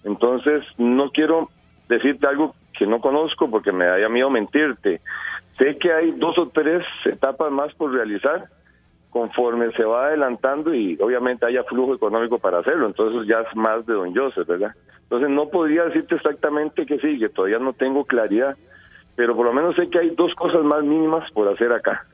Entonces, 0.04 0.62
no 0.78 1.10
quiero 1.10 1.48
decirte 1.88 2.26
algo 2.28 2.54
que 2.78 2.86
no 2.86 3.00
conozco 3.00 3.50
porque 3.50 3.72
me 3.72 3.86
daría 3.86 4.08
miedo 4.08 4.30
mentirte. 4.30 5.00
Sé 5.58 5.76
que 5.78 5.92
hay 5.92 6.12
dos 6.12 6.38
o 6.38 6.48
tres 6.48 6.84
etapas 7.04 7.50
más 7.50 7.72
por 7.74 7.92
realizar 7.92 8.48
conforme 9.10 9.70
se 9.72 9.84
va 9.84 10.06
adelantando 10.06 10.74
y 10.74 10.98
obviamente 11.00 11.46
haya 11.46 11.62
flujo 11.64 11.94
económico 11.94 12.40
para 12.40 12.58
hacerlo, 12.58 12.86
entonces 12.86 13.28
ya 13.28 13.42
es 13.42 13.56
más 13.56 13.86
de 13.86 13.94
don 13.94 14.12
Joseph, 14.12 14.44
¿verdad? 14.44 14.74
Entonces 15.02 15.30
no 15.30 15.50
podría 15.50 15.84
decirte 15.84 16.16
exactamente 16.16 16.84
qué 16.84 16.98
sigue, 16.98 17.28
todavía 17.28 17.60
no 17.60 17.74
tengo 17.74 18.04
claridad, 18.04 18.56
pero 19.14 19.36
por 19.36 19.46
lo 19.46 19.52
menos 19.52 19.76
sé 19.76 19.88
que 19.88 20.00
hay 20.00 20.10
dos 20.10 20.34
cosas 20.34 20.64
más 20.64 20.82
mínimas 20.82 21.30
por 21.30 21.46
hacer 21.46 21.72
acá. 21.72 22.04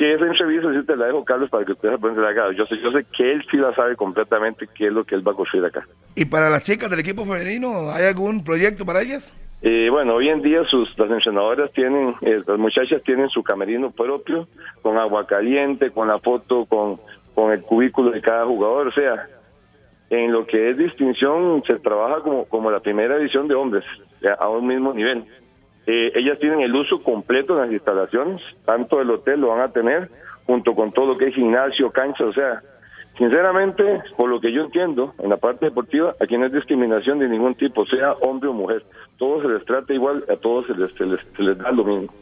Que 0.00 0.14
esa 0.14 0.24
entrevista 0.24 0.72
sí 0.72 0.86
te 0.86 0.96
la 0.96 1.08
dejo, 1.08 1.22
Carlos, 1.26 1.50
para 1.50 1.62
que 1.62 1.72
ustedes 1.72 2.00
se 2.00 2.26
acá. 2.26 2.50
Yo 2.56 2.64
sé, 2.64 2.78
yo 2.82 2.90
sé 2.90 3.04
que 3.14 3.32
él 3.32 3.44
sí 3.50 3.58
la 3.58 3.74
sabe 3.74 3.96
completamente 3.96 4.66
qué 4.74 4.86
es 4.86 4.92
lo 4.94 5.04
que 5.04 5.14
él 5.14 5.28
va 5.28 5.32
a 5.32 5.34
construir 5.34 5.66
acá. 5.66 5.86
¿Y 6.16 6.24
para 6.24 6.48
las 6.48 6.62
chicas 6.62 6.88
del 6.88 7.00
equipo 7.00 7.26
femenino, 7.26 7.90
hay 7.90 8.06
algún 8.06 8.42
proyecto 8.42 8.86
para 8.86 9.02
ellas? 9.02 9.36
Eh, 9.60 9.90
bueno, 9.90 10.14
hoy 10.14 10.30
en 10.30 10.40
día 10.40 10.64
sus 10.70 10.88
las 10.98 11.10
entrenadoras 11.10 11.70
tienen, 11.72 12.14
eh, 12.22 12.40
las 12.46 12.58
muchachas 12.58 13.02
tienen 13.02 13.28
su 13.28 13.42
camerino 13.42 13.90
propio, 13.90 14.48
con 14.80 14.96
agua 14.96 15.26
caliente, 15.26 15.90
con 15.90 16.08
la 16.08 16.18
foto, 16.18 16.64
con, 16.64 16.98
con 17.34 17.52
el 17.52 17.60
cubículo 17.60 18.10
de 18.10 18.22
cada 18.22 18.46
jugador, 18.46 18.88
o 18.88 18.92
sea, 18.92 19.28
en 20.08 20.32
lo 20.32 20.46
que 20.46 20.70
es 20.70 20.78
distinción 20.78 21.62
se 21.68 21.78
trabaja 21.78 22.22
como, 22.22 22.46
como 22.46 22.70
la 22.70 22.80
primera 22.80 23.16
edición 23.16 23.48
de 23.48 23.54
hombres, 23.54 23.84
a 24.38 24.48
un 24.48 24.66
mismo 24.66 24.94
nivel. 24.94 25.26
Eh, 25.86 26.12
ellas 26.14 26.38
tienen 26.38 26.60
el 26.60 26.74
uso 26.74 27.02
completo 27.02 27.54
de 27.54 27.62
las 27.62 27.72
instalaciones, 27.72 28.40
tanto 28.64 29.00
el 29.00 29.10
hotel 29.10 29.40
lo 29.40 29.48
van 29.48 29.60
a 29.60 29.72
tener, 29.72 30.10
junto 30.46 30.74
con 30.74 30.92
todo 30.92 31.06
lo 31.06 31.18
que 31.18 31.28
es 31.28 31.34
gimnasio, 31.34 31.90
cancha, 31.90 32.24
o 32.24 32.32
sea, 32.32 32.62
Sinceramente, 33.20 33.84
por 34.16 34.30
lo 34.30 34.40
que 34.40 34.50
yo 34.50 34.62
entiendo, 34.62 35.14
en 35.18 35.28
la 35.28 35.36
parte 35.36 35.66
deportiva, 35.66 36.14
aquí 36.20 36.38
no 36.38 36.46
hay 36.46 36.52
discriminación 36.52 37.18
de 37.18 37.28
ningún 37.28 37.54
tipo, 37.54 37.84
sea 37.84 38.12
hombre 38.14 38.48
o 38.48 38.54
mujer. 38.54 38.82
Todos 39.18 39.42
se 39.42 39.48
les 39.48 39.62
trata 39.66 39.92
igual, 39.92 40.24
a 40.32 40.36
todos 40.36 40.66
se 40.66 40.72
les, 40.72 40.90
se 40.94 41.42
les, 41.42 41.58
da 41.58 41.70
lo 41.70 41.84
mismo. 41.84 42.14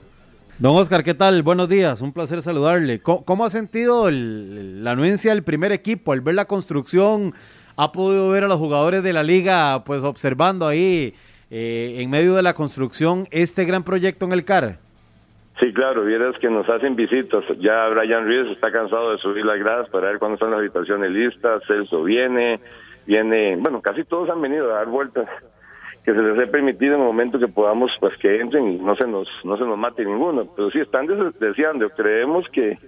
Don 0.59 0.75
Oscar, 0.75 1.05
¿qué 1.05 1.15
tal? 1.15 1.45
Buenos 1.45 1.69
días, 1.69 2.03
un 2.03 2.13
placer 2.13 2.43
saludarle. 2.43 3.01
¿Cómo, 3.01 3.45
ha 3.45 3.51
sentido 3.51 4.11
la 4.11 4.91
anuencia 4.91 5.33
del 5.33 5.45
primer 5.45 5.71
equipo 5.71 6.11
al 6.11 6.21
ver 6.21 6.35
la 6.35 6.47
construcción? 6.47 7.33
¿Ha 7.77 7.93
podido 7.93 8.31
ver 8.31 8.43
a 8.43 8.49
los 8.49 8.59
jugadores 8.59 9.05
de 9.05 9.13
la 9.13 9.23
liga 9.23 9.85
pues 9.85 10.03
observando 10.03 10.67
ahí 10.67 11.15
eh, 11.51 11.97
en 11.99 12.11
medio 12.11 12.35
de 12.35 12.43
la 12.43 12.55
construcción 12.55 13.27
este 13.31 13.65
gran 13.65 13.83
proyecto 13.83 14.27
en 14.27 14.33
el 14.33 14.45
CAR? 14.45 14.79
Sí, 15.61 15.73
claro, 15.73 16.05
vieras 16.05 16.37
que 16.39 16.49
nos 16.49 16.69
hacen 16.69 16.95
visitas. 16.95 17.43
Ya 17.59 17.89
Brian 17.89 18.27
Ríos 18.27 18.49
está 18.53 18.71
cansado 18.71 19.13
de 19.13 19.19
subir 19.19 19.45
las 19.45 19.59
gradas 19.59 19.89
para 19.89 20.09
ver 20.09 20.19
cuándo 20.19 20.35
están 20.35 20.51
las 20.51 20.61
habitaciones 20.61 21.11
listas. 21.11 21.65
Celso 21.67 22.05
viene, 22.05 22.61
viene, 23.07 23.57
bueno, 23.57 23.83
casi 23.83 24.05
todos 24.05 24.31
han 24.31 24.41
venido 24.41 24.71
a 24.71 24.79
dar 24.79 24.87
vueltas. 24.87 25.29
Que 26.05 26.15
se 26.15 26.23
les 26.23 26.39
ha 26.39 26.51
permitido 26.51 26.95
en 26.95 27.01
el 27.01 27.07
momento 27.07 27.39
que 27.39 27.49
podamos, 27.49 27.91
pues 27.99 28.17
que 28.19 28.41
entren 28.41 28.69
y 28.69 28.77
no 28.79 28.95
se 28.95 29.07
nos, 29.07 29.29
no 29.43 29.57
se 29.57 29.65
nos 29.65 29.77
mate 29.77 30.05
ninguno. 30.05 30.47
Pero 30.55 30.71
sí, 30.71 30.79
están 30.79 31.07
deseando. 31.41 31.91
Creemos 31.91 32.47
que 32.53 32.79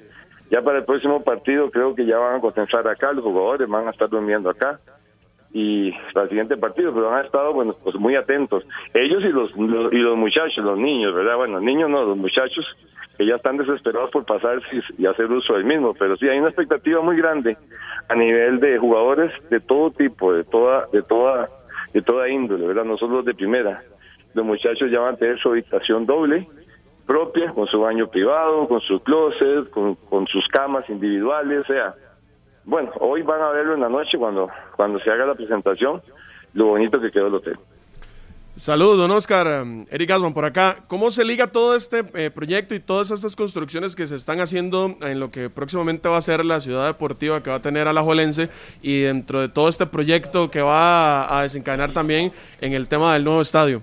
ya 0.51 0.62
para 0.62 0.78
el 0.78 0.85
próximo 0.85 1.23
partido 1.24 1.70
creo 1.70 1.95
que 1.95 2.07
ya 2.07 2.19
van 2.19 2.37
a 2.37 2.41
concentrar 2.41 2.87
acá, 2.87 3.12
los 3.12 3.24
jugadores 3.24 3.69
van 3.69 3.89
a 3.89 3.91
estar 3.91 4.09
durmiendo 4.09 4.49
acá 4.49 4.78
y 5.52 5.93
para 6.12 6.24
el 6.24 6.28
siguiente 6.28 6.56
partido, 6.56 6.93
pero 6.94 7.12
han 7.12 7.24
estado 7.24 7.52
bueno 7.52 7.74
pues 7.82 7.97
muy 7.97 8.14
atentos. 8.14 8.64
Ellos 8.94 9.22
y 9.24 9.28
los, 9.28 9.51
y 9.93 9.98
los 9.98 10.16
muchachos, 10.16 10.64
los 10.64 10.78
niños, 10.78 11.14
¿verdad? 11.14 11.36
Bueno, 11.36 11.60
niños 11.60 11.90
no, 11.90 12.05
los 12.05 12.16
muchachos 12.16 12.64
que 13.18 13.27
ya 13.27 13.35
están 13.36 13.56
desesperados 13.56 14.10
por 14.10 14.24
pasar 14.24 14.60
y 14.97 15.06
hacer 15.06 15.27
uso 15.31 15.55
del 15.55 15.64
mismo, 15.64 15.94
pero 15.94 16.16
sí 16.16 16.28
hay 16.28 16.39
una 16.39 16.48
expectativa 16.48 17.02
muy 17.02 17.16
grande 17.16 17.56
a 18.09 18.14
nivel 18.14 18.60
de 18.60 18.78
jugadores 18.78 19.32
de 19.51 19.60
todo 19.60 19.90
tipo, 19.90 20.32
de 20.32 20.44
toda 20.44 20.86
de 20.93 21.02
toda 21.02 21.48
de 21.93 22.02
toda 22.02 22.28
índole, 22.28 22.66
¿verdad? 22.66 22.85
No 22.85 22.97
solo 22.97 23.22
de 23.22 23.35
primera. 23.35 23.82
Los 24.35 24.47
muchachos 24.47 24.90
ya 24.90 25.01
van 25.01 25.14
a 25.14 25.18
tener 25.18 25.39
su 25.40 25.48
habitación 25.48 26.06
doble 26.06 26.47
propia, 27.06 27.51
con 27.51 27.66
su 27.66 27.81
baño 27.81 28.09
privado, 28.09 28.68
con 28.68 28.81
su 28.82 29.01
closet, 29.01 29.68
con, 29.70 29.97
con 29.97 30.28
sus 30.28 30.47
camas 30.47 30.89
individuales, 30.89 31.62
o 31.62 31.64
sea, 31.64 31.93
bueno, 32.65 32.91
hoy 33.01 33.23
van 33.23 33.41
a 33.43 33.51
verlo 33.51 33.74
en 33.74 33.81
la 33.81 33.89
noche 33.89 34.19
cuando, 34.19 34.49
cuando 34.77 34.99
se 35.01 35.11
haga 35.11 35.27
la 35.27 35.35
presentación, 35.35 36.03
lo 36.55 36.66
bonito 36.66 37.01
que 37.01 37.11
quedó 37.11 37.28
el 37.28 37.35
hotel. 37.35 37.59
Saludos, 38.57 38.99
don 38.99 39.11
Oscar. 39.12 39.65
Eric 39.91 40.11
Gasman 40.11 40.35
por 40.35 40.45
acá. 40.45 40.77
¿Cómo 40.87 41.11
se 41.11 41.24
liga 41.24 41.47
todo 41.47 41.74
este 41.74 42.05
eh, 42.12 42.31
proyecto 42.31 42.74
y 42.74 42.81
todas 42.81 43.11
estas 43.11 43.35
construcciones 43.35 43.97
que 43.97 44.07
se 44.07 44.16
están 44.16 44.41
haciendo 44.41 44.97
en 45.01 45.19
lo 45.19 45.31
que 45.31 45.49
próximamente 45.49 46.11
va 46.11 46.19
a 46.19 46.20
ser 46.20 46.45
la 46.45 46.61
ciudad 46.61 46.87
deportiva 46.87 47.43
que 47.43 47.49
va 47.49 47.57
a 47.57 47.62
tener 47.62 47.89
a 47.89 47.95
la 47.95 48.03
Jolense 48.03 48.51
y 48.82 49.01
dentro 49.01 49.41
de 49.41 49.49
todo 49.49 49.70
este 49.70 49.87
proyecto 49.87 50.51
que 50.51 50.61
va 50.61 51.39
a 51.39 51.43
desencadenar 51.43 51.93
también 51.93 52.32
en 52.61 52.74
el 52.74 52.87
tema 52.87 53.15
del 53.15 53.24
nuevo 53.24 53.41
estadio? 53.41 53.82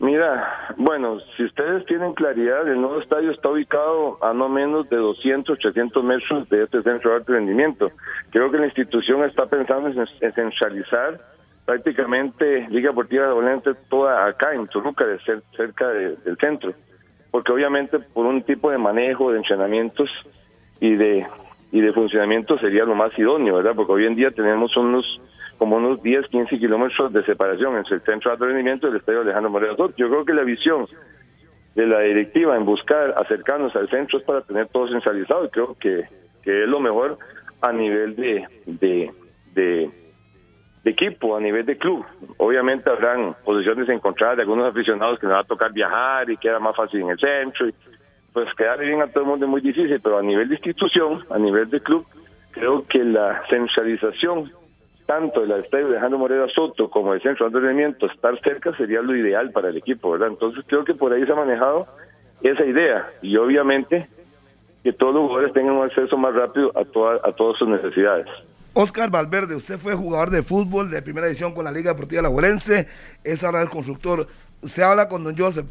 Mira, 0.00 0.74
bueno, 0.78 1.18
si 1.36 1.44
ustedes 1.44 1.84
tienen 1.84 2.14
claridad, 2.14 2.66
el 2.66 2.80
nuevo 2.80 3.00
estadio 3.00 3.32
está 3.32 3.50
ubicado 3.50 4.16
a 4.22 4.32
no 4.32 4.48
menos 4.48 4.88
de 4.88 4.96
200, 4.96 5.58
800 5.58 6.02
metros 6.02 6.48
de 6.48 6.64
este 6.64 6.82
centro 6.82 7.10
de 7.10 7.16
alto 7.18 7.34
rendimiento. 7.34 7.90
Creo 8.30 8.50
que 8.50 8.56
la 8.56 8.64
institución 8.64 9.22
está 9.24 9.44
pensando 9.44 9.90
en 9.90 10.32
centralizar 10.32 11.20
prácticamente 11.66 12.66
Liga 12.70 12.88
Deportiva 12.88 13.26
de 13.26 13.32
Volante 13.34 13.74
toda 13.90 14.24
acá 14.24 14.54
en 14.54 14.66
Toluca, 14.68 15.04
de 15.04 15.20
ser, 15.20 15.42
cerca 15.54 15.88
del 15.88 16.36
centro. 16.40 16.72
Porque 17.30 17.52
obviamente 17.52 17.98
por 17.98 18.24
un 18.24 18.42
tipo 18.42 18.70
de 18.70 18.78
manejo, 18.78 19.32
de 19.32 19.36
entrenamientos 19.36 20.08
y 20.80 20.96
de, 20.96 21.26
y 21.72 21.80
de 21.82 21.92
funcionamiento 21.92 22.58
sería 22.58 22.86
lo 22.86 22.94
más 22.94 23.16
idóneo, 23.18 23.56
¿verdad? 23.56 23.74
Porque 23.76 23.92
hoy 23.92 24.06
en 24.06 24.16
día 24.16 24.30
tenemos 24.30 24.74
unos 24.78 25.20
como 25.60 25.76
unos 25.76 26.02
10, 26.02 26.26
15 26.28 26.58
kilómetros 26.58 27.12
de 27.12 27.22
separación 27.22 27.76
entre 27.76 27.96
el 27.96 28.00
centro 28.00 28.30
de 28.30 28.32
alto 28.32 28.46
rendimiento 28.46 28.86
y 28.86 28.92
el 28.92 28.96
estadio 28.96 29.20
Alejandro 29.20 29.50
Moreno 29.50 29.76
Yo 29.94 30.08
creo 30.08 30.24
que 30.24 30.32
la 30.32 30.42
visión 30.42 30.86
de 31.74 31.86
la 31.86 32.00
directiva 32.00 32.56
en 32.56 32.64
buscar 32.64 33.12
acercarnos 33.18 33.76
al 33.76 33.90
centro 33.90 34.18
es 34.18 34.24
para 34.24 34.40
tener 34.40 34.68
todo 34.68 34.88
centralizado 34.88 35.44
y 35.44 35.50
creo 35.50 35.76
que, 35.78 36.08
que 36.42 36.62
es 36.62 36.66
lo 36.66 36.80
mejor 36.80 37.18
a 37.60 37.72
nivel 37.72 38.16
de, 38.16 38.48
de, 39.54 39.90
equipo, 40.82 41.36
a 41.36 41.40
nivel 41.40 41.66
de 41.66 41.76
club. 41.76 42.06
Obviamente 42.38 42.88
habrán 42.88 43.36
posiciones 43.44 43.86
encontradas 43.90 44.38
de 44.38 44.44
algunos 44.44 44.66
aficionados 44.66 45.18
que 45.18 45.26
nos 45.26 45.36
va 45.36 45.40
a 45.42 45.44
tocar 45.44 45.74
viajar 45.74 46.30
y 46.30 46.38
queda 46.38 46.58
más 46.58 46.74
fácil 46.74 47.02
en 47.02 47.10
el 47.10 47.18
centro 47.18 47.68
y 47.68 47.74
pues 48.32 48.48
quedar 48.54 48.78
bien 48.78 49.02
a 49.02 49.08
todo 49.08 49.24
el 49.24 49.28
mundo 49.28 49.44
es 49.44 49.50
muy 49.50 49.60
difícil, 49.60 50.00
pero 50.02 50.16
a 50.16 50.22
nivel 50.22 50.48
de 50.48 50.54
institución, 50.54 51.22
a 51.28 51.38
nivel 51.38 51.68
de 51.68 51.80
club, 51.80 52.06
creo 52.52 52.82
que 52.88 53.04
la 53.04 53.42
centralización 53.50 54.50
tanto 55.10 55.42
el 55.42 55.50
estadio 55.50 55.88
Alejandro 55.88 56.20
Morera 56.20 56.46
Soto 56.54 56.88
como 56.88 57.12
el 57.12 57.20
centro 57.20 57.50
de 57.50 57.58
entrenamiento 57.58 58.06
estar 58.06 58.40
cerca 58.42 58.72
sería 58.76 59.02
lo 59.02 59.16
ideal 59.16 59.50
para 59.50 59.70
el 59.70 59.76
equipo, 59.76 60.12
¿verdad? 60.12 60.28
Entonces 60.28 60.64
creo 60.68 60.84
que 60.84 60.94
por 60.94 61.12
ahí 61.12 61.26
se 61.26 61.32
ha 61.32 61.34
manejado 61.34 61.88
esa 62.42 62.64
idea 62.64 63.10
y 63.20 63.36
obviamente 63.36 64.08
que 64.84 64.92
todos 64.92 65.12
los 65.14 65.24
jugadores 65.24 65.52
tengan 65.52 65.74
un 65.74 65.84
acceso 65.84 66.16
más 66.16 66.32
rápido 66.32 66.70
a, 66.76 66.82
a 67.28 67.32
todas 67.32 67.58
sus 67.58 67.68
necesidades. 67.68 68.26
Oscar 68.72 69.10
Valverde, 69.10 69.56
usted 69.56 69.78
fue 69.78 69.96
jugador 69.96 70.30
de 70.30 70.44
fútbol 70.44 70.92
de 70.92 71.02
primera 71.02 71.26
edición 71.26 71.54
con 71.54 71.64
la 71.64 71.72
Liga 71.72 71.92
Deportiva 71.92 72.22
Laguerense, 72.22 72.86
es 73.24 73.42
ahora 73.42 73.62
el 73.62 73.68
constructor. 73.68 74.28
Usted 74.62 74.84
habla 74.84 75.08
con 75.08 75.24
don 75.24 75.36
Joseph. 75.36 75.66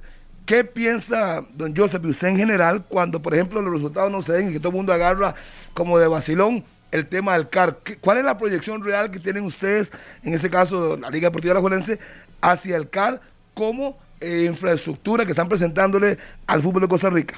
¿Qué 0.45 0.65
piensa 0.65 1.45
don 1.53 1.73
Joseph 1.73 2.03
y 2.03 2.09
usted 2.09 2.27
en 2.27 2.37
general 2.37 2.83
cuando, 2.89 3.21
por 3.21 3.33
ejemplo, 3.33 3.61
los 3.61 3.71
resultados 3.71 4.11
no 4.11 4.21
se 4.21 4.33
den 4.33 4.49
y 4.49 4.51
que 4.51 4.59
todo 4.59 4.71
el 4.71 4.75
mundo 4.75 4.91
agarra 4.91 5.33
como 5.73 5.97
de 5.97 6.09
vacilón 6.09 6.65
el 6.91 7.07
tema 7.07 7.33
del 7.33 7.49
CAR. 7.49 7.77
¿Cuál 8.01 8.17
es 8.17 8.23
la 8.23 8.37
proyección 8.37 8.83
real 8.83 9.11
que 9.11 9.19
tienen 9.19 9.45
ustedes, 9.45 9.91
en 10.23 10.33
este 10.33 10.49
caso 10.49 10.97
la 10.97 11.09
Liga 11.09 11.29
Deportiva 11.29 11.53
Alajuelense, 11.53 11.99
hacia 12.41 12.77
el 12.77 12.89
CAR 12.89 13.19
como 13.53 13.97
eh, 14.21 14.45
infraestructura 14.47 15.25
que 15.25 15.31
están 15.31 15.49
presentándole 15.49 16.17
al 16.47 16.61
fútbol 16.61 16.81
de 16.81 16.87
Costa 16.87 17.09
Rica? 17.09 17.35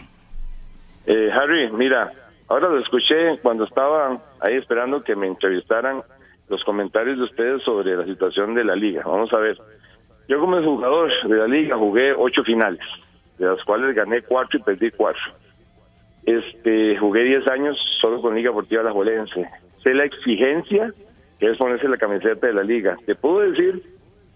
Eh, 1.05 1.29
Harry, 1.31 1.71
mira, 1.71 2.11
ahora 2.47 2.69
lo 2.69 2.79
escuché 2.79 3.39
cuando 3.41 3.65
estaba 3.65 4.21
ahí 4.39 4.55
esperando 4.55 5.03
que 5.03 5.15
me 5.15 5.27
entrevistaran 5.27 6.03
los 6.47 6.63
comentarios 6.63 7.17
de 7.17 7.23
ustedes 7.23 7.63
sobre 7.63 7.95
la 7.95 8.05
situación 8.05 8.53
de 8.53 8.63
la 8.63 8.75
liga. 8.75 9.03
Vamos 9.05 9.31
a 9.33 9.37
ver. 9.37 9.57
Yo 10.27 10.39
como 10.39 10.61
jugador 10.61 11.11
de 11.27 11.35
la 11.35 11.47
liga 11.47 11.77
jugué 11.77 12.13
ocho 12.13 12.43
finales, 12.43 12.81
de 13.37 13.47
las 13.47 13.63
cuales 13.63 13.95
gané 13.95 14.21
cuatro 14.21 14.59
y 14.59 14.63
perdí 14.63 14.91
cuatro. 14.91 15.21
Este, 16.25 16.97
jugué 16.97 17.23
10 17.23 17.47
años 17.47 17.77
solo 17.99 18.21
con 18.21 18.35
Liga 18.35 18.49
Deportiva 18.49 18.83
La 18.83 18.91
Jolense. 18.91 19.49
Sé 19.83 19.93
la 19.93 20.05
exigencia 20.05 20.93
que 21.39 21.49
es 21.49 21.57
ponerse 21.57 21.87
la 21.87 21.97
camiseta 21.97 22.45
de 22.45 22.53
la 22.53 22.63
liga. 22.63 22.97
Te 23.05 23.15
puedo 23.15 23.39
decir 23.39 23.81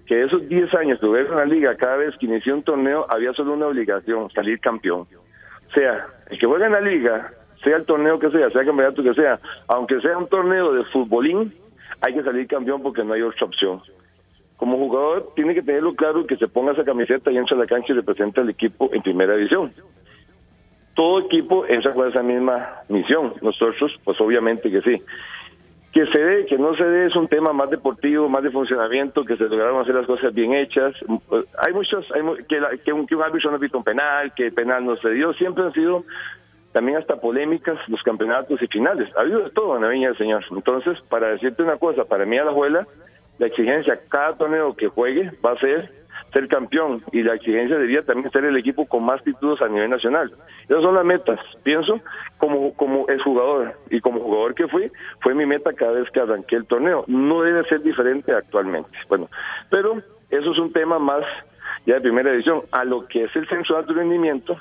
que 0.07 0.24
esos 0.24 0.49
10 0.49 0.74
años 0.74 0.99
que 0.99 1.06
jugué 1.06 1.28
con 1.28 1.38
la 1.38 1.45
liga, 1.45 1.76
cada 1.76 1.98
vez 1.98 2.16
que 2.18 2.26
inicié 2.26 2.52
un 2.52 2.64
torneo, 2.64 3.06
había 3.10 3.32
solo 3.34 3.53
una 3.53 3.68
obligación, 3.68 4.30
salir 4.32 4.60
campeón. 4.60 5.02
O 5.02 5.74
sea, 5.74 6.07
el 6.32 6.40
que 6.40 6.48
juega 6.48 6.66
en 6.66 6.72
la 6.72 6.82
liga, 6.82 7.32
sea 7.64 7.78
el 7.78 7.86
torneo 7.86 8.18
que 8.18 8.32
sea, 8.32 8.49
sea 8.49 8.62
el 8.62 8.68
campeonato 8.68 9.03
que 9.03 9.14
sea, 9.14 9.40
aunque 9.68 10.02
sea 10.02 10.18
un 10.18 10.28
torneo 10.28 10.74
de 10.74 10.84
futbolín, 10.86 11.53
hay 12.02 12.16
que 12.16 12.24
salir 12.24 12.48
campeón 12.48 12.82
porque 12.82 13.03
no 13.03 13.14
hay 13.14 13.22
otra 13.22 13.45
opción. 13.45 13.82
Como 14.57 14.78
jugador, 14.78 15.32
tiene 15.36 15.53
que 15.53 15.62
tenerlo 15.62 15.94
claro 15.94 16.26
que 16.26 16.38
se 16.38 16.48
ponga 16.48 16.72
esa 16.72 16.84
camiseta 16.84 17.32
y 17.32 17.38
entra 17.38 17.56
a 17.56 17.60
la 17.60 17.68
cancha 17.68 17.94
y 17.94 17.95
representa 17.95 18.41
al 18.41 18.49
equipo 18.49 18.90
en 18.94 19.03
primera 19.03 19.36
división 19.36 19.72
todo 20.96 21.20
equipo 21.20 21.66
entra 21.68 21.94
con 21.94 22.10
esa 22.10 22.24
misma 22.24 22.82
misión. 22.90 23.34
Nosotros, 23.42 23.94
pues 24.04 24.20
obviamente 24.20 24.72
que 24.72 24.82
sí. 24.82 25.02
Que 25.94 26.06
se 26.08 26.20
dé, 26.20 26.46
que 26.46 26.58
no 26.58 26.76
se 26.76 26.84
dé, 26.84 27.08
es 27.08 27.16
un 27.16 27.28
tema 27.28 27.54
más 27.54 27.70
deportivo, 27.70 28.28
más 28.28 28.44
de 28.44 28.52
funcionamiento, 28.52 29.24
que 29.24 29.38
se 29.38 29.44
lograron 29.44 29.82
hacer 29.82 29.96
las 29.96 30.08
cosas 30.08 30.34
bien 30.34 30.54
hechas. 30.54 30.94
Hay 31.60 31.74
muchos, 31.74 32.06
hay, 32.12 32.22
que, 32.46 32.60
que, 32.84 32.92
un, 32.92 33.06
que 33.08 33.16
un 33.16 33.24
árbitro 33.24 33.52
no 33.52 33.60
visto 33.60 33.78
un 33.78 33.84
penal, 33.84 34.34
que 34.34 34.48
el 34.48 34.54
penal 34.54 34.86
no 34.86 34.98
se 34.98 35.10
dio, 35.12 35.34
siempre 35.34 35.64
han 35.64 35.74
sido 35.74 36.04
también 36.74 36.98
hasta 36.98 37.16
polémicas 37.22 37.78
los 37.88 38.04
campeonatos 38.04 38.62
y 38.62 38.68
finales. 38.68 39.10
Ha 39.16 39.22
habido 39.22 39.44
de 39.44 39.50
todo 39.52 39.78
en 39.78 39.84
la 39.84 39.88
Viña 39.88 40.10
del 40.10 40.18
Señor. 40.18 40.44
Entonces, 40.52 41.00
para 41.08 41.30
decirte 41.30 41.64
una 41.64 41.78
cosa, 41.78 42.04
para 42.04 42.26
mí 42.26 42.38
a 42.38 42.44
la 42.44 42.52
abuela, 42.52 42.86
la 43.38 43.48
exigencia, 43.48 43.98
cada 44.10 44.36
torneo 44.38 44.76
que 44.76 44.88
juegue 44.88 45.32
va 45.46 45.52
a 45.52 45.60
ser 45.60 45.90
ser 46.36 46.49
campeón 46.49 47.02
y 47.14 47.24
la 47.24 47.36
exigencia 47.36 47.78
debía 47.78 48.02
también 48.02 48.30
ser 48.30 48.44
el 48.44 48.57
equipo 48.57 48.86
con 48.86 49.06
más 49.06 49.24
títulos 49.24 49.62
a 49.62 49.70
nivel 49.70 49.90
nacional. 49.90 50.34
Esas 50.68 50.84
son 50.84 50.95
las 50.95 51.06
metas. 51.06 51.40
Pienso 51.64 52.02
como 52.38 52.74
como 52.74 53.07
es 53.07 53.22
jugador 53.24 53.74
y 53.90 54.02
como 54.02 54.20
jugador 54.20 54.53
que 54.53 54.68
fui, 54.68 54.91
fue 55.22 55.34
mi 55.34 55.45
meta 55.45 55.72
cada 55.72 55.94
vez 55.94 56.12
que 56.12 56.20
arranqué 56.20 56.57
el 56.57 56.66
torneo. 56.66 57.06
No 57.07 57.41
debe 57.41 57.64
ser 57.70 57.82
diferente 57.82 58.34
actualmente. 58.34 58.91
Bueno, 59.07 59.30
pero 59.70 60.02
eso 60.30 60.52
es 60.52 60.60
un 60.60 60.74
tema 60.74 60.99
más 60.99 61.24
ya 61.86 61.95
de 61.95 62.02
primera 62.02 62.32
edición. 62.32 62.64
A 62.74 62.84
lo 62.84 63.07
que 63.07 63.24
es 63.24 63.36
el 63.38 63.48
centro 63.48 63.82
de 63.82 63.94
rendimiento, 63.94 64.57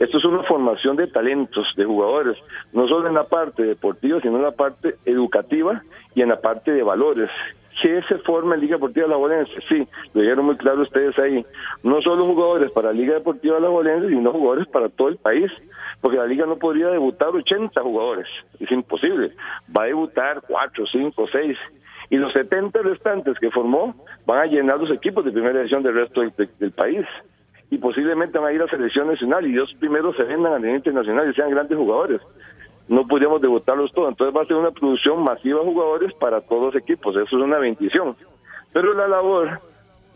esto 0.00 0.18
es 0.18 0.24
una 0.24 0.42
formación 0.42 0.96
de 0.96 1.06
talentos, 1.06 1.72
de 1.76 1.84
jugadores, 1.84 2.36
no 2.72 2.88
solo 2.88 3.06
en 3.06 3.14
la 3.14 3.28
parte 3.28 3.62
deportiva, 3.62 4.20
sino 4.20 4.38
en 4.38 4.42
la 4.42 4.50
parte 4.50 4.96
educativa 5.04 5.82
y 6.16 6.22
en 6.22 6.30
la 6.30 6.40
parte 6.40 6.72
de 6.72 6.82
valores 6.82 7.30
que 7.80 8.02
se 8.02 8.18
forma 8.18 8.54
en 8.54 8.60
Liga 8.60 8.76
Deportiva 8.76 9.06
La 9.06 9.46
Sí, 9.68 9.86
lo 10.14 10.20
dijeron 10.20 10.46
muy 10.46 10.56
claro 10.56 10.82
ustedes 10.82 11.18
ahí. 11.18 11.44
No 11.82 12.00
solo 12.02 12.26
jugadores 12.26 12.70
para 12.72 12.92
Liga 12.92 13.14
Deportiva 13.14 13.58
La 13.60 13.68
sino 14.08 14.32
jugadores 14.32 14.68
para 14.68 14.88
todo 14.88 15.08
el 15.08 15.16
país. 15.16 15.50
Porque 16.00 16.18
la 16.18 16.26
liga 16.26 16.46
no 16.46 16.56
podría 16.56 16.88
debutar 16.88 17.28
80 17.28 17.80
jugadores. 17.80 18.26
Es 18.58 18.70
imposible. 18.72 19.32
Va 19.76 19.84
a 19.84 19.86
debutar 19.86 20.42
4, 20.46 20.84
5, 20.90 21.26
6. 21.30 21.58
Y 22.10 22.16
los 22.16 22.32
70 22.32 22.82
restantes 22.82 23.38
que 23.38 23.50
formó 23.50 23.94
van 24.26 24.40
a 24.40 24.46
llenar 24.46 24.78
los 24.78 24.90
equipos 24.90 25.24
de 25.24 25.30
primera 25.32 25.58
división 25.58 25.82
del 25.82 25.94
resto 25.94 26.20
del, 26.20 26.72
país 26.72 27.06
y 27.70 27.78
posiblemente 27.78 28.38
van 28.38 28.50
a 28.50 28.52
ir 28.52 28.60
a 28.60 28.68
selección 28.68 29.06
nacional 29.06 29.46
y 29.46 29.52
ellos 29.52 29.72
primero 29.78 30.12
se 30.12 30.24
vendan 30.24 30.52
a 30.52 30.58
nivel 30.58 30.76
internacional 30.76 31.30
y 31.30 31.34
sean 31.34 31.50
grandes 31.50 31.78
jugadores 31.78 32.20
no 32.88 33.06
podíamos 33.06 33.40
debutarlos 33.40 33.92
todos. 33.92 34.10
Entonces 34.10 34.36
va 34.36 34.42
a 34.42 34.46
ser 34.46 34.56
una 34.56 34.70
producción 34.70 35.22
masiva 35.22 35.60
de 35.60 35.66
jugadores 35.66 36.12
para 36.14 36.40
todos 36.40 36.74
los 36.74 36.82
equipos. 36.82 37.14
Eso 37.16 37.36
es 37.36 37.44
una 37.44 37.58
bendición. 37.58 38.16
Pero 38.72 38.94
la 38.94 39.08
labor, 39.08 39.60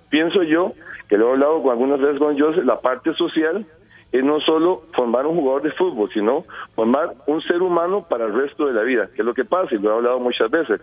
pienso 0.08 0.42
yo, 0.42 0.72
que 1.08 1.16
lo 1.16 1.28
he 1.28 1.32
hablado 1.32 1.62
con 1.62 1.72
algunas 1.72 2.00
veces 2.00 2.18
con 2.18 2.38
Joseph, 2.38 2.64
la 2.64 2.80
parte 2.80 3.14
social 3.14 3.66
es 4.12 4.24
no 4.24 4.40
solo 4.40 4.82
formar 4.94 5.26
un 5.26 5.36
jugador 5.36 5.62
de 5.62 5.72
fútbol, 5.72 6.10
sino 6.12 6.44
formar 6.74 7.14
un 7.26 7.42
ser 7.42 7.62
humano 7.62 8.06
para 8.08 8.26
el 8.26 8.34
resto 8.34 8.66
de 8.66 8.72
la 8.72 8.82
vida, 8.82 9.08
que 9.08 9.22
es 9.22 9.26
lo 9.26 9.34
que 9.34 9.44
pasa, 9.44 9.74
y 9.74 9.78
lo 9.78 9.90
he 9.90 9.94
hablado 9.94 10.20
muchas 10.20 10.50
veces. 10.50 10.80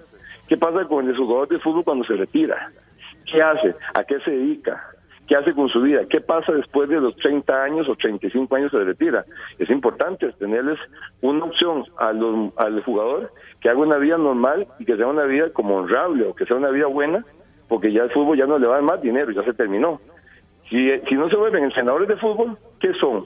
¿Qué 0.48 0.58
pasa 0.58 0.86
con 0.86 1.08
el 1.08 1.16
jugador 1.16 1.48
de 1.48 1.60
fútbol 1.60 1.84
cuando 1.84 2.06
se 2.06 2.16
retira? 2.16 2.72
¿Qué 3.26 3.42
hace? 3.42 3.76
¿A 3.94 4.04
qué 4.04 4.20
se 4.20 4.32
dedica? 4.32 4.84
¿Qué 5.28 5.38
hace 5.38 5.54
con 5.54 5.70
su 5.70 5.82
vida? 5.82 6.02
¿Qué 6.10 6.20
pasa 6.20 6.52
después 6.52 6.90
de 6.90 7.00
los 7.00 7.16
30 7.18 7.64
años 7.64 7.88
o 7.88 7.96
35 7.96 8.56
años 8.56 8.72
se 8.72 8.84
retira? 8.84 9.24
Es 9.58 9.70
importante 9.70 10.30
tenerles 10.34 10.78
una 11.22 11.46
opción 11.46 11.86
al, 11.98 12.84
jugador 12.84 13.32
que 13.62 13.70
haga 13.70 13.80
una 13.80 13.98
vida 13.98 14.18
normal 14.18 14.68
y 14.80 14.86
que 14.86 14.98
sea 14.98 15.08
una 15.08 15.24
vida 15.24 15.50
como 15.54 15.78
honrable 15.78 16.26
o 16.28 16.36
que 16.36 16.46
sea 16.46 16.58
una 16.58 16.70
vida 16.70 16.88
buena, 16.88 17.26
porque 17.70 17.94
ya 17.94 18.04
el 18.04 18.12
fútbol 18.12 18.38
ya 18.38 18.46
no 18.46 18.60
le 18.60 18.68
va 18.68 18.74
a 18.74 18.78
dar 18.78 18.86
más 18.86 19.02
dinero, 19.02 19.32
ya 19.32 19.44
se 19.44 19.54
terminó. 19.54 20.02
Si, 20.70 21.00
si 21.08 21.16
no 21.16 21.30
se 21.30 21.38
vuelven 21.38 21.64
entrenadores 21.64 22.10
de 22.10 22.18
fútbol, 22.18 22.58
¿qué 22.82 22.94
son? 23.00 23.26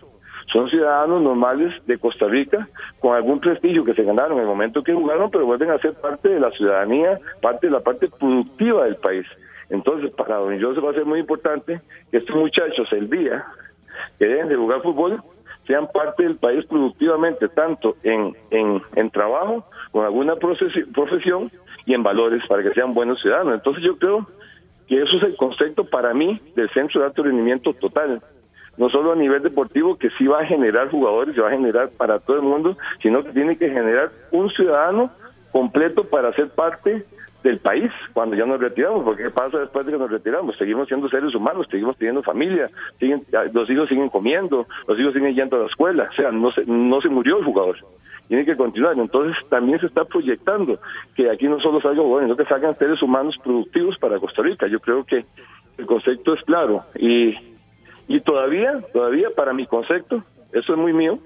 Son 0.54 0.70
ciudadanos 0.70 1.22
normales 1.22 1.74
de 1.88 1.98
Costa 1.98 2.28
Rica 2.28 2.70
con 3.00 3.16
algún 3.16 3.40
prestigio 3.40 3.84
que 3.84 3.96
se 3.96 4.04
ganaron 4.04 4.38
en 4.38 4.44
el 4.44 4.48
momento 4.48 4.84
que 4.84 4.94
jugaron, 4.94 5.32
pero 5.32 5.46
vuelven 5.46 5.72
a 5.72 5.80
ser 5.80 5.94
parte 5.96 6.30
de 6.30 6.40
la 6.40 6.52
ciudadanía, 6.52 7.20
parte 7.42 7.68
de 7.68 7.72
la 7.72 7.82
parte 7.82 8.08
productiva 8.08 8.86
del 8.86 8.96
país. 8.98 9.26
Entonces, 9.70 10.12
para 10.12 10.38
don 10.38 10.62
Joseph 10.62 10.84
va 10.84 10.92
a 10.92 10.94
ser 10.94 11.06
muy 11.06 11.20
importante 11.20 11.82
que 12.12 12.18
estos 12.18 12.36
muchachos 12.36 12.88
el 12.92 13.10
día 13.10 13.46
que 14.20 14.28
deben 14.28 14.48
de 14.48 14.56
jugar 14.56 14.82
fútbol 14.82 15.22
sean 15.66 15.88
parte 15.92 16.24
del 16.24 16.38
país 16.38 16.66
productivamente, 16.66 17.50
tanto 17.50 17.98
en, 18.04 18.36
en, 18.52 18.82
en 18.96 19.10
trabajo, 19.10 19.66
con 19.92 20.06
alguna 20.06 20.36
profesión 20.38 21.52
y 21.86 21.94
en 21.94 22.04
valores, 22.04 22.42
para 22.48 22.64
que 22.64 22.74
sean 22.74 22.94
buenos 22.94 23.22
ciudadanos. 23.22 23.56
Entonces 23.56 23.84
yo 23.84 23.98
creo 23.98 24.26
que 24.88 25.02
eso 25.02 25.18
es 25.18 25.24
el 25.24 25.36
concepto 25.36 25.84
para 25.84 26.14
mí 26.14 26.40
del 26.56 26.70
centro 26.70 27.02
de 27.02 27.08
alto 27.08 27.24
rendimiento 27.24 27.74
total. 27.74 28.22
No 28.78 28.90
solo 28.90 29.12
a 29.12 29.16
nivel 29.16 29.42
deportivo, 29.42 29.98
que 29.98 30.10
sí 30.18 30.28
va 30.28 30.42
a 30.42 30.46
generar 30.46 30.90
jugadores, 30.90 31.36
se 31.36 31.42
va 31.42 31.50
a 31.50 31.52
generar 31.52 31.90
para 31.98 32.20
todo 32.20 32.38
el 32.38 32.44
mundo, 32.44 32.78
sino 33.02 33.24
que 33.24 33.32
tiene 33.32 33.58
que 33.58 33.70
generar 33.70 34.12
un 34.32 34.50
ciudadano 34.52 35.12
completo 35.52 36.06
para 36.06 36.32
ser 36.34 36.50
parte 36.50 37.04
del 37.48 37.60
país 37.60 37.92
cuando 38.14 38.36
ya 38.36 38.46
nos 38.46 38.60
retiramos, 38.60 39.04
porque 39.04 39.24
¿qué 39.24 39.30
pasa 39.30 39.60
después 39.60 39.86
de 39.86 39.94
que 39.94 39.98
nos 39.98 40.12
retiramos? 40.12 40.58
Seguimos 40.58 40.88
siendo 40.88 41.08
seres 41.10 41.34
humanos, 41.34 41.68
seguimos 41.72 41.98
teniendo 41.98 42.22
familia, 42.22 42.70
siguen, 43.00 43.24
los 43.54 43.70
hijos 43.70 43.88
siguen 43.88 44.10
comiendo, 44.10 44.68
los 44.88 45.00
hijos 45.00 45.14
siguen 45.14 45.34
yendo 45.34 45.56
a 45.56 45.60
la 45.60 45.66
escuela, 45.66 46.10
o 46.12 46.16
sea, 46.16 46.32
no 46.32 46.52
se, 46.52 46.66
no 46.66 47.00
se 47.02 47.10
murió 47.10 47.40
el 47.40 47.46
jugador, 47.46 47.78
tiene 48.28 48.46
que 48.46 48.58
continuar. 48.58 48.98
Entonces 48.98 49.36
también 49.50 49.80
se 49.80 49.86
está 49.86 50.04
proyectando 50.04 50.80
que 51.16 51.30
aquí 51.30 51.48
no 51.48 51.60
solo 51.62 51.80
salga 51.80 52.02
jugadores, 52.02 52.28
sino 52.28 52.38
que 52.38 52.50
salgan 52.50 52.78
seres 52.78 53.02
humanos 53.02 53.36
productivos 53.42 53.98
para 53.98 54.20
Costa 54.20 54.42
Rica. 54.42 54.68
Yo 54.68 54.80
creo 54.80 55.06
que 55.06 55.26
el 55.78 55.86
concepto 55.86 56.34
es 56.34 56.42
claro 56.44 56.84
y, 56.96 57.34
y 58.08 58.20
todavía, 58.22 58.82
todavía 58.92 59.30
para 59.36 59.54
mi 59.54 59.66
concepto, 59.68 60.24
eso 60.52 60.74
es 60.74 60.80
muy 60.80 60.92
mío, 60.92 61.20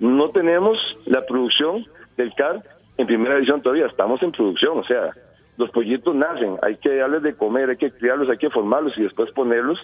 no 0.00 0.30
tenemos 0.30 0.78
la 1.06 1.24
producción 1.26 1.86
del 2.16 2.34
CAR 2.34 2.62
en 2.96 3.06
primera 3.06 3.34
división 3.36 3.62
todavía, 3.62 3.86
estamos 3.86 4.22
en 4.22 4.32
producción, 4.32 4.78
o 4.78 4.84
sea, 4.84 5.12
los 5.60 5.70
pollitos 5.70 6.14
nacen, 6.14 6.56
hay 6.62 6.76
que 6.76 6.96
darles 6.96 7.22
de 7.22 7.34
comer, 7.34 7.68
hay 7.68 7.76
que 7.76 7.90
criarlos, 7.90 8.30
hay 8.30 8.38
que 8.38 8.48
formarlos 8.48 8.96
y 8.96 9.02
después 9.02 9.30
ponerlos 9.32 9.78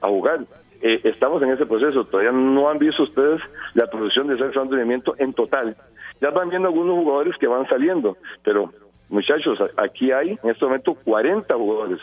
a 0.00 0.06
jugar. 0.06 0.40
Eh, 0.80 1.00
estamos 1.02 1.42
en 1.42 1.50
ese 1.50 1.66
proceso, 1.66 2.04
todavía 2.04 2.30
no 2.30 2.70
han 2.70 2.78
visto 2.78 3.02
ustedes 3.02 3.40
la 3.74 3.88
producción 3.88 4.28
de 4.28 4.34
ese 4.36 4.48
rendimiento 4.52 5.16
en 5.18 5.32
total. 5.32 5.76
Ya 6.20 6.30
van 6.30 6.48
viendo 6.48 6.68
algunos 6.68 6.94
jugadores 6.94 7.34
que 7.38 7.48
van 7.48 7.68
saliendo, 7.68 8.16
pero 8.44 8.70
muchachos, 9.08 9.58
aquí 9.76 10.12
hay 10.12 10.38
en 10.42 10.50
este 10.50 10.64
momento 10.64 10.94
40 10.94 11.52
jugadores. 11.56 11.98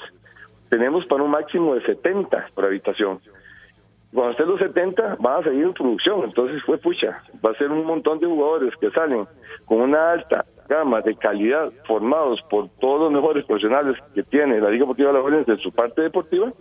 Tenemos 0.67 1.05
para 1.05 1.23
un 1.23 1.31
máximo 1.31 1.75
de 1.75 1.81
70 1.85 2.49
por 2.53 2.65
habitación. 2.65 3.21
Cuando 4.13 4.31
estén 4.31 4.49
los 4.49 4.59
70 4.59 5.15
van 5.21 5.39
a 5.39 5.43
seguir 5.43 5.63
en 5.63 5.73
producción, 5.73 6.25
entonces 6.25 6.61
fue 6.63 6.77
pucha, 6.77 7.23
va 7.43 7.51
a 7.51 7.57
ser 7.57 7.71
un 7.71 7.85
montón 7.85 8.19
de 8.19 8.27
jugadores 8.27 8.75
que 8.81 8.91
salen 8.91 9.25
con 9.65 9.79
una 9.79 10.11
alta 10.11 10.45
gama 10.67 11.01
de 11.01 11.15
calidad 11.15 11.71
formados 11.87 12.39
por 12.49 12.69
todos 12.79 13.01
los 13.01 13.11
mejores 13.11 13.45
profesionales 13.45 13.97
que 14.13 14.23
tiene 14.23 14.59
la 14.59 14.69
Liga 14.69 14.83
Deportiva 14.83 15.09
de 15.09 15.13
la 15.13 15.21
Jóvenes 15.21 15.45
de 15.45 15.57
su 15.57 15.71
parte 15.71 16.01
deportiva 16.01 16.51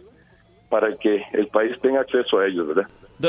para 0.69 0.97
que 0.97 1.23
el 1.33 1.49
país 1.49 1.73
tenga 1.83 2.01
acceso 2.01 2.39
a 2.39 2.47
ellos, 2.47 2.67
¿verdad? 2.67 2.89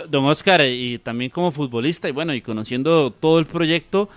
Don 0.09 0.25
Oscar, 0.25 0.61
y 0.61 0.97
también 0.97 1.29
como 1.29 1.51
futbolista, 1.51 2.07
y 2.07 2.13
bueno, 2.13 2.33
y 2.33 2.41
conociendo 2.41 3.11
todo 3.11 3.37
el 3.37 3.45
proyecto, 3.45 4.07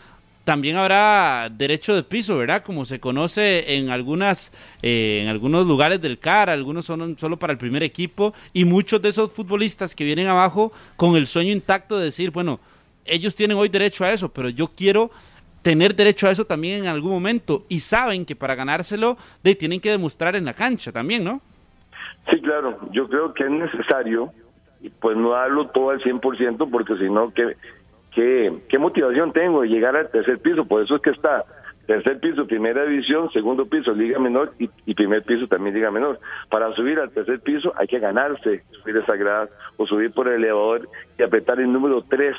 también 0.44 0.76
habrá 0.76 1.50
derecho 1.50 1.92
de 1.92 2.04
piso, 2.04 2.38
¿verdad? 2.38 2.62
Como 2.62 2.84
se 2.84 3.00
conoce 3.00 3.74
en 3.76 3.90
algunas 3.90 4.52
eh, 4.80 5.18
en 5.22 5.28
algunos 5.28 5.66
lugares 5.66 6.00
del 6.00 6.20
CAR, 6.20 6.50
algunos 6.50 6.84
son 6.84 7.18
solo 7.18 7.36
para 7.36 7.52
el 7.52 7.58
primer 7.58 7.82
equipo 7.82 8.32
y 8.52 8.64
muchos 8.64 9.02
de 9.02 9.08
esos 9.08 9.32
futbolistas 9.32 9.96
que 9.96 10.04
vienen 10.04 10.28
abajo 10.28 10.72
con 10.96 11.16
el 11.16 11.26
sueño 11.26 11.50
intacto 11.50 11.98
de 11.98 12.04
decir, 12.04 12.30
bueno, 12.30 12.60
ellos 13.04 13.34
tienen 13.34 13.56
hoy 13.56 13.68
derecho 13.68 14.04
a 14.04 14.12
eso, 14.12 14.28
pero 14.28 14.48
yo 14.48 14.68
quiero 14.68 15.10
tener 15.66 15.96
derecho 15.96 16.28
a 16.28 16.30
eso 16.30 16.44
también 16.44 16.84
en 16.84 16.86
algún 16.86 17.10
momento 17.10 17.64
y 17.68 17.80
saben 17.80 18.24
que 18.24 18.36
para 18.36 18.54
ganárselo 18.54 19.16
de, 19.42 19.56
tienen 19.56 19.80
que 19.80 19.90
demostrar 19.90 20.36
en 20.36 20.44
la 20.44 20.54
cancha 20.54 20.92
también, 20.92 21.24
¿no? 21.24 21.40
Sí, 22.30 22.40
claro, 22.40 22.78
yo 22.92 23.08
creo 23.08 23.34
que 23.34 23.42
es 23.42 23.50
necesario 23.50 24.30
pues 25.00 25.16
no 25.16 25.30
darlo 25.30 25.66
todo 25.70 25.90
al 25.90 26.00
100% 26.00 26.70
porque 26.70 26.96
si 26.98 27.10
no, 27.10 27.32
¿qué, 27.34 27.56
qué, 28.68 28.78
motivación 28.78 29.32
tengo 29.32 29.62
de 29.62 29.68
llegar 29.68 29.96
al 29.96 30.08
tercer 30.08 30.38
piso? 30.38 30.64
Por 30.66 30.84
eso 30.84 30.94
es 30.94 31.02
que 31.02 31.10
está 31.10 31.44
tercer 31.88 32.20
piso, 32.20 32.46
primera 32.46 32.84
división, 32.84 33.28
segundo 33.32 33.66
piso, 33.66 33.92
liga 33.92 34.20
menor 34.20 34.54
y, 34.60 34.70
y, 34.86 34.94
primer 34.94 35.24
piso 35.24 35.48
también 35.48 35.74
liga 35.74 35.90
menor. 35.90 36.20
Para 36.48 36.72
subir 36.76 37.00
al 37.00 37.10
tercer 37.10 37.40
piso 37.40 37.72
hay 37.74 37.88
que 37.88 37.98
ganarse, 37.98 38.62
subir 38.70 38.98
esa 38.98 39.16
grada 39.16 39.48
o 39.78 39.86
subir 39.88 40.12
por 40.12 40.28
el 40.28 40.34
elevador 40.34 40.88
y 41.18 41.24
apretar 41.24 41.58
el 41.58 41.72
número 41.72 42.02
3 42.02 42.36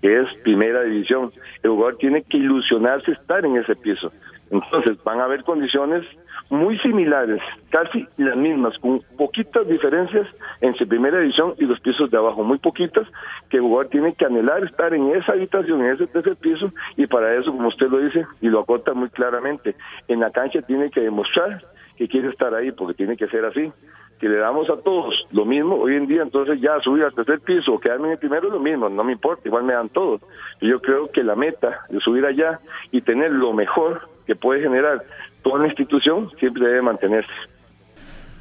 que 0.00 0.18
es 0.18 0.26
primera 0.42 0.82
división. 0.82 1.32
El 1.62 1.70
jugador 1.70 1.96
tiene 1.98 2.22
que 2.22 2.36
ilusionarse 2.36 3.12
estar 3.12 3.44
en 3.44 3.56
ese 3.56 3.74
piso. 3.76 4.12
Entonces 4.50 5.02
van 5.04 5.20
a 5.20 5.24
haber 5.24 5.44
condiciones 5.44 6.04
muy 6.50 6.78
similares, 6.78 7.42
casi 7.68 8.06
las 8.16 8.36
mismas, 8.36 8.78
con 8.78 9.02
poquitas 9.18 9.68
diferencias 9.68 10.26
entre 10.62 10.86
primera 10.86 11.18
división 11.18 11.54
y 11.58 11.64
los 11.64 11.78
pisos 11.80 12.10
de 12.10 12.16
abajo, 12.16 12.42
muy 12.42 12.58
poquitas, 12.58 13.06
que 13.50 13.58
el 13.58 13.64
jugador 13.64 13.88
tiene 13.88 14.14
que 14.14 14.24
anhelar 14.24 14.64
estar 14.64 14.94
en 14.94 15.14
esa 15.14 15.32
habitación, 15.32 15.84
en 15.84 15.92
ese 15.92 16.06
tercer 16.06 16.36
piso, 16.36 16.72
y 16.96 17.06
para 17.06 17.34
eso, 17.34 17.52
como 17.52 17.68
usted 17.68 17.88
lo 17.88 17.98
dice, 17.98 18.26
y 18.40 18.48
lo 18.48 18.60
acota 18.60 18.94
muy 18.94 19.10
claramente, 19.10 19.74
en 20.08 20.20
la 20.20 20.30
cancha 20.30 20.62
tiene 20.62 20.90
que 20.90 21.00
demostrar 21.00 21.62
que 21.96 22.08
quiere 22.08 22.28
estar 22.28 22.54
ahí, 22.54 22.72
porque 22.72 22.94
tiene 22.94 23.16
que 23.16 23.26
ser 23.28 23.44
así 23.44 23.70
que 24.18 24.28
le 24.28 24.38
damos 24.38 24.68
a 24.68 24.76
todos 24.76 25.14
lo 25.30 25.44
mismo, 25.44 25.76
hoy 25.76 25.96
en 25.96 26.06
día 26.06 26.22
entonces 26.22 26.60
ya 26.60 26.80
subir 26.80 27.04
al 27.04 27.14
tercer 27.14 27.40
piso 27.40 27.74
o 27.74 27.80
quedarme 27.80 28.06
en 28.08 28.12
el 28.12 28.18
primero 28.18 28.48
es 28.48 28.52
lo 28.52 28.60
mismo, 28.60 28.88
no 28.88 29.04
me 29.04 29.12
importa, 29.12 29.42
igual 29.46 29.64
me 29.64 29.72
dan 29.72 29.88
todo. 29.88 30.20
Yo 30.60 30.80
creo 30.80 31.10
que 31.10 31.22
la 31.22 31.36
meta 31.36 31.80
de 31.88 32.00
subir 32.00 32.24
allá 32.24 32.60
y 32.90 33.00
tener 33.00 33.30
lo 33.30 33.52
mejor 33.52 34.08
que 34.26 34.34
puede 34.34 34.62
generar 34.62 35.02
toda 35.42 35.60
la 35.60 35.68
institución 35.68 36.30
siempre 36.38 36.66
debe 36.66 36.82
mantenerse. 36.82 37.30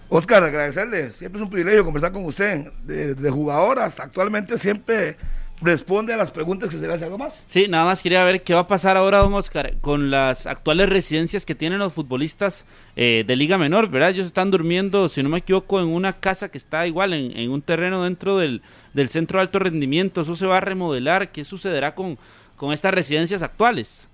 Oscar, 0.10 0.44
agradecerle, 0.44 1.12
siempre 1.12 1.40
es 1.40 1.46
un 1.46 1.52
privilegio 1.52 1.84
conversar 1.84 2.12
con 2.12 2.26
usted, 2.26 2.72
de, 2.84 3.14
de 3.14 3.30
jugadoras, 3.30 4.00
actualmente 4.00 4.58
siempre 4.58 5.18
responde 5.62 6.14
a 6.14 6.18
las 6.18 6.32
preguntas 6.32 6.70
que 6.70 6.78
se 6.78 6.88
le 6.88 6.94
hace 6.94 7.06
algo 7.06 7.18
más. 7.18 7.44
Sí, 7.48 7.68
nada 7.68 7.86
más 7.86 8.04
quería 8.04 8.24
ver 8.24 8.44
qué 8.44 8.54
va 8.54 8.62
a 8.62 8.68
pasar 8.68 8.98
ahora, 8.98 9.20
don 9.20 9.34
Oscar, 9.34 9.74
con 9.82 10.12
las 10.12 10.46
actuales 10.46 10.90
residencias 10.90 11.46
que 11.46 11.56
tienen 11.56 11.80
los 11.80 11.94
futbolistas 11.94 12.66
eh, 12.96 13.24
de 13.26 13.36
Liga 13.36 13.58
Menor, 13.58 13.90
¿verdad? 13.90 14.12
Ellos 14.12 14.28
están 14.28 14.52
durmiendo, 14.52 15.10
si 15.10 15.24
no 15.24 15.30
me 15.30 15.40
equivoco, 15.40 15.80
en 15.80 15.88
una 15.88 16.14
casa 16.14 16.50
que 16.50 16.58
está 16.58 16.86
igual, 16.86 17.14
en, 17.14 17.36
en 17.36 17.52
un 17.52 17.62
terreno 17.62 18.04
dentro 18.04 18.38
del, 18.38 18.62
del, 18.94 19.10
centro 19.10 19.40
de 19.40 19.44
alto 19.44 19.60
rendimiento. 19.60 20.22
Eso 20.22 20.36
se 20.36 20.46
va 20.46 20.58
a 20.58 20.62
remodelar. 20.62 21.30
¿Qué 21.30 21.44
sucederá 21.44 21.96
con, 21.96 22.18
con 22.56 22.72
estas 22.72 22.94
residencias 22.94 23.42
actuales? 23.42 24.10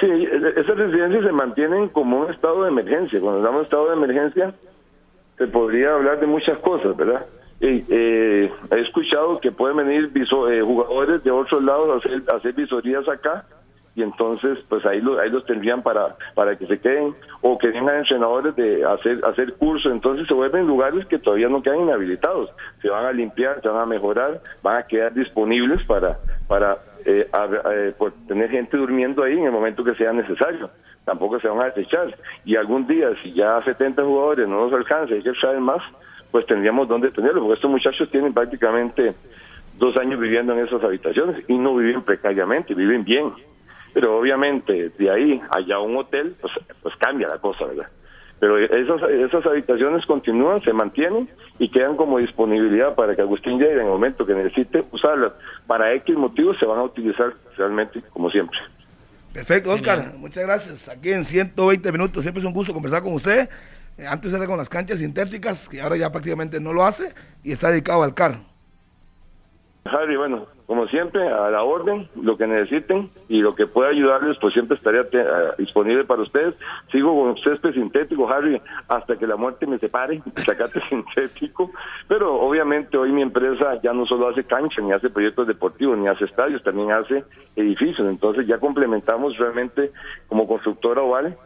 Sí, 0.00 0.06
esas 0.06 0.76
residencias 0.76 1.24
se 1.24 1.32
mantienen 1.32 1.88
como 1.88 2.20
un 2.20 2.32
estado 2.32 2.62
de 2.62 2.68
emergencia. 2.68 3.20
Cuando 3.20 3.42
damos 3.42 3.64
estado 3.64 3.88
de 3.88 3.94
emergencia, 3.94 4.54
se 5.38 5.46
podría 5.46 5.94
hablar 5.94 6.20
de 6.20 6.26
muchas 6.26 6.58
cosas, 6.58 6.96
¿verdad? 6.96 7.26
Eh, 7.60 7.84
eh, 7.88 8.52
he 8.70 8.80
escuchado 8.80 9.40
que 9.40 9.50
pueden 9.50 9.78
venir 9.78 10.12
eh, 10.14 10.62
jugadores 10.62 11.24
de 11.24 11.30
otros 11.32 11.62
lados 11.64 12.04
a 12.06 12.36
hacer, 12.36 12.52
visorías 12.52 13.08
acá 13.08 13.46
y 13.96 14.02
entonces 14.04 14.60
pues 14.68 14.86
ahí, 14.86 15.00
lo, 15.00 15.18
ahí 15.18 15.28
los 15.28 15.44
tendrían 15.44 15.82
para 15.82 16.14
para 16.36 16.56
que 16.56 16.68
se 16.68 16.78
queden 16.78 17.16
o 17.40 17.58
que 17.58 17.66
vengan 17.66 17.96
entrenadores 17.96 18.54
de 18.54 18.84
hacer 18.84 19.18
hacer 19.24 19.54
cursos 19.54 19.90
entonces 19.90 20.28
se 20.28 20.34
vuelven 20.34 20.68
lugares 20.68 21.04
que 21.06 21.18
todavía 21.18 21.48
no 21.48 21.60
quedan 21.60 21.80
inhabilitados. 21.80 22.48
Se 22.80 22.90
van 22.90 23.06
a 23.06 23.12
limpiar 23.12 23.60
se 23.60 23.68
van 23.68 23.82
a 23.82 23.86
mejorar 23.86 24.40
van 24.62 24.76
a 24.76 24.82
quedar 24.84 25.12
disponibles 25.12 25.84
para 25.84 26.16
para 26.46 26.78
eh, 27.06 27.26
a, 27.32 27.42
a, 27.42 28.10
tener 28.28 28.50
gente 28.50 28.76
durmiendo 28.76 29.24
ahí 29.24 29.36
en 29.36 29.46
el 29.46 29.52
momento 29.52 29.82
que 29.82 29.96
sea 29.96 30.12
necesario. 30.12 30.70
Tampoco 31.04 31.40
se 31.40 31.48
van 31.48 31.62
a 31.62 31.70
desechar. 31.70 32.16
Y 32.44 32.54
algún 32.54 32.86
día 32.86 33.08
si 33.24 33.32
ya 33.32 33.60
70 33.64 34.04
jugadores 34.04 34.46
no 34.46 34.66
nos 34.66 34.72
alcanza 34.72 35.14
hay 35.14 35.22
que 35.22 35.32
traer 35.32 35.58
más 35.58 35.82
pues 36.30 36.46
tendríamos 36.46 36.88
dónde 36.88 37.10
tenerlo, 37.10 37.40
porque 37.40 37.54
estos 37.54 37.70
muchachos 37.70 38.10
tienen 38.10 38.34
prácticamente 38.34 39.14
dos 39.78 39.96
años 39.96 40.20
viviendo 40.20 40.52
en 40.52 40.66
esas 40.66 40.82
habitaciones 40.82 41.42
y 41.48 41.56
no 41.56 41.76
viven 41.76 42.02
precariamente, 42.02 42.74
viven 42.74 43.04
bien. 43.04 43.32
Pero 43.94 44.18
obviamente 44.18 44.90
de 44.90 45.10
ahí 45.10 45.40
allá 45.50 45.78
un 45.80 45.96
hotel, 45.96 46.36
pues, 46.40 46.52
pues 46.82 46.94
cambia 46.96 47.28
la 47.28 47.38
cosa, 47.38 47.64
¿verdad? 47.66 47.88
Pero 48.40 48.56
esas, 48.58 49.02
esas 49.10 49.44
habitaciones 49.46 50.06
continúan, 50.06 50.60
se 50.60 50.72
mantienen 50.72 51.28
y 51.58 51.70
quedan 51.70 51.96
como 51.96 52.18
disponibilidad 52.18 52.94
para 52.94 53.16
que 53.16 53.22
Agustín 53.22 53.58
llegue 53.58 53.72
en 53.72 53.80
el 53.80 53.86
momento 53.86 54.24
que 54.24 54.34
necesite 54.34 54.84
usarlas. 54.92 55.32
Para 55.66 55.92
X 55.94 56.16
motivos 56.16 56.56
se 56.60 56.66
van 56.66 56.78
a 56.78 56.84
utilizar 56.84 57.32
realmente 57.56 58.00
como 58.12 58.30
siempre. 58.30 58.58
Perfecto, 59.32 59.70
Oscar, 59.70 60.14
muchas 60.18 60.44
gracias. 60.46 60.88
Aquí 60.88 61.12
en 61.12 61.24
120 61.24 61.92
minutos, 61.92 62.22
siempre 62.22 62.40
es 62.40 62.46
un 62.46 62.52
gusto 62.52 62.72
conversar 62.72 63.02
con 63.02 63.12
usted. 63.12 63.48
Antes 64.06 64.32
era 64.32 64.46
con 64.46 64.58
las 64.58 64.68
canchas 64.68 64.98
sintéticas, 64.98 65.68
que 65.68 65.80
ahora 65.80 65.96
ya 65.96 66.12
prácticamente 66.12 66.60
no 66.60 66.72
lo 66.72 66.84
hace 66.84 67.12
y 67.42 67.52
está 67.52 67.70
dedicado 67.70 68.02
al 68.02 68.14
CAR. 68.14 68.32
Harry, 69.84 70.16
bueno, 70.16 70.46
como 70.66 70.86
siempre, 70.88 71.26
a 71.26 71.50
la 71.50 71.62
orden, 71.62 72.08
lo 72.14 72.36
que 72.36 72.46
necesiten 72.46 73.10
y 73.28 73.40
lo 73.40 73.54
que 73.54 73.66
pueda 73.66 73.88
ayudarles, 73.88 74.36
pues 74.38 74.52
siempre 74.52 74.76
estaría 74.76 75.00
uh, 75.00 75.56
disponible 75.56 76.04
para 76.04 76.20
ustedes. 76.20 76.54
Sigo 76.92 77.14
con 77.18 77.36
césped 77.38 77.72
sintético, 77.72 78.28
Harry, 78.28 78.60
hasta 78.88 79.16
que 79.16 79.26
la 79.26 79.36
muerte 79.36 79.66
me 79.66 79.78
separe, 79.78 80.22
sacate 80.36 80.80
sintético. 80.88 81.70
Pero 82.06 82.38
obviamente 82.38 82.98
hoy 82.98 83.12
mi 83.12 83.22
empresa 83.22 83.80
ya 83.82 83.94
no 83.94 84.04
solo 84.04 84.28
hace 84.28 84.44
cancha, 84.44 84.82
ni 84.82 84.92
hace 84.92 85.08
proyectos 85.08 85.46
deportivos, 85.46 85.96
ni 85.96 86.06
hace 86.06 86.26
estadios, 86.26 86.62
también 86.62 86.92
hace 86.92 87.24
edificios. 87.56 88.06
Entonces 88.06 88.46
ya 88.46 88.58
complementamos 88.58 89.38
realmente 89.38 89.90
como 90.28 90.46
constructora 90.46 91.00
oval 91.00 91.28
eh, 91.28 91.36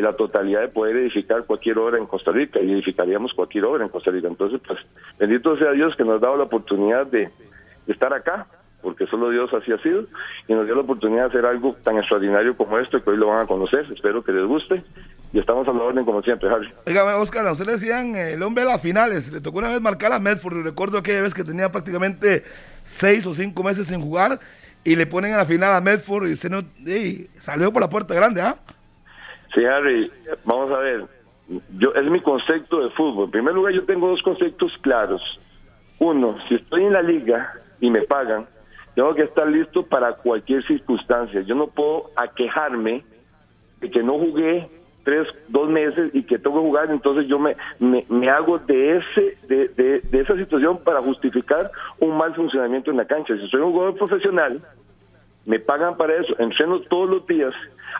la 0.00 0.14
totalidad 0.14 0.62
de 0.62 0.68
poder 0.68 0.96
edificar 0.96 1.44
cualquier 1.44 1.78
obra 1.78 1.98
en 1.98 2.06
Costa 2.06 2.32
Rica 2.32 2.60
y 2.60 2.72
edificaríamos 2.72 3.34
cualquier 3.34 3.66
obra 3.66 3.84
en 3.84 3.90
Costa 3.90 4.10
Rica. 4.10 4.28
Entonces, 4.28 4.60
pues, 4.66 4.78
bendito 5.18 5.56
sea 5.58 5.72
Dios 5.72 5.94
que 5.96 6.04
nos 6.04 6.16
ha 6.16 6.18
dado 6.26 6.36
la 6.38 6.44
oportunidad 6.44 7.06
de, 7.06 7.30
estar 7.86 8.12
acá 8.14 8.46
porque 8.80 9.06
solo 9.06 9.30
Dios 9.30 9.48
así 9.54 9.70
ha 9.70 9.78
sido, 9.78 10.06
y 10.48 10.54
nos 10.54 10.66
dio 10.66 10.74
la 10.74 10.80
oportunidad 10.80 11.22
de 11.22 11.28
hacer 11.28 11.46
algo 11.46 11.72
tan 11.84 11.98
extraordinario 11.98 12.56
como 12.56 12.80
esto, 12.80 13.00
que 13.00 13.10
hoy 13.10 13.16
lo 13.16 13.28
van 13.28 13.42
a 13.42 13.46
conocer, 13.46 13.86
espero 13.94 14.24
que 14.24 14.32
les 14.32 14.44
guste, 14.44 14.82
y 15.32 15.38
estamos 15.38 15.68
a 15.68 15.72
la 15.72 15.84
orden 15.84 16.04
como 16.04 16.20
siempre, 16.20 16.48
Harry. 16.48 16.68
Oiga, 16.84 17.16
Oscar, 17.16 17.46
a 17.46 17.52
usted 17.52 17.66
le 17.66 17.72
decían 17.74 18.16
eh, 18.16 18.32
el 18.32 18.42
hombre 18.42 18.64
de 18.64 18.70
las 18.70 18.82
finales, 18.82 19.32
le 19.32 19.40
tocó 19.40 19.58
una 19.58 19.70
vez 19.70 19.80
marcar 19.80 20.12
a 20.12 20.18
Medford, 20.18 20.64
recuerdo 20.64 20.98
aquella 20.98 21.22
vez 21.22 21.32
que 21.32 21.44
tenía 21.44 21.70
prácticamente 21.70 22.42
seis 22.82 23.24
o 23.24 23.34
cinco 23.34 23.62
meses 23.62 23.86
sin 23.86 24.00
jugar, 24.00 24.40
y 24.82 24.96
le 24.96 25.06
ponen 25.06 25.32
a 25.32 25.36
la 25.36 25.46
final 25.46 25.72
a 25.72 25.80
Medford, 25.80 26.26
y 26.26 26.32
usted 26.32 26.50
no, 26.50 26.64
ey, 26.84 27.30
salió 27.38 27.72
por 27.72 27.82
la 27.82 27.88
puerta 27.88 28.14
grande, 28.14 28.42
¿ah? 28.42 28.56
Sí, 29.54 29.64
Harry, 29.64 30.10
vamos 30.44 30.70
a 30.70 30.78
ver, 30.78 31.04
yo 31.78 31.92
es 31.94 32.10
mi 32.10 32.20
concepto 32.20 32.82
de 32.82 32.90
fútbol. 32.90 33.26
En 33.26 33.30
primer 33.32 33.54
lugar, 33.54 33.72
yo 33.72 33.84
tengo 33.84 34.08
dos 34.08 34.22
conceptos 34.22 34.72
claros. 34.80 35.20
Uno, 35.98 36.34
si 36.48 36.54
estoy 36.54 36.84
en 36.84 36.94
la 36.94 37.02
liga 37.02 37.52
y 37.80 37.90
me 37.90 38.02
pagan, 38.02 38.46
tengo 38.94 39.14
que 39.14 39.22
estar 39.22 39.46
listo 39.46 39.84
para 39.84 40.12
cualquier 40.14 40.66
circunstancia. 40.66 41.42
Yo 41.42 41.54
no 41.54 41.66
puedo 41.66 42.10
aquejarme 42.16 43.04
de 43.80 43.90
que 43.90 44.02
no 44.02 44.14
jugué 44.18 44.68
tres, 45.04 45.26
dos 45.48 45.68
meses 45.68 46.10
y 46.14 46.22
que 46.22 46.38
tengo 46.38 46.56
que 46.60 46.66
jugar, 46.68 46.90
entonces 46.90 47.26
yo 47.26 47.38
me, 47.38 47.56
me, 47.80 48.06
me 48.08 48.30
hago 48.30 48.58
de 48.58 48.98
ese 48.98 49.36
de, 49.48 49.68
de, 49.68 50.00
de 50.00 50.20
esa 50.20 50.36
situación 50.36 50.78
para 50.84 51.02
justificar 51.02 51.70
un 51.98 52.16
mal 52.16 52.34
funcionamiento 52.34 52.90
en 52.90 52.98
la 52.98 53.04
cancha. 53.04 53.36
Si 53.36 53.48
soy 53.48 53.60
un 53.60 53.72
jugador 53.72 53.96
profesional, 53.96 54.62
me 55.44 55.58
pagan 55.58 55.96
para 55.96 56.14
eso, 56.14 56.34
entreno 56.38 56.80
todos 56.82 57.10
los 57.10 57.26
días, 57.26 57.52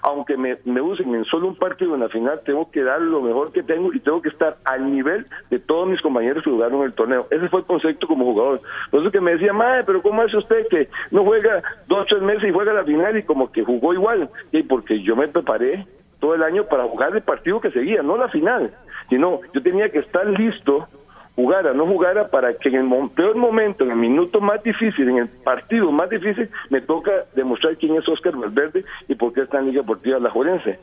aunque 0.03 0.37
me, 0.37 0.59
me 0.65 0.81
usen 0.81 1.15
en 1.15 1.25
solo 1.25 1.49
un 1.49 1.57
partido 1.57 1.95
en 1.95 2.01
la 2.01 2.09
final, 2.09 2.41
tengo 2.45 2.71
que 2.71 2.83
dar 2.83 3.01
lo 3.01 3.21
mejor 3.21 3.53
que 3.53 3.63
tengo 3.63 3.93
y 3.93 4.01
tengo 4.01 4.23
que 4.23 4.29
estar 4.29 4.57
al 4.65 4.91
nivel 4.91 5.27
de 5.51 5.59
todos 5.59 5.89
mis 5.89 6.01
compañeros 6.01 6.43
que 6.43 6.51
jugaron 6.51 6.83
el 6.83 6.93
torneo. 6.93 7.27
Ese 7.31 7.49
fue 7.49 7.61
el 7.61 7.67
concepto 7.67 8.07
como 8.07 8.25
jugador. 8.25 8.61
Por 8.91 9.01
eso 9.01 9.11
que 9.11 9.21
me 9.21 9.33
decía, 9.33 9.53
madre, 9.53 9.85
pero 9.85 10.03
¿cómo 10.03 10.23
hace 10.23 10.37
usted 10.37 10.67
que 10.69 10.89
no 11.11 11.23
juega 11.23 11.63
dos, 11.89 12.07
tres 12.09 12.23
meses 12.23 12.49
y 12.49 12.53
juega 12.53 12.73
la 12.73 12.85
final 12.85 13.17
y 13.17 13.23
como 13.23 13.51
que 13.51 13.65
jugó 13.65 13.93
igual? 13.95 14.29
Y 14.51 14.63
porque 14.63 15.01
yo 15.03 15.17
me 15.17 15.29
preparé 15.29 15.87
todo 16.21 16.35
el 16.35 16.43
año 16.43 16.65
para 16.65 16.85
jugar 16.85 17.15
el 17.15 17.23
partido 17.23 17.61
que 17.61 17.73
seguía, 17.73 18.03
no 18.03 18.17
la 18.17 18.29
final, 18.29 18.73
sino 19.09 19.41
yo 19.53 19.63
tenía 19.63 19.91
que 19.91 19.99
estar 19.99 20.27
listo 20.27 20.89
jugara, 21.35 21.73
no 21.73 21.87
jugara, 21.87 22.29
para 22.29 22.55
que 22.55 22.69
en 22.69 22.93
el 22.93 23.11
peor 23.11 23.37
momento, 23.37 23.85
en 23.85 23.91
el 23.91 23.97
minuto 23.97 24.41
más 24.41 24.63
difícil, 24.63 25.09
en 25.09 25.19
el 25.19 25.29
partido 25.29 25.91
más 25.91 26.11
difícil, 26.11 26.49
me 26.71 26.81
toca 26.81 27.11
demostrar 27.35 27.77
quién 27.77 27.97
es 27.97 28.09
Oscar 28.09 28.37
Valverde 28.37 28.85
y 29.09 29.15
por 29.15 29.33
qué 29.33 29.43
está 29.43 29.59
en 29.59 29.67
Liga 29.67 29.83
Deportiva 29.83 30.19
La 30.19 30.31
Juelense. 30.31 30.79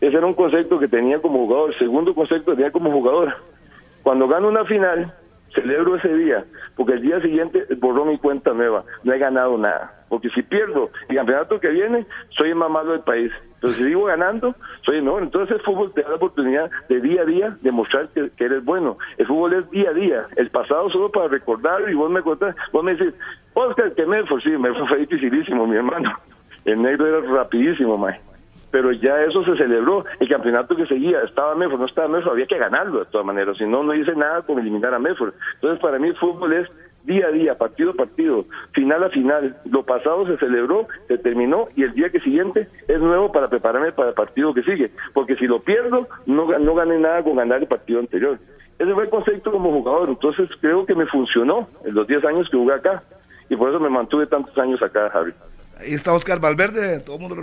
Ese 0.00 0.16
era 0.16 0.26
un 0.26 0.34
concepto 0.34 0.78
que 0.78 0.88
tenía 0.88 1.20
como 1.20 1.38
jugador. 1.38 1.76
Segundo 1.78 2.14
concepto 2.14 2.50
que 2.50 2.56
tenía 2.56 2.70
como 2.70 2.90
jugador. 2.90 3.34
Cuando 4.02 4.28
gano 4.28 4.48
una 4.48 4.64
final, 4.64 5.12
celebro 5.56 5.96
ese 5.96 6.12
día, 6.14 6.44
porque 6.76 6.92
el 6.92 7.02
día 7.02 7.20
siguiente 7.20 7.66
borró 7.78 8.04
mi 8.04 8.18
cuenta 8.18 8.52
nueva. 8.52 8.84
No 9.02 9.12
he 9.12 9.18
ganado 9.18 9.58
nada. 9.58 9.92
Porque 10.08 10.28
si 10.30 10.42
pierdo 10.42 10.90
el 11.08 11.16
campeonato 11.16 11.58
que 11.58 11.68
viene, 11.68 12.06
soy 12.30 12.50
el 12.50 12.54
más 12.54 12.70
malo 12.70 12.92
del 12.92 13.00
país. 13.00 13.32
Pero 13.60 13.72
si 13.72 13.82
sigo 13.82 14.04
ganando, 14.04 14.54
soy 14.82 14.98
el 14.98 15.02
mejor. 15.02 15.24
Entonces 15.24 15.56
el 15.56 15.62
fútbol 15.62 15.92
te 15.94 16.02
da 16.02 16.10
la 16.10 16.16
oportunidad 16.16 16.70
de 16.88 17.00
día 17.00 17.22
a 17.22 17.24
día 17.24 17.56
demostrar 17.62 18.08
que, 18.10 18.30
que 18.36 18.44
eres 18.44 18.64
bueno. 18.64 18.98
El 19.18 19.26
fútbol 19.26 19.54
es 19.54 19.70
día 19.70 19.90
a 19.90 19.94
día. 19.94 20.26
El 20.36 20.50
pasado 20.50 20.88
solo 20.90 21.10
para 21.10 21.28
recordar 21.28 21.88
y 21.90 21.94
vos 21.94 22.10
me 22.10 22.22
contás, 22.22 22.54
vos 22.72 22.84
me 22.84 22.94
decís, 22.94 23.14
Oscar, 23.54 23.92
que 23.94 24.06
Medford, 24.06 24.42
sí, 24.42 24.50
Medford 24.50 24.88
fue 24.88 24.98
dificilísimo, 24.98 25.66
mi 25.66 25.76
hermano. 25.76 26.12
El 26.64 26.82
negro 26.82 27.06
era 27.06 27.20
rapidísimo, 27.32 27.96
mae 27.96 28.20
pero 28.70 28.92
ya 28.92 29.22
eso 29.22 29.44
se 29.44 29.56
celebró. 29.56 30.04
El 30.20 30.28
campeonato 30.28 30.76
que 30.76 30.86
seguía, 30.86 31.20
estaba 31.22 31.54
Medford, 31.54 31.80
no 31.80 31.86
estaba 31.86 32.08
Medford, 32.08 32.32
había 32.32 32.46
que 32.46 32.58
ganarlo 32.58 33.00
de 33.00 33.06
todas 33.06 33.26
maneras, 33.26 33.56
si 33.56 33.64
no, 33.64 33.82
no 33.82 33.94
hice 33.94 34.14
nada 34.14 34.42
con 34.42 34.58
eliminar 34.58 34.94
a 34.94 34.98
Medford. 34.98 35.34
Entonces, 35.54 35.80
para 35.80 35.98
mí 35.98 36.08
el 36.08 36.16
fútbol 36.16 36.52
es 36.52 36.68
día 37.06 37.28
a 37.28 37.30
día, 37.30 37.56
partido 37.56 37.92
a 37.92 37.94
partido, 37.94 38.44
final 38.72 39.04
a 39.04 39.10
final. 39.10 39.56
Lo 39.70 39.84
pasado 39.84 40.26
se 40.26 40.36
celebró, 40.38 40.88
se 41.08 41.18
terminó 41.18 41.68
y 41.76 41.84
el 41.84 41.94
día 41.94 42.10
que 42.10 42.20
siguiente 42.20 42.68
es 42.88 43.00
nuevo 43.00 43.32
para 43.32 43.48
prepararme 43.48 43.92
para 43.92 44.10
el 44.10 44.14
partido 44.14 44.52
que 44.52 44.62
sigue. 44.62 44.90
Porque 45.14 45.36
si 45.36 45.46
lo 45.46 45.60
pierdo, 45.60 46.08
no, 46.26 46.46
no 46.58 46.74
gané 46.74 46.98
nada 46.98 47.22
con 47.22 47.36
ganar 47.36 47.60
el 47.60 47.68
partido 47.68 48.00
anterior. 48.00 48.38
Ese 48.78 48.92
fue 48.92 49.04
el 49.04 49.10
concepto 49.10 49.52
como 49.52 49.70
jugador. 49.70 50.08
Entonces, 50.08 50.50
creo 50.60 50.84
que 50.84 50.94
me 50.94 51.06
funcionó 51.06 51.68
en 51.84 51.94
los 51.94 52.06
10 52.06 52.24
años 52.24 52.48
que 52.50 52.56
jugué 52.56 52.74
acá. 52.74 53.02
Y 53.48 53.56
por 53.56 53.70
eso 53.70 53.80
me 53.80 53.88
mantuve 53.88 54.26
tantos 54.26 54.56
años 54.58 54.82
acá, 54.82 55.08
Javi. 55.10 55.32
Ahí 55.78 55.92
está 55.92 56.12
Oscar 56.14 56.40
Valverde, 56.40 57.00
todo 57.00 57.16
el 57.16 57.22
mundo 57.22 57.36
lo 57.36 57.42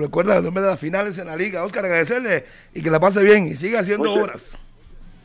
recuerda, 0.00 0.38
el 0.38 0.46
hombre 0.46 0.62
de 0.62 0.70
las 0.70 0.80
finales 0.80 1.18
en 1.18 1.26
la 1.26 1.36
liga. 1.36 1.64
Oscar, 1.64 1.84
agradecerle 1.84 2.44
y 2.72 2.82
que 2.82 2.90
la 2.90 2.98
pase 3.00 3.22
bien 3.22 3.46
y 3.46 3.56
siga 3.56 3.80
haciendo 3.80 4.08
Muchas- 4.10 4.22
horas. 4.22 4.58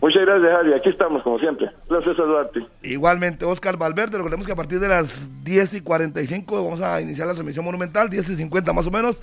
Muchas 0.01 0.21
gracias, 0.25 0.49
Javi. 0.49 0.73
Aquí 0.73 0.89
estamos, 0.89 1.21
como 1.23 1.37
siempre. 1.39 1.69
Placer 1.89 2.15
saludarte. 2.15 2.65
Igualmente, 2.83 3.43
Oscar 3.43 3.75
Valverde, 3.75 4.15
recordemos 4.17 4.45
que 4.45 4.53
a 4.53 4.55
partir 4.55 4.79
de 4.79 4.87
las 4.87 5.27
10 5.43 5.73
y 5.73 5.81
45 5.81 6.63
vamos 6.63 6.79
a 6.81 7.01
iniciar 7.01 7.27
la 7.27 7.33
transmisión 7.33 7.65
monumental, 7.65 8.09
10 8.09 8.29
y 8.29 8.35
50 8.37 8.71
más 8.71 8.87
o 8.87 8.91
menos, 8.91 9.21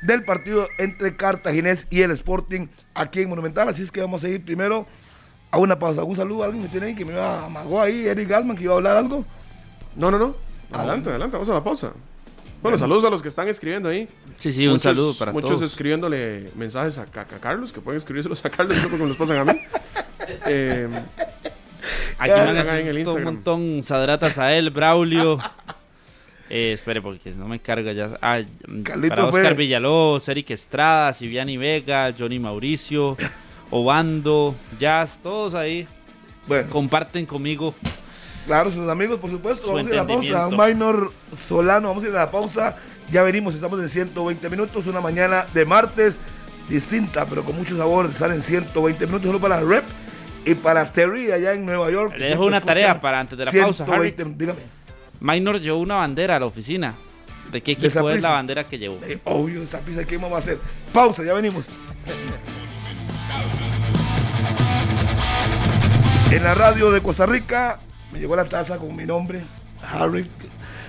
del 0.00 0.24
partido 0.24 0.66
entre 0.78 1.14
Cartaginés 1.14 1.86
y 1.90 2.00
el 2.00 2.10
Sporting 2.12 2.68
aquí 2.94 3.20
en 3.20 3.28
Monumental. 3.28 3.68
Así 3.68 3.82
es 3.82 3.90
que 3.92 4.00
vamos 4.00 4.24
a 4.24 4.28
ir 4.30 4.42
primero 4.42 4.86
a 5.50 5.58
una 5.58 5.78
pausa. 5.78 6.04
Un 6.04 6.16
saludo 6.16 6.42
a 6.42 6.46
alguien 6.46 6.62
que 6.64 6.70
tiene 6.70 6.86
ahí, 6.86 6.94
que 6.94 7.04
me 7.04 7.20
amagó 7.20 7.82
ahí, 7.82 8.06
Eric 8.06 8.28
Galman, 8.28 8.56
que 8.56 8.64
iba 8.64 8.72
a 8.72 8.76
hablar 8.76 8.96
algo. 8.96 9.26
No, 9.94 10.10
no, 10.10 10.18
no. 10.18 10.34
Adelante, 10.72 11.10
adelante, 11.10 11.34
vamos 11.36 11.50
a 11.50 11.54
la 11.54 11.62
pausa. 11.64 11.92
Bueno, 12.64 12.78
saludos 12.78 13.04
a 13.04 13.10
los 13.10 13.20
que 13.20 13.28
están 13.28 13.46
escribiendo 13.48 13.90
ahí. 13.90 14.08
Sí, 14.38 14.50
sí, 14.50 14.66
un 14.66 14.80
saludo 14.80 15.14
para 15.18 15.32
muchos 15.32 15.50
todos. 15.50 15.62
escribiéndole 15.70 16.50
mensajes 16.56 16.96
a, 16.96 17.02
a- 17.02 17.20
a 17.20 17.24
Carlos, 17.38 17.72
que 17.72 17.80
pueden 17.82 17.98
escribírselos 17.98 18.42
a 18.42 18.48
Carlos, 18.50 18.76
no 18.82 18.88
porque 18.88 19.02
me 19.02 19.08
los 19.10 19.16
pasan 19.18 19.36
a 19.36 19.44
mí. 19.52 19.60
Eh, 20.46 20.88
Aquí 22.18 22.30
han 22.32 22.56
Hagan 22.56 22.78
en 22.78 22.86
el 22.88 23.06
un 23.06 23.22
montón. 23.22 23.82
Sadratas 23.84 24.38
a 24.38 24.54
él, 24.54 24.70
Braulio. 24.70 25.38
Eh, 26.48 26.72
espere, 26.72 27.02
porque 27.02 27.32
no 27.32 27.46
me 27.48 27.58
carga 27.60 27.92
ya. 27.92 28.18
Ah, 28.22 28.40
para 29.08 29.24
Oscar 29.26 29.30
fue- 29.30 29.54
Villalobos, 29.54 30.26
Eric 30.30 30.50
Estrada, 30.52 31.12
Siviani 31.12 31.58
Vega, 31.58 32.14
Johnny 32.18 32.38
Mauricio, 32.38 33.16
Obando, 33.70 34.54
Jazz, 34.78 35.20
todos 35.22 35.54
ahí 35.54 35.86
Bueno, 36.46 36.70
comparten 36.70 37.26
conmigo. 37.26 37.74
Claro, 38.46 38.70
sus 38.70 38.88
amigos, 38.88 39.18
por 39.18 39.30
supuesto. 39.30 39.66
Su 39.66 39.72
Vamos 39.72 39.86
a 39.86 39.90
ir 39.90 39.94
a 39.94 40.02
la 40.02 40.06
pausa. 40.06 40.46
Un 40.48 40.56
minor 40.56 41.12
solano, 41.34 41.88
vamos 41.88 42.04
a 42.04 42.08
ir 42.08 42.16
a 42.16 42.20
la 42.20 42.30
pausa. 42.30 42.76
Ya 43.10 43.22
venimos, 43.22 43.54
estamos 43.54 43.80
en 43.80 43.88
120 43.88 44.48
minutos, 44.48 44.86
una 44.86 45.00
mañana 45.00 45.46
de 45.52 45.64
martes 45.64 46.18
distinta, 46.68 47.26
pero 47.26 47.44
con 47.44 47.56
mucho 47.56 47.76
sabor. 47.76 48.12
Salen 48.12 48.40
120 48.40 49.06
minutos 49.06 49.26
solo 49.26 49.40
para 49.40 49.60
Rep 49.60 49.84
y 50.44 50.54
para 50.54 50.90
Terry 50.90 51.30
allá 51.32 51.52
en 51.52 51.64
Nueva 51.64 51.90
York. 51.90 52.14
Le 52.16 52.30
dejo 52.30 52.46
una 52.46 52.60
tarea 52.60 53.00
para 53.00 53.20
antes 53.20 53.38
de 53.38 53.44
la 53.44 53.52
pausa, 53.52 53.84
120, 53.84 54.24
dígame. 54.36 54.60
Minor 55.20 55.58
llevó 55.60 55.78
una 55.78 55.96
bandera 55.96 56.36
a 56.36 56.40
la 56.40 56.46
oficina. 56.46 56.94
¿De 57.50 57.60
qué 57.62 57.72
equipo 57.72 58.10
es 58.10 58.20
la 58.20 58.30
bandera 58.30 58.64
que 58.64 58.78
llevó? 58.78 58.98
Eh, 59.06 59.18
obvio, 59.24 59.62
esta 59.62 59.78
pizza 59.78 60.04
que 60.04 60.16
vamos 60.16 60.32
a 60.36 60.38
hacer. 60.38 60.58
Pausa, 60.92 61.22
ya 61.22 61.34
venimos. 61.34 61.66
En 66.30 66.42
la 66.42 66.54
radio 66.54 66.90
de 66.90 67.00
Costa 67.00 67.26
Rica 67.26 67.78
me 68.14 68.20
llegó 68.20 68.36
la 68.36 68.44
taza 68.44 68.78
con 68.78 68.94
mi 68.94 69.04
nombre, 69.04 69.42
Harry. 69.82 70.24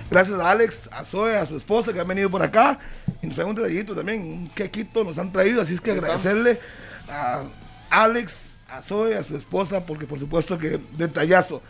Gracias 0.08 0.38
a 0.38 0.48
Alex, 0.48 0.88
a 0.92 1.04
Zoe, 1.04 1.36
a 1.36 1.44
su 1.44 1.56
esposa 1.56 1.92
que 1.92 1.98
han 1.98 2.06
venido 2.06 2.30
por 2.30 2.40
acá. 2.40 2.78
Y 3.20 3.26
nos 3.26 3.34
traen 3.34 3.50
un 3.50 3.56
detallito 3.56 3.96
también, 3.96 4.20
un 4.22 4.48
quequito 4.50 5.02
nos 5.02 5.18
han 5.18 5.32
traído. 5.32 5.60
Así 5.60 5.74
es 5.74 5.80
que 5.80 5.90
agradecerle 5.90 6.60
a 7.08 7.42
Alex, 7.90 8.58
a 8.68 8.80
Zoe, 8.80 9.16
a 9.16 9.24
su 9.24 9.36
esposa, 9.36 9.84
porque 9.84 10.06
por 10.06 10.20
supuesto 10.20 10.56
que 10.56 10.80
detallazo 10.96 11.62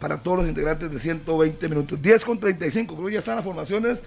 para 0.00 0.18
todos 0.18 0.38
los 0.38 0.48
integrantes 0.48 0.90
de 0.90 0.98
120 0.98 1.68
minutos. 1.68 2.02
10 2.02 2.24
con 2.24 2.40
35, 2.40 2.96
creo 2.96 3.06
que 3.06 3.12
ya 3.12 3.18
están 3.20 3.36
las 3.36 3.44
formaciones 3.44 4.00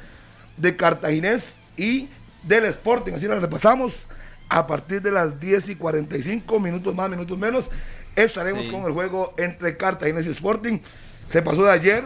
de 0.58 0.76
Cartaginés 0.76 1.56
y 1.78 2.10
del 2.44 2.66
Sporting. 2.66 3.14
Así 3.14 3.30
las 3.30 3.42
repasamos 3.42 4.08
a 4.50 4.68
partir 4.68 5.02
de 5.02 5.14
las 5.14 5.40
10 5.40 5.70
y 5.70 5.76
45, 5.78 6.60
minutos 6.60 6.94
más, 6.94 7.10
minutos 7.10 7.38
menos. 7.38 7.70
Estaremos 8.18 8.66
Sí. 8.66 8.72
con 8.72 8.84
el 8.84 8.92
juego 8.92 9.34
entre 9.38 9.78
Cartaginés 9.78 10.26
y 10.26 10.32
Sporting. 10.32 10.80
Se 11.28 11.42
pasó 11.42 11.64
de 11.66 11.72
ayer 11.72 12.04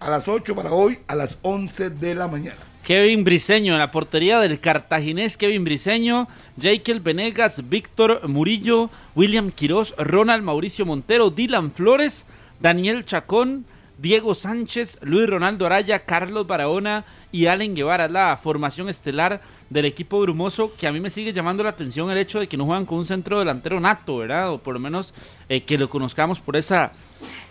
a 0.00 0.08
las 0.10 0.26
8 0.26 0.56
para 0.56 0.72
hoy 0.72 0.98
a 1.06 1.14
las 1.14 1.38
11 1.42 1.90
de 1.90 2.14
la 2.14 2.26
mañana. 2.28 2.56
Kevin 2.82 3.24
Briseño 3.24 3.74
en 3.74 3.78
la 3.78 3.90
portería 3.90 4.40
del 4.40 4.58
cartaginés 4.58 5.36
Kevin 5.36 5.64
Briseño, 5.64 6.28
Jekyll 6.58 7.00
Venegas, 7.00 7.68
Víctor 7.68 8.26
Murillo, 8.26 8.88
William 9.14 9.50
Quirós, 9.52 9.94
Ronald 9.98 10.42
Mauricio 10.42 10.86
Montero, 10.86 11.28
Dylan 11.30 11.72
Flores, 11.72 12.24
Daniel 12.58 13.04
Chacón, 13.04 13.66
Diego 13.98 14.34
Sánchez, 14.34 14.98
Luis 15.02 15.28
Ronaldo 15.28 15.66
Araya, 15.66 16.06
Carlos 16.06 16.46
Barahona 16.46 17.04
y 17.32 17.46
Allen 17.46 17.74
Guevara. 17.76 18.08
La 18.08 18.38
formación 18.42 18.88
estelar 18.88 19.42
del 19.70 19.84
equipo 19.86 20.20
brumoso 20.20 20.72
que 20.76 20.86
a 20.86 20.92
mí 20.92 21.00
me 21.00 21.10
sigue 21.10 21.32
llamando 21.32 21.62
la 21.62 21.70
atención 21.70 22.10
el 22.10 22.18
hecho 22.18 22.40
de 22.40 22.48
que 22.48 22.56
no 22.56 22.66
juegan 22.66 22.84
con 22.84 22.98
un 22.98 23.06
centro 23.06 23.38
delantero 23.38 23.80
nato, 23.80 24.18
¿verdad? 24.18 24.52
O 24.52 24.58
por 24.58 24.74
lo 24.74 24.80
menos 24.80 25.14
eh, 25.48 25.62
que 25.62 25.78
lo 25.78 25.88
conozcamos 25.88 26.40
por 26.40 26.56
esa 26.56 26.92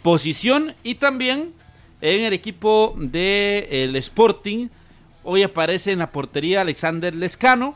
posición. 0.03 0.75
Y 0.83 0.95
también 0.95 1.53
en 2.01 2.25
el 2.25 2.33
equipo 2.33 2.93
del 2.97 3.95
Sporting 3.95 4.67
Hoy 5.23 5.43
aparece 5.43 5.91
en 5.91 5.99
la 5.99 6.11
portería 6.11 6.61
Alexander 6.61 7.13
Lescano, 7.13 7.75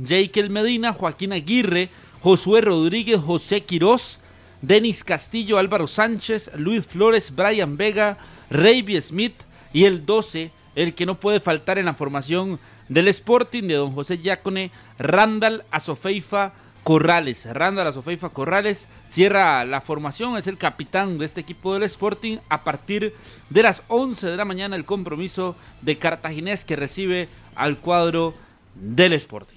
Jekyll 0.00 0.50
Medina, 0.50 0.92
Joaquín 0.92 1.32
Aguirre, 1.32 1.88
Josué 2.20 2.60
Rodríguez, 2.60 3.18
José 3.20 3.62
Quirós, 3.62 4.18
Denis 4.60 5.02
Castillo, 5.02 5.58
Álvaro 5.58 5.86
Sánchez, 5.86 6.52
Luis 6.56 6.86
Flores, 6.86 7.34
Brian 7.34 7.76
Vega, 7.76 8.18
Raby 8.50 9.00
Smith 9.00 9.34
Y 9.72 9.84
el 9.84 10.04
12, 10.04 10.52
el 10.74 10.94
que 10.94 11.06
no 11.06 11.18
puede 11.18 11.40
faltar 11.40 11.78
en 11.78 11.86
la 11.86 11.94
formación 11.94 12.60
del 12.88 13.08
Sporting 13.08 13.64
de 13.64 13.74
don 13.74 13.92
José 13.92 14.18
Yacone, 14.18 14.70
Randall 14.98 15.64
Azofeifa 15.70 16.52
Corrales. 16.86 17.48
Randall 17.52 17.88
Azofeifa 17.88 18.28
Corrales 18.28 18.88
cierra 19.06 19.64
la 19.64 19.80
formación, 19.80 20.36
es 20.36 20.46
el 20.46 20.56
capitán 20.56 21.18
de 21.18 21.24
este 21.24 21.40
equipo 21.40 21.74
del 21.74 21.82
Sporting. 21.82 22.38
A 22.48 22.62
partir 22.62 23.12
de 23.50 23.62
las 23.62 23.82
11 23.88 24.28
de 24.28 24.36
la 24.36 24.44
mañana, 24.44 24.76
el 24.76 24.84
compromiso 24.84 25.56
de 25.82 25.98
Cartaginés 25.98 26.64
que 26.64 26.76
recibe 26.76 27.28
al 27.56 27.78
cuadro 27.78 28.34
del 28.76 29.14
Sporting. 29.14 29.56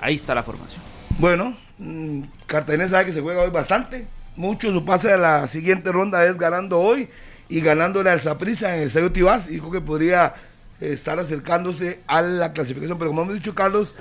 Ahí 0.00 0.16
está 0.16 0.34
la 0.34 0.42
formación. 0.42 0.82
Bueno, 1.18 1.56
mm, 1.78 2.22
Cartaginés 2.46 2.90
sabe 2.90 3.06
que 3.06 3.12
se 3.12 3.22
juega 3.22 3.42
hoy 3.42 3.50
bastante. 3.50 4.06
Mucho 4.36 4.70
su 4.70 4.84
pase 4.84 5.12
a 5.12 5.16
la 5.16 5.46
siguiente 5.46 5.90
ronda 5.90 6.24
es 6.26 6.36
ganando 6.36 6.78
hoy 6.78 7.08
y 7.48 7.60
ganándole 7.60 8.10
al 8.10 8.20
Zaprisa 8.20 8.76
en 8.76 8.82
el 8.82 8.90
Sello 8.90 9.10
Tibás. 9.10 9.50
Y 9.50 9.60
que 9.60 9.80
podría 9.80 10.34
estar 10.80 11.18
acercándose 11.18 12.00
a 12.06 12.22
la 12.22 12.52
clasificación. 12.52 12.98
Pero 12.98 13.10
como 13.10 13.22
hemos 13.22 13.34
dicho, 13.34 13.54
Carlos, 13.54 13.94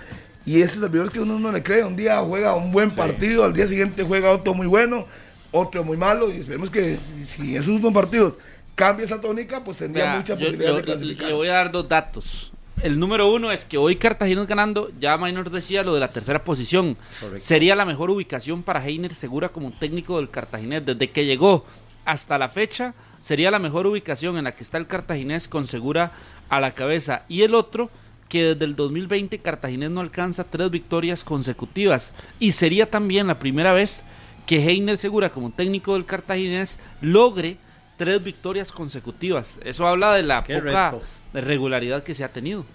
y 0.46 0.62
ese 0.62 0.80
servidor 0.80 1.12
que 1.12 1.20
uno 1.20 1.40
no 1.40 1.52
le 1.52 1.62
cree, 1.64 1.84
un 1.84 1.96
día 1.96 2.18
juega 2.20 2.56
un 2.56 2.72
buen 2.72 2.92
partido, 2.92 3.44
al 3.44 3.54
día 3.54 3.68
siguiente 3.68 4.04
juega 4.04 4.32
otro 4.32 4.54
muy 4.54 4.68
bueno, 4.68 5.06
otro 5.52 5.84
muy 5.84 5.98
malo. 5.98 6.32
Y 6.32 6.38
esperemos 6.38 6.70
que 6.70 6.98
si, 7.00 7.26
si 7.26 7.56
esos 7.56 7.70
últimos 7.70 7.94
partidos 7.94 8.38
cambia 8.76 9.06
esa 9.06 9.20
tónica, 9.20 9.64
pues 9.64 9.78
tendría 9.78 10.06
Vea, 10.06 10.16
mucha 10.18 10.36
posibilidad 10.36 10.70
yo- 10.72 10.78
de 10.78 10.84
clasificar. 10.84 11.28
Le 11.28 11.34
voy 11.34 11.48
a 11.48 11.54
dar 11.54 11.72
dos 11.72 11.88
datos. 11.90 12.52
El 12.84 13.00
número 13.00 13.34
uno 13.34 13.52
es 13.52 13.66
que 13.66 13.76
hoy 13.80 13.96
Cartagena 13.96 14.46
ganando, 14.46 14.92
ya 15.00 15.18
Maynor 15.18 15.50
decía 15.50 15.82
lo 15.82 15.96
de 15.96 16.00
la 16.00 16.10
tercera 16.12 16.44
posición. 16.44 16.96
Correcto. 17.20 17.44
Sería 17.44 17.76
la 17.76 17.86
mejor 17.86 18.12
ubicación 18.12 18.62
para 18.62 18.86
Heiner 18.86 19.16
Segura 19.16 19.50
como 19.50 19.72
técnico 19.72 20.18
del 20.18 20.30
Cartaginés. 20.30 20.86
Desde 20.86 21.10
que 21.10 21.26
llegó 21.26 21.66
hasta 22.06 22.38
la 22.38 22.50
fecha, 22.50 22.94
sería 23.20 23.50
la 23.50 23.58
mejor 23.58 23.88
ubicación 23.88 24.38
en 24.38 24.44
la 24.44 24.54
que 24.56 24.62
está 24.64 24.78
el 24.78 24.86
Cartaginés 24.86 25.48
con 25.48 25.66
Segura 25.66 26.12
a 26.50 26.60
la 26.60 26.72
cabeza. 26.72 27.24
Y 27.28 27.44
el 27.44 27.56
otro, 27.56 27.90
que 28.30 28.44
desde 28.44 28.66
el 28.66 28.76
2020 28.76 29.40
Cartaginés 29.40 29.90
no 29.90 30.02
alcanza 30.02 30.44
tres 30.44 30.70
victorias 30.70 31.24
consecutivas. 31.24 32.14
Y 32.40 32.52
sería 32.52 32.90
también 32.90 33.28
la 33.28 33.40
primera 33.40 33.74
vez 33.74 34.04
que 34.46 34.58
Heiner 34.64 34.98
Segura 34.98 35.30
como 35.30 35.52
técnico 35.52 35.94
del 35.94 36.06
Cartaginés 36.06 36.80
logre 37.02 37.58
tres 37.98 38.24
victorias 38.24 38.72
consecutivas. 38.72 39.60
Eso 39.64 39.88
habla 39.88 40.14
de 40.14 40.24
la 40.24 40.44
Qué 40.44 40.58
poca 40.60 40.92
reto. 40.92 41.04
regularidad 41.34 42.04
que 42.04 42.14
se 42.14 42.24
ha 42.24 42.30
tenido. 42.30 42.66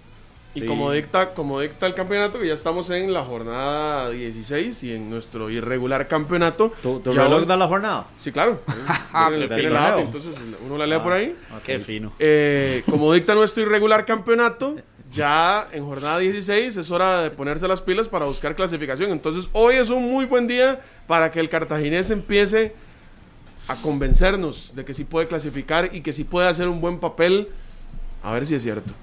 Y 0.55 0.61
Sí. 0.61 0.67
como 0.67 0.93
dicta, 0.93 1.33
como 1.33 1.61
dicta 1.61 1.87
el 1.87 1.95
campeonato, 1.95 2.39
que 2.39 2.47
ya 2.47 2.53
estamos 2.55 2.91
en 2.91 3.13
la 3.13 3.25
jornada 3.25 4.11
16 4.11 4.85
y 4.85 4.95
en 4.95 5.09
nuestro 5.09 5.49
irregular 5.49 6.09
campeonato. 6.09 6.73
¿Tu, 6.83 7.01
tu 7.01 7.13
ya 7.15 7.23
reloj 7.25 7.47
da 7.47 7.57
la 7.57 7.67
jornada? 7.67 8.07
Sí, 8.19 8.33
claro. 8.33 8.61
Ah, 9.15 9.31
tiene 9.31 9.69
la 9.69 9.89
app, 9.89 9.99
entonces 10.01 10.35
uno 10.65 10.79
la 10.79 10.87
lee 10.87 10.99
por 11.03 11.13
ahí. 11.13 11.37
Qué 11.67 11.79
fino. 11.79 12.13
Eh, 12.19 12.83
como 12.89 13.13
dicta 13.13 13.35
nuestro 13.35 13.63
irregular 13.63 14.07
campeonato, 14.07 14.77
ya 15.13 15.69
en 15.73 15.85
jornada 15.85 16.19
16 16.19 16.77
es 16.79 16.91
hora 16.91 17.23
de 17.23 17.31
ponerse 17.31 17.69
las 17.69 17.83
pilas 17.83 18.09
para 18.09 18.25
buscar 18.25 18.57
clasificación. 18.57 19.11
Entonces 19.11 19.51
hoy 19.53 19.75
es 19.75 19.91
un 19.91 20.11
muy 20.11 20.25
buen 20.25 20.47
día 20.47 20.81
para 21.07 21.31
que 21.31 21.41
el 21.41 21.49
cartaginés 21.51 22.11
empiece 22.11 22.75
a 23.69 23.77
convencernos 23.77 24.75
de 24.75 24.85
que 24.85 24.95
sí 24.95 25.05
puede 25.05 25.29
clasificar 25.29 25.91
y 25.95 26.01
que 26.01 26.13
sí 26.15 26.25
puede 26.25 26.49
hacer 26.49 26.69
un 26.69 26.81
buen 26.81 26.99
papel. 26.99 27.49
A 28.23 28.33
ver 28.33 28.47
si 28.47 28.55
es 28.55 28.63
cierto. 28.63 28.95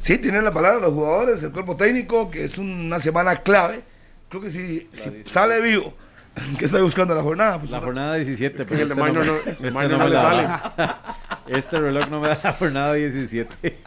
Sí, 0.00 0.18
tienen 0.18 0.44
la 0.44 0.52
palabra 0.52 0.80
los 0.80 0.92
jugadores, 0.92 1.42
el 1.42 1.52
cuerpo 1.52 1.76
técnico, 1.76 2.28
que 2.30 2.44
es 2.44 2.58
una 2.58 3.00
semana 3.00 3.36
clave. 3.36 3.80
Creo 4.28 4.42
que 4.42 4.50
si, 4.50 4.88
si 4.92 5.24
sale 5.24 5.60
vivo, 5.60 5.94
¿qué 6.58 6.64
está 6.66 6.80
buscando 6.80 7.14
la 7.14 7.22
jornada? 7.22 7.58
Pues 7.58 7.70
La 7.70 7.80
jornada 7.80 8.14
17. 8.16 8.62
Es 8.62 8.66
que 8.66 8.74
el 8.74 8.78
de 8.80 8.84
este 8.84 8.94
no 8.96 9.12
no- 9.12 9.22
este 9.22 9.70
no 9.70 9.88
no 9.88 9.98
me 9.98 10.04
le 10.04 10.14
la 10.14 10.20
sale. 10.20 10.42
da. 10.42 11.02
Este 11.46 11.78
reloj 11.78 12.08
no 12.10 12.20
me 12.20 12.26
da 12.28 12.38
la 12.42 12.52
jornada 12.54 12.94
17. 12.94 13.78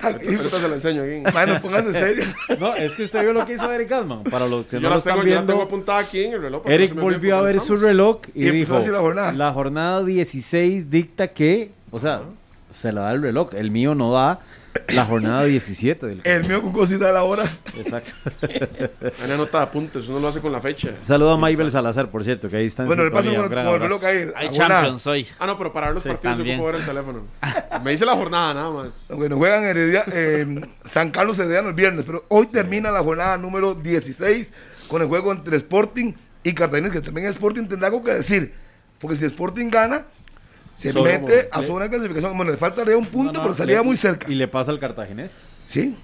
Ahorita 0.00 0.60
se 0.60 0.68
lo 0.68 0.74
enseño 0.74 1.02
aquí. 1.02 1.30
Bueno, 1.30 1.60
póngase 1.60 1.92
serio. 1.98 2.24
No, 2.58 2.74
es 2.74 2.94
que 2.94 3.02
usted 3.04 3.20
vio 3.22 3.34
lo 3.34 3.44
que 3.44 3.52
hizo 3.54 3.70
Eric 3.70 3.90
Gasman. 3.90 4.24
Para 4.24 4.46
los 4.46 4.64
que 4.64 4.72
Yo 4.76 4.80
no 4.80 4.88
lo 4.88 4.94
las 4.94 5.04
tengo, 5.04 5.18
están 5.18 5.28
yo 5.28 5.34
las 5.34 5.46
tengo 5.46 5.58
viendo, 5.58 5.62
apuntada 5.62 5.98
aquí 5.98 6.24
en 6.24 6.32
el 6.34 6.40
reloj. 6.42 6.64
no 6.64 6.70
Eric 6.70 6.90
olvide 6.92 7.02
volvió 7.04 7.36
a 7.36 7.42
ver 7.42 7.60
su 7.60 7.76
reloj 7.76 8.20
y, 8.34 8.46
Y 8.48 8.50
dijo, 8.50 8.78
la 8.78 8.98
jornada. 9.00 9.32
la 9.32 9.52
jornada 9.52 10.02
16 10.04 10.90
dicta 10.90 11.28
que, 11.28 11.70
o 11.90 12.00
sea, 12.00 12.22
se 12.72 12.92
la 12.92 13.02
da 13.02 13.12
el 13.12 13.22
reloj. 13.22 13.54
El 13.54 13.70
mío 13.70 13.94
no 13.94 14.12
da 14.12 14.40
la 14.88 15.06
jornada 15.06 15.44
17 15.44 16.06
del 16.06 16.20
El 16.24 16.46
mío 16.46 16.60
con 16.60 16.72
cosita 16.72 17.06
de 17.06 17.12
la 17.14 17.24
hora. 17.24 17.44
Exacto. 17.78 18.12
Una 19.24 19.36
nota 19.38 19.58
de 19.58 19.64
apuntes, 19.64 20.06
uno 20.08 20.20
lo 20.20 20.28
hace 20.28 20.40
con 20.40 20.52
la 20.52 20.60
fecha. 20.60 20.90
Saludo 21.02 21.30
a 21.32 21.36
Maybel 21.38 21.70
Salazar, 21.70 22.10
por 22.10 22.22
cierto, 22.24 22.48
que 22.50 22.56
ahí 22.58 22.66
está 22.66 22.82
en 22.82 22.88
Bueno, 22.88 23.04
le 23.04 23.10
paso 23.10 23.30
sintonía. 23.30 23.38
con, 23.42 23.46
Un 23.46 23.50
gran 23.52 23.64
con 23.66 23.74
el 23.76 23.82
abrazo. 23.82 24.04
reloj 24.06 24.32
ahí. 24.36 24.48
Hay. 24.48 24.54
Champions 24.54 25.06
hoy. 25.06 25.26
Ah, 25.38 25.46
no, 25.46 25.56
pero 25.56 25.72
para 25.72 25.86
ver 25.86 25.94
los 25.94 26.02
Sí, 26.02 26.08
partidos 26.10 26.36
también. 26.36 26.58
yo 26.58 26.62
puedo 26.62 26.72
ver 26.74 26.80
el 26.82 26.86
teléfono. 26.86 27.22
Me 27.82 27.90
dice 27.92 28.04
la 28.04 28.12
jornada 28.12 28.52
nada 28.54 28.70
más. 28.70 29.10
Bueno, 29.16 29.36
juegan 29.38 29.64
Heredia, 29.64 30.04
eh, 30.12 30.60
San 30.84 31.10
Carlos 31.10 31.38
Herediano 31.38 31.68
el 31.68 31.74
viernes, 31.74 32.04
pero 32.04 32.24
hoy 32.28 32.46
termina 32.46 32.90
la 32.90 33.02
jornada 33.02 33.38
número 33.38 33.74
16 33.74 34.52
con 34.88 35.00
el 35.00 35.08
juego 35.08 35.32
entre 35.32 35.56
Sporting 35.56 36.12
y 36.44 36.52
Cartagena, 36.52 36.90
que 36.90 37.00
también 37.00 37.26
Sporting 37.28 37.66
tendrá 37.66 37.88
algo 37.88 38.04
que 38.04 38.12
decir, 38.14 38.52
porque 39.00 39.16
si 39.16 39.24
Sporting 39.24 39.68
gana, 39.70 40.04
se 40.76 40.92
mete 40.92 41.48
a 41.52 41.62
zona 41.62 41.84
de 41.84 41.90
clasificación. 41.90 42.36
Bueno, 42.36 42.52
le 42.52 42.58
faltaría 42.58 42.96
un 42.96 43.06
punto, 43.06 43.32
No, 43.32 43.38
no, 43.38 43.42
pero 43.44 43.54
salía 43.54 43.78
le- 43.78 43.82
muy 43.82 43.96
cerca. 43.96 44.30
Y 44.30 44.34
le 44.34 44.46
pasa 44.48 44.70
al 44.70 44.78
cartaginés. 44.80 45.32
Sí. 45.68 45.96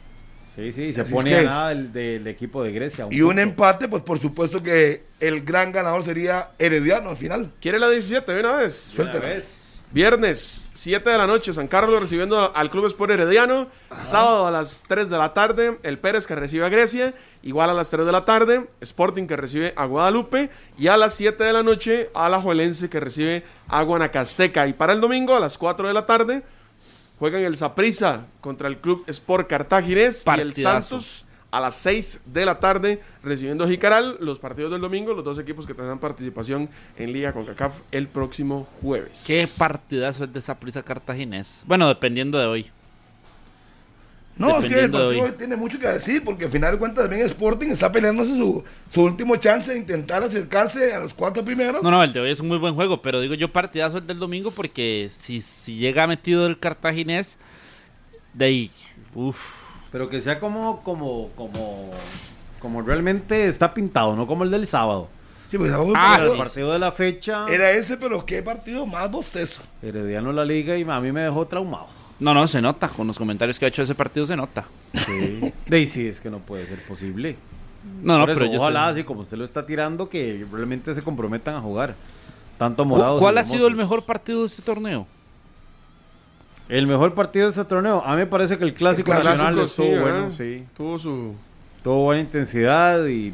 Sí, 0.55 0.71
sí, 0.73 0.93
se 0.93 1.01
Así 1.01 1.15
pone 1.15 1.33
es 1.33 1.39
a 1.39 1.43
nada 1.43 1.69
del, 1.71 1.93
del 1.93 2.27
equipo 2.27 2.63
de 2.63 2.73
Grecia. 2.73 3.07
Y 3.11 3.23
un 3.23 3.39
empate, 3.39 3.89
pues 3.89 4.03
por 4.03 4.21
supuesto 4.21 4.63
que 4.63 5.03
el 5.19 5.43
gran 5.43 5.73
ganador 5.73 6.05
sería 6.05 6.51
Herediano 6.59 7.09
al 7.11 7.17
final. 7.17 7.51
¿Quiere 7.61 7.79
la 7.79 7.89
17 7.89 8.31
de 8.35 8.41
una 8.41 8.53
vez? 8.57 8.75
Suéltela. 8.75 9.35
Viernes, 9.93 10.71
7 10.75 11.09
de 11.11 11.19
la 11.19 11.27
noche, 11.27 11.53
San 11.53 11.69
Carlos 11.69 12.01
recibiendo 12.01 12.55
al 12.55 12.71
Club 12.71 12.87
Sport 12.87 13.13
Herediano. 13.13 13.67
Sábado 13.97 14.47
a 14.47 14.51
las 14.51 14.83
3 14.89 15.11
de 15.11 15.19
la 15.19 15.33
tarde, 15.35 15.79
el 15.83 15.99
Pérez 15.99 16.27
que 16.27 16.35
recibe 16.35 16.65
a 16.65 16.71
Grecia. 16.71 17.13
Igual 17.43 17.71
a 17.71 17.75
las 17.75 17.91
3 17.91 18.07
de 18.07 18.13
la 18.13 18.25
tarde, 18.25 18.69
Sporting 18.81 19.27
que 19.27 19.37
recibe 19.37 19.73
a 19.77 19.85
Guadalupe. 19.85 20.51
Y 20.79 20.87
a 20.89 20.97
las 20.97 21.15
7 21.15 21.43
de 21.43 21.53
la 21.53 21.63
noche, 21.63 22.11
Alajuelense 22.15 22.89
que 22.89 23.01
recibe 23.01 23.45
a 23.69 23.83
Guanacasteca. 23.83 24.67
Y 24.69 24.73
para 24.73 24.93
el 24.93 25.01
domingo, 25.01 25.35
a 25.35 25.41
las 25.41 25.59
4 25.59 25.89
de 25.89 25.95
la 25.95 26.07
tarde, 26.07 26.43
juegan 27.19 27.43
el 27.43 27.57
Saprissa 27.57 28.27
contra 28.41 28.69
el 28.69 28.79
Club 28.79 29.05
Sport 29.07 29.49
Cartaginés. 29.49 30.25
Y 30.27 30.41
el. 30.41 30.55
Santos 30.55 31.25
a 31.53 31.61
las 31.61 31.77
6 31.77 32.23
de 32.27 32.47
la 32.47 32.59
tarde 32.59 33.01
recibiendo 33.23 33.65
a 33.65 33.69
Jicaral. 33.69 34.17
Los 34.21 34.41
partidos 34.41 34.73
del 34.73 34.81
domingo, 34.81 35.15
los 35.15 35.23
dos 35.23 35.39
equipos 35.39 35.67
que 35.67 35.75
tendrán 35.75 36.01
participación 36.01 36.69
en 36.97 37.13
Liga 37.13 37.33
con 37.33 37.45
CACAF 37.45 37.75
el 37.93 38.09
próximo 38.09 38.67
jueves. 38.81 39.23
Qué 39.27 39.47
partidazo 39.59 40.25
es 40.25 40.33
de 40.33 40.39
esa 40.39 40.59
prisa 40.59 40.83
cartaginés. 40.83 41.63
Bueno, 41.67 41.87
dependiendo 41.87 42.39
de 42.39 42.47
hoy. 42.47 42.71
No, 44.37 44.59
es 44.59 44.65
que 44.67 44.81
el 44.85 44.91
partido 44.91 45.25
hoy. 45.25 45.33
tiene 45.37 45.57
mucho 45.57 45.79
que 45.79 45.87
decir, 45.87 46.25
porque 46.25 46.47
al 46.47 46.51
final 46.51 46.73
de 46.73 46.79
cuentas 46.79 47.05
también 47.05 47.27
Sporting 47.27 47.69
está 47.69 47.93
peleándose 47.93 48.35
su, 48.35 48.65
su 48.91 49.03
último 49.03 49.37
chance 49.37 49.71
de 49.71 49.79
intentar 49.79 50.23
acercarse 50.23 50.95
a 50.95 51.01
los 51.01 51.13
cuatro 51.13 51.45
primeros. 51.45 51.83
No, 51.83 51.91
no, 51.91 52.03
el 52.03 52.13
de 52.13 52.21
hoy 52.21 52.31
es 52.31 52.41
un 52.41 52.49
muy 52.49 52.59
buen 52.59 52.75
juego, 52.75 53.03
pero 53.03 53.21
digo 53.21 53.35
yo 53.35 53.53
partidazo 53.53 53.99
el 53.99 54.07
del 54.07 54.19
domingo 54.19 54.51
porque 54.51 55.11
si, 55.15 55.41
si 55.41 55.77
llega 55.77 56.07
metido 56.07 56.47
el 56.47 56.59
cartaginés, 56.59 57.37
de 58.33 58.45
ahí, 58.47 58.71
uff. 59.15 59.39
Pero 59.91 60.09
que 60.09 60.21
sea 60.21 60.41
como, 60.41 60.83
como, 60.83 61.29
como, 61.37 61.91
como 62.59 62.81
realmente 62.83 63.47
está 63.47 63.75
pintado, 63.75 64.17
no 64.17 64.27
como 64.27 64.45
el 64.45 64.51
del 64.51 64.67
sábado. 64.67 65.09
Sí, 65.49 65.59
pues, 65.59 65.71
Ah, 65.95 66.19
el 66.23 66.39
partido 66.39 66.73
de 66.73 66.79
la 66.79 66.93
fecha, 66.93 67.45
Era 67.47 67.71
ese, 67.73 67.99
pero 67.99 68.25
qué 68.25 68.43
partido 68.43 68.87
más 68.87 69.11
bostezo. 69.11 69.61
Herediano 69.83 70.33
la 70.33 70.47
liga 70.47 70.79
y 70.79 70.83
a 70.89 71.01
mí 71.01 71.13
me 71.13 71.21
dejó 71.21 71.47
traumado. 71.47 71.89
No, 72.23 72.33
no, 72.35 72.47
se 72.47 72.63
nota, 72.63 72.89
con 72.89 73.07
los 73.07 73.19
comentarios 73.19 73.59
que 73.59 73.65
ha 73.65 73.69
hecho 73.69 73.83
ese 73.83 73.95
partido 73.95 74.25
se 74.27 74.37
nota. 74.37 74.65
Sí. 74.95 75.53
Sí, 75.87 76.07
es 76.07 76.21
que 76.21 76.31
no 76.31 76.39
puede 76.39 76.67
ser 76.67 76.83
posible. 76.87 77.37
No, 78.03 78.19
no, 78.19 78.25
eso, 78.25 78.35
pero 78.39 78.53
yo 78.53 78.61
ojalá, 78.61 78.89
estoy- 78.91 79.01
así 79.01 79.05
como 79.05 79.23
usted 79.23 79.37
lo 79.39 79.45
está 79.45 79.65
tirando, 79.67 80.09
que 80.09 80.47
realmente 80.53 80.95
se 80.95 81.03
comprometan 81.03 81.55
a 81.57 81.61
jugar. 81.61 81.95
Tanto 82.59 82.83
¿Cu- 82.85 82.91
morados. 82.91 83.21
¿Cuál 83.21 83.39
ha 83.39 83.45
sido 83.45 83.67
el 83.67 83.75
mejor 83.75 84.05
partido 84.05 84.41
de 84.43 84.47
este 84.47 84.61
torneo? 84.63 85.07
El 86.69 86.87
mejor 86.87 87.15
partido 87.15 87.47
de 87.47 87.51
este 87.51 87.65
torneo. 87.65 88.03
A 88.05 88.11
mí 88.13 88.19
me 88.19 88.27
parece 88.27 88.57
que 88.59 88.65
el 88.65 88.75
clásico, 88.75 89.13
El 89.13 89.21
clásico, 89.21 89.45
nacional 89.45 89.55
sí, 89.69 89.83
estuvo 89.83 90.01
bueno, 90.01 90.31
sí. 90.31 90.65
Tuvo 90.77 90.99
su. 90.99 91.35
Tuvo 91.83 92.05
buena 92.05 92.21
intensidad 92.21 93.05
y 93.07 93.33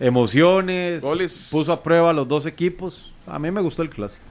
emociones. 0.00 1.02
Goles. 1.02 1.48
Puso 1.50 1.72
a 1.72 1.82
prueba 1.82 2.10
a 2.10 2.12
los 2.12 2.26
dos 2.26 2.46
equipos. 2.46 3.12
A 3.26 3.38
mí 3.38 3.50
me 3.50 3.60
gustó 3.60 3.82
el 3.82 3.90
clásico. 3.90 4.24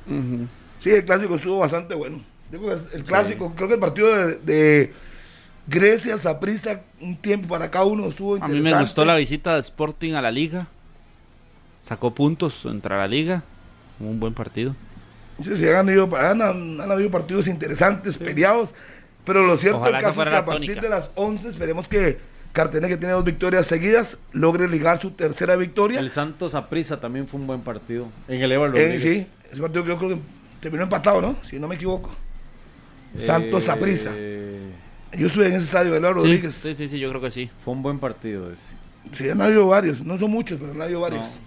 Sí, 0.80 0.90
el 0.90 1.06
clásico 1.06 1.36
estuvo 1.36 1.60
bastante 1.60 1.94
bueno. 1.96 2.22
Yo 2.56 2.62
creo 2.62 2.74
que 2.74 2.82
es 2.84 2.94
el 2.94 3.04
clásico, 3.04 3.54
creo 3.54 3.68
que 3.68 3.74
el 3.74 3.80
partido 3.82 4.16
de, 4.16 4.36
de 4.38 4.94
Grecia, 5.68 6.18
Saprissa, 6.18 6.84
un 7.02 7.18
tiempo 7.18 7.50
para 7.50 7.70
cada 7.70 7.84
uno 7.84 8.08
estuvo 8.08 8.42
A 8.42 8.48
mí 8.48 8.62
me 8.62 8.80
gustó 8.80 9.04
la 9.04 9.16
visita 9.18 9.56
de 9.56 9.60
Sporting 9.60 10.14
a 10.14 10.22
la 10.22 10.32
liga. 10.32 10.66
Sacó 11.82 12.16
puntos 12.16 12.66
entre 12.66 12.96
la 12.96 13.10
liga. 13.10 13.44
Un 14.00 14.22
buen 14.22 14.34
partido. 14.34 14.74
Sí, 15.42 15.54
sí, 15.58 15.68
han, 15.68 15.90
habido, 15.90 16.10
han, 16.16 16.42
han 16.42 16.92
habido 16.92 17.12
partidos 17.12 17.48
interesantes, 17.48 18.18
peleados, 18.18 18.70
pero 19.26 19.46
lo 19.46 19.58
cierto 19.58 19.80
Ojalá 19.80 20.00
caso 20.00 20.24
es 20.24 20.30
que 20.30 20.36
a 20.36 20.46
partir 20.46 20.76
tónica. 20.76 20.82
de 20.82 20.90
las 20.90 21.12
11 21.16 21.50
esperemos 21.50 21.90
que 21.90 22.20
Cartagena, 22.54 22.88
que 22.88 22.96
tiene 22.96 23.12
dos 23.12 23.26
victorias 23.26 23.66
seguidas, 23.66 24.18
logre 24.32 24.70
ligar 24.70 24.98
su 24.98 25.12
tercera 25.12 25.58
victoria. 25.58 26.00
El 26.00 26.10
Santos 26.10 26.56
a 26.56 26.70
prisa 26.70 27.02
también 27.02 27.28
fue 27.28 27.38
un 27.42 27.48
buen 27.48 27.60
partido. 27.60 28.08
En 28.30 28.42
el 28.42 28.50
Eval 28.50 28.78
Eh, 28.78 28.98
sí, 29.02 29.28
ese 29.52 29.62
partido 29.62 29.84
que 29.84 29.90
yo 29.90 29.98
creo 29.98 30.10
que 30.12 30.20
terminó 30.62 30.84
empatado, 30.84 31.20
¿no? 31.20 31.36
Si 31.44 31.60
no 31.60 31.68
me 31.68 31.76
equivoco. 31.76 32.12
Santos 33.18 33.64
Eh, 33.64 33.66
Saprissa. 33.68 34.12
Yo 35.18 35.28
estuve 35.28 35.48
en 35.48 35.54
ese 35.54 35.66
estadio 35.66 35.94
Sí, 35.96 36.00
Rodríguez. 36.02 36.54
sí, 36.54 36.74
sí, 36.74 36.88
sí, 36.88 37.00
yo 37.00 37.10
creo 37.10 37.22
que 37.22 37.32
sí. 37.32 37.50
Fue 37.64 37.74
un 37.74 37.82
buen 37.82 38.00
partido 38.00 38.52
ese. 38.52 38.64
Sí, 39.12 39.30
han 39.30 39.42
habido 39.42 39.68
varios, 39.68 40.04
no 40.04 40.18
son 40.18 40.32
muchos, 40.32 40.60
pero 40.60 40.74
han 40.74 40.82
habido 40.82 41.02
varios. 41.02 41.40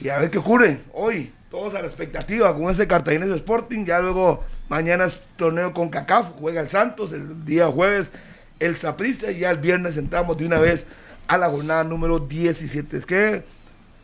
Y 0.00 0.08
a 0.08 0.18
ver 0.18 0.30
qué 0.30 0.38
ocurre 0.38 0.80
hoy. 0.92 1.32
Todos 1.50 1.74
a 1.74 1.80
la 1.80 1.86
expectativa 1.86 2.54
con 2.54 2.68
ese 2.70 2.86
Cartaginés 2.86 3.30
Sporting. 3.30 3.84
Ya 3.86 4.00
luego 4.00 4.44
mañana 4.68 5.04
es 5.04 5.18
torneo 5.36 5.72
con 5.72 5.88
CACAF, 5.88 6.32
juega 6.40 6.60
el 6.60 6.68
Santos, 6.68 7.12
el 7.12 7.44
día 7.44 7.66
jueves 7.68 8.10
el 8.58 8.76
Saprissa 8.76 9.30
y 9.30 9.40
ya 9.40 9.50
el 9.50 9.58
viernes 9.58 9.96
entramos 9.96 10.36
de 10.38 10.46
una 10.46 10.58
vez 10.58 10.86
a 11.28 11.36
la 11.38 11.48
jornada 11.48 11.84
número 11.84 12.18
17. 12.18 12.96
Es 12.96 13.06
que 13.06 13.44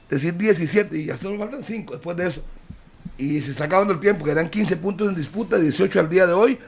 decir 0.09 0.36
17 0.36 0.96
y 0.96 1.06
ya 1.06 1.16
solo 1.16 1.38
faltan 1.38 1.62
5 1.62 1.94
después 1.94 2.16
de 2.16 2.28
eso. 2.28 2.44
Y 3.18 3.40
se 3.40 3.52
está 3.52 3.64
acabando 3.64 3.93
el 3.93 4.01
tiempo, 4.01 4.24
quedan 4.24 4.48
15 4.48 4.76
puntos 4.78 5.09
en 5.09 5.14
disputa, 5.14 5.59
18 5.59 6.01
al 6.01 6.09
día 6.09 6.26
de 6.26 6.32
hoy. 6.32 6.59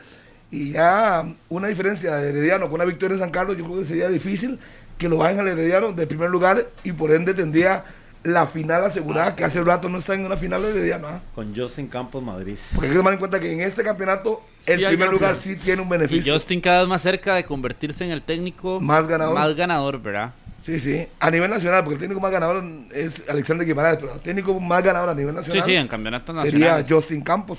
Y 0.50 0.72
ya 0.72 1.24
una 1.48 1.68
diferencia 1.68 2.14
de 2.16 2.28
Herediano 2.28 2.66
con 2.66 2.74
una 2.74 2.84
victoria 2.84 3.14
en 3.14 3.20
San 3.20 3.30
Carlos, 3.30 3.56
yo 3.56 3.64
creo 3.64 3.78
que 3.78 3.84
sería 3.86 4.08
difícil 4.08 4.58
que 4.98 5.08
lo 5.08 5.18
bajen 5.18 5.40
al 5.40 5.48
Herediano 5.48 5.92
de 5.92 6.06
primer 6.06 6.30
lugar 6.30 6.68
y 6.84 6.92
por 6.92 7.10
ende 7.10 7.34
tendría 7.34 7.84
la 8.22 8.46
final 8.46 8.84
asegurada, 8.84 9.36
que 9.36 9.44
hace 9.44 9.62
rato 9.62 9.88
no 9.88 9.98
está 9.98 10.14
en 10.14 10.24
una 10.24 10.36
final 10.36 10.62
de 10.62 10.70
Herediano. 10.70 11.08
¿ah? 11.08 11.20
Con 11.34 11.54
Justin 11.54 11.88
Campos 11.88 12.22
Madrid. 12.22 12.56
Porque 12.74 12.86
hay 12.86 12.92
que 12.92 12.98
tomar 12.98 13.12
en 13.12 13.18
cuenta 13.18 13.38
que 13.38 13.52
en 13.52 13.60
este 13.60 13.82
campeonato 13.82 14.42
Sí 14.60 14.72
el 14.72 14.86
primer 14.86 15.10
lugar 15.10 15.36
sí 15.36 15.56
tiene 15.56 15.82
un 15.82 15.88
Y 15.88 15.90
beneficio. 15.90 16.32
Justin 16.32 16.60
cada 16.60 16.80
vez 16.80 16.88
más 16.88 17.02
cerca 17.02 17.34
de 17.34 17.44
convertirse 17.44 18.04
en 18.04 18.12
el 18.12 18.22
técnico 18.22 18.80
Más 18.80 19.06
ganador. 19.06 19.34
Más 19.34 19.54
ganador, 19.54 20.00
¿verdad? 20.00 20.32
Sí, 20.64 20.78
sí. 20.78 21.06
A 21.20 21.30
nivel 21.30 21.50
nacional, 21.50 21.84
porque 21.84 21.94
el 21.96 22.00
técnico 22.00 22.20
más 22.20 22.32
ganador 22.32 22.64
es 22.94 23.22
Alexander 23.28 23.66
Guimaraes, 23.66 23.98
pero 24.00 24.14
el 24.14 24.20
técnico 24.20 24.58
más 24.58 24.82
ganador 24.82 25.10
a 25.10 25.14
nivel 25.14 25.34
Sí, 25.34 25.36
nacional 25.40 25.64
sí, 25.64 25.74
en 25.74 25.88
campeonatos 25.88 26.40
sería. 26.42 26.84
Justin 26.88 27.20
Campos. 27.22 27.58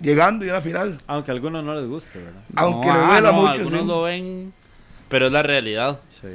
Llegando 0.00 0.44
y 0.44 0.48
una 0.48 0.60
final. 0.60 0.96
Aunque 1.06 1.32
a 1.32 1.34
algunos 1.34 1.62
no 1.64 1.74
les 1.74 1.86
guste, 1.86 2.18
¿verdad? 2.18 2.40
Aunque 2.54 2.86
No, 2.86 2.94
le 2.94 3.00
ah, 3.00 3.06
duela 3.08 3.32
no, 3.32 3.40
mucho. 3.40 3.60
Algunos 3.60 3.80
sí. 3.82 3.86
lo 3.86 4.02
ven, 4.02 4.52
pero 5.08 5.26
es 5.26 5.32
la 5.32 5.42
realidad. 5.42 5.98
Sí. 6.10 6.28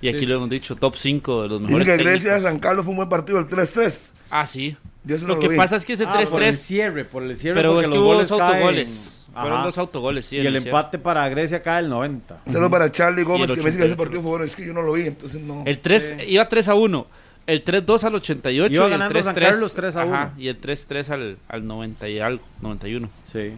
Y 0.00 0.08
aquí 0.08 0.20
Sí, 0.20 0.26
lo 0.26 0.32
sí, 0.32 0.36
hemos 0.36 0.50
dicho, 0.50 0.76
top 0.76 0.96
5 0.96 1.42
de 1.42 1.48
los 1.50 1.60
Dice 1.60 1.72
mejores 1.72 1.88
que 1.88 1.96
Grecia 2.04 2.30
técnicos. 2.32 2.50
San 2.50 2.58
Carlos 2.58 2.84
fue 2.84 2.90
un 2.92 2.96
buen 2.96 3.08
partido, 3.08 3.38
el 3.38 3.46
3-3. 3.48 4.08
Ah, 4.30 4.46
sí. 4.46 4.76
Yo 5.04 5.16
Lo 5.18 5.34
no 5.34 5.38
que 5.38 5.48
vi. 5.48 5.56
pasa 5.56 5.76
es 5.76 5.84
que 5.86 5.92
ese 5.92 6.04
Ah, 6.04 6.12
por 6.30 6.42
el 6.42 6.52
3-3, 6.52 6.52
cierre, 6.54 7.04
por 7.04 7.22
el 7.22 7.36
cierre. 7.36 7.54
pero 7.54 7.80
es 7.80 7.88
que 7.88 7.94
los 7.94 8.02
hubo 8.02 8.14
goles 8.14 8.30
autogoles. 8.32 9.25
Fueron 9.40 9.62
dos 9.62 9.78
autogoles, 9.78 10.26
sí. 10.26 10.36
Y 10.36 10.46
el 10.46 10.56
empate 10.56 10.98
para 10.98 11.28
Grecia 11.28 11.62
cae 11.62 11.80
el 11.80 11.88
90. 11.88 12.40
Un 12.46 12.52
saludo 12.52 12.70
para 12.70 12.90
Charlie 12.90 13.22
Gómez 13.22 13.50
que 13.52 13.58
me 13.58 13.64
dice 13.64 13.78
que 13.78 13.84
ese 13.84 13.94
88. 13.94 13.96
partido 13.96 14.22
fue 14.22 14.30
bueno. 14.30 14.44
Es 14.44 14.56
que 14.56 14.66
yo 14.66 14.72
no 14.72 14.82
lo 14.82 14.92
vi, 14.92 15.06
entonces 15.06 15.40
no. 15.40 15.62
El 15.66 15.78
3 15.78 16.16
iba 16.26 16.48
3 16.48 16.68
a 16.68 16.74
1. 16.74 17.06
El 17.46 17.64
3-2 17.64 18.02
al 18.02 18.14
88 18.16 18.74
Iba 18.74 18.84
y 18.88 18.92
el 18.92 18.98
ganando 18.98 19.18
3-3 19.20 19.22
San 19.22 19.34
Carlos 19.36 19.74
3 19.74 19.96
a 19.96 20.04
1. 20.04 20.14
Ajá, 20.14 20.32
y 20.36 20.48
el 20.48 20.60
3-3 20.60 21.10
al, 21.10 21.38
al 21.46 21.66
90 21.66 22.08
y 22.08 22.18
algo, 22.18 22.42
91. 22.60 23.08
Sí. 23.24 23.52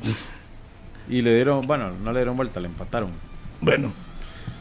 Y 1.09 1.22
le 1.22 1.34
dieron, 1.34 1.62
bueno, 1.62 1.92
no 2.05 2.12
le 2.12 2.18
dieron 2.18 2.36
vuelta, 2.36 2.60
le 2.60 2.66
empataron. 2.66 3.10
Bueno, 3.62 3.90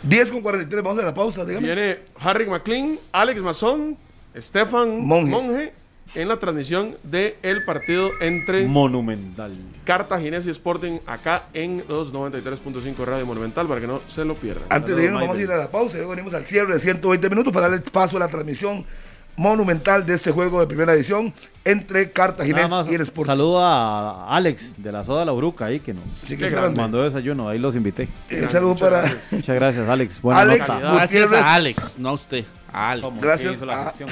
10 0.03 0.31
con 0.31 0.41
43, 0.41 0.81
vamos 0.81 1.03
a 1.03 1.06
la 1.06 1.14
pausa, 1.14 1.44
dígame. 1.44 1.65
Viene 1.68 1.99
Harry 2.22 2.45
McLean, 2.45 2.98
Alex 3.11 3.41
Mazón, 3.41 3.98
Stefan 4.38 5.06
Monge. 5.06 5.30
Monge. 5.30 5.73
En 6.15 6.27
la 6.27 6.38
transmisión 6.38 6.95
del 7.03 7.35
partido 7.65 8.09
entre 8.21 8.65
Monumental. 8.65 9.53
Cartaginés 9.85 10.45
y 10.47 10.49
Sporting 10.49 10.99
acá 11.05 11.43
en 11.53 11.84
los 11.88 12.13
93.5 12.13 13.05
Radio 13.05 13.25
Monumental 13.25 13.67
para 13.67 13.79
que 13.81 13.88
no 13.88 14.01
se 14.07 14.25
lo 14.25 14.35
pierdan. 14.35 14.63
Antes 14.69 14.95
de 14.95 15.05
irnos, 15.05 15.21
vamos 15.21 15.38
a 15.38 15.41
ir 15.41 15.51
a 15.51 15.57
la 15.57 15.69
pausa 15.71 15.95
y 15.95 15.97
luego 15.99 16.11
venimos 16.11 16.34
al 16.34 16.45
cierre 16.45 16.73
de 16.73 16.79
120 16.79 17.29
minutos 17.29 17.53
para 17.53 17.69
darle 17.69 17.84
paso 17.89 18.17
a 18.17 18.19
la 18.21 18.27
transmisión 18.27 18.85
monumental 19.35 20.03
de 20.03 20.15
este 20.15 20.31
juego 20.31 20.59
de 20.59 20.65
primera 20.65 20.93
edición 20.93 21.31
entre 21.63 22.11
Cartaginés 22.11 22.63
Nada 22.69 22.84
más, 22.84 22.91
y 22.91 22.95
el 22.95 23.01
Sporting. 23.01 23.27
saludo 23.31 23.59
a 23.63 24.35
Alex 24.35 24.73
de 24.81 24.91
la 24.91 25.03
Soda 25.03 25.25
La 25.25 25.31
Bruca 25.31 25.65
ahí 25.65 25.79
que 25.79 25.93
nos 25.93 26.03
Sí, 26.23 26.35
que 26.38 26.49
mandó 26.49 27.03
desayuno, 27.03 27.47
ahí 27.47 27.59
los 27.59 27.75
invité. 27.75 28.07
Eh, 28.29 28.47
saludo 28.49 28.69
Muchas 28.73 28.89
para 28.89 29.01
gracias. 29.01 29.34
Muchas 29.34 29.55
gracias, 29.55 29.89
Alex. 29.89 30.21
Buena 30.21 30.41
Alex. 30.41 30.67
Gracias 30.67 31.34
a 31.34 31.53
Alex, 31.53 31.95
no 31.99 32.09
a 32.09 32.13
usted. 32.13 32.45
A 32.73 32.89
Alex. 32.91 33.07
Gracias 33.21 33.41
¿Quién 33.41 33.53
hizo 33.53 33.65
la 33.67 33.81
a- 33.81 33.85
gestión? 33.85 34.09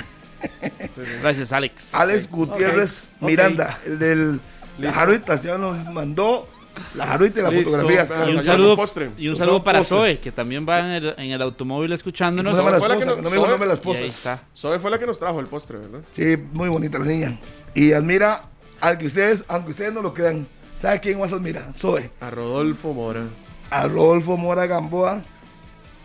Gracias, 1.21 1.51
Alex. 1.51 1.93
Alex 1.93 2.29
Gutiérrez 2.29 3.09
ok. 3.19 3.27
Miranda, 3.27 3.79
el 3.85 3.99
del 3.99 4.39
las 4.77 4.93
jaruitas, 4.95 5.41
ya 5.43 5.57
nos 5.57 5.85
mandó 5.91 6.49
la 6.95 7.05
jaruita 7.05 7.39
y 7.39 7.43
las 7.43 7.53
Listo. 7.53 7.71
fotografías. 7.71 8.09
Y 8.29 8.35
un 8.35 8.43
saludo, 8.43 8.75
postre. 8.75 9.11
y 9.17 9.27
un 9.27 9.35
saludo 9.35 9.63
para 9.63 9.79
postre. 9.79 9.97
Zoe, 9.97 10.19
que 10.19 10.31
también 10.31 10.65
va 10.67 10.79
en 10.79 10.85
el, 10.87 11.15
en 11.17 11.31
el 11.31 11.41
automóvil 11.41 11.93
escuchándonos. 11.93 12.51
¿Cómo 12.55 12.69
se 12.69 12.73
llama 12.75 12.77
la 12.77 12.79
Fue 12.79 12.89
la 12.89 12.99
que 12.99 13.05
no- 13.05 13.21
No 13.21 13.57
me 13.57 13.65
la 13.65 13.73
ahí 13.73 14.09
está. 14.09 14.43
Zoe 14.55 14.79
fue 14.79 14.91
la 14.91 14.99
que 14.99 15.05
nos 15.05 15.17
trajo 15.19 15.39
el 15.39 15.47
postre, 15.47 15.77
¿verdad? 15.77 16.01
Sí, 16.11 16.37
muy 16.53 16.69
bonita 16.69 16.99
la 16.99 17.05
niña. 17.05 17.39
Y 17.73 17.93
admira 17.93 18.43
al 18.81 18.97
que 18.97 19.05
ustedes, 19.05 19.43
aunque 19.47 19.71
ustedes 19.71 19.93
no 19.93 20.01
lo 20.01 20.13
crean, 20.13 20.47
¿sabe 20.77 20.99
quién 20.99 21.19
más 21.19 21.31
admira? 21.31 21.71
Zoe. 21.75 22.11
A 22.19 22.29
Rodolfo 22.29 22.93
Mora. 22.93 23.23
A 23.69 23.87
Rodolfo 23.87 24.37
Mora 24.37 24.65
Gamboa. 24.65 25.21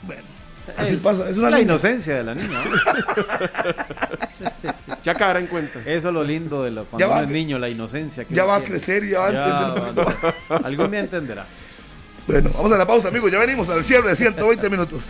Bueno, 0.03 0.23
así 0.77 0.97
pasa. 0.97 1.29
Es 1.29 1.37
una 1.39 1.51
la 1.51 1.57
niña. 1.59 1.73
inocencia 1.73 2.17
de 2.17 2.23
la 2.25 2.35
niña. 2.35 2.59
¿no? 2.65 2.71
Ya 5.03 5.15
caerá 5.15 5.39
en 5.41 5.47
cuenta. 5.47 5.81
Eso 5.87 6.09
es 6.09 6.15
lo 6.15 6.23
lindo 6.23 6.63
de 6.63 6.71
lo, 6.73 6.85
cuando 6.85 6.99
Ya 6.99 7.07
va 7.07 7.15
uno 7.17 7.23
es 7.23 7.29
a- 7.29 7.33
niño, 7.33 7.59
la 7.59 7.71
inocencia. 7.71 8.25
Que 8.27 8.35
Ya 8.35 8.45
va 8.45 8.57
a 8.57 8.63
crecer 8.63 9.03
y 9.05 9.11
ya 9.11 9.21
va 9.21 9.27
a 9.29 9.33
Ya 9.33 9.75
entender. 9.79 10.07
va 10.53 10.57
Algún 10.65 10.91
día 10.91 11.01
entenderá. 11.01 11.47
Bueno, 12.27 12.51
vamos 12.55 12.71
a 12.73 12.77
la 12.77 12.87
pausa, 12.87 13.09
amigos. 13.09 13.33
Ya 13.33 13.39
venimos 13.39 13.67
al 13.71 13.83
cierre 13.83 14.11
de 14.11 14.17
120 14.17 14.69
minutos. 14.69 15.05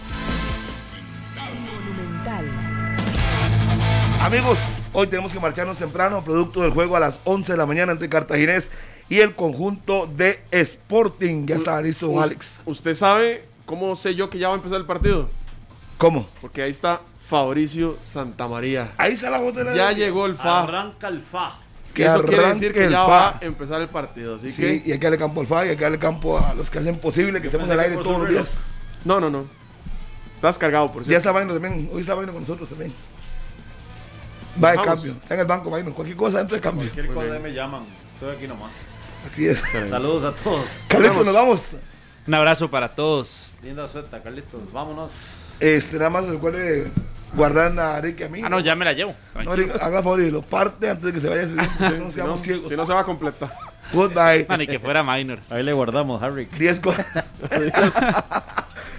Amigos, 4.20 4.58
hoy 4.92 5.06
tenemos 5.06 5.32
que 5.32 5.40
marcharnos 5.40 5.78
temprano, 5.78 6.22
producto 6.22 6.60
del 6.62 6.70
juego 6.72 6.96
a 6.96 7.00
las 7.00 7.20
11 7.24 7.52
de 7.52 7.58
la 7.58 7.66
mañana 7.66 7.92
entre 7.92 8.08
Cartaginés 8.08 8.68
y 9.08 9.20
el 9.20 9.34
conjunto 9.34 10.06
de 10.06 10.40
Sporting. 10.50 11.46
Ya 11.46 11.56
está 11.56 11.80
listo, 11.82 12.20
Alex. 12.20 12.60
¿Usted 12.66 12.94
sabe 12.94 13.44
cómo 13.66 13.96
sé 13.96 14.14
yo 14.14 14.28
que 14.30 14.38
ya 14.38 14.48
va 14.48 14.54
a 14.54 14.56
empezar 14.58 14.78
el 14.78 14.86
partido? 14.86 15.28
¿Cómo? 16.00 16.26
Porque 16.40 16.62
ahí 16.62 16.70
está 16.70 17.02
Fabricio 17.28 17.98
Santamaría. 18.00 18.92
Ahí 18.96 19.12
está 19.12 19.28
la 19.30 19.38
botella. 19.38 19.74
Ya 19.74 19.92
llegó 19.92 20.24
el 20.26 20.34
FA. 20.34 20.62
Arranca 20.62 21.08
el 21.08 21.20
fa. 21.20 21.58
Que 21.94 22.06
Eso 22.06 22.24
quiere 22.24 22.48
decir 22.48 22.72
que 22.72 22.90
ya 22.90 23.04
FA. 23.04 23.08
va 23.08 23.28
a 23.28 23.38
empezar 23.42 23.80
el 23.82 23.88
partido. 23.88 24.36
Así 24.36 24.48
Sí, 24.50 24.62
que. 24.62 24.82
y 24.86 24.92
hay 24.92 24.98
que 24.98 25.04
darle 25.06 25.18
campo 25.18 25.40
al 25.42 25.46
FA 25.46 25.66
y 25.66 25.68
hay 25.68 25.76
que 25.76 25.82
darle 25.82 25.98
campo 25.98 26.38
a 26.38 26.54
los 26.54 26.70
que 26.70 26.78
hacen 26.78 26.98
posible 26.98 27.40
que 27.42 27.48
estemos 27.48 27.68
al 27.68 27.78
aire 27.80 27.96
todos 27.98 28.18
los 28.20 28.28
días. 28.30 28.50
No, 29.04 29.20
no, 29.20 29.28
no. 29.28 29.44
Estás 30.34 30.56
cargado, 30.56 30.90
por 30.90 31.02
Ya 31.02 31.08
cierto. 31.08 31.18
está 31.18 31.32
Vaino 31.32 31.52
también. 31.52 31.90
Hoy 31.92 32.00
está 32.00 32.14
Vaino 32.14 32.32
con 32.32 32.40
nosotros 32.40 32.66
también. 32.70 32.94
Va 34.62 34.70
de 34.70 34.76
Vamos. 34.78 34.94
cambio. 34.94 35.12
Está 35.22 35.34
en 35.34 35.40
el 35.40 35.46
banco 35.46 35.68
Vaino. 35.70 35.92
Cualquier 35.92 36.16
cosa 36.16 36.38
dentro 36.38 36.56
de 36.56 36.62
cambio. 36.62 36.88
Cualquier 36.90 37.14
cosa 37.14 37.38
me 37.38 37.52
llaman. 37.52 37.84
Estoy 38.14 38.34
aquí 38.36 38.48
nomás. 38.48 38.72
Así 39.26 39.46
es. 39.46 39.62
Saludos 39.90 40.24
a 40.24 40.32
todos. 40.42 40.66
Carlitos, 40.88 41.26
nos 41.26 41.34
vamos. 41.34 41.60
Un 42.26 42.34
abrazo 42.34 42.70
para 42.70 42.88
todos. 42.94 43.54
Linda 43.62 43.88
suelta, 43.88 44.22
Carlitos. 44.22 44.60
Vámonos. 44.72 45.50
Este, 45.58 45.98
nada 45.98 46.10
más 46.10 46.24
recuerde 46.26 46.90
guardar 47.34 47.78
a 47.78 47.96
Arique 47.96 48.24
a 48.24 48.28
mí. 48.28 48.40
Ah, 48.44 48.48
no, 48.48 48.60
ya 48.60 48.74
me 48.76 48.84
la 48.84 48.92
llevo. 48.92 49.14
No, 49.44 49.52
haga 49.52 50.02
favor 50.02 50.20
y 50.20 50.30
lo 50.30 50.42
parte 50.42 50.88
antes 50.90 51.04
de 51.06 51.12
que 51.12 51.20
se 51.20 51.28
vaya. 51.28 51.46
Si 51.48 51.54
no, 51.54 51.62
no 51.98 52.06
Si 52.08 52.12
seamos 52.12 52.38
no, 52.40 52.44
ciegos. 52.44 52.70
si 52.70 52.76
no 52.76 52.86
se 52.86 52.92
va 52.92 53.00
a 53.00 53.04
completar. 53.04 53.50
Goodbye. 53.92 54.46
Ah, 54.48 54.56
ni 54.56 54.66
que 54.68 54.78
fuera 54.78 55.02
minor. 55.02 55.40
Ahí 55.50 55.62
le 55.64 55.72
guardamos, 55.72 56.22
Harry. 56.22 56.44
10 56.46 56.80
cosas. 56.80 57.04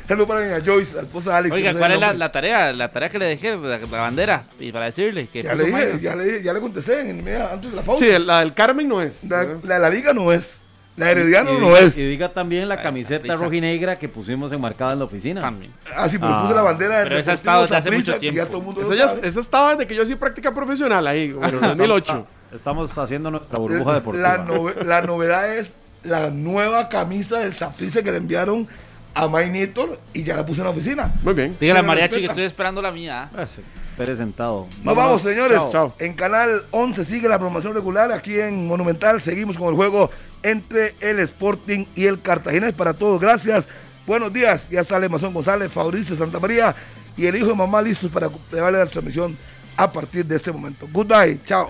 Saludos 0.08 0.28
para 0.28 0.60
Joyce, 0.60 0.94
la 0.96 1.02
esposa 1.04 1.32
de 1.32 1.38
Alex. 1.38 1.56
Oiga, 1.56 1.70
no 1.72 1.74
sé 1.76 1.80
¿cuál 1.80 1.92
es 2.12 2.18
la, 2.18 2.32
tarea? 2.34 2.74
La 2.74 2.90
tarea 2.92 3.08
que 3.08 3.18
le 3.18 3.26
dejé, 3.26 3.56
la, 3.56 3.78
la 3.78 3.86
bandera. 4.02 4.44
Y 4.60 4.74
para 4.74 4.86
decirle 4.86 5.28
que 5.28 5.42
Ya 5.44 5.56
le 5.56 5.64
dije, 5.66 5.86
minor. 5.86 6.00
ya 6.02 6.16
le, 6.18 6.24
dije, 6.26 6.44
ya 6.44 6.54
le 6.54 6.60
contesté 6.60 7.10
en 7.10 7.24
media, 7.24 7.54
antes 7.54 7.70
de 7.70 7.78
la 7.78 7.82
pausa. 7.84 8.04
Sí, 8.04 8.12
la 8.20 8.40
del 8.42 8.54
Carmen 8.54 8.90
no 8.90 9.02
es. 9.02 9.24
la 9.24 9.46
de 9.46 9.80
la 9.80 9.90
liga 9.90 10.12
no 10.14 10.34
es. 10.34 10.60
La 11.02 11.08
de 11.08 11.12
Herediano 11.14 11.54
y, 11.58 11.60
no 11.60 11.76
es. 11.76 11.98
y 11.98 12.06
diga 12.06 12.30
también 12.30 12.70
la 12.70 12.82
camiseta 12.82 13.24
risa. 13.24 13.36
rojinegra 13.38 13.98
que 13.98 14.08
pusimos 14.08 14.52
enmarcada 14.52 14.94
en 14.94 15.00
la 15.00 15.06
oficina. 15.06 15.42
También. 15.42 15.72
Ah, 15.96 16.08
sí, 16.08 16.18
pero 16.18 16.32
Ah. 16.34 16.42
puse 16.44 16.54
la 16.56 16.62
bandera 16.62 17.00
del 17.00 17.08
Pero 17.10 17.20
esa 17.20 17.34
estado 17.34 17.62
desde 17.64 17.76
hace 17.78 17.92
mucho 17.92 18.12
Ya 18.14 18.20
tiempo. 18.20 18.46
todo 18.46 18.58
el 18.60 18.64
mundo 18.64 18.82
Esa, 18.82 18.90
lo 18.90 18.96
ya- 18.96 19.28
esa 19.28 19.40
estaba 19.40 19.72
desde 19.72 19.88
que 19.88 19.96
yo 19.96 20.04
hacía 20.04 20.18
práctica 20.20 20.54
profesional 20.54 21.06
ahí, 21.08 21.32
como 21.32 21.48
en 21.48 21.56
el 21.56 21.62
2008. 21.62 22.28
Estamos 22.54 22.98
haciendo 22.98 23.32
nuestra 23.32 23.58
burbuja 23.60 23.94
deportiva. 23.96 24.38
La, 24.38 24.46
nove- 24.46 24.84
la 24.84 25.02
novedad 25.02 25.56
es 25.58 25.74
la 26.04 26.30
nueva 26.30 26.90
camisa 26.90 27.40
del 27.40 27.54
Saprissa 27.54 28.02
que 28.04 28.12
le 28.12 28.18
enviaron 28.18 28.68
a 29.14 29.28
Mainitor 29.28 30.00
y 30.14 30.24
ya 30.24 30.36
la 30.36 30.46
puse 30.46 30.62
en 30.62 30.66
la 30.66 30.72
oficina. 30.72 31.12
Muy 31.24 31.34
bien. 31.34 31.56
Dígale 31.60 31.80
a 31.80 31.84
Mariachi 31.84 32.20
que 32.20 32.26
estoy 32.28 32.44
esperando 32.46 32.82
la 32.82 32.92
mía. 32.92 33.24
¿ah? 33.34 33.42
Ah, 33.42 33.48
sí, 33.48 33.62
Espere 34.02 34.18
sentado. 34.18 34.66
Nos 34.84 34.96
vamos, 34.96 35.22
señores. 35.22 35.62
Chao. 35.72 35.94
En 36.00 36.14
Canal 36.14 36.64
11 36.72 37.04
sigue 37.04 37.30
la 37.30 37.38
programación 37.38 37.76
regular. 37.76 38.12
Aquí 38.12 38.40
en 38.40 38.66
Monumental 38.66 39.22
seguimos 39.22 39.60
con 39.60 39.68
el 39.68 39.76
juego 39.76 40.10
entre 40.42 40.96
el 41.02 41.20
Sporting 41.20 41.86
y 41.94 42.08
el 42.08 42.20
Cartaginés. 42.20 42.74
Para 42.74 42.96
todos, 42.96 43.22
gracias. 43.22 43.68
Buenos 44.08 44.34
días. 44.34 44.68
Ya 44.72 44.84
sale 44.84 45.08
Mazón 45.08 45.36
González, 45.36 45.72
Fabricio 45.72 46.16
Santa 46.16 46.40
María 46.40 46.76
y 47.16 47.28
el 47.28 47.36
hijo 47.36 47.50
de 47.50 47.54
mamá 47.54 47.80
listos 47.80 48.10
para 48.10 48.28
llevarle 48.52 48.80
la 48.80 48.88
transmisión 48.88 49.38
a 49.78 49.92
partir 49.92 50.26
de 50.26 50.38
este 50.38 50.52
momento. 50.52 50.88
Goodbye. 50.92 51.40
Chao. 51.46 51.70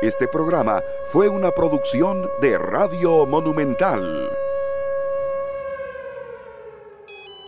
Este 0.00 0.28
programa 0.28 0.80
fue 1.12 1.28
una 1.28 1.50
producción 1.50 2.26
de 2.40 2.56
Radio 2.56 3.26
Monumental. 3.26 4.30